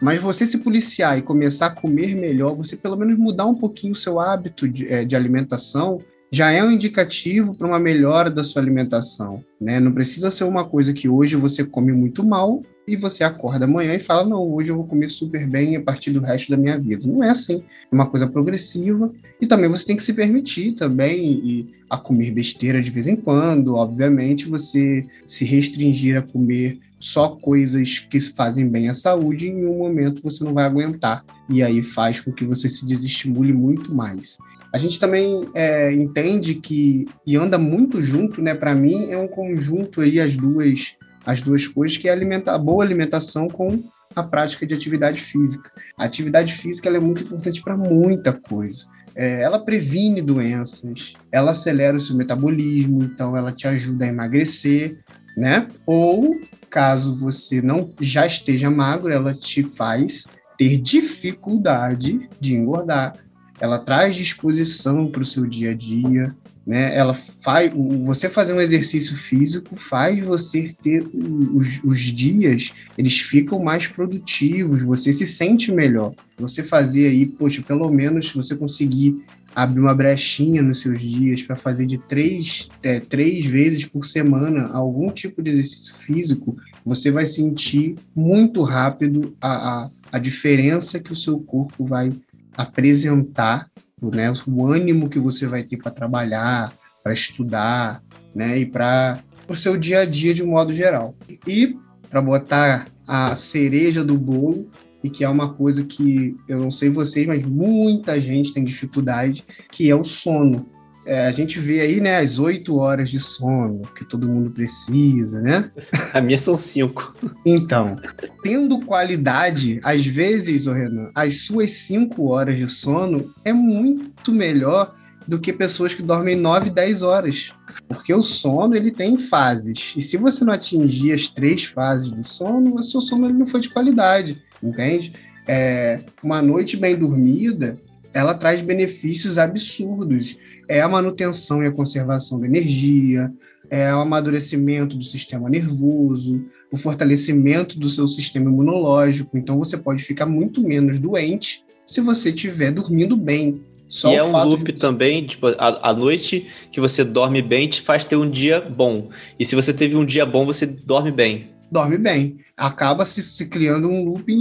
Mas 0.00 0.20
você 0.20 0.44
se 0.44 0.58
policiar 0.58 1.18
e 1.18 1.22
começar 1.22 1.66
a 1.66 1.70
comer 1.70 2.14
melhor, 2.14 2.54
você 2.54 2.76
pelo 2.76 2.96
menos 2.96 3.16
mudar 3.18 3.46
um 3.46 3.54
pouquinho 3.54 3.92
o 3.92 3.96
seu 3.96 4.20
hábito 4.20 4.68
de, 4.68 4.88
é, 4.88 5.04
de 5.04 5.16
alimentação, 5.16 6.00
já 6.30 6.50
é 6.50 6.62
um 6.62 6.70
indicativo 6.70 7.54
para 7.54 7.66
uma 7.66 7.78
melhora 7.78 8.30
da 8.30 8.42
sua 8.42 8.60
alimentação. 8.60 9.44
Né? 9.60 9.78
Não 9.78 9.92
precisa 9.92 10.30
ser 10.30 10.44
uma 10.44 10.64
coisa 10.64 10.92
que 10.92 11.08
hoje 11.08 11.36
você 11.36 11.64
come 11.64 11.92
muito 11.92 12.24
mal 12.24 12.62
e 12.86 12.96
você 12.96 13.22
acorda 13.22 13.64
amanhã 13.64 13.94
e 13.94 14.00
fala: 14.00 14.28
Não, 14.28 14.42
hoje 14.42 14.70
eu 14.70 14.76
vou 14.76 14.86
comer 14.86 15.10
super 15.10 15.46
bem 15.48 15.76
a 15.76 15.80
partir 15.80 16.10
do 16.10 16.20
resto 16.20 16.50
da 16.50 16.56
minha 16.56 16.78
vida. 16.78 17.06
Não 17.06 17.22
é 17.22 17.30
assim. 17.30 17.62
É 17.90 17.94
uma 17.94 18.06
coisa 18.06 18.26
progressiva 18.26 19.12
e 19.40 19.46
também 19.46 19.70
você 19.70 19.86
tem 19.86 19.96
que 19.96 20.02
se 20.02 20.12
permitir 20.12 20.72
também 20.72 21.30
e, 21.30 21.82
a 21.88 21.98
comer 21.98 22.30
besteira 22.30 22.80
de 22.80 22.90
vez 22.90 23.06
em 23.06 23.16
quando. 23.16 23.74
Obviamente, 23.74 24.48
você 24.48 25.04
se 25.26 25.44
restringir 25.44 26.16
a 26.16 26.22
comer 26.22 26.78
só 26.98 27.30
coisas 27.30 27.98
que 27.98 28.20
fazem 28.20 28.68
bem 28.68 28.88
à 28.88 28.94
saúde, 28.94 29.48
em 29.48 29.66
um 29.66 29.78
momento 29.78 30.22
você 30.22 30.42
não 30.44 30.54
vai 30.54 30.64
aguentar. 30.64 31.24
E 31.48 31.62
aí 31.62 31.82
faz 31.82 32.20
com 32.20 32.32
que 32.32 32.44
você 32.44 32.70
se 32.70 32.86
desestimule 32.86 33.52
muito 33.52 33.94
mais. 33.94 34.38
A 34.72 34.78
gente 34.78 34.98
também 34.98 35.42
é, 35.52 35.92
entende 35.92 36.54
que, 36.54 37.06
e 37.26 37.36
anda 37.36 37.58
muito 37.58 38.02
junto, 38.02 38.40
né? 38.40 38.54
Para 38.54 38.74
mim, 38.74 39.10
é 39.10 39.18
um 39.18 39.28
conjunto 39.28 40.00
aí 40.00 40.18
as 40.18 40.34
duas 40.34 40.96
as 41.24 41.40
duas 41.40 41.66
coisas, 41.66 41.96
que 41.96 42.08
é 42.08 42.12
alimentar, 42.12 42.54
a 42.54 42.58
boa 42.58 42.84
alimentação 42.84 43.48
com 43.48 43.82
a 44.14 44.22
prática 44.22 44.66
de 44.66 44.74
atividade 44.74 45.20
física. 45.20 45.70
A 45.96 46.04
atividade 46.04 46.52
física 46.54 46.88
é 46.88 47.00
muito 47.00 47.24
importante 47.24 47.62
para 47.62 47.76
muita 47.76 48.32
coisa. 48.32 48.86
É, 49.14 49.42
ela 49.42 49.58
previne 49.58 50.22
doenças, 50.22 51.12
ela 51.30 51.50
acelera 51.50 51.96
o 51.96 52.00
seu 52.00 52.16
metabolismo, 52.16 53.02
então 53.04 53.36
ela 53.36 53.52
te 53.52 53.68
ajuda 53.68 54.04
a 54.04 54.08
emagrecer, 54.08 54.98
né? 55.36 55.68
Ou, 55.86 56.40
caso 56.70 57.14
você 57.14 57.60
não 57.60 57.90
já 58.00 58.26
esteja 58.26 58.70
magro, 58.70 59.12
ela 59.12 59.34
te 59.34 59.62
faz 59.62 60.24
ter 60.56 60.78
dificuldade 60.78 62.28
de 62.40 62.54
engordar. 62.54 63.14
Ela 63.60 63.78
traz 63.78 64.16
disposição 64.16 65.06
para 65.06 65.22
o 65.22 65.26
seu 65.26 65.46
dia 65.46 65.70
a 65.70 65.74
dia, 65.74 66.34
né? 66.66 66.96
Ela 66.96 67.14
faz, 67.14 67.72
você 68.04 68.28
fazer 68.28 68.52
um 68.52 68.60
exercício 68.60 69.16
físico 69.16 69.74
faz 69.74 70.22
você 70.24 70.74
ter 70.82 71.04
os, 71.12 71.80
os 71.84 72.00
dias, 72.00 72.72
eles 72.96 73.18
ficam 73.18 73.58
mais 73.62 73.86
produtivos, 73.86 74.82
você 74.82 75.12
se 75.12 75.26
sente 75.26 75.72
melhor. 75.72 76.14
Você 76.38 76.62
fazer 76.62 77.08
aí, 77.08 77.26
poxa, 77.26 77.62
pelo 77.62 77.90
menos 77.90 78.32
você 78.32 78.56
conseguir 78.56 79.22
abrir 79.54 79.80
uma 79.80 79.94
brechinha 79.94 80.62
nos 80.62 80.80
seus 80.80 81.00
dias 81.00 81.42
para 81.42 81.56
fazer 81.56 81.86
de 81.86 81.98
três, 81.98 82.68
é, 82.82 83.00
três 83.00 83.44
vezes 83.44 83.84
por 83.84 84.06
semana 84.06 84.68
algum 84.68 85.10
tipo 85.10 85.42
de 85.42 85.50
exercício 85.50 85.94
físico, 85.96 86.56
você 86.84 87.10
vai 87.10 87.26
sentir 87.26 87.96
muito 88.14 88.62
rápido 88.62 89.36
a, 89.40 89.52
a, 89.52 89.90
a 90.12 90.18
diferença 90.18 90.98
que 90.98 91.12
o 91.12 91.16
seu 91.16 91.38
corpo 91.38 91.84
vai 91.84 92.12
apresentar 92.56 93.70
né? 94.10 94.32
O 94.46 94.66
ânimo 94.66 95.08
que 95.08 95.18
você 95.18 95.46
vai 95.46 95.62
ter 95.62 95.76
para 95.76 95.90
trabalhar, 95.90 96.72
para 97.02 97.12
estudar, 97.12 98.02
né? 98.34 98.58
E 98.58 98.66
para 98.66 99.20
o 99.48 99.54
seu 99.54 99.76
dia 99.76 100.00
a 100.00 100.04
dia 100.04 100.34
de 100.34 100.42
um 100.42 100.48
modo 100.48 100.74
geral. 100.74 101.14
E 101.46 101.76
para 102.08 102.20
botar 102.20 102.88
a 103.06 103.34
cereja 103.34 104.04
do 104.04 104.16
bolo, 104.16 104.68
e 105.02 105.10
que 105.10 105.24
é 105.24 105.28
uma 105.28 105.52
coisa 105.52 105.84
que 105.84 106.36
eu 106.48 106.60
não 106.60 106.70
sei 106.70 106.88
vocês, 106.88 107.26
mas 107.26 107.44
muita 107.44 108.20
gente 108.20 108.54
tem 108.54 108.62
dificuldade, 108.62 109.44
que 109.70 109.90
é 109.90 109.96
o 109.96 110.04
sono. 110.04 110.66
É, 111.04 111.26
a 111.26 111.32
gente 111.32 111.58
vê 111.58 111.80
aí, 111.80 112.00
né, 112.00 112.18
as 112.18 112.38
oito 112.38 112.76
horas 112.76 113.10
de 113.10 113.18
sono 113.18 113.82
que 113.96 114.04
todo 114.04 114.28
mundo 114.28 114.50
precisa, 114.50 115.40
né? 115.40 115.68
A 116.14 116.20
minha 116.20 116.38
são 116.38 116.56
cinco. 116.56 117.14
Então, 117.44 117.96
tendo 118.42 118.80
qualidade, 118.80 119.80
às 119.82 120.06
vezes, 120.06 120.66
ô 120.66 120.72
Renan, 120.72 121.10
as 121.14 121.42
suas 121.42 121.72
cinco 121.72 122.28
horas 122.28 122.56
de 122.56 122.68
sono 122.68 123.34
é 123.44 123.52
muito 123.52 124.32
melhor 124.32 124.94
do 125.26 125.40
que 125.40 125.52
pessoas 125.52 125.94
que 125.94 126.02
dormem 126.02 126.36
nove, 126.36 126.70
dez 126.70 127.02
horas. 127.02 127.52
Porque 127.88 128.14
o 128.14 128.22
sono, 128.22 128.74
ele 128.74 128.90
tem 128.90 129.16
fases. 129.16 129.94
E 129.96 130.02
se 130.02 130.16
você 130.16 130.44
não 130.44 130.52
atingir 130.52 131.12
as 131.12 131.28
três 131.28 131.64
fases 131.64 132.10
do 132.12 132.24
sono, 132.24 132.76
o 132.76 132.82
seu 132.82 133.00
sono 133.00 133.26
ele 133.26 133.38
não 133.38 133.46
foi 133.46 133.60
de 133.60 133.68
qualidade, 133.68 134.42
entende? 134.62 135.12
É, 135.46 136.00
uma 136.22 136.40
noite 136.40 136.76
bem 136.76 136.96
dormida, 136.96 137.76
ela 138.12 138.34
traz 138.34 138.60
benefícios 138.60 139.38
absurdos. 139.38 140.36
É 140.68 140.80
a 140.80 140.88
manutenção 140.88 141.62
e 141.62 141.66
a 141.66 141.72
conservação 141.72 142.38
da 142.38 142.46
energia, 142.46 143.32
é 143.70 143.94
o 143.94 144.00
amadurecimento 144.00 144.96
do 144.96 145.04
sistema 145.04 145.48
nervoso, 145.48 146.44
o 146.70 146.76
fortalecimento 146.76 147.78
do 147.78 147.88
seu 147.88 148.06
sistema 148.06 148.50
imunológico. 148.50 149.36
Então 149.36 149.58
você 149.58 149.76
pode 149.76 150.02
ficar 150.02 150.26
muito 150.26 150.62
menos 150.62 150.98
doente 150.98 151.64
se 151.86 152.00
você 152.00 152.30
estiver 152.30 152.70
dormindo 152.70 153.16
bem. 153.16 153.62
Só 153.88 154.10
e 154.10 154.16
é 154.16 154.24
um 154.24 154.44
loop 154.44 154.72
de... 154.72 154.78
também, 154.78 155.26
tipo, 155.26 155.48
a, 155.48 155.90
a, 155.90 155.92
noite 155.92 156.46
que 156.70 156.80
você 156.80 157.04
dorme 157.04 157.42
bem 157.42 157.68
te 157.68 157.82
faz 157.82 158.06
ter 158.06 158.16
um 158.16 158.28
dia 158.28 158.58
bom. 158.58 159.10
E 159.38 159.44
se 159.44 159.54
você 159.54 159.72
teve 159.72 159.96
um 159.96 160.04
dia 160.04 160.24
bom, 160.24 160.46
você 160.46 160.64
dorme 160.64 161.10
bem. 161.10 161.50
Dorme 161.70 161.98
bem. 161.98 162.38
Acaba 162.56 163.04
se, 163.04 163.22
se 163.22 163.46
criando 163.48 163.88
um 163.88 164.02
loop 164.04 164.32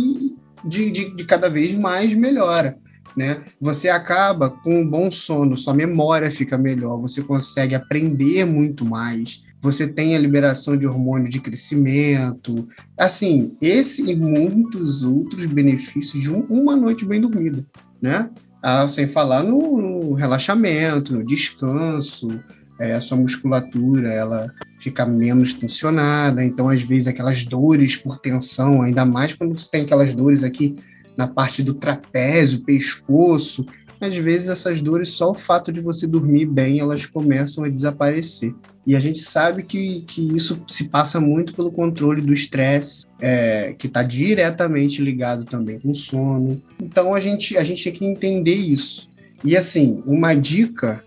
de, 0.64 0.92
de, 0.92 1.16
de 1.16 1.26
cada 1.26 1.50
vez 1.50 1.74
mais 1.74 2.14
melhora 2.14 2.78
né? 3.16 3.42
Você 3.60 3.90
acaba 3.90 4.50
com 4.50 4.82
um 4.82 4.88
bom 4.88 5.12
sono, 5.12 5.58
sua 5.58 5.74
memória 5.74 6.32
fica 6.32 6.58
melhor, 6.58 6.98
você 6.98 7.22
consegue 7.22 7.76
aprender 7.76 8.46
muito 8.46 8.86
mais, 8.86 9.44
você 9.60 9.88
tem 9.88 10.16
a 10.16 10.20
liberação 10.20 10.76
de 10.76 10.88
hormônio 10.88 11.30
de 11.30 11.40
crescimento, 11.40 12.68
assim, 12.98 13.56
esse 13.62 14.10
e 14.10 14.16
muitos 14.16 15.04
outros 15.04 15.46
benefícios 15.46 16.24
de 16.24 16.32
um, 16.32 16.42
uma 16.50 16.76
noite 16.76 17.06
bem 17.06 17.22
dormida, 17.22 17.66
né? 18.02 18.30
Ah, 18.64 18.88
sem 18.88 19.08
falar 19.08 19.44
no, 19.44 19.82
no 19.82 20.14
relaxamento, 20.14 21.14
no 21.14 21.26
descanso, 21.26 22.40
é, 22.80 22.96
a 22.96 23.02
sua 23.02 23.18
musculatura 23.18 24.12
ela 24.12 24.52
fica 24.80 25.06
menos 25.06 25.54
tensionada, 25.54 26.44
então 26.44 26.68
às 26.70 26.82
vezes 26.82 27.08
aquelas 27.08 27.46
dores 27.46 27.96
por 27.96 28.20
tensão, 28.20 28.82
ainda 28.82 29.06
mais 29.06 29.34
quando 29.34 29.58
você 29.58 29.70
tem 29.70 29.84
aquelas 29.84 30.16
dores 30.16 30.44
aqui 30.44 30.76
na 31.22 31.28
parte 31.28 31.62
do 31.62 31.76
trapézio, 31.76 32.62
pescoço. 32.62 33.66
Às 34.00 34.18
vezes 34.18 34.50
essas 34.50 34.82
dores, 34.82 35.10
só 35.10 35.30
o 35.30 35.36
fato 35.36 35.72
de 35.72 35.80
você 35.80 36.08
dormir 36.08 36.48
bem, 36.48 36.80
elas 36.80 37.06
começam 37.06 37.64
a 37.64 37.70
desaparecer. 37.70 38.56
E 38.88 38.96
a 38.96 39.00
gente 39.00 39.20
sabe 39.20 39.62
que, 39.62 40.02
que 40.08 40.36
isso 40.36 40.64
se 40.68 40.90
passa 40.90 41.22
muito 41.22 41.54
pelo 41.54 41.72
controle 41.72 42.20
do 42.20 42.34
estresse, 42.34 43.06
é, 43.20 43.76
que 43.78 43.86
está 43.86 44.02
diretamente 44.02 45.04
ligado 45.04 45.46
também 45.46 45.80
com 45.80 45.92
o 45.92 45.96
sono. 45.96 46.60
Então 46.82 47.14
a 47.14 47.20
gente, 47.20 47.56
a 47.56 47.64
gente 47.64 47.84
tem 47.84 47.94
que 47.94 48.06
entender 48.06 48.56
isso. 48.56 49.08
E 49.46 49.56
assim, 49.56 50.02
uma 50.08 50.34
dica, 50.34 51.04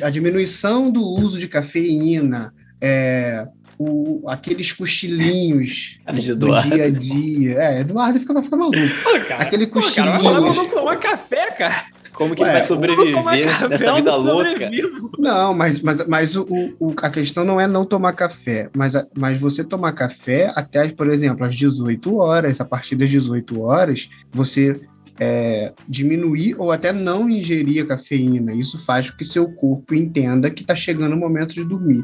a 0.00 0.10
diminuição 0.10 0.92
do 0.92 1.02
uso 1.02 1.40
de 1.40 1.48
cafeína, 1.48 2.54
é, 2.80 3.48
o, 3.78 4.28
aqueles 4.28 4.72
cochilinhos 4.72 5.98
do 6.36 6.60
dia 6.62 6.84
a 6.84 6.90
dia. 6.90 7.58
É, 7.58 7.80
Eduardo 7.80 8.20
fica, 8.20 8.42
fica 8.42 8.56
maluco. 8.56 8.78
Pô, 9.02 9.20
cara, 9.26 9.42
Aquele 9.42 9.66
cochilinho. 9.66 10.16
Pô, 10.18 10.22
cara, 10.22 10.40
não 10.40 10.66
tomar 10.66 10.96
café, 10.96 11.50
cara. 11.50 11.84
Como 12.12 12.34
que 12.34 12.42
Ué, 12.42 12.48
ele 12.48 12.52
vai 12.54 12.62
sobreviver 12.62 13.68
nessa 13.68 13.94
vida 13.94 14.16
louca? 14.16 14.70
Não, 15.18 15.52
mas, 15.52 15.80
mas, 15.80 16.06
mas 16.06 16.34
o, 16.34 16.46
o, 16.80 16.94
a 17.02 17.10
questão 17.10 17.44
não 17.44 17.60
é 17.60 17.66
não 17.66 17.84
tomar 17.84 18.14
café, 18.14 18.70
mas, 18.74 18.94
mas 19.14 19.38
você 19.38 19.62
tomar 19.62 19.92
café 19.92 20.50
até, 20.56 20.88
por 20.88 21.10
exemplo, 21.10 21.44
às 21.44 21.54
18 21.54 22.16
horas, 22.16 22.58
a 22.58 22.64
partir 22.64 22.96
das 22.96 23.10
18 23.10 23.60
horas, 23.60 24.08
você 24.32 24.80
é, 25.20 25.74
diminuir 25.86 26.54
ou 26.58 26.72
até 26.72 26.90
não 26.90 27.28
ingerir 27.28 27.84
a 27.84 27.86
cafeína. 27.86 28.54
Isso 28.54 28.78
faz 28.78 29.10
com 29.10 29.18
que 29.18 29.24
seu 29.24 29.52
corpo 29.52 29.94
entenda 29.94 30.50
que 30.50 30.62
está 30.62 30.74
chegando 30.74 31.12
o 31.12 31.18
momento 31.18 31.52
de 31.52 31.64
dormir 31.64 32.02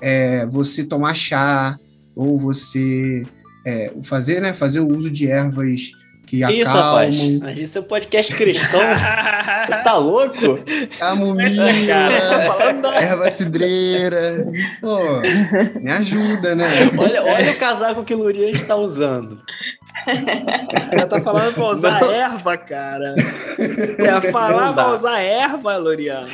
é, 0.00 0.46
você 0.46 0.84
tomar 0.84 1.14
chá 1.14 1.78
ou 2.14 2.38
você 2.38 3.24
é, 3.64 3.92
fazer, 4.02 4.40
né, 4.40 4.52
fazer 4.52 4.80
o 4.80 4.88
uso 4.88 5.10
de 5.10 5.30
ervas 5.30 5.92
que 6.26 6.44
acalmam. 6.44 6.62
Isso, 6.62 6.72
rapaz. 6.72 7.58
Isso 7.58 7.78
é 7.78 7.80
um 7.80 7.84
podcast 7.84 8.34
cristão. 8.34 8.80
Você 9.68 9.82
tá 9.82 9.96
louco? 9.96 10.60
Camomila, 10.98 11.68
erva 13.00 13.30
cidreira. 13.30 14.46
Pô, 14.80 15.20
me 15.80 15.90
ajuda, 15.90 16.54
né? 16.54 16.66
Olha, 16.96 17.22
olha 17.22 17.52
o 17.52 17.56
casaco 17.58 18.04
que 18.04 18.14
o 18.14 18.18
Lurian 18.18 18.50
está 18.50 18.76
usando. 18.76 19.40
Ela 20.92 21.06
tá 21.06 21.20
falando 21.20 21.54
pra 21.54 21.64
usar 21.66 22.00
não. 22.00 22.10
erva, 22.10 22.56
cara. 22.56 23.14
Quer 23.96 24.32
falar 24.32 24.72
pra 24.72 24.92
usar 24.92 25.20
erva, 25.20 25.76
Loriano? 25.76 26.28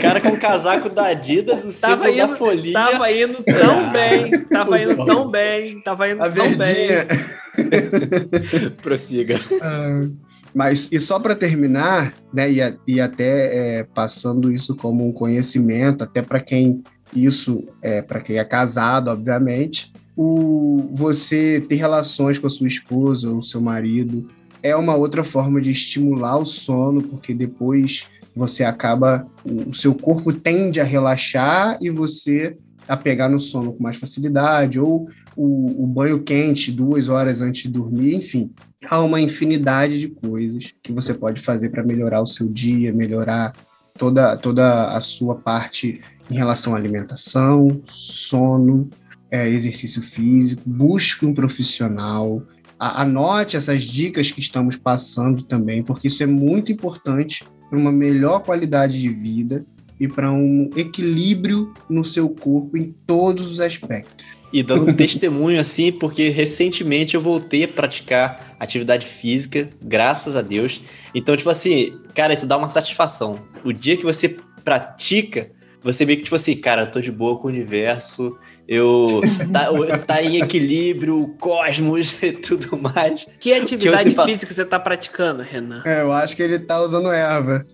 cara 0.00 0.20
com 0.20 0.30
o 0.30 0.38
casaco 0.38 0.88
da 0.88 1.06
Adidas, 1.06 1.64
o 1.64 1.72
símbolo 1.72 2.08
indo, 2.08 2.28
da 2.28 2.36
folhinha. 2.36 2.72
Tava 2.72 3.12
indo 3.12 3.42
tão 3.42 3.90
bem, 3.90 4.44
tava 4.44 4.82
indo 4.82 5.06
tão 5.06 5.30
bem, 5.30 5.80
tava 5.80 6.08
indo 6.08 6.22
A 6.22 6.30
tão 6.30 6.44
verdinha. 6.48 7.06
bem. 7.06 8.70
Prossiga. 8.82 9.38
Ah, 9.62 10.08
mas, 10.54 10.88
e 10.92 11.00
só 11.00 11.18
para 11.18 11.34
terminar, 11.34 12.12
né, 12.32 12.50
e, 12.50 12.58
e 12.86 13.00
até 13.00 13.78
é, 13.80 13.84
passando 13.84 14.52
isso 14.52 14.76
como 14.76 15.06
um 15.06 15.12
conhecimento, 15.12 16.04
até 16.04 16.20
para 16.20 16.40
quem 16.40 16.82
isso 17.14 17.64
é 17.82 18.00
para 18.00 18.20
quem 18.20 18.38
é 18.38 18.44
casado, 18.44 19.08
obviamente, 19.08 19.92
o 20.16 20.90
você 20.92 21.64
ter 21.68 21.76
relações 21.76 22.38
com 22.38 22.46
a 22.46 22.50
sua 22.50 22.68
esposa 22.68 23.30
ou 23.30 23.42
seu 23.42 23.60
marido 23.60 24.28
é 24.62 24.76
uma 24.76 24.94
outra 24.94 25.24
forma 25.24 25.60
de 25.60 25.72
estimular 25.72 26.36
o 26.38 26.46
sono, 26.46 27.02
porque 27.02 27.34
depois 27.34 28.06
você 28.34 28.64
acaba, 28.64 29.26
o 29.44 29.74
seu 29.74 29.94
corpo 29.94 30.32
tende 30.32 30.80
a 30.80 30.84
relaxar 30.84 31.76
e 31.80 31.90
você 31.90 32.56
a 32.88 32.96
pegar 32.96 33.28
no 33.28 33.40
sono 33.40 33.72
com 33.72 33.82
mais 33.82 33.96
facilidade, 33.96 34.78
ou 34.78 35.08
o, 35.36 35.84
o 35.84 35.86
banho 35.86 36.22
quente 36.22 36.72
duas 36.72 37.08
horas 37.08 37.40
antes 37.40 37.62
de 37.62 37.68
dormir, 37.68 38.14
enfim. 38.14 38.50
Há 38.88 39.00
uma 39.00 39.20
infinidade 39.20 39.98
de 39.98 40.08
coisas 40.08 40.74
que 40.82 40.92
você 40.92 41.14
pode 41.14 41.40
fazer 41.40 41.70
para 41.70 41.84
melhorar 41.84 42.20
o 42.20 42.26
seu 42.26 42.48
dia, 42.48 42.92
melhorar 42.92 43.52
toda, 43.96 44.36
toda 44.36 44.96
a 44.96 45.00
sua 45.00 45.36
parte 45.36 46.00
em 46.30 46.34
relação 46.34 46.74
à 46.74 46.78
alimentação, 46.78 47.80
sono, 47.88 48.88
é, 49.32 49.48
exercício 49.48 50.02
físico, 50.02 50.62
busque 50.66 51.24
um 51.24 51.32
profissional, 51.32 52.42
anote 52.78 53.56
essas 53.56 53.82
dicas 53.82 54.30
que 54.30 54.40
estamos 54.40 54.76
passando 54.76 55.42
também, 55.42 55.82
porque 55.82 56.08
isso 56.08 56.22
é 56.22 56.26
muito 56.26 56.70
importante 56.70 57.42
para 57.70 57.78
uma 57.78 57.90
melhor 57.90 58.40
qualidade 58.40 59.00
de 59.00 59.08
vida 59.08 59.64
e 59.98 60.06
para 60.06 60.30
um 60.30 60.68
equilíbrio 60.76 61.72
no 61.88 62.04
seu 62.04 62.28
corpo 62.28 62.76
em 62.76 62.94
todos 63.06 63.50
os 63.50 63.60
aspectos. 63.60 64.26
E 64.52 64.62
dando 64.62 64.92
testemunho 64.94 65.58
assim, 65.58 65.90
porque 65.90 66.28
recentemente 66.28 67.14
eu 67.14 67.20
voltei 67.20 67.64
a 67.64 67.68
praticar 67.68 68.54
atividade 68.60 69.06
física, 69.06 69.70
graças 69.80 70.36
a 70.36 70.42
Deus. 70.42 70.82
Então, 71.14 71.34
tipo 71.34 71.48
assim, 71.48 71.98
cara, 72.14 72.34
isso 72.34 72.46
dá 72.46 72.58
uma 72.58 72.68
satisfação. 72.68 73.38
O 73.64 73.72
dia 73.72 73.96
que 73.96 74.04
você 74.04 74.36
pratica, 74.62 75.50
você 75.82 76.04
vê 76.04 76.16
que, 76.16 76.24
tipo 76.24 76.34
assim, 76.34 76.54
cara, 76.56 76.82
eu 76.82 76.92
tô 76.92 77.00
de 77.00 77.10
boa 77.10 77.38
com 77.38 77.48
o 77.48 77.50
universo, 77.50 78.36
eu 78.66 79.20
tá, 79.52 79.98
tá 79.98 80.22
em 80.22 80.38
equilíbrio, 80.38 81.20
o 81.20 81.28
cosmos 81.28 82.14
e 82.22 82.32
tudo 82.32 82.76
mais. 82.76 83.26
Que 83.38 83.52
atividade 83.52 84.14
que 84.14 84.24
física 84.24 84.54
fala... 84.54 84.54
você 84.54 84.64
tá 84.64 84.78
praticando, 84.78 85.42
Renan? 85.42 85.82
É, 85.84 86.02
eu 86.02 86.12
acho 86.12 86.36
que 86.36 86.42
ele 86.42 86.58
tá 86.58 86.80
usando 86.80 87.10
erva. 87.10 87.64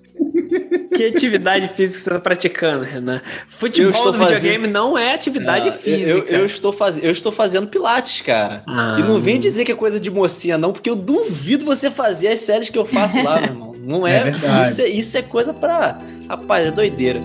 Que 0.94 1.04
atividade 1.04 1.68
física 1.74 2.00
você 2.00 2.08
está 2.10 2.20
praticando, 2.20 2.84
Renan? 2.84 3.20
Futebol 3.46 4.06
no 4.06 4.12
videogame 4.12 4.58
fazendo... 4.58 4.72
não 4.72 4.98
é 4.98 5.14
atividade 5.14 5.70
física. 5.78 6.10
Eu, 6.10 6.24
eu, 6.26 6.46
estou 6.46 6.72
faz... 6.72 7.02
eu 7.02 7.10
estou 7.10 7.30
fazendo 7.30 7.68
pilates, 7.68 8.22
cara. 8.22 8.64
Ah. 8.66 8.96
E 8.98 9.02
não 9.02 9.20
vem 9.20 9.38
dizer 9.38 9.64
que 9.64 9.72
é 9.72 9.76
coisa 9.76 10.00
de 10.00 10.10
mocinha, 10.10 10.58
não, 10.58 10.72
porque 10.72 10.90
eu 10.90 10.96
duvido 10.96 11.64
você 11.64 11.90
fazer 11.90 12.28
as 12.28 12.40
séries 12.40 12.70
que 12.70 12.78
eu 12.78 12.84
faço 12.84 13.22
lá, 13.22 13.40
meu 13.40 13.50
irmão. 13.50 13.74
Não 13.78 14.06
é. 14.06 14.24
é. 14.28 14.62
Isso, 14.62 14.82
é, 14.82 14.88
isso 14.88 15.16
é 15.16 15.22
coisa 15.22 15.54
pra. 15.54 15.98
Rapaz, 16.28 16.66
é 16.66 16.70
doideira. 16.70 17.20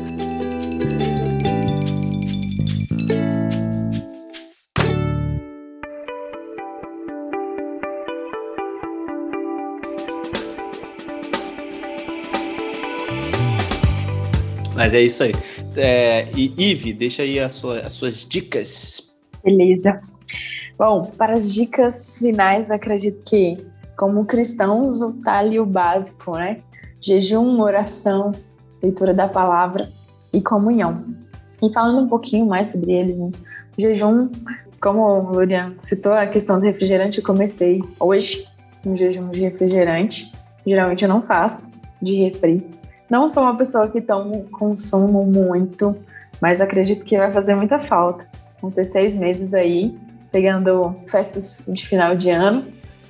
Mas 14.83 14.93
é 14.93 14.99
isso 14.99 15.23
aí. 15.23 15.31
É, 15.77 16.27
e 16.35 16.53
Ive, 16.57 16.91
deixa 16.91 17.23
aí 17.23 17.49
sua, 17.49 17.79
as 17.79 17.93
suas 17.93 18.27
dicas. 18.27 19.13
Beleza. 19.41 19.97
Bom, 20.77 21.05
para 21.17 21.37
as 21.37 21.53
dicas 21.53 22.17
finais, 22.17 22.69
acredito 22.69 23.23
que, 23.23 23.57
como 23.97 24.25
cristãos, 24.25 24.99
tá 25.23 25.37
ali 25.37 25.57
o 25.57 25.65
básico, 25.65 26.31
né? 26.31 26.57
Jejum, 26.99 27.61
oração, 27.61 28.33
leitura 28.81 29.13
da 29.13 29.25
palavra 29.25 29.89
e 30.33 30.41
comunhão. 30.41 31.05
E 31.61 31.73
falando 31.73 32.03
um 32.03 32.09
pouquinho 32.09 32.45
mais 32.45 32.67
sobre 32.67 32.91
ele, 32.91 33.13
né? 33.13 33.31
jejum, 33.77 34.29
como 34.81 35.01
o 35.01 35.31
Lurian 35.31 35.75
citou 35.79 36.11
a 36.11 36.27
questão 36.27 36.59
do 36.59 36.65
refrigerante, 36.65 37.19
eu 37.19 37.23
comecei 37.23 37.81
hoje 37.97 38.45
um 38.85 38.97
jejum 38.97 39.29
de 39.29 39.39
refrigerante. 39.39 40.29
Geralmente 40.67 41.03
eu 41.03 41.09
não 41.09 41.21
faço 41.21 41.71
de 42.01 42.15
refri, 42.15 42.67
não 43.09 43.29
sou 43.29 43.43
uma 43.43 43.55
pessoa 43.55 43.87
que 43.87 44.01
tomo, 44.01 44.45
consumo 44.51 45.25
muito, 45.25 45.95
mas 46.41 46.61
acredito 46.61 47.03
que 47.03 47.17
vai 47.17 47.31
fazer 47.31 47.55
muita 47.55 47.79
falta. 47.79 48.27
Vão 48.61 48.71
ser 48.71 48.85
seis 48.85 49.15
meses 49.15 49.53
aí, 49.53 49.97
pegando 50.31 50.95
festas 51.05 51.67
de 51.69 51.87
final 51.87 52.15
de 52.15 52.29
ano. 52.29 52.65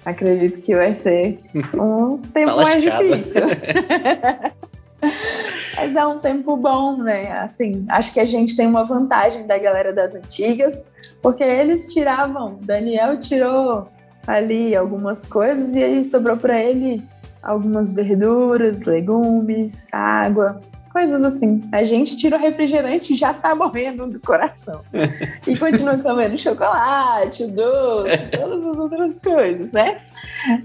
Acredito 0.06 0.60
que 0.60 0.76
vai 0.76 0.94
ser 0.94 1.40
um 1.74 2.18
tempo 2.34 2.52
tá 2.52 2.56
mais 2.56 2.82
difícil. 2.82 3.44
Mas 5.76 5.96
é 5.96 6.06
um 6.06 6.20
tempo 6.20 6.56
bom, 6.56 6.98
né? 6.98 7.40
Assim, 7.40 7.86
acho 7.90 8.14
que 8.14 8.20
a 8.20 8.26
gente 8.26 8.56
tem 8.56 8.68
uma 8.68 8.84
vantagem 8.84 9.46
da 9.46 9.58
galera 9.58 9.92
das 9.92 10.16
antigas, 10.16 10.86
porque 11.22 11.44
eles 11.44 11.94
tiravam, 11.94 12.60
Daniel 12.62 13.20
tirou 13.20 13.88
ali 14.26 14.76
algumas 14.76 15.26
coisas 15.26 15.76
e 15.76 15.84
aí 15.84 16.04
sobrou 16.04 16.38
para 16.38 16.62
ele 16.62 17.04
algumas 17.44 17.94
verduras, 17.94 18.84
legumes, 18.84 19.94
água, 19.94 20.62
coisas 20.92 21.24
assim. 21.24 21.62
A 21.72 21.84
gente 21.84 22.16
tira 22.16 22.38
o 22.38 22.40
refrigerante 22.40 23.14
e 23.14 23.16
já 23.16 23.34
tá 23.34 23.54
morrendo 23.54 24.08
do 24.08 24.20
coração. 24.20 24.82
e 25.46 25.58
continua 25.58 25.98
comendo 25.98 26.38
chocolate, 26.38 27.46
doce, 27.48 28.18
todas 28.32 28.68
as 28.68 28.78
outras 28.78 29.20
coisas, 29.20 29.72
né? 29.72 30.02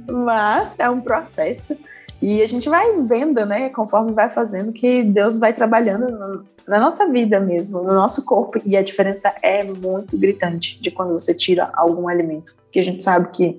Mas 0.08 0.78
é 0.78 0.88
um 0.88 1.00
processo 1.00 1.76
e 2.20 2.42
a 2.42 2.46
gente 2.46 2.68
vai 2.68 3.00
vendo, 3.02 3.44
né, 3.46 3.68
conforme 3.68 4.12
vai 4.12 4.28
fazendo, 4.28 4.72
que 4.72 5.04
Deus 5.04 5.38
vai 5.38 5.52
trabalhando 5.52 6.10
no, 6.10 6.44
na 6.66 6.80
nossa 6.80 7.08
vida 7.08 7.38
mesmo, 7.38 7.82
no 7.82 7.94
nosso 7.94 8.24
corpo. 8.24 8.60
E 8.64 8.76
a 8.76 8.82
diferença 8.82 9.32
é 9.40 9.62
muito 9.62 10.18
gritante 10.18 10.80
de 10.82 10.90
quando 10.90 11.12
você 11.12 11.32
tira 11.32 11.70
algum 11.74 12.08
alimento, 12.08 12.52
que 12.72 12.80
a 12.80 12.82
gente 12.82 13.04
sabe 13.04 13.30
que 13.30 13.56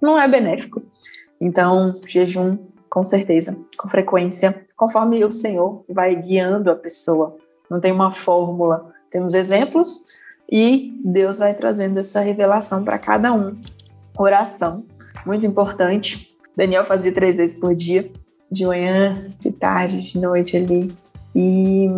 não 0.00 0.18
é 0.18 0.28
benéfico. 0.28 0.82
Então, 1.42 1.96
jejum, 2.06 2.56
com 2.88 3.02
certeza, 3.02 3.60
com 3.76 3.88
frequência, 3.88 4.64
conforme 4.76 5.24
o 5.24 5.32
Senhor 5.32 5.84
vai 5.88 6.14
guiando 6.14 6.70
a 6.70 6.76
pessoa. 6.76 7.36
Não 7.68 7.80
tem 7.80 7.90
uma 7.90 8.14
fórmula, 8.14 8.92
temos 9.10 9.34
exemplos 9.34 10.04
e 10.48 10.94
Deus 11.04 11.38
vai 11.38 11.52
trazendo 11.52 11.98
essa 11.98 12.20
revelação 12.20 12.84
para 12.84 12.96
cada 12.96 13.32
um. 13.32 13.60
Oração, 14.16 14.84
muito 15.26 15.44
importante. 15.44 16.32
Daniel 16.56 16.84
fazia 16.84 17.12
três 17.12 17.38
vezes 17.38 17.58
por 17.58 17.74
dia, 17.74 18.08
de 18.48 18.64
manhã, 18.64 19.20
de 19.40 19.50
tarde, 19.50 20.12
de 20.12 20.20
noite 20.20 20.56
ali. 20.56 20.96
E 21.34 21.88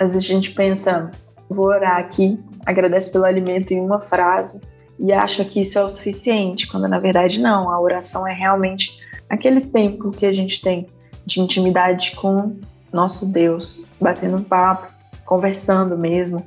às 0.00 0.14
vezes 0.14 0.28
a 0.28 0.32
gente 0.34 0.50
pensa, 0.50 1.12
vou 1.48 1.66
orar 1.66 1.98
aqui, 1.98 2.42
agradece 2.66 3.12
pelo 3.12 3.24
alimento 3.24 3.70
em 3.70 3.80
uma 3.80 4.00
frase 4.00 4.60
e 5.00 5.12
acha 5.12 5.44
que 5.44 5.62
isso 5.62 5.78
é 5.78 5.82
o 5.82 5.88
suficiente, 5.88 6.68
quando 6.68 6.86
na 6.86 6.98
verdade 6.98 7.40
não, 7.40 7.70
a 7.70 7.80
oração 7.80 8.28
é 8.28 8.34
realmente 8.34 9.00
aquele 9.28 9.62
tempo 9.62 10.10
que 10.10 10.26
a 10.26 10.32
gente 10.32 10.60
tem 10.60 10.86
de 11.24 11.40
intimidade 11.40 12.14
com 12.16 12.56
nosso 12.92 13.32
Deus, 13.32 13.86
batendo 14.00 14.36
um 14.36 14.42
papo, 14.42 14.92
conversando 15.24 15.96
mesmo 15.96 16.44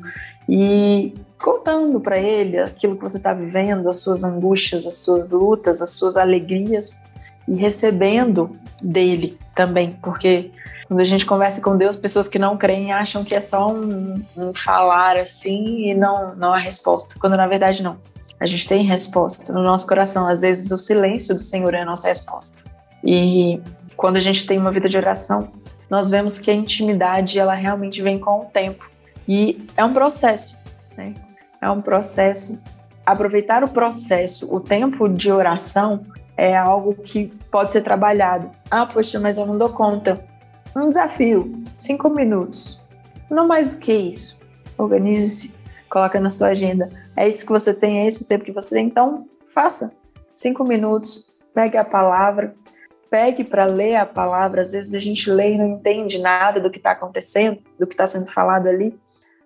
e 0.48 1.14
contando 1.42 2.00
para 2.00 2.20
ele 2.20 2.60
aquilo 2.60 2.96
que 2.96 3.02
você 3.02 3.18
está 3.18 3.34
vivendo, 3.34 3.90
as 3.90 3.98
suas 3.98 4.24
angústias, 4.24 4.86
as 4.86 4.96
suas 4.96 5.32
lutas, 5.32 5.82
as 5.82 5.92
suas 5.92 6.16
alegrias 6.16 7.02
e 7.48 7.56
recebendo 7.56 8.52
dele 8.82 9.38
também, 9.56 9.98
porque 10.02 10.52
quando 10.88 11.00
a 11.00 11.06
gente 11.06 11.26
conversa 11.26 11.60
com 11.60 11.76
Deus, 11.76 11.96
pessoas 11.96 12.28
que 12.28 12.38
não 12.38 12.56
creem 12.56 12.94
acham 12.94 13.24
que 13.24 13.36
é 13.36 13.42
só 13.42 13.74
um, 13.74 14.24
um 14.38 14.54
falar 14.54 15.18
assim 15.18 15.90
e 15.90 15.96
não, 15.96 16.36
não 16.36 16.54
há 16.54 16.58
resposta, 16.60 17.16
quando 17.20 17.36
na 17.36 17.48
verdade 17.48 17.82
não. 17.82 17.98
A 18.40 18.46
gente 18.46 18.68
tem 18.68 18.84
resposta 18.84 19.52
no 19.54 19.62
nosso 19.62 19.88
coração. 19.88 20.28
Às 20.28 20.42
vezes 20.42 20.72
o 20.72 20.78
silêncio 20.78 21.34
do 21.34 21.42
Senhor 21.42 21.74
é 21.74 21.82
a 21.82 21.86
nossa 21.86 22.08
resposta. 22.08 22.64
E 23.04 23.62
quando 23.96 24.18
a 24.18 24.20
gente 24.20 24.46
tem 24.46 24.58
uma 24.58 24.72
vida 24.72 24.90
de 24.90 24.98
oração, 24.98 25.52
nós 25.90 26.10
vemos 26.10 26.40
que 26.40 26.50
a 26.50 26.54
intimidade 26.54 27.38
ela 27.40 27.54
realmente 27.54 28.02
vem 28.02 28.18
com 28.18 28.40
o 28.40 28.46
tempo. 28.46 28.90
E 29.28 29.66
é 29.78 29.84
um 29.86 29.94
processo, 29.94 30.56
né? 30.98 31.14
É 31.62 31.70
um 31.70 31.82
processo. 31.82 32.62
Aproveitar 33.06 33.64
o 33.64 33.68
processo, 33.68 34.54
o 34.54 34.60
tempo 34.60 35.08
de 35.08 35.32
oração 35.32 36.06
é 36.36 36.58
algo 36.58 36.96
que 36.96 37.28
pode 37.52 37.72
ser 37.72 37.82
trabalhado. 37.82 38.50
Ah, 38.70 38.86
poxa, 38.86 39.20
mas 39.20 39.38
eu 39.38 39.46
não 39.46 39.58
dou 39.58 39.70
conta. 39.70 40.24
Um 40.76 40.90
desafio, 40.90 41.64
cinco 41.72 42.10
minutos. 42.10 42.82
Não 43.30 43.48
mais 43.48 43.74
do 43.74 43.80
que 43.80 43.94
isso. 43.94 44.38
Organize-se, 44.78 45.54
coloca 45.94 46.20
na 46.20 46.32
sua 46.32 46.48
agenda. 46.48 46.90
É 47.16 47.30
isso 47.30 47.46
que 47.46 47.52
você 47.52 47.72
tem, 47.72 48.00
é 48.00 48.08
esse 48.08 48.24
o 48.24 48.28
tempo 48.28 48.44
que 48.44 48.52
você 48.52 48.74
tem. 48.74 48.88
Então, 48.88 49.28
faça. 49.48 49.96
Cinco 50.32 50.64
minutos, 50.64 51.40
pegue 51.54 51.78
a 51.78 51.86
palavra, 51.86 52.56
pegue 53.12 53.44
para 53.44 53.66
ler 53.66 53.98
a 53.98 54.06
palavra. 54.06 54.62
Às 54.62 54.72
vezes 54.72 54.96
a 54.96 55.00
gente 55.00 55.30
lê 55.30 55.54
e 55.54 55.58
não 55.60 55.68
entende 55.68 56.18
nada 56.18 56.60
do 56.60 56.72
que 56.72 56.78
está 56.78 56.92
acontecendo, 56.92 57.60
do 57.78 57.86
que 57.86 57.94
está 57.94 58.08
sendo 58.08 58.26
falado 58.26 58.68
ali. 58.68 59.00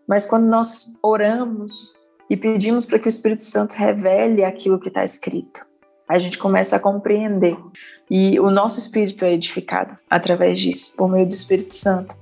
Mas 0.08 0.26
quando 0.26 0.46
nós 0.46 0.98
oramos 1.04 1.94
e 2.30 2.38
pedimos 2.38 2.86
para 2.86 2.98
que 2.98 3.08
o 3.08 3.10
Espírito 3.10 3.44
Santo 3.44 3.74
revele 3.74 4.46
aquilo 4.46 4.80
que 4.80 4.88
está 4.88 5.04
escrito, 5.04 5.66
a 6.08 6.18
gente 6.18 6.38
começa 6.38 6.78
a 6.78 6.80
compreender. 6.80 7.58
E 8.10 8.40
o 8.40 8.50
nosso 8.50 8.80
espírito 8.80 9.26
é 9.26 9.34
edificado 9.34 9.98
através 10.10 10.62
disso, 10.62 10.96
por 10.96 11.10
meio 11.10 11.28
do 11.28 11.34
Espírito 11.34 11.76
Santo. 11.76 12.16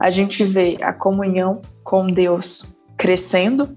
A 0.00 0.10
gente 0.10 0.42
vê 0.42 0.76
a 0.82 0.92
comunhão 0.92 1.62
com 1.84 2.08
Deus 2.08 2.76
crescendo 2.98 3.68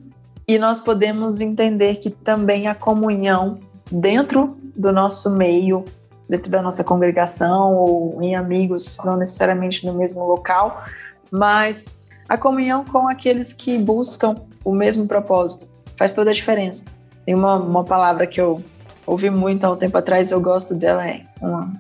e 0.48 0.58
nós 0.60 0.80
podemos 0.80 1.40
entender 1.40 1.96
que 1.96 2.10
também 2.10 2.68
a 2.68 2.76
comunhão 2.76 3.60
dentro 3.90 4.58
do 4.76 4.92
nosso 4.92 5.30
meio, 5.30 5.86
dentro 6.28 6.52
da 6.52 6.62
nossa 6.62 6.84
congregação 6.84 7.74
ou 7.74 8.22
em 8.22 8.36
amigos, 8.36 8.98
não 9.06 9.16
necessariamente 9.16 9.86
no 9.86 9.94
mesmo 9.94 10.26
local, 10.26 10.84
mas 11.30 11.86
a 12.28 12.38
comunhão 12.38 12.84
com 12.84 13.08
aqueles 13.08 13.54
que 13.54 13.78
buscam 13.78 14.36
o 14.66 14.74
mesmo 14.74 15.08
propósito 15.08 15.68
faz 15.98 16.14
toda 16.14 16.32
a 16.32 16.34
diferença. 16.34 16.86
Tem 17.26 17.36
uma, 17.36 17.56
uma 17.56 17.84
palavra 17.84 18.26
que 18.26 18.42
eu 18.42 18.62
ouvi 19.06 19.30
muito 19.30 19.64
há 19.64 19.72
um 19.72 19.76
tempo 19.76 19.98
atrás, 19.98 20.32
eu 20.32 20.42
gosto 20.42 20.74
dela, 20.74 21.08
é 21.08 21.22
uma 21.40 21.72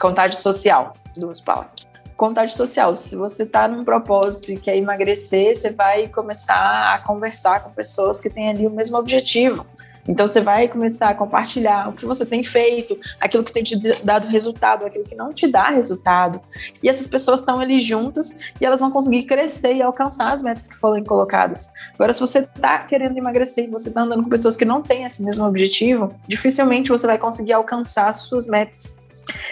contágio 0.00 0.38
social, 0.38 0.94
duas 1.16 1.40
palavras. 1.40 1.79
Contágio 2.20 2.54
social, 2.54 2.94
se 2.96 3.16
você 3.16 3.44
está 3.44 3.66
num 3.66 3.82
propósito 3.82 4.52
e 4.52 4.56
quer 4.58 4.76
emagrecer, 4.76 5.56
você 5.56 5.70
vai 5.70 6.06
começar 6.06 6.92
a 6.92 6.98
conversar 6.98 7.64
com 7.64 7.70
pessoas 7.70 8.20
que 8.20 8.28
têm 8.28 8.50
ali 8.50 8.66
o 8.66 8.70
mesmo 8.70 8.98
objetivo. 8.98 9.64
Então 10.06 10.26
você 10.26 10.38
vai 10.38 10.68
começar 10.68 11.08
a 11.08 11.14
compartilhar 11.14 11.88
o 11.88 11.94
que 11.94 12.04
você 12.04 12.26
tem 12.26 12.44
feito, 12.44 12.94
aquilo 13.18 13.42
que 13.42 13.50
tem 13.50 13.62
te 13.62 13.74
dado 14.04 14.28
resultado, 14.28 14.84
aquilo 14.84 15.04
que 15.04 15.14
não 15.14 15.32
te 15.32 15.46
dá 15.48 15.70
resultado. 15.70 16.42
E 16.82 16.90
essas 16.90 17.06
pessoas 17.06 17.40
estão 17.40 17.58
ali 17.58 17.78
juntas 17.78 18.38
e 18.60 18.66
elas 18.66 18.80
vão 18.80 18.90
conseguir 18.90 19.22
crescer 19.22 19.76
e 19.76 19.80
alcançar 19.80 20.30
as 20.30 20.42
metas 20.42 20.68
que 20.68 20.76
foram 20.76 21.02
colocadas. 21.02 21.70
Agora, 21.94 22.12
se 22.12 22.20
você 22.20 22.40
está 22.40 22.80
querendo 22.80 23.16
emagrecer 23.16 23.64
e 23.64 23.70
você 23.70 23.88
está 23.88 24.02
andando 24.02 24.24
com 24.24 24.28
pessoas 24.28 24.58
que 24.58 24.66
não 24.66 24.82
têm 24.82 25.04
esse 25.04 25.24
mesmo 25.24 25.46
objetivo, 25.46 26.14
dificilmente 26.28 26.90
você 26.90 27.06
vai 27.06 27.16
conseguir 27.16 27.54
alcançar 27.54 28.10
as 28.10 28.18
suas 28.18 28.46
metas. 28.46 28.99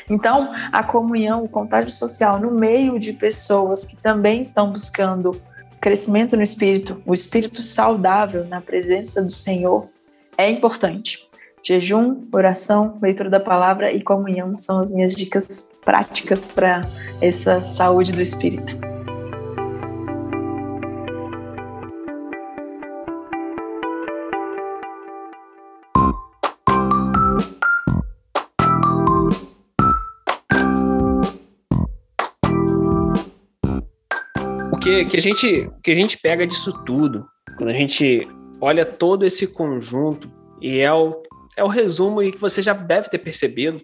Então, 0.09 0.53
a 0.73 0.83
comunhão, 0.83 1.45
o 1.45 1.49
contágio 1.49 1.91
social 1.91 2.41
no 2.41 2.51
meio 2.51 2.99
de 2.99 3.13
pessoas 3.13 3.85
que 3.85 3.97
também 3.97 4.43
estão 4.43 4.71
buscando 4.71 5.41
crescimento 5.81 6.37
no 6.37 6.43
espírito, 6.43 7.03
o 7.07 7.15
espírito 7.15 7.63
saudável 7.63 8.45
na 8.47 8.61
presença 8.61 9.23
do 9.23 9.31
Senhor, 9.31 9.89
é 10.37 10.51
importante. 10.51 11.29
Jejum, 11.63 12.27
oração, 12.33 12.97
leitura 13.03 13.29
da 13.29 13.41
palavra 13.41 13.93
e 13.93 14.03
comunhão 14.03 14.57
são 14.57 14.81
as 14.81 14.93
minhas 14.93 15.15
dicas 15.15 15.77
práticas 15.85 16.49
para 16.49 16.81
essa 17.21 17.63
saúde 17.63 18.13
do 18.13 18.23
espírito. 18.23 18.88
Que, 35.05 35.17
a 35.17 35.21
gente, 35.21 35.71
que 35.83 35.91
a 35.91 35.95
gente 35.95 36.19
pega 36.19 36.47
disso 36.47 36.85
tudo, 36.85 37.27
quando 37.57 37.71
a 37.71 37.75
gente 37.75 38.29
olha 38.61 38.85
todo 38.85 39.25
esse 39.25 39.47
conjunto 39.47 40.31
e 40.61 40.79
é 40.79 40.93
o, 40.93 41.23
é 41.57 41.65
o 41.65 41.69
resumo 41.69 42.21
que 42.21 42.39
você 42.39 42.63
já 42.63 42.73
deve 42.73 43.09
ter 43.09 43.19
percebido, 43.19 43.81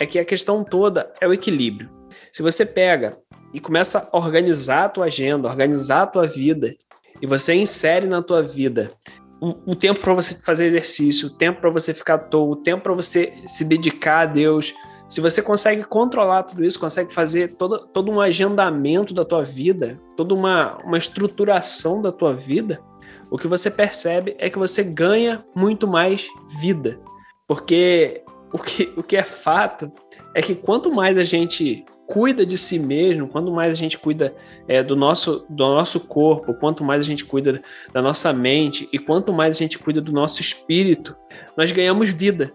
é 0.00 0.06
que 0.06 0.18
a 0.18 0.24
questão 0.24 0.64
toda 0.64 1.12
é 1.20 1.28
o 1.28 1.32
equilíbrio. 1.32 1.90
Se 2.32 2.42
você 2.42 2.64
pega 2.64 3.18
e 3.52 3.60
começa 3.60 4.08
a 4.12 4.18
organizar 4.18 4.84
a 4.84 4.88
tua 4.88 5.04
agenda, 5.06 5.48
organizar 5.48 6.02
a 6.02 6.06
tua 6.06 6.26
vida, 6.26 6.74
e 7.20 7.26
você 7.26 7.54
insere 7.54 8.06
na 8.06 8.22
tua 8.22 8.42
vida 8.42 8.90
o, 9.40 9.72
o 9.72 9.74
tempo 9.74 10.00
para 10.00 10.14
você 10.14 10.36
fazer 10.42 10.66
exercício, 10.66 11.28
o 11.28 11.36
tempo 11.36 11.60
para 11.60 11.70
você 11.70 11.94
ficar 11.94 12.14
à 12.14 12.18
toa, 12.18 12.52
o 12.52 12.56
tempo 12.56 12.82
para 12.82 12.92
você 12.92 13.34
se 13.46 13.64
dedicar 13.64 14.20
a 14.20 14.26
Deus, 14.26 14.74
se 15.10 15.20
você 15.20 15.42
consegue 15.42 15.82
controlar 15.82 16.44
tudo 16.44 16.64
isso, 16.64 16.78
consegue 16.78 17.12
fazer 17.12 17.54
todo, 17.54 17.80
todo 17.88 18.12
um 18.12 18.20
agendamento 18.20 19.12
da 19.12 19.24
tua 19.24 19.42
vida, 19.42 20.00
toda 20.16 20.32
uma, 20.32 20.76
uma 20.84 20.96
estruturação 20.96 22.00
da 22.00 22.12
tua 22.12 22.32
vida, 22.32 22.80
o 23.28 23.36
que 23.36 23.48
você 23.48 23.68
percebe 23.68 24.36
é 24.38 24.48
que 24.48 24.56
você 24.56 24.84
ganha 24.84 25.44
muito 25.52 25.88
mais 25.88 26.28
vida. 26.60 27.00
Porque 27.48 28.22
o 28.52 28.58
que, 28.58 28.92
o 28.96 29.02
que 29.02 29.16
é 29.16 29.24
fato 29.24 29.90
é 30.32 30.40
que 30.40 30.54
quanto 30.54 30.92
mais 30.92 31.18
a 31.18 31.24
gente 31.24 31.84
cuida 32.06 32.46
de 32.46 32.56
si 32.56 32.78
mesmo, 32.78 33.26
quanto 33.26 33.50
mais 33.50 33.72
a 33.72 33.76
gente 33.76 33.98
cuida 33.98 34.32
é, 34.68 34.80
do, 34.80 34.94
nosso, 34.94 35.44
do 35.50 35.64
nosso 35.64 35.98
corpo, 35.98 36.54
quanto 36.54 36.84
mais 36.84 37.00
a 37.00 37.04
gente 37.04 37.24
cuida 37.24 37.60
da 37.92 38.00
nossa 38.00 38.32
mente 38.32 38.88
e 38.92 38.98
quanto 38.98 39.32
mais 39.32 39.56
a 39.56 39.58
gente 39.58 39.76
cuida 39.76 40.00
do 40.00 40.12
nosso 40.12 40.40
espírito, 40.40 41.16
nós 41.56 41.72
ganhamos 41.72 42.10
vida. 42.10 42.52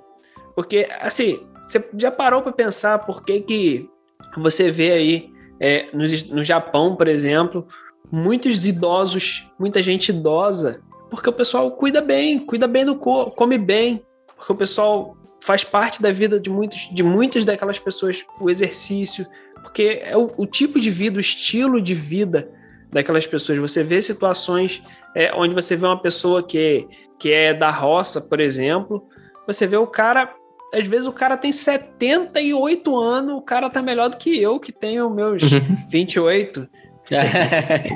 Porque, 0.55 0.87
assim, 1.01 1.45
você 1.67 1.89
já 1.97 2.11
parou 2.11 2.41
para 2.41 2.51
pensar 2.51 2.99
por 2.99 3.23
que, 3.23 3.41
que 3.41 3.89
você 4.37 4.71
vê 4.71 4.91
aí 4.91 5.29
é, 5.59 5.87
no, 5.93 6.03
no 6.35 6.43
Japão, 6.43 6.95
por 6.95 7.07
exemplo, 7.07 7.67
muitos 8.11 8.67
idosos, 8.67 9.49
muita 9.59 9.81
gente 9.81 10.09
idosa, 10.09 10.81
porque 11.09 11.29
o 11.29 11.33
pessoal 11.33 11.71
cuida 11.71 12.01
bem, 12.01 12.39
cuida 12.39 12.67
bem 12.67 12.85
do 12.85 12.95
corpo, 12.95 13.35
come 13.35 13.57
bem, 13.57 14.05
porque 14.35 14.51
o 14.51 14.55
pessoal 14.55 15.17
faz 15.41 15.63
parte 15.63 16.01
da 16.01 16.11
vida 16.11 16.39
de 16.39 16.49
muitos, 16.49 16.89
de 16.91 17.03
muitas 17.03 17.45
daquelas 17.45 17.79
pessoas 17.79 18.25
o 18.39 18.49
exercício, 18.49 19.25
porque 19.61 20.01
é 20.03 20.17
o, 20.17 20.31
o 20.37 20.45
tipo 20.45 20.79
de 20.79 20.89
vida, 20.89 21.17
o 21.17 21.21
estilo 21.21 21.81
de 21.81 21.93
vida 21.93 22.49
daquelas 22.91 23.27
pessoas. 23.27 23.59
Você 23.59 23.83
vê 23.83 24.01
situações 24.01 24.83
é, 25.15 25.33
onde 25.33 25.53
você 25.53 25.75
vê 25.75 25.85
uma 25.85 26.01
pessoa 26.01 26.43
que, 26.43 26.87
que 27.19 27.31
é 27.31 27.53
da 27.53 27.69
roça, 27.69 28.21
por 28.21 28.39
exemplo, 28.39 29.07
você 29.47 29.67
vê 29.67 29.77
o 29.77 29.87
cara 29.87 30.33
às 30.73 30.85
vezes 30.87 31.05
o 31.05 31.13
cara 31.13 31.37
tem 31.37 31.51
78 31.51 32.97
anos, 32.99 33.35
o 33.35 33.41
cara 33.41 33.69
tá 33.69 33.81
melhor 33.81 34.09
do 34.09 34.17
que 34.17 34.41
eu, 34.41 34.59
que 34.59 34.71
tenho 34.71 35.09
meus 35.09 35.43
28. 35.89 36.67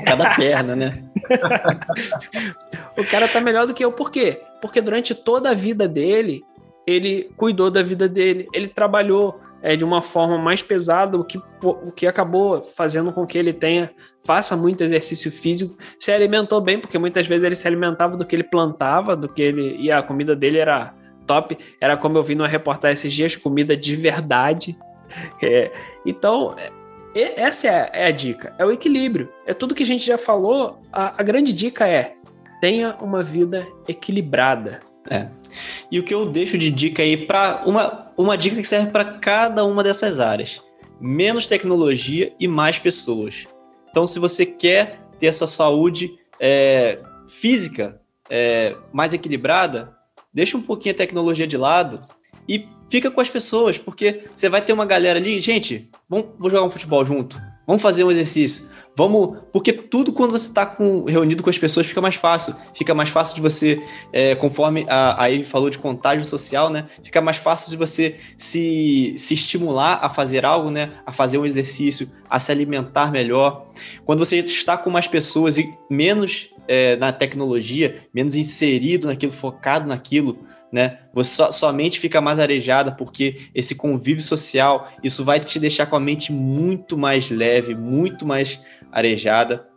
Cada 0.06 0.34
perna, 0.36 0.76
né? 0.76 1.02
o 2.96 3.04
cara 3.04 3.26
tá 3.26 3.40
melhor 3.40 3.66
do 3.66 3.74
que 3.74 3.84
eu. 3.84 3.92
Por 3.92 4.10
quê? 4.10 4.40
Porque 4.62 4.80
durante 4.80 5.14
toda 5.14 5.50
a 5.50 5.54
vida 5.54 5.88
dele, 5.88 6.44
ele 6.86 7.30
cuidou 7.36 7.70
da 7.70 7.82
vida 7.82 8.08
dele, 8.08 8.46
ele 8.54 8.68
trabalhou 8.68 9.40
é, 9.62 9.76
de 9.76 9.84
uma 9.84 10.00
forma 10.00 10.38
mais 10.38 10.62
pesada, 10.62 11.18
o 11.18 11.24
que, 11.24 11.40
o 11.62 11.92
que 11.92 12.06
acabou 12.06 12.62
fazendo 12.62 13.12
com 13.12 13.26
que 13.26 13.36
ele 13.36 13.52
tenha, 13.52 13.90
faça 14.24 14.56
muito 14.56 14.82
exercício 14.82 15.30
físico, 15.30 15.76
se 15.98 16.10
alimentou 16.10 16.60
bem, 16.60 16.78
porque 16.78 16.98
muitas 16.98 17.26
vezes 17.26 17.44
ele 17.44 17.54
se 17.54 17.66
alimentava 17.66 18.16
do 18.16 18.24
que 18.24 18.34
ele 18.34 18.44
plantava, 18.44 19.14
do 19.14 19.28
que 19.28 19.42
ele. 19.42 19.76
E 19.78 19.90
a 19.90 20.02
comida 20.02 20.34
dele 20.34 20.58
era 20.58 20.94
top. 21.30 21.56
Era 21.80 21.96
como 21.96 22.18
eu 22.18 22.24
vi 22.24 22.34
numa 22.34 22.48
reportagem 22.48 22.94
esses 22.94 23.12
dias, 23.12 23.36
comida 23.36 23.76
de 23.76 23.94
verdade. 23.94 24.76
É, 25.42 25.72
então, 26.06 26.54
essa 27.12 27.66
é 27.66 27.70
a, 27.70 27.90
é 27.92 28.06
a, 28.06 28.10
dica, 28.12 28.54
é 28.56 28.64
o 28.64 28.70
equilíbrio. 28.70 29.28
É 29.44 29.52
tudo 29.52 29.74
que 29.74 29.82
a 29.82 29.86
gente 29.86 30.06
já 30.06 30.16
falou. 30.16 30.78
A, 30.92 31.20
a 31.20 31.24
grande 31.24 31.52
dica 31.52 31.88
é 31.88 32.14
tenha 32.60 32.94
uma 33.00 33.20
vida 33.20 33.66
equilibrada. 33.88 34.78
É. 35.10 35.26
E 35.90 35.98
o 35.98 36.04
que 36.04 36.14
eu 36.14 36.26
deixo 36.26 36.56
de 36.56 36.70
dica 36.70 37.02
aí 37.02 37.16
para 37.16 37.62
uma, 37.66 38.12
uma 38.16 38.38
dica 38.38 38.54
que 38.54 38.62
serve 38.62 38.92
para 38.92 39.04
cada 39.04 39.64
uma 39.64 39.82
dessas 39.82 40.20
áreas: 40.20 40.62
menos 41.00 41.48
tecnologia 41.48 42.32
e 42.38 42.46
mais 42.46 42.78
pessoas. 42.78 43.48
Então, 43.90 44.06
se 44.06 44.20
você 44.20 44.46
quer 44.46 45.00
ter 45.18 45.26
a 45.26 45.32
sua 45.32 45.48
saúde 45.48 46.08
é, 46.38 47.00
física 47.26 48.00
é, 48.30 48.76
mais 48.92 49.12
equilibrada, 49.12 49.92
deixa 50.32 50.56
um 50.56 50.62
pouquinho 50.62 50.94
a 50.94 50.98
tecnologia 50.98 51.46
de 51.46 51.56
lado 51.56 52.00
e 52.48 52.68
fica 52.88 53.10
com 53.10 53.20
as 53.20 53.30
pessoas, 53.30 53.78
porque 53.78 54.24
você 54.34 54.48
vai 54.48 54.62
ter 54.62 54.72
uma 54.72 54.86
galera 54.86 55.18
ali, 55.18 55.40
gente, 55.40 55.88
vamos, 56.08 56.30
vou 56.38 56.50
jogar 56.50 56.64
um 56.64 56.70
futebol 56.70 57.04
junto, 57.04 57.40
vamos 57.66 57.82
fazer 57.82 58.04
um 58.04 58.10
exercício, 58.10 58.68
vamos, 59.00 59.38
porque 59.50 59.72
tudo 59.72 60.12
quando 60.12 60.32
você 60.32 60.48
está 60.48 60.76
reunido 61.08 61.42
com 61.42 61.48
as 61.48 61.56
pessoas 61.56 61.86
fica 61.86 62.02
mais 62.02 62.16
fácil, 62.16 62.54
fica 62.74 62.94
mais 62.94 63.08
fácil 63.08 63.34
de 63.34 63.40
você, 63.40 63.82
é, 64.12 64.34
conforme 64.34 64.84
a, 64.90 65.22
a 65.22 65.32
Eve 65.32 65.42
falou 65.42 65.70
de 65.70 65.78
contágio 65.78 66.22
social, 66.22 66.68
né, 66.68 66.86
fica 67.02 67.18
mais 67.22 67.38
fácil 67.38 67.70
de 67.70 67.78
você 67.78 68.16
se, 68.36 69.14
se 69.16 69.32
estimular 69.32 70.00
a 70.02 70.10
fazer 70.10 70.44
algo, 70.44 70.70
né, 70.70 70.92
a 71.06 71.14
fazer 71.14 71.38
um 71.38 71.46
exercício, 71.46 72.10
a 72.28 72.38
se 72.38 72.52
alimentar 72.52 73.10
melhor. 73.10 73.68
Quando 74.04 74.18
você 74.18 74.36
está 74.40 74.76
com 74.76 74.90
mais 74.90 75.06
pessoas 75.06 75.56
e 75.56 75.72
menos 75.88 76.50
é, 76.68 76.94
na 76.96 77.10
tecnologia, 77.10 78.02
menos 78.12 78.34
inserido 78.34 79.08
naquilo, 79.08 79.32
focado 79.32 79.88
naquilo, 79.88 80.38
né? 80.72 80.98
Você, 81.12 81.52
sua, 81.52 81.72
mente 81.72 81.98
fica 81.98 82.20
mais 82.20 82.38
arejada 82.38 82.92
porque 82.92 83.48
esse 83.54 83.74
convívio 83.74 84.22
social, 84.22 84.88
isso 85.02 85.24
vai 85.24 85.40
te 85.40 85.58
deixar 85.58 85.86
com 85.86 85.96
a 85.96 86.00
mente 86.00 86.32
muito 86.32 86.96
mais 86.96 87.28
leve, 87.28 87.74
muito 87.74 88.24
mais 88.24 88.60
arejada. 88.92 89.70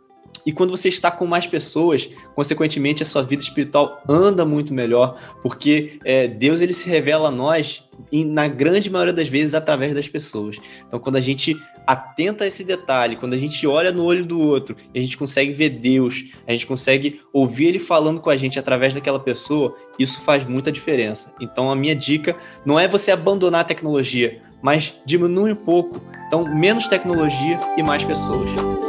E 0.46 0.52
quando 0.52 0.70
você 0.70 0.88
está 0.88 1.10
com 1.10 1.26
mais 1.26 1.46
pessoas, 1.46 2.10
consequentemente 2.34 3.02
a 3.02 3.06
sua 3.06 3.22
vida 3.22 3.42
espiritual 3.42 4.02
anda 4.08 4.44
muito 4.44 4.74
melhor, 4.74 5.18
porque 5.42 5.98
é, 6.04 6.28
Deus 6.28 6.60
ele 6.60 6.74
se 6.74 6.88
revela 6.88 7.28
a 7.28 7.32
nós, 7.32 7.82
na 8.12 8.46
grande 8.46 8.90
maioria 8.90 9.12
das 9.12 9.28
vezes, 9.28 9.54
através 9.54 9.94
das 9.94 10.06
pessoas. 10.06 10.58
Então, 10.86 10.98
quando 10.98 11.16
a 11.16 11.20
gente 11.20 11.56
atenta 11.86 12.44
a 12.44 12.46
esse 12.46 12.64
detalhe, 12.64 13.16
quando 13.16 13.34
a 13.34 13.38
gente 13.38 13.66
olha 13.66 13.90
no 13.92 14.04
olho 14.04 14.24
do 14.24 14.40
outro, 14.40 14.76
a 14.94 14.98
gente 14.98 15.16
consegue 15.16 15.52
ver 15.52 15.70
Deus, 15.70 16.24
a 16.46 16.52
gente 16.52 16.66
consegue 16.66 17.20
ouvir 17.32 17.66
Ele 17.66 17.78
falando 17.78 18.20
com 18.20 18.30
a 18.30 18.36
gente 18.36 18.58
através 18.58 18.94
daquela 18.94 19.20
pessoa, 19.20 19.74
isso 19.98 20.20
faz 20.20 20.44
muita 20.44 20.70
diferença. 20.70 21.32
Então, 21.40 21.70
a 21.70 21.76
minha 21.76 21.96
dica 21.96 22.36
não 22.66 22.78
é 22.78 22.86
você 22.86 23.10
abandonar 23.10 23.62
a 23.62 23.64
tecnologia, 23.64 24.42
mas 24.62 24.94
diminui 25.06 25.52
um 25.52 25.56
pouco. 25.56 26.02
Então, 26.26 26.44
menos 26.54 26.86
tecnologia 26.86 27.58
e 27.78 27.82
mais 27.82 28.04
pessoas. 28.04 28.83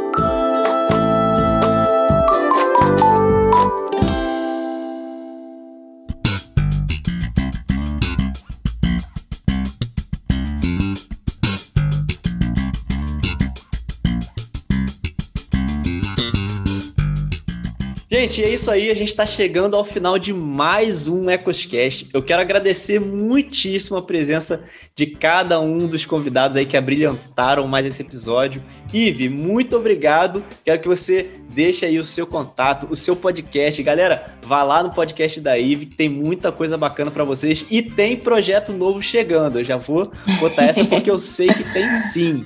Gente, 18.18 18.42
é 18.42 18.48
isso 18.48 18.70
aí. 18.70 18.90
A 18.90 18.94
gente 18.94 19.08
está 19.08 19.26
chegando 19.26 19.76
ao 19.76 19.84
final 19.84 20.18
de 20.18 20.32
mais 20.32 21.06
um 21.06 21.28
EcosCast. 21.28 22.08
Eu 22.14 22.22
quero 22.22 22.40
agradecer 22.40 22.98
muitíssimo 22.98 23.98
a 23.98 24.02
presença 24.02 24.64
de 24.94 25.04
cada 25.04 25.60
um 25.60 25.86
dos 25.86 26.06
convidados 26.06 26.56
aí 26.56 26.64
que 26.64 26.78
abrilhantaram 26.78 27.68
mais 27.68 27.84
esse 27.84 28.00
episódio. 28.00 28.64
Ive, 28.90 29.28
muito 29.28 29.76
obrigado. 29.76 30.42
Quero 30.64 30.80
que 30.80 30.88
você 30.88 31.28
deixe 31.50 31.84
aí 31.84 31.98
o 31.98 32.04
seu 32.04 32.26
contato, 32.26 32.88
o 32.90 32.96
seu 32.96 33.14
podcast. 33.14 33.82
Galera, 33.82 34.34
vá 34.42 34.62
lá 34.62 34.82
no 34.82 34.90
podcast 34.94 35.38
da 35.38 35.58
Ive, 35.58 35.84
tem 35.84 36.08
muita 36.08 36.50
coisa 36.50 36.78
bacana 36.78 37.10
para 37.10 37.22
vocês 37.22 37.66
e 37.70 37.82
tem 37.82 38.16
projeto 38.16 38.72
novo 38.72 39.02
chegando. 39.02 39.58
Eu 39.58 39.64
já 39.64 39.76
vou 39.76 40.10
botar 40.40 40.64
essa 40.64 40.86
porque 40.86 41.10
eu 41.10 41.18
sei 41.18 41.48
que 41.48 41.70
tem 41.70 41.92
sim. 41.92 42.42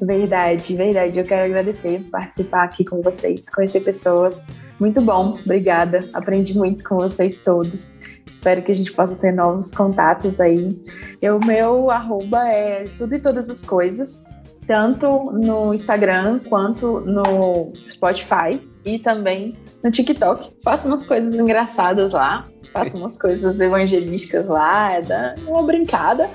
Verdade, 0.00 0.74
verdade. 0.74 1.18
Eu 1.18 1.24
quero 1.24 1.44
agradecer 1.44 2.00
por 2.00 2.10
participar 2.10 2.64
aqui 2.64 2.84
com 2.84 3.00
vocês, 3.00 3.48
conhecer 3.48 3.80
pessoas. 3.80 4.46
Muito 4.78 5.00
bom, 5.00 5.38
obrigada. 5.44 6.08
Aprendi 6.12 6.56
muito 6.56 6.84
com 6.84 6.96
vocês 6.96 7.38
todos. 7.38 7.98
Espero 8.28 8.62
que 8.62 8.72
a 8.72 8.74
gente 8.74 8.92
possa 8.92 9.16
ter 9.16 9.32
novos 9.32 9.70
contatos 9.70 10.40
aí. 10.40 10.80
O 11.22 11.44
meu 11.44 11.90
arroba 11.90 12.48
é 12.48 12.84
tudo 12.98 13.14
e 13.14 13.18
todas 13.18 13.48
as 13.48 13.64
coisas, 13.64 14.24
tanto 14.66 15.30
no 15.32 15.72
Instagram 15.72 16.40
quanto 16.48 17.00
no 17.00 17.72
Spotify 17.90 18.60
e 18.84 18.98
também 18.98 19.54
no 19.82 19.90
TikTok. 19.90 20.56
Faço 20.62 20.88
umas 20.88 21.04
coisas 21.04 21.38
engraçadas 21.38 22.12
lá, 22.12 22.46
faço 22.72 22.96
umas 22.98 23.18
coisas 23.18 23.60
evangelísticas 23.60 24.46
lá, 24.46 24.92
é 24.94 25.34
uma 25.46 25.62
brincada, 25.62 26.28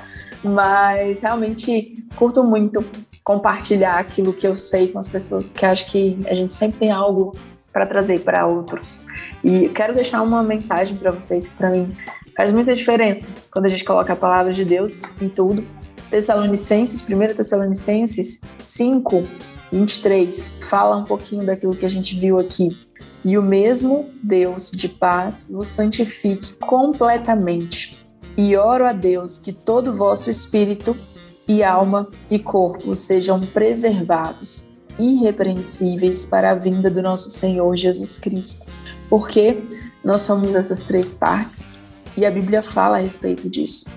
mas 0.44 1.22
realmente 1.22 2.04
curto 2.16 2.44
muito 2.44 2.84
compartilhar 3.24 4.00
aquilo 4.00 4.34
que 4.34 4.46
eu 4.46 4.58
sei 4.58 4.90
com 4.90 5.00
as 5.00 5.08
pessoas, 5.08 5.46
porque 5.46 5.66
acho 5.66 5.86
que 5.90 6.20
a 6.28 6.34
gente 6.34 6.54
sempre 6.54 6.80
tem 6.80 6.92
algo 6.92 7.36
para 7.72 7.88
trazer 7.88 8.20
para 8.20 8.46
outros. 8.46 9.02
E 9.44 9.70
quero 9.70 9.96
deixar 9.96 10.22
uma 10.22 10.44
mensagem 10.44 10.98
para 10.98 11.12
vocês 11.12 11.48
que 11.48 11.56
para 11.56 11.70
mim 11.70 11.96
faz 12.36 12.52
muita 12.52 12.74
diferença 12.74 13.32
quando 13.52 13.66
a 13.66 13.68
gente 13.68 13.84
coloca 13.84 14.14
a 14.14 14.16
palavra 14.16 14.52
de 14.52 14.64
Deus 14.64 15.04
em 15.22 15.30
tudo. 15.30 15.64
Tessalonicenses, 16.10 17.02
1 17.02 17.36
Tessalonicenses 17.36 18.42
5, 18.56 19.28
23, 19.72 20.50
fala 20.70 20.98
um 20.98 21.04
pouquinho 21.04 21.46
daquilo 21.46 21.76
que 21.76 21.86
a 21.86 21.90
gente 21.90 22.20
viu 22.20 22.38
aqui. 22.38 22.78
E 23.26 23.38
o 23.38 23.42
mesmo 23.42 24.10
Deus 24.22 24.70
de 24.70 24.88
paz 24.90 25.50
vos 25.50 25.68
santifique 25.68 26.54
completamente. 26.56 28.06
E 28.38 28.56
oro 28.56 28.86
a 28.86 28.92
Deus 28.92 29.40
que 29.40 29.54
todo 29.54 29.96
vosso 29.96 30.30
espírito 30.30 30.96
e 31.48 31.64
alma 31.64 32.10
e 32.30 32.40
corpo 32.40 32.96
sejam 32.96 33.40
preservados, 33.40 34.70
irrepreensíveis 34.98 36.26
para 36.26 36.52
a 36.52 36.56
vinda 36.56 36.90
do 36.90 37.02
nosso 37.02 37.30
Senhor 37.30 37.76
Jesus 37.76 38.18
Cristo. 38.18 38.66
Porque 39.10 39.64
nós 40.04 40.22
somos 40.22 40.56
essas 40.56 40.84
três 40.84 41.14
partes 41.14 41.70
e 42.16 42.26
a 42.26 42.32
Bíblia 42.32 42.62
fala 42.62 42.98
a 42.98 43.02
respeito 43.02 43.50
disso. 43.50 43.92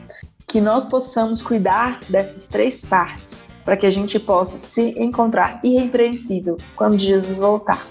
Que 0.47 0.61
nós 0.61 0.85
possamos 0.85 1.43
cuidar 1.43 2.01
dessas 2.09 2.47
três 2.47 2.85
partes 2.85 3.49
para 3.65 3.77
que 3.77 3.87
a 3.87 3.91
gente 3.91 4.19
possa 4.21 4.59
se 4.59 4.95
encontrar 4.97 5.61
irrepreensível 5.65 6.57
quando 6.77 6.99
Jesus 6.99 7.37
voltar, 7.37 7.85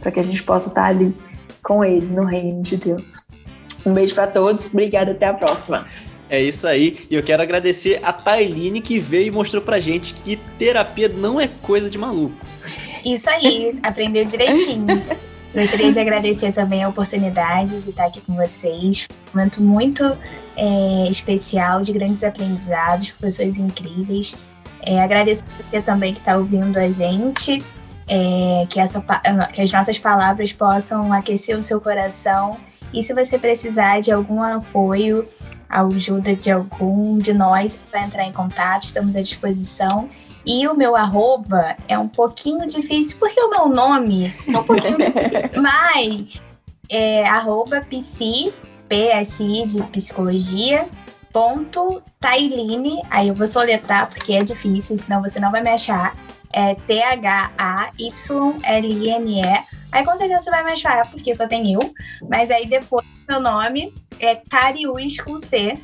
para 0.00 0.12
que 0.12 0.20
a 0.20 0.22
gente 0.22 0.42
possa 0.42 0.68
estar 0.68 0.84
ali 0.84 1.16
com 1.62 1.82
Ele 1.82 2.06
no 2.06 2.24
reino 2.24 2.62
de 2.62 2.76
Deus. 2.76 3.26
Um 3.84 3.94
beijo 3.94 4.14
para 4.14 4.26
todos, 4.26 4.68
obrigada, 4.68 5.12
até 5.12 5.26
a 5.26 5.34
próxima. 5.34 5.86
É 6.32 6.40
isso 6.40 6.66
aí. 6.66 6.98
E 7.10 7.14
eu 7.14 7.22
quero 7.22 7.42
agradecer 7.42 8.00
a 8.02 8.10
Tailine 8.10 8.80
que 8.80 8.98
veio 8.98 9.26
e 9.26 9.30
mostrou 9.30 9.60
pra 9.60 9.78
gente 9.78 10.14
que 10.14 10.36
terapia 10.58 11.06
não 11.06 11.38
é 11.38 11.46
coisa 11.46 11.90
de 11.90 11.98
maluco. 11.98 12.34
Isso 13.04 13.28
aí, 13.28 13.78
aprendeu 13.82 14.24
direitinho. 14.24 14.86
Gostaria 15.54 15.92
de 15.92 16.00
agradecer 16.00 16.50
também 16.50 16.82
a 16.82 16.88
oportunidade 16.88 17.82
de 17.82 17.90
estar 17.90 18.06
aqui 18.06 18.22
com 18.22 18.34
vocês. 18.34 19.06
Um 19.34 19.36
momento 19.36 19.62
muito 19.62 20.16
é, 20.56 21.06
especial, 21.10 21.82
de 21.82 21.92
grandes 21.92 22.24
aprendizados, 22.24 23.10
professores 23.10 23.58
incríveis. 23.58 24.34
É, 24.80 25.02
agradecer 25.02 25.44
você 25.70 25.82
também 25.82 26.14
que 26.14 26.20
está 26.20 26.38
ouvindo 26.38 26.78
a 26.78 26.88
gente, 26.88 27.62
é, 28.08 28.66
que, 28.70 28.80
essa, 28.80 29.04
que 29.52 29.60
as 29.60 29.70
nossas 29.70 29.98
palavras 29.98 30.50
possam 30.50 31.12
aquecer 31.12 31.58
o 31.58 31.60
seu 31.60 31.78
coração. 31.78 32.56
E 32.92 33.02
se 33.02 33.14
você 33.14 33.38
precisar 33.38 34.00
de 34.00 34.12
algum 34.12 34.42
apoio, 34.42 35.26
ajuda 35.68 36.36
de 36.36 36.50
algum 36.50 37.18
de 37.18 37.32
nós 37.32 37.76
para 37.90 38.02
entrar 38.02 38.24
em 38.24 38.32
contato, 38.32 38.84
estamos 38.84 39.16
à 39.16 39.22
disposição. 39.22 40.08
E 40.44 40.66
o 40.66 40.74
meu 40.74 40.96
arroba 40.96 41.76
é 41.88 41.98
um 41.98 42.08
pouquinho 42.08 42.66
difícil, 42.66 43.16
porque 43.18 43.40
o 43.40 43.48
meu 43.48 43.68
nome 43.68 44.34
é 44.46 44.58
um 44.58 44.64
pouquinho 44.64 44.98
difícil. 44.98 45.62
Mas 45.62 46.44
é 46.90 47.24
arroba 47.24 47.80
psi, 47.80 48.52
PSI 48.88 49.66
de 49.66 49.82
psicologia, 49.84 50.86
ponto 51.32 52.02
Tailine. 52.20 53.00
Aí 53.08 53.28
eu 53.28 53.34
vou 53.34 53.46
soletrar 53.46 54.08
porque 54.08 54.34
é 54.34 54.40
difícil, 54.40 54.98
senão 54.98 55.22
você 55.22 55.40
não 55.40 55.50
vai 55.50 55.62
me 55.62 55.70
achar. 55.70 56.14
É 56.52 56.74
T-H-A-Y-L-I-N-E. 56.74 58.12
Aí 59.90 60.04
com 60.04 60.16
certeza 60.16 60.44
você 60.44 60.50
vai 60.50 60.64
me 60.64 60.72
achar, 60.72 61.10
porque 61.10 61.34
só 61.34 61.46
tem 61.46 61.72
eu. 61.72 61.80
Mas 62.28 62.50
aí 62.50 62.66
depois 62.66 63.06
meu 63.28 63.40
nome 63.40 63.94
é 64.18 64.36
Cariús 64.36 65.20
com 65.20 65.38
C. 65.38 65.74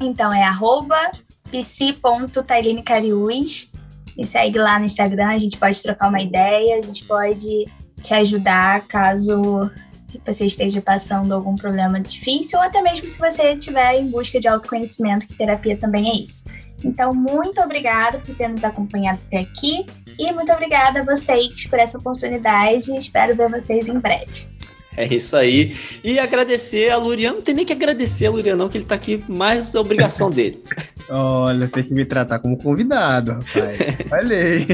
Então 0.00 0.32
é 0.32 0.42
arroba 0.42 1.10
psi.tailinecariús. 1.50 3.70
Me 4.16 4.26
segue 4.26 4.58
lá 4.58 4.78
no 4.78 4.84
Instagram, 4.84 5.28
a 5.28 5.38
gente 5.38 5.56
pode 5.56 5.82
trocar 5.82 6.08
uma 6.08 6.20
ideia, 6.20 6.78
a 6.78 6.80
gente 6.80 7.04
pode 7.04 7.64
te 8.02 8.14
ajudar 8.14 8.86
caso 8.86 9.70
você 10.26 10.46
esteja 10.46 10.82
passando 10.82 11.32
algum 11.32 11.54
problema 11.54 12.00
difícil, 12.00 12.58
ou 12.58 12.64
até 12.64 12.82
mesmo 12.82 13.06
se 13.06 13.18
você 13.18 13.52
estiver 13.52 13.94
em 13.94 14.10
busca 14.10 14.40
de 14.40 14.48
autoconhecimento, 14.48 15.26
que 15.26 15.34
terapia 15.34 15.76
também 15.76 16.10
é 16.10 16.20
isso. 16.20 16.46
Então, 16.84 17.14
muito 17.14 17.60
obrigada 17.60 18.18
por 18.18 18.34
ter 18.34 18.48
nos 18.48 18.64
acompanhado 18.64 19.20
até 19.26 19.38
aqui 19.38 19.84
e 20.18 20.32
muito 20.32 20.52
obrigada 20.52 21.00
a 21.00 21.04
vocês 21.04 21.66
por 21.66 21.78
essa 21.78 21.98
oportunidade. 21.98 22.96
Espero 22.96 23.34
ver 23.34 23.50
vocês 23.50 23.88
em 23.88 23.98
breve. 23.98 24.48
É 24.96 25.06
isso 25.06 25.36
aí. 25.36 25.76
E 26.02 26.18
agradecer 26.18 26.90
a 26.90 26.96
Lurian. 26.96 27.34
Não 27.34 27.42
tem 27.42 27.54
nem 27.54 27.64
que 27.64 27.72
agradecer 27.72 28.26
a 28.26 28.30
Lurian, 28.30 28.56
não, 28.56 28.68
que 28.68 28.76
ele 28.76 28.84
tá 28.84 28.96
aqui 28.96 29.24
mais 29.28 29.74
a 29.74 29.80
obrigação 29.80 30.30
dele. 30.30 30.62
Olha, 31.08 31.68
tem 31.68 31.84
que 31.84 31.94
me 31.94 32.04
tratar 32.04 32.38
como 32.38 32.56
convidado, 32.58 33.32
rapaz. 33.32 33.78
Falei. 34.08 34.66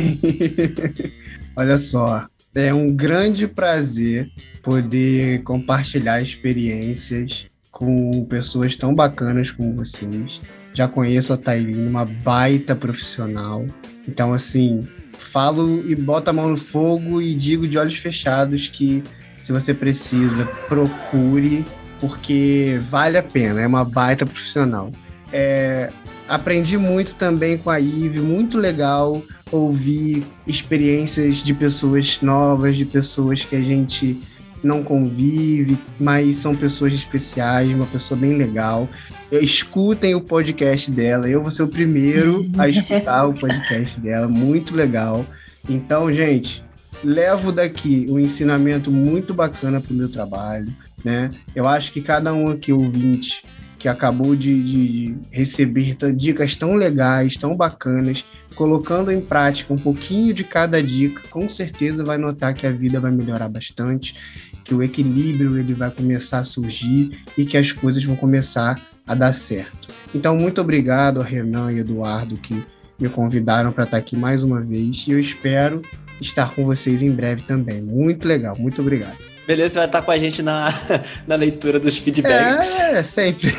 Olha 1.54 1.78
só. 1.78 2.26
É 2.54 2.72
um 2.72 2.90
grande 2.90 3.46
prazer 3.46 4.30
poder 4.62 5.42
compartilhar 5.42 6.20
experiências 6.22 7.46
com 7.70 8.24
pessoas 8.24 8.74
tão 8.74 8.94
bacanas 8.94 9.50
como 9.50 9.74
vocês. 9.74 10.40
Já 10.76 10.86
conheço 10.86 11.32
a 11.32 11.38
Tailine, 11.38 11.88
uma 11.88 12.04
baita 12.04 12.76
profissional. 12.76 13.64
Então, 14.06 14.34
assim, 14.34 14.86
falo 15.16 15.82
e 15.90 15.94
boto 15.94 16.28
a 16.28 16.34
mão 16.34 16.50
no 16.50 16.58
fogo 16.58 17.22
e 17.22 17.34
digo 17.34 17.66
de 17.66 17.78
olhos 17.78 17.96
fechados 17.96 18.68
que 18.68 19.02
se 19.40 19.52
você 19.52 19.72
precisa, 19.72 20.44
procure, 20.68 21.64
porque 21.98 22.78
vale 22.90 23.16
a 23.16 23.22
pena, 23.22 23.62
é 23.62 23.66
uma 23.66 23.86
baita 23.86 24.26
profissional. 24.26 24.92
É, 25.32 25.90
aprendi 26.28 26.76
muito 26.76 27.14
também 27.14 27.56
com 27.56 27.70
a 27.70 27.80
Ive, 27.80 28.20
muito 28.20 28.58
legal 28.58 29.22
ouvir 29.50 30.26
experiências 30.46 31.36
de 31.36 31.54
pessoas 31.54 32.20
novas, 32.20 32.76
de 32.76 32.84
pessoas 32.84 33.46
que 33.46 33.56
a 33.56 33.62
gente 33.62 34.20
não 34.62 34.82
convive, 34.82 35.78
mas 35.98 36.36
são 36.36 36.54
pessoas 36.54 36.94
especiais, 36.94 37.70
uma 37.70 37.86
pessoa 37.86 38.18
bem 38.18 38.36
legal. 38.36 38.88
Escutem 39.30 40.14
o 40.14 40.20
podcast 40.20 40.90
dela. 40.90 41.28
Eu 41.28 41.42
vou 41.42 41.50
ser 41.50 41.62
o 41.62 41.68
primeiro 41.68 42.48
a 42.58 42.68
escutar 42.68 43.26
o 43.26 43.34
podcast 43.34 44.00
dela. 44.00 44.28
Muito 44.28 44.74
legal. 44.74 45.26
Então, 45.68 46.12
gente, 46.12 46.64
levo 47.02 47.52
daqui 47.52 48.06
um 48.08 48.18
ensinamento 48.18 48.90
muito 48.90 49.34
bacana 49.34 49.80
para 49.80 49.92
o 49.92 49.96
meu 49.96 50.08
trabalho. 50.08 50.72
Né? 51.04 51.30
Eu 51.54 51.66
acho 51.66 51.92
que 51.92 52.00
cada 52.00 52.32
um 52.32 52.48
aqui, 52.48 52.72
ouvinte, 52.72 53.44
que 53.78 53.88
acabou 53.88 54.34
de, 54.34 54.62
de 54.62 55.16
receber 55.30 55.96
dicas 56.14 56.56
tão 56.56 56.74
legais, 56.74 57.36
tão 57.36 57.54
bacanas, 57.54 58.24
colocando 58.56 59.12
em 59.12 59.20
prática 59.20 59.72
um 59.72 59.78
pouquinho 59.78 60.34
de 60.34 60.42
cada 60.42 60.82
dica, 60.82 61.22
com 61.28 61.48
certeza 61.48 62.02
vai 62.02 62.16
notar 62.16 62.54
que 62.54 62.66
a 62.66 62.72
vida 62.72 62.98
vai 62.98 63.12
melhorar 63.12 63.48
bastante, 63.48 64.16
que 64.64 64.74
o 64.74 64.82
equilíbrio 64.82 65.58
ele 65.58 65.74
vai 65.74 65.90
começar 65.90 66.38
a 66.38 66.44
surgir 66.44 67.20
e 67.36 67.44
que 67.44 67.56
as 67.56 67.70
coisas 67.70 68.02
vão 68.02 68.16
começar 68.16 68.80
a 69.06 69.14
dar 69.14 69.34
certo. 69.34 69.88
Então, 70.14 70.34
muito 70.36 70.60
obrigado 70.60 71.20
a 71.20 71.24
Renan 71.24 71.70
e 71.70 71.78
Eduardo 71.78 72.36
que 72.38 72.64
me 72.98 73.08
convidaram 73.08 73.70
para 73.70 73.84
estar 73.84 73.98
aqui 73.98 74.16
mais 74.16 74.42
uma 74.42 74.60
vez 74.60 75.06
e 75.06 75.12
eu 75.12 75.20
espero 75.20 75.82
estar 76.18 76.54
com 76.54 76.64
vocês 76.64 77.02
em 77.02 77.10
breve 77.10 77.42
também. 77.42 77.82
Muito 77.82 78.26
legal, 78.26 78.56
muito 78.58 78.80
obrigado. 78.80 79.35
Beleza, 79.46 79.74
você 79.74 79.78
vai 79.78 79.86
estar 79.86 80.02
com 80.02 80.10
a 80.10 80.18
gente 80.18 80.42
na, 80.42 80.74
na 81.26 81.36
leitura 81.36 81.78
dos 81.78 81.96
feedbacks. 81.96 82.74
É, 82.74 83.02
sempre. 83.04 83.56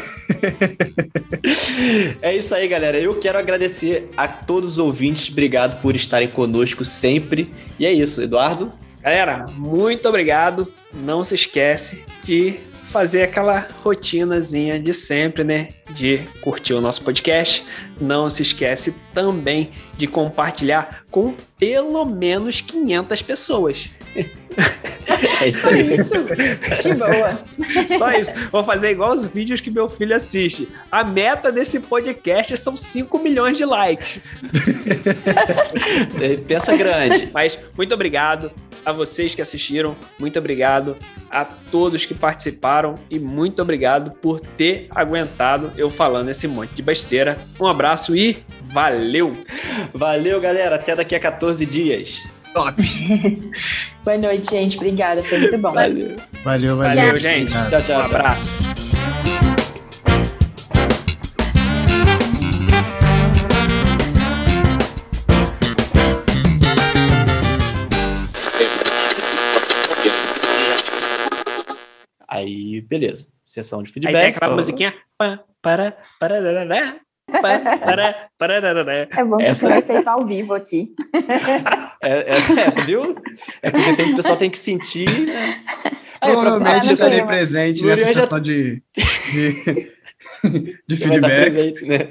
é 2.21 2.35
isso 2.35 2.53
aí, 2.53 2.67
galera. 2.67 2.99
Eu 2.99 3.15
quero 3.15 3.37
agradecer 3.37 4.09
a 4.17 4.27
todos 4.27 4.71
os 4.71 4.77
ouvintes. 4.77 5.29
Obrigado 5.29 5.81
por 5.81 5.95
estarem 5.95 6.27
conosco 6.27 6.83
sempre. 6.83 7.49
E 7.79 7.85
é 7.85 7.91
isso, 7.93 8.21
Eduardo. 8.21 8.71
Galera, 9.01 9.45
muito 9.55 10.09
obrigado. 10.09 10.71
Não 10.93 11.23
se 11.23 11.35
esquece 11.35 12.03
de 12.21 12.59
fazer 12.89 13.23
aquela 13.23 13.67
rotinazinha 13.81 14.79
de 14.79 14.93
sempre, 14.93 15.43
né? 15.43 15.69
De 15.91 16.19
curtir 16.41 16.73
o 16.73 16.81
nosso 16.81 17.03
podcast. 17.03 17.65
Não 17.99 18.29
se 18.29 18.41
esquece 18.41 18.95
também 19.13 19.71
de 19.95 20.07
compartilhar 20.07 21.03
com 21.09 21.33
pelo 21.57 22.05
menos 22.05 22.59
500 22.59 23.21
pessoas. 23.21 23.89
É 25.41 25.47
isso 25.47 25.69
aí. 25.69 25.95
Isso, 25.95 26.13
de 26.81 26.93
boa. 26.93 27.29
Só 27.97 28.11
isso. 28.11 28.33
Vou 28.51 28.63
fazer 28.63 28.91
igual 28.91 29.13
os 29.13 29.25
vídeos 29.25 29.61
que 29.61 29.71
meu 29.71 29.89
filho 29.89 30.15
assiste. 30.15 30.67
A 30.91 31.03
meta 31.03 31.51
desse 31.51 31.79
podcast 31.79 32.55
são 32.57 32.75
5 32.75 33.17
milhões 33.19 33.57
de 33.57 33.65
likes. 33.65 34.19
Pensa 36.47 36.75
grande. 36.75 37.29
Mas 37.33 37.57
muito 37.75 37.93
obrigado 37.93 38.51
a 38.85 38.91
vocês 38.91 39.35
que 39.35 39.41
assistiram, 39.41 39.97
muito 40.17 40.39
obrigado 40.39 40.95
a 41.29 41.43
todos 41.43 42.05
que 42.05 42.13
participaram 42.13 42.95
e 43.09 43.19
muito 43.19 43.61
obrigado 43.61 44.11
por 44.11 44.39
ter 44.39 44.87
aguentado 44.91 45.73
eu 45.75 45.89
falando 45.89 46.29
esse 46.29 46.47
monte 46.47 46.73
de 46.73 46.81
besteira. 46.81 47.37
Um 47.59 47.67
abraço 47.67 48.15
e 48.15 48.37
valeu! 48.61 49.35
Valeu, 49.93 50.39
galera. 50.39 50.77
Até 50.77 50.95
daqui 50.95 51.15
a 51.15 51.19
14 51.19 51.65
dias. 51.65 52.23
Top! 52.53 52.75
Boa 54.03 54.17
noite, 54.17 54.49
gente. 54.49 54.77
Obrigada. 54.77 55.21
Foi 55.21 55.39
muito 55.39 55.57
bom. 55.57 55.73
Valeu. 55.73 56.15
Valeu, 56.43 56.77
valeu. 56.77 56.95
Valeu, 56.95 57.19
gente. 57.19 57.53
Obrigado. 57.55 57.69
Tchau, 57.69 57.81
tchau. 57.83 58.01
Um 58.01 58.05
abraço. 58.05 58.49
Aí, 72.27 72.81
beleza. 72.81 73.27
Sessão 73.45 73.81
de 73.81 73.89
Aí 73.89 73.93
feedback. 73.93 74.13
tem 74.21 74.29
aquela 74.35 74.55
musiquinha. 74.55 74.93
Pá, 75.17 75.39
Para, 75.61 75.97
pararará, 76.19 76.99
pá, 77.31 77.59
para, 77.83 78.29
pararará. 78.37 78.93
É 78.93 79.23
bom 79.23 79.37
que 79.37 79.43
Essa- 79.43 79.53
isso 79.53 79.67
vai 79.67 79.81
feito 79.81 80.07
ao 80.07 80.25
vivo 80.25 80.53
aqui. 80.53 80.93
É, 82.03 82.09
é, 82.09 82.31
é, 82.77 82.81
viu? 82.85 83.15
É 83.61 83.71
porque 83.71 83.95
tem, 83.95 84.13
o 84.13 84.15
pessoal 84.15 84.37
tem 84.37 84.49
que 84.49 84.57
sentir. 84.57 85.09
né? 85.25 85.59
Aí, 86.21 86.31
pra- 86.31 86.41
Provavelmente 86.41 86.93
estarei 86.93 87.23
presente 87.23 87.81
Lurian 87.81 87.95
nessa 87.97 88.13
já- 88.13 88.21
sessão 88.21 88.39
de, 88.39 88.81
de, 88.95 89.91
de 90.87 90.97
presente, 90.97 91.85
né? 91.85 92.09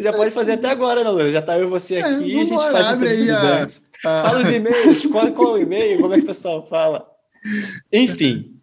Já 0.00 0.12
pode 0.12 0.30
fazer 0.30 0.52
até 0.52 0.68
agora, 0.70 1.02
né, 1.04 1.10
Lura? 1.10 1.30
Já 1.30 1.42
tá 1.42 1.58
eu 1.58 1.64
e 1.64 1.70
você 1.70 1.98
aqui, 1.98 2.38
É, 2.38 2.42
a 2.42 2.44
gente 2.44 2.70
faz 2.70 2.90
esse 2.90 3.06
feedbacks. 3.06 3.82
a- 4.04 4.22
Fala 4.22 4.38
os 4.40 4.52
e-mails, 4.52 5.06
qual, 5.06 5.32
qual 5.32 5.52
o 5.54 5.58
e-mail, 5.58 6.00
como 6.00 6.12
é 6.12 6.16
que 6.18 6.22
o 6.24 6.26
pessoal 6.26 6.66
fala. 6.66 7.06
Enfim, 7.92 8.56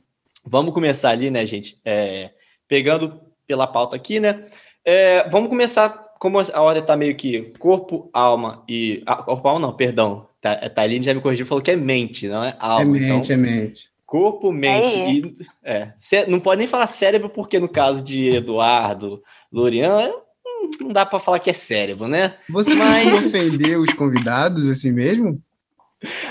vamos 0.46 0.74
começar 0.74 1.10
ali, 1.12 1.30
né, 1.32 1.46
gente? 1.46 1.80
É, 1.86 2.32
pegando 2.68 3.20
pela 3.48 3.68
pauta 3.68 3.96
aqui, 3.96 4.20
né? 4.20 4.44
É, 4.86 5.28
vamos 5.30 5.50
começar, 5.50 5.90
como 6.20 6.40
a 6.40 6.62
ordem 6.62 6.84
tá 6.84 6.96
meio 6.98 7.16
que 7.16 7.54
corpo, 7.60 8.10
alma 8.14 8.64
e. 8.68 9.02
Ah, 9.06 9.18
corpo, 9.18 9.48
alma 9.48 9.60
não, 9.68 9.74
perdão. 9.76 10.28
Tá, 10.42 10.54
a 10.54 10.70
Thaline 10.70 11.06
já 11.06 11.14
me 11.14 11.22
corrigiu, 11.22 11.46
falou 11.46 11.62
que 11.64 11.70
é 11.72 11.76
mente, 11.76 12.28
não 12.28 12.44
é 12.44 12.50
É 12.50 12.56
alma. 12.60 12.98
então, 12.98 13.18
mente, 13.18 13.34
é 13.34 13.38
mente. 13.38 13.86
Corpo, 14.06 14.52
mente 14.52 14.96
Aí. 14.96 15.20
e. 15.20 15.34
É, 15.64 15.94
cé- 15.96 16.26
não 16.28 16.40
pode 16.40 16.60
nem 16.60 16.68
falar 16.68 16.88
cérebro, 16.88 17.30
porque 17.30 17.60
no 17.60 17.70
caso 17.70 18.04
de 18.04 18.36
Eduardo, 18.36 19.22
Lorian, 19.52 20.10
hum, 20.46 20.70
não 20.82 20.90
dá 20.92 21.06
para 21.06 21.20
falar 21.20 21.40
que 21.40 21.50
é 21.50 21.54
cérebro, 21.54 22.08
né? 22.08 22.36
Você 22.50 22.74
Mas- 22.74 23.04
costuma 23.04 23.28
ofender 23.28 23.78
os 23.80 23.94
convidados 23.94 24.68
assim 24.68 24.92
mesmo? 24.92 25.40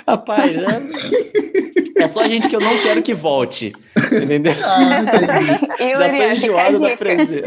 Rapaz, 0.06 0.56
é, 0.56 2.02
é 2.02 2.08
só 2.08 2.26
gente 2.26 2.48
que 2.48 2.56
eu 2.56 2.60
não 2.60 2.76
quero 2.82 3.02
que 3.02 3.14
volte. 3.14 3.72
Entendeu? 4.12 4.52
Ah, 4.64 5.02
Já 5.78 6.08
tô 6.08 6.22
a 6.22 6.32
enjoado 6.32 6.80
da 6.80 6.96
presença. 6.96 7.46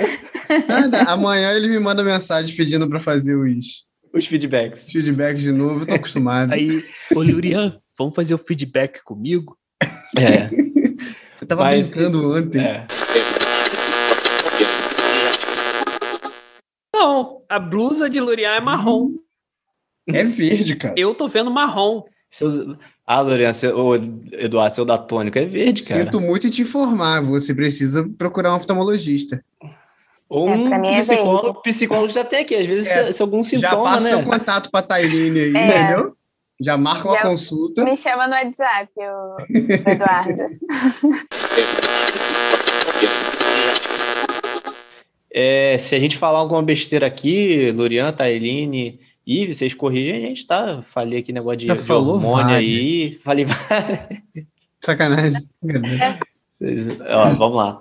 Amanhã 1.07 1.51
ele 1.53 1.67
me 1.67 1.79
manda 1.79 2.03
mensagem 2.03 2.55
pedindo 2.55 2.87
pra 2.87 3.01
fazer 3.01 3.35
os 3.35 3.83
Os 4.13 4.25
feedbacks. 4.27 4.89
feedbacks 4.91 5.41
de 5.41 5.51
novo, 5.51 5.81
eu 5.81 5.85
tô 5.85 5.93
acostumado. 5.95 6.53
Aí, 6.53 6.83
ô 7.13 7.21
Lurian, 7.21 7.77
vamos 7.97 8.15
fazer 8.15 8.33
o 8.33 8.37
feedback 8.37 9.03
comigo? 9.03 9.57
É, 10.17 10.49
Eu 11.41 11.47
tava 11.47 11.63
Mas- 11.63 11.89
brincando 11.89 12.31
ontem. 12.37 12.61
é. 12.61 12.87
Não, 16.95 17.41
a 17.49 17.59
blusa 17.59 18.09
de 18.09 18.19
Lurian 18.19 18.51
é 18.51 18.59
marrom. 18.61 19.09
É 20.07 20.23
verde, 20.23 20.75
cara. 20.75 20.93
Eu 20.97 21.13
tô 21.15 21.27
vendo 21.27 21.49
marrom. 21.51 22.03
Seu... 22.33 22.75
Ah, 23.05 23.21
Lorian, 23.21 23.53
seu... 23.53 23.77
ô, 23.77 23.93
Eduardo, 24.31 24.73
seu 24.73 24.83
datônico 24.83 25.37
é 25.37 25.45
verde, 25.45 25.83
cara. 25.83 26.01
Sinto 26.03 26.19
muito 26.19 26.47
em 26.47 26.49
te 26.49 26.63
informar, 26.63 27.21
você 27.21 27.53
precisa 27.53 28.09
procurar 28.17 28.53
um 28.53 28.57
oftalmologista. 28.57 29.43
Ou 30.27 30.49
É, 30.49 30.55
um 30.55 30.85
é 30.85 30.97
psicólogo, 30.97 31.61
psicólogo 31.61 32.11
já 32.11 32.23
tem 32.23 32.39
aqui. 32.39 32.55
Às 32.55 32.65
vezes, 32.65 32.89
É, 32.89 33.05
se, 33.07 33.13
se 33.13 33.21
algum 33.21 33.43
Já 33.43 33.49
sintoma, 33.51 33.83
passa 33.83 34.01
né? 34.01 34.09
seu 34.09 34.23
contato 34.23 34.71
pra 34.71 34.81
Tailine 34.81 35.39
aí, 35.39 35.55
É. 35.55 35.83
entendeu? 35.83 36.13
Já 36.59 36.75
marca 36.75 37.07
uma 37.07 37.17
Já- 37.17 37.21
consulta. 37.21 37.83
Me 37.83 37.95
chama 37.95 38.27
no 38.27 38.33
WhatsApp, 38.33 38.89
o 38.97 39.91
Eduardo. 39.91 40.41
É, 45.35 45.77
se 45.79 45.95
a 45.95 45.99
gente 45.99 46.17
falar 46.17 46.39
alguma 46.39 46.61
besteira 46.61 47.07
aqui, 47.07 47.71
Lorian, 47.71 48.11
Tailine, 48.11 48.99
e 49.25 49.51
vocês 49.53 49.73
corrigem, 49.73 50.15
a 50.15 50.27
gente 50.27 50.45
tá. 50.45 50.81
Falei 50.81 51.19
aqui 51.19 51.31
negócio 51.31 51.57
de, 51.59 51.67
de 51.67 51.79
falou 51.83 52.15
hormônio 52.15 52.47
várias. 52.47 52.59
aí. 52.59 53.13
Falei 53.23 53.45
Sacanagem. 54.81 55.41
Vocês- 56.51 56.89
Ó, 57.09 57.29
vamos 57.35 57.57
lá. 57.57 57.79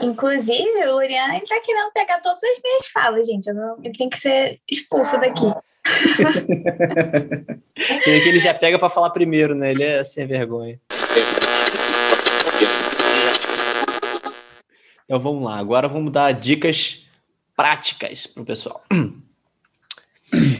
Inclusive, 0.00 0.86
o 0.88 0.96
Urian 0.96 1.34
ele 1.34 1.46
tá 1.46 1.60
querendo 1.60 1.92
pegar 1.92 2.18
todas 2.20 2.42
as 2.42 2.60
minhas 2.62 2.86
falas, 2.88 3.26
gente. 3.26 3.46
Eu 3.46 3.54
não- 3.54 3.76
ele 3.84 3.92
tem 3.94 4.08
que 4.08 4.18
ser 4.18 4.58
expulso 4.70 5.18
daqui. 5.20 5.44
Que 8.04 8.10
ele 8.10 8.38
já 8.38 8.54
pega 8.54 8.78
pra 8.78 8.88
falar 8.90 9.10
primeiro, 9.10 9.54
né? 9.54 9.72
Ele 9.72 9.82
é 9.82 10.04
sem 10.04 10.26
vergonha. 10.26 10.78
Então 15.04 15.18
vamos 15.18 15.42
lá. 15.42 15.58
Agora 15.58 15.88
vamos 15.88 16.12
dar 16.12 16.30
dicas 16.32 17.01
práticas 17.62 18.26
pro 18.26 18.44
pessoal. 18.44 18.82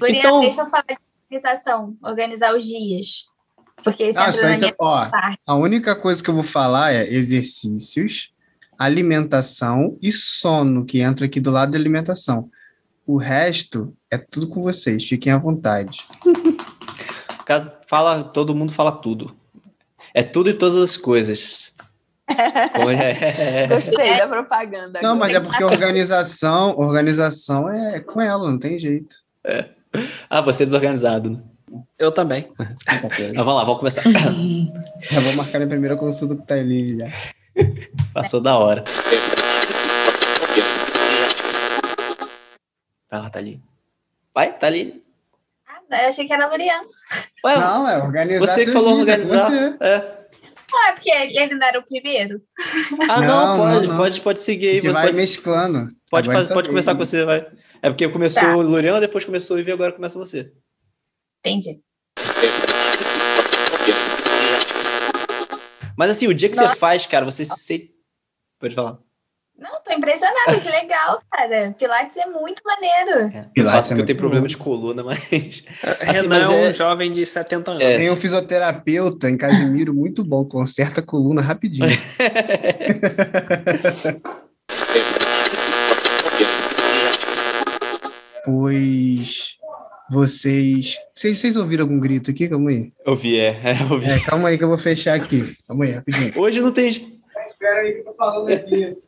Urian, 0.01 0.19
Então- 0.19 0.41
deixa 0.41 0.61
eu 0.62 0.66
falar 0.70 0.85
de 0.89 0.97
organização, 1.24 1.97
organizar 2.01 2.55
os 2.57 2.65
dias. 2.65 3.24
Porque 3.83 4.09
isso 4.09 4.20
Ah, 4.20 4.29
entra 4.29 4.41
só 4.41 4.47
na 4.47 4.53
isso, 4.53 4.61
minha 4.61 4.74
ó, 4.79 5.11
parte. 5.11 5.39
a 5.45 5.55
única 5.57 5.97
coisa 5.97 6.23
que 6.23 6.31
eu 6.31 6.35
vou 6.35 6.45
falar 6.45 6.93
é 6.93 7.12
exercícios, 7.12 8.31
alimentação 8.79 9.99
e 10.01 10.12
sono, 10.12 10.85
que 10.85 11.01
entra 11.01 11.27
aqui 11.27 11.41
do 11.41 11.51
lado 11.51 11.73
da 11.73 11.79
alimentação. 11.79 12.49
O 13.05 13.16
resto 13.16 13.93
é 14.09 14.16
tudo 14.16 14.47
com 14.49 14.62
vocês, 14.62 15.05
fiquem 15.05 15.33
à 15.33 15.39
vontade. 15.39 15.99
Fala, 17.89 18.23
todo 18.24 18.55
mundo 18.55 18.73
fala 18.73 18.93
tudo. 18.93 19.37
É 20.15 20.23
tudo 20.23 20.49
e 20.49 20.55
todas 20.55 20.77
as 20.81 20.97
coisas. 20.97 21.74
É- 22.33 23.67
Gostei 23.69 24.17
da 24.17 24.27
propaganda. 24.29 25.01
Não, 25.03 25.17
mas 25.17 25.35
é 25.35 25.41
porque 25.41 25.63
organização, 25.65 26.75
organização 26.79 27.69
é 27.69 28.01
com 28.01 28.21
ela, 28.21 28.51
não 28.51 28.59
tem 28.59 28.79
jeito. 28.79 29.17
Ah, 30.31 30.41
você 30.41 30.63
é 30.63 30.67
desorganizado. 30.67 31.31
né? 31.31 31.39
Eu 31.99 32.13
também. 32.13 32.47
Então, 33.31 33.45
vamos 33.45 33.55
lá, 33.61 33.65
vamos 33.65 33.79
começar. 33.79 34.03
Já 35.01 35.21
vou 35.21 35.35
marcar 35.37 35.63
a 35.63 35.67
primeira 35.67 35.97
consulta 35.97 36.35
com 36.37 36.43
o 36.43 36.47
Thailene 36.47 36.99
já. 36.99 37.07
Passou 38.15 38.41
da 38.41 38.57
hora. 38.59 38.85
Vai 43.11 43.21
lá, 43.21 43.31
Thaline. 43.31 43.63
Vai, 44.35 44.57
Thaline. 44.59 45.03
Ah, 45.69 46.03
eu 46.05 46.09
achei 46.09 46.27
que 46.27 46.33
era 46.33 46.49
Lurian. 46.49 46.81
Ué, 47.45 47.57
Não, 47.59 47.89
é 47.89 48.03
organizar. 48.03 48.47
você 48.47 48.65
que 48.65 48.73
falou 48.73 49.05
dias, 49.05 49.31
organizar. 49.31 49.51
você. 49.51 49.85
É. 49.85 50.22
Ah, 50.74 50.89
é 50.89 50.93
porque 50.93 51.11
ele 51.11 51.55
não 51.55 51.66
era 51.66 51.78
o 51.78 51.82
primeiro? 51.82 52.40
Ah, 53.09 53.20
não, 53.20 53.27
Não, 53.27 53.57
pode, 53.59 53.74
não, 53.86 53.89
não. 53.94 53.97
pode, 53.97 54.20
pode 54.20 54.40
seguir 54.40 54.69
aí. 54.69 54.81
Vai 54.81 55.07
Pode, 55.07 55.19
mesclando. 55.20 55.89
pode, 56.11 56.31
fazer, 56.31 56.55
pode 56.55 56.69
começar 56.69 56.93
com 56.93 56.99
vez. 56.99 57.09
você, 57.11 57.24
vai. 57.24 57.47
É 57.82 57.90
porque 57.90 58.09
começou 58.09 58.43
Tá. 58.43 58.57
o 58.57 58.62
Lurian, 58.62 59.01
depois 59.01 59.24
começou 59.24 59.57
o 59.57 59.61
Ivy, 59.61 59.73
agora 59.73 59.93
começa 59.93 60.19
você. 60.19 60.53
Entendi. 61.44 61.81
Mas 65.97 66.11
assim, 66.11 66.27
o 66.27 66.35
dia 66.35 66.49
que 66.49 66.57
você 66.57 66.62
Nossa. 66.65 66.77
faz, 66.77 67.07
cara, 67.07 67.24
você 67.24 67.44
se 67.44 67.59
sente. 67.59 67.93
Pode 68.59 68.74
falar. 68.74 68.99
Não, 69.63 69.81
tô 69.85 69.93
impressionada, 69.93 70.59
que 70.61 70.69
legal, 70.69 71.23
cara. 71.31 71.73
Pilates 71.79 72.17
é 72.17 72.27
muito 72.27 72.61
maneiro. 72.65 73.31
É, 73.33 73.49
Pilates 73.55 73.77
faço 73.77 73.89
porque 73.91 74.01
é 74.01 74.03
eu 74.03 74.07
tenho 74.07 74.19
problema 74.19 74.49
de 74.49 74.57
coluna, 74.57 75.05
mas. 75.05 75.21
Renan 76.01 76.29
mas 76.29 76.45
é 76.45 76.49
um 76.49 76.65
é- 76.65 76.75
jovem 76.75 77.13
de 77.13 77.25
70 77.25 77.71
anos. 77.71 77.83
É. 77.83 77.97
Tem 77.99 78.11
um 78.11 78.17
fisioterapeuta 78.17 79.31
em 79.31 79.37
Casimiro 79.37 79.95
muito 79.95 80.25
bom, 80.25 80.45
conserta 80.45 81.01
a 81.01 81.05
coluna 81.05 81.41
rapidinho. 81.41 81.87
pois 88.45 89.57
vocês. 90.13 90.99
Vocês, 91.15 91.39
vocês 91.39 91.57
ouviram 91.57 91.85
algum 91.85 91.99
grito 91.99 92.31
aqui? 92.31 92.49
Calma 92.49 92.71
aí. 92.71 92.91
eu 93.07 93.17
vi, 93.17 93.39
é. 93.39 93.61
é, 93.65 93.77
eu 93.89 93.99
vi. 93.99 94.11
É, 94.11 94.21
calma 94.21 94.49
aí 94.49 94.59
que 94.59 94.65
eu 94.65 94.69
vou 94.69 94.79
fechar 94.79 95.15
aqui. 95.15 95.57
Calma 95.67 95.87
aí, 95.87 95.93
rapidinho. 95.93 96.33
Hoje 96.37 96.61
não 96.61 96.71
tem. 96.71 97.12
Espera 97.63 97.81
aí 97.81 97.93
que 97.93 98.01
eu 98.01 98.05
tô 98.07 98.15
falando 98.15 98.53
aqui. 98.53 98.99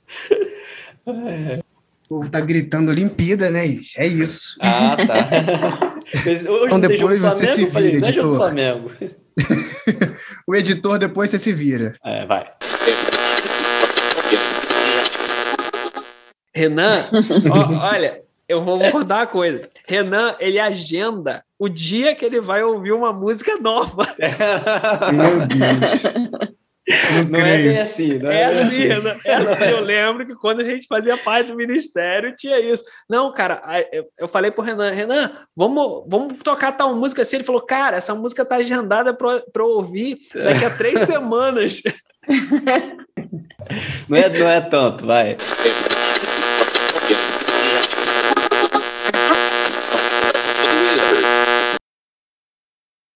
O 2.05 2.09
povo 2.09 2.31
tá 2.31 2.41
gritando 2.41 2.89
Olimpíada, 2.93 3.51
né? 3.51 3.65
É 3.97 4.07
isso. 4.07 4.57
Ah, 4.61 4.97
tá. 4.97 5.99
Hoje 6.25 6.45
Então 6.67 6.79
depois 6.79 7.21
você 7.21 7.47
Flamengo? 7.47 7.67
se 7.67 7.73
falei, 7.73 7.91
vira, 7.91 8.01
não 8.01 8.07
é 8.07 8.11
editor. 8.11 8.37
Flamengo. 8.37 8.91
O 10.47 10.55
editor 10.55 10.99
depois 11.01 11.31
você 11.31 11.39
se 11.41 11.53
vira. 11.53 11.97
É, 12.05 12.25
vai. 12.27 12.49
Renan, 16.55 17.09
ó, 17.51 17.93
olha, 17.93 18.23
eu 18.49 18.63
vou 18.63 18.79
vou 18.79 18.93
contar 18.93 19.17
uma 19.17 19.27
coisa. 19.27 19.63
Renan, 19.89 20.37
ele 20.39 20.61
agenda 20.61 21.45
o 21.59 21.69
dia 21.69 22.15
que 22.15 22.25
ele 22.25 22.41
vai 22.41 22.63
ouvir 22.63 22.93
uma 22.93 23.13
música 23.13 23.59
nova. 23.59 24.07
Meu 25.13 25.45
Deus. 25.49 26.55
Não, 26.87 27.39
Não 27.39 27.47
é 27.47 27.57
bem 27.59 27.79
assim, 27.79 28.19
não 28.19 28.31
é, 28.31 28.43
É 28.43 28.53
bem 28.53 28.63
assim, 28.63 28.87
Renan, 28.89 29.17
é 29.25 29.35
assim. 29.37 29.65
Eu 29.65 29.81
lembro 29.81 30.27
que 30.27 30.35
quando 30.35 30.61
a 30.61 30.65
gente 30.65 30.87
fazia 30.87 31.17
parte 31.17 31.47
do 31.51 31.57
ministério, 31.57 32.35
tinha 32.37 32.61
isso. 32.61 32.85
Não, 33.09 33.33
cara, 33.33 33.63
eu- 34.19 34.29
falei 34.29 34.51
pro 34.51 34.63
Renan, 34.63 34.91
Renan, 34.91 35.31
vamos, 35.57 36.05
vamos 36.07 36.35
tocar 36.43 36.73
tal 36.73 36.95
música 36.95 37.23
assim. 37.23 37.37
Ele 37.37 37.45
falou, 37.45 37.63
cara, 37.63 37.97
essa 37.97 38.15
música 38.15 38.45
tá 38.45 38.57
agendada 38.57 39.15
pra, 39.15 39.41
pra 39.53 39.63
eu 39.63 39.69
ouvir 39.69 40.19
daqui 40.35 40.65
a 40.67 40.71
três 40.71 41.01
semanas. 41.01 41.81
Não 44.09 44.19
é, 44.19 44.29
não 44.29 44.49
é 44.49 44.61
tanto, 44.61 45.07
vai. 45.07 45.37